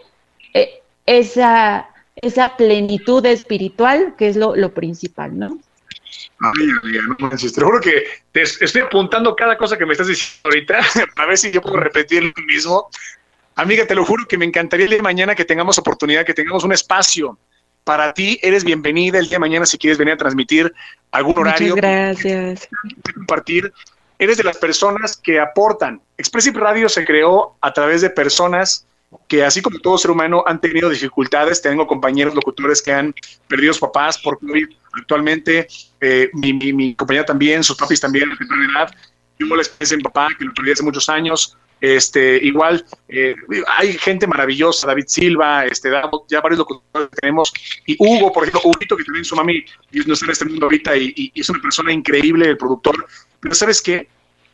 eh, 0.54 0.84
esa, 1.08 1.90
esa 2.18 2.56
plenitud 2.56 3.26
espiritual 3.26 4.14
que 4.16 4.28
es 4.28 4.36
lo, 4.36 4.56
lo 4.56 4.76
principal, 4.76 5.40
¿no? 5.40 5.58
Ay, 6.40 6.70
amiga, 6.84 7.02
no 7.08 7.16
manches, 7.18 7.52
te 7.52 7.62
juro 7.62 7.82
que 7.82 8.04
te 8.32 8.44
estoy 8.44 8.84
apuntando 8.84 9.36
cada 9.36 9.58
cosa 9.58 9.76
que 9.76 9.88
me 9.88 9.94
estás 9.94 10.06
diciendo 10.06 10.42
ahorita 10.44 10.82
para 11.16 11.30
ver 11.30 11.38
si 11.40 11.50
yo 11.50 11.64
puedo 11.64 11.78
repetir 11.78 12.22
lo 12.22 12.46
mismo. 12.46 12.90
Amiga, 13.56 13.88
te 13.88 13.96
lo 13.96 14.06
juro 14.06 14.28
que 14.28 14.38
me 14.38 14.46
encantaría 14.46 14.84
el 14.84 14.92
día 14.92 15.00
de 15.00 15.04
mañana 15.04 15.34
que 15.34 15.46
tengamos 15.46 15.80
oportunidad, 15.80 16.24
que 16.28 16.36
tengamos 16.36 16.64
un 16.64 16.74
espacio 16.74 17.40
para 17.88 18.14
ti. 18.14 18.38
Eres 18.42 18.66
bienvenida 18.66 19.18
el 19.18 19.30
día 19.30 19.36
de 19.36 19.40
mañana 19.40 19.66
si 19.66 19.78
quieres 19.78 19.98
venir 19.98 20.16
a 20.16 20.18
transmitir 20.18 20.74
algún 21.10 21.40
horario. 21.40 21.74
Muchas 21.74 21.90
gracias. 21.90 22.70
Compartir. 23.16 23.72
Eres 24.20 24.36
de 24.36 24.44
las 24.44 24.58
personas 24.58 25.16
que 25.16 25.40
aportan. 25.40 26.02
Expressive 26.18 26.60
Radio 26.60 26.90
se 26.90 27.06
creó 27.06 27.56
a 27.62 27.72
través 27.72 28.02
de 28.02 28.10
personas 28.10 28.86
que 29.30 29.46
así 29.46 29.62
como 29.62 29.80
todo 29.80 29.98
ser 29.98 30.12
humano 30.12 30.44
han 30.46 30.60
tenido 30.60 30.90
dificultades, 30.90 31.62
tengo 31.62 31.88
compañeros 31.88 32.36
locutores 32.36 32.82
que 32.82 32.92
han 32.92 33.16
perdido 33.48 33.72
sus 33.72 33.80
papás 33.80 34.18
por 34.18 34.38
COVID 34.38 34.68
actualmente, 35.00 35.70
eh, 36.02 36.30
mi, 36.34 36.52
mi, 36.52 36.74
mi, 36.74 36.94
compañera 36.94 37.26
también, 37.26 37.64
sus 37.64 37.78
papis 37.78 38.02
también 38.02 38.36
temprana 38.38 38.70
edad, 38.70 38.96
yo 39.40 39.56
les 39.56 39.70
pensé 39.70 39.96
en 39.96 40.02
papá, 40.02 40.28
que 40.38 40.44
lo 40.44 40.54
perdí 40.54 40.72
hace 40.72 40.84
muchos 40.84 41.08
años, 41.08 41.56
este, 41.80 42.38
igual, 42.44 42.86
eh, 43.08 43.36
hay 43.76 43.94
gente 43.98 44.26
maravillosa, 44.28 44.88
David 44.88 45.06
Silva, 45.08 45.66
este, 45.66 45.92
ya 46.28 46.42
varios 46.42 46.60
locutores 46.60 47.10
tenemos, 47.22 47.54
y 47.86 47.96
Hugo, 48.00 48.32
por 48.32 48.44
ejemplo, 48.44 48.62
Hugo, 48.64 48.98
que 48.98 49.04
también 49.04 49.26
su 49.26 49.36
mami 49.36 49.64
no 50.06 50.14
está 50.14 50.46
en 50.46 50.52
mundo 50.52 50.66
ahorita 50.66 50.98
y, 50.98 51.14
y, 51.16 51.40
es 51.40 51.50
una 51.50 51.62
persona 51.62 51.92
increíble, 51.92 52.50
el 52.50 52.58
productor, 52.58 53.06
pero 53.40 53.54
¿sabes 53.54 53.82
qué? 53.82 54.08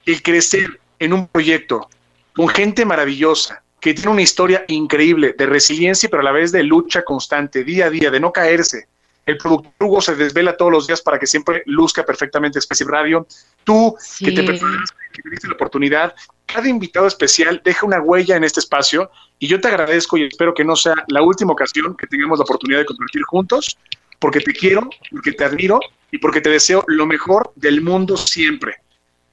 El 0.06 0.22
crecer 0.22 0.80
en 1.00 1.14
un 1.14 1.28
proyecto 1.28 1.90
con 2.36 2.48
gente 2.50 2.86
maravillosa, 2.86 3.64
que 3.80 3.94
tiene 3.94 4.12
una 4.12 4.22
historia 4.22 4.64
increíble 4.70 5.36
de 5.38 5.46
resiliencia, 5.46 6.10
pero 6.10 6.22
a 6.22 6.24
la 6.24 6.32
vez 6.32 6.52
de 6.52 6.64
lucha 6.64 7.04
constante, 7.04 7.64
día 7.64 7.88
a 7.88 7.90
día, 7.90 8.10
de 8.10 8.20
no 8.20 8.32
caerse. 8.32 8.88
El 9.26 9.38
productor 9.38 9.74
Hugo 9.80 10.02
se 10.02 10.16
desvela 10.16 10.58
todos 10.58 10.72
los 10.72 10.88
días 10.88 11.02
para 11.02 11.18
que 11.18 11.28
siempre 11.28 11.64
luzca 11.66 12.06
perfectamente 12.06 12.60
Special 12.60 12.90
Radio. 12.90 13.28
Tú, 13.64 13.96
sí. 14.00 14.26
que 14.26 14.32
te 14.32 14.44
preparas, 14.44 14.92
que 15.12 15.22
te 15.22 15.30
diste 15.30 15.48
la 15.48 15.54
oportunidad, 15.54 16.16
cada 16.46 16.68
invitado 16.68 17.08
especial 17.08 17.62
deja 17.64 17.86
una 17.86 18.00
huella 18.02 18.36
en 18.36 18.44
este 18.44 18.60
espacio 18.60 19.10
y 19.40 19.48
yo 19.48 19.60
te 19.60 19.68
agradezco 19.68 20.18
y 20.18 20.24
espero 20.24 20.54
que 20.54 20.64
no 20.64 20.76
sea 20.76 20.94
la 21.08 21.22
última 21.22 21.54
ocasión 21.54 21.96
que 21.98 22.08
tengamos 22.08 22.40
la 22.40 22.44
oportunidad 22.44 22.80
de 22.80 22.86
compartir 22.86 23.24
juntos, 23.24 23.78
porque 24.20 24.40
te 24.40 24.54
quiero, 24.54 24.90
porque 25.12 25.32
te 25.32 25.44
admiro 25.44 25.80
y 26.12 26.18
porque 26.18 26.42
te 26.42 26.50
deseo 26.50 26.84
lo 26.88 27.06
mejor 27.06 27.52
del 27.56 27.82
mundo 27.82 28.16
siempre. 28.18 28.76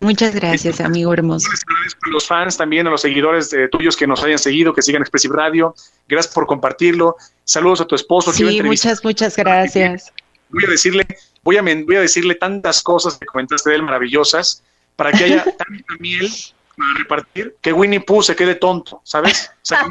Muchas 0.00 0.34
gracias, 0.34 0.80
amigo 0.80 1.12
hermoso. 1.12 1.46
A 1.50 2.08
los 2.08 2.26
fans 2.26 2.56
también, 2.56 2.86
a 2.86 2.90
los 2.90 3.02
seguidores 3.02 3.50
de 3.50 3.68
tuyos 3.68 3.96
que 3.96 4.06
nos 4.06 4.22
hayan 4.24 4.38
seguido, 4.38 4.72
que 4.72 4.80
sigan 4.80 5.02
Expressive 5.02 5.36
Radio. 5.36 5.74
Gracias 6.08 6.32
por 6.34 6.46
compartirlo. 6.46 7.16
Saludos 7.44 7.82
a 7.82 7.86
tu 7.86 7.94
esposo. 7.94 8.32
Sí, 8.32 8.62
muchas, 8.62 9.04
muchas 9.04 9.36
gracias. 9.36 10.10
Voy 10.48 10.64
a 10.66 10.70
decirle, 10.70 11.06
voy 11.42 11.56
a, 11.56 11.62
voy 11.62 11.96
a 11.96 12.00
decirle 12.00 12.34
tantas 12.34 12.82
cosas 12.82 13.18
que 13.18 13.26
comentaste 13.26 13.70
de 13.70 13.76
él 13.76 13.82
maravillosas 13.82 14.62
para 14.96 15.12
que 15.12 15.24
haya 15.24 15.44
tanta 15.44 15.94
miel 15.98 16.30
para 16.76 16.98
repartir 16.98 17.56
que 17.60 17.72
Winnie 17.72 18.00
Pooh 18.00 18.22
se 18.22 18.34
quede 18.34 18.54
tonto, 18.54 19.00
¿sabes? 19.04 19.50
O 19.62 19.64
sea, 19.64 19.86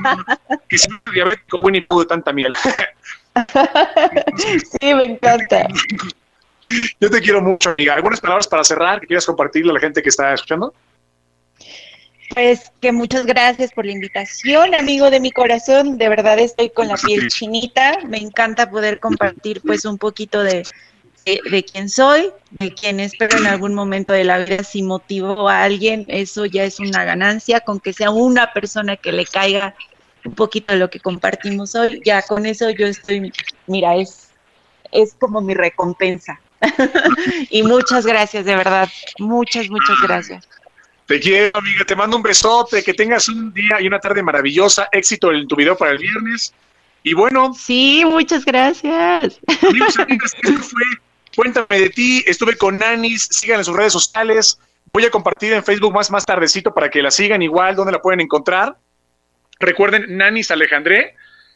que 0.67 0.77
sea 0.77 1.01
diabético 1.13 1.59
Winnie 1.59 1.81
Pooh 1.83 1.99
de 1.99 2.05
tanta 2.05 2.33
miel. 2.33 2.53
sí, 4.81 4.93
me 4.93 5.03
encanta. 5.03 5.67
Yo 6.99 7.09
te 7.09 7.21
quiero 7.21 7.41
mucho, 7.41 7.71
amiga. 7.71 7.95
¿Algunas 7.95 8.19
palabras 8.19 8.47
para 8.47 8.63
cerrar 8.63 8.99
que 8.99 9.07
quieras 9.07 9.25
compartirle 9.25 9.71
a 9.71 9.73
la 9.73 9.79
gente 9.79 10.01
que 10.01 10.09
está 10.09 10.33
escuchando? 10.33 10.73
Pues 12.33 12.71
que 12.79 12.91
muchas 12.91 13.25
gracias 13.25 13.71
por 13.73 13.85
la 13.85 13.91
invitación, 13.91 14.75
amigo 14.75 15.09
de 15.09 15.19
mi 15.19 15.31
corazón. 15.31 15.97
De 15.97 16.09
verdad 16.09 16.37
estoy 16.37 16.69
con 16.69 16.87
la 16.87 16.95
piel 16.95 17.27
chinita. 17.27 17.97
Me 18.07 18.17
encanta 18.17 18.69
poder 18.69 18.99
compartir 18.99 19.61
pues 19.61 19.83
un 19.85 19.97
poquito 19.97 20.43
de, 20.43 20.63
de, 21.49 21.63
quién 21.63 21.89
soy, 21.89 22.31
de 22.51 22.73
quién 22.73 22.99
espero 22.99 23.37
en 23.37 23.47
algún 23.47 23.73
momento 23.73 24.13
de 24.13 24.23
la 24.23 24.39
vida. 24.39 24.63
Si 24.63 24.83
motivo 24.83 25.49
a 25.49 25.63
alguien, 25.63 26.05
eso 26.07 26.45
ya 26.45 26.63
es 26.63 26.79
una 26.79 27.03
ganancia. 27.03 27.59
Con 27.59 27.79
que 27.79 27.93
sea 27.93 28.11
una 28.11 28.53
persona 28.53 28.95
que 28.95 29.11
le 29.11 29.25
caiga 29.25 29.75
un 30.25 30.35
poquito 30.35 30.73
de 30.73 30.79
lo 30.79 30.89
que 30.89 30.99
compartimos 30.99 31.75
hoy, 31.75 32.01
ya 32.03 32.21
con 32.21 32.45
eso 32.45 32.69
yo 32.69 32.87
estoy, 32.87 33.31
mira, 33.67 33.95
es, 33.95 34.29
es 34.91 35.15
como 35.19 35.41
mi 35.41 35.53
recompensa. 35.53 36.39
y 37.49 37.63
muchas 37.63 38.05
gracias, 38.05 38.45
de 38.45 38.55
verdad. 38.55 38.89
Muchas, 39.17 39.69
muchas 39.69 39.95
gracias. 40.03 40.47
Te 41.05 41.19
quiero, 41.19 41.57
amiga. 41.57 41.85
Te 41.85 41.95
mando 41.95 42.17
un 42.17 42.23
besote. 42.23 42.83
Que 42.83 42.93
tengas 42.93 43.27
un 43.29 43.53
día 43.53 43.81
y 43.81 43.87
una 43.87 43.99
tarde 43.99 44.21
maravillosa. 44.21 44.89
Éxito 44.91 45.31
en 45.31 45.47
tu 45.47 45.55
video 45.55 45.75
para 45.75 45.91
el 45.91 45.97
viernes. 45.97 46.53
Y 47.03 47.13
bueno. 47.13 47.53
Sí, 47.53 48.03
muchas 48.05 48.45
gracias. 48.45 49.39
Amigos, 49.67 49.97
amigas, 49.97 50.35
esto 50.43 50.57
fue 50.61 50.83
Cuéntame 51.39 51.79
de 51.79 51.89
ti. 51.89 52.21
Estuve 52.27 52.57
con 52.57 52.77
Nanis. 52.77 53.29
Sigan 53.31 53.59
en 53.59 53.63
sus 53.63 53.73
redes 53.73 53.93
sociales. 53.93 54.59
Voy 54.91 55.05
a 55.05 55.09
compartir 55.09 55.53
en 55.53 55.63
Facebook 55.63 55.93
más, 55.93 56.11
más 56.11 56.25
tardecito 56.25 56.73
para 56.73 56.89
que 56.89 57.01
la 57.01 57.11
sigan 57.11 57.41
igual. 57.41 57.77
¿Dónde 57.77 57.93
la 57.93 58.01
pueden 58.01 58.19
encontrar? 58.19 58.75
Recuerden, 59.57 60.17
Nanis 60.17 60.51
Alejandré. 60.51 61.15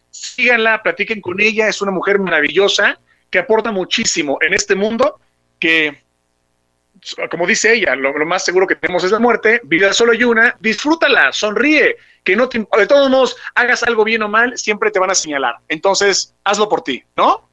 Síganla, 0.10 0.82
platiquen 0.84 1.20
con 1.20 1.42
ella. 1.42 1.68
Es 1.68 1.82
una 1.82 1.92
mujer 1.92 2.18
maravillosa 2.18 2.98
que 3.30 3.40
aporta 3.40 3.74
muchísimo 3.74 4.38
en 4.40 4.54
este 4.54 4.74
mundo 4.74 5.20
que, 5.60 6.02
como 7.30 7.46
dice 7.46 7.74
ella, 7.74 7.94
lo, 7.98 8.18
lo, 8.18 8.26
más 8.26 8.46
seguro 8.46 8.66
que 8.66 8.78
tenemos 8.78 9.04
es 9.04 9.12
la 9.12 9.20
muerte, 9.20 9.60
vida 9.66 9.92
solo 9.92 10.14
hay 10.14 10.24
una, 10.24 10.56
disfrútala, 10.62 11.34
sonríe, 11.34 11.98
que 12.24 12.38
no 12.38 12.48
te, 12.48 12.60
de 12.60 12.88
todos 12.88 13.10
modos, 13.10 13.36
hagas 13.54 13.84
algo 13.84 14.06
bien 14.06 14.24
o 14.24 14.30
mal, 14.30 14.58
siempre 14.58 14.92
te 14.92 15.00
van 15.00 15.12
a 15.12 15.16
señalar. 15.16 15.58
Entonces, 15.68 16.34
hazlo 16.46 16.70
por 16.70 16.84
ti, 16.84 17.04
¿no? 17.18 17.50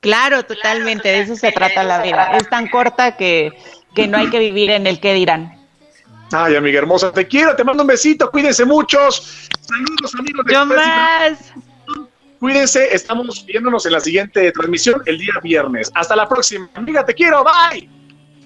Claro, 0.00 0.44
totalmente, 0.44 1.08
de 1.08 1.20
eso 1.20 1.36
se 1.36 1.52
trata 1.52 1.82
la 1.82 2.02
vida. 2.02 2.36
Es 2.36 2.48
tan 2.48 2.68
corta 2.68 3.16
que, 3.16 3.52
que 3.94 4.06
no 4.06 4.18
hay 4.18 4.30
que 4.30 4.38
vivir 4.38 4.70
en 4.70 4.86
el 4.86 5.00
que 5.00 5.14
dirán. 5.14 5.58
Ay, 6.32 6.56
amiga 6.56 6.78
hermosa, 6.78 7.10
te 7.10 7.26
quiero, 7.26 7.56
te 7.56 7.64
mando 7.64 7.82
un 7.82 7.86
besito, 7.86 8.30
cuídense 8.30 8.64
muchos. 8.64 9.48
Saludos, 9.60 10.14
amigos 10.14 10.44
de 10.44 10.52
Yo 10.52 10.66
más. 10.66 11.52
Cuídense, 12.38 12.94
estamos 12.94 13.44
viéndonos 13.44 13.84
en 13.86 13.92
la 13.92 14.00
siguiente 14.00 14.52
transmisión 14.52 15.02
el 15.06 15.18
día 15.18 15.32
viernes. 15.42 15.90
Hasta 15.94 16.14
la 16.14 16.28
próxima. 16.28 16.68
Amiga, 16.74 17.04
te 17.04 17.14
quiero, 17.14 17.44
bye. 17.44 17.88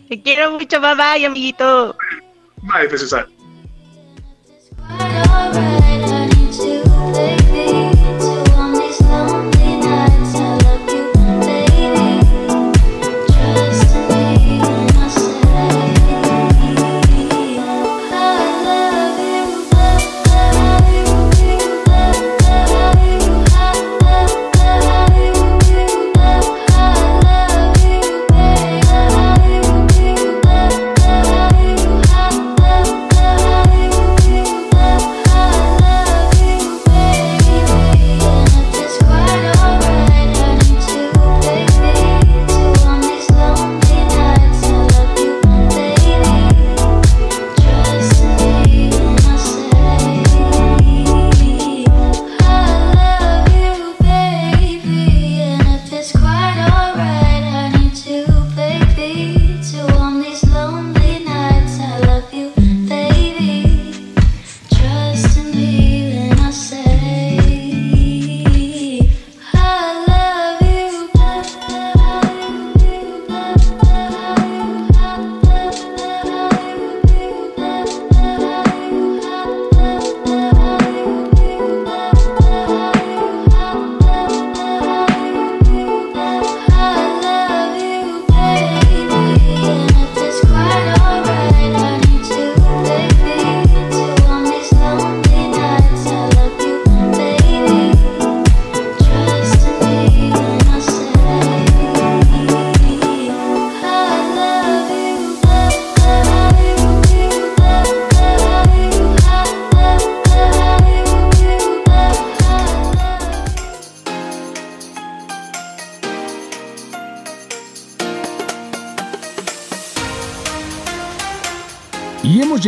Te 0.08 0.22
quiero 0.22 0.52
mucho, 0.52 0.80
bye 0.80 0.94
bye, 0.94 1.26
amiguito. 1.26 1.96
Bye, 2.62 2.88
César. 2.96 3.26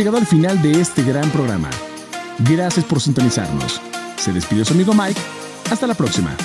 Llegado 0.05 0.17
al 0.19 0.27
final 0.27 0.61
de 0.61 0.79
este 0.81 1.01
gran 1.01 1.27
programa. 1.31 1.67
Gracias 2.37 2.85
por 2.85 3.01
sintonizarnos. 3.01 3.81
Se 4.17 4.31
despidió 4.31 4.63
su 4.63 4.73
amigo 4.73 4.93
Mike. 4.93 5.19
Hasta 5.71 5.87
la 5.87 5.95
próxima. 5.95 6.35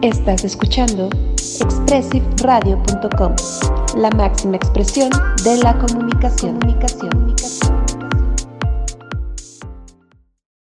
Estás 0.00 0.44
escuchando 0.44 1.10
expressiveradio.com, 1.36 3.34
la 3.98 4.08
máxima 4.12 4.56
expresión 4.56 5.10
de 5.44 5.58
la 5.58 5.76
comunicación. 5.78 6.58
comunicación. 6.58 7.63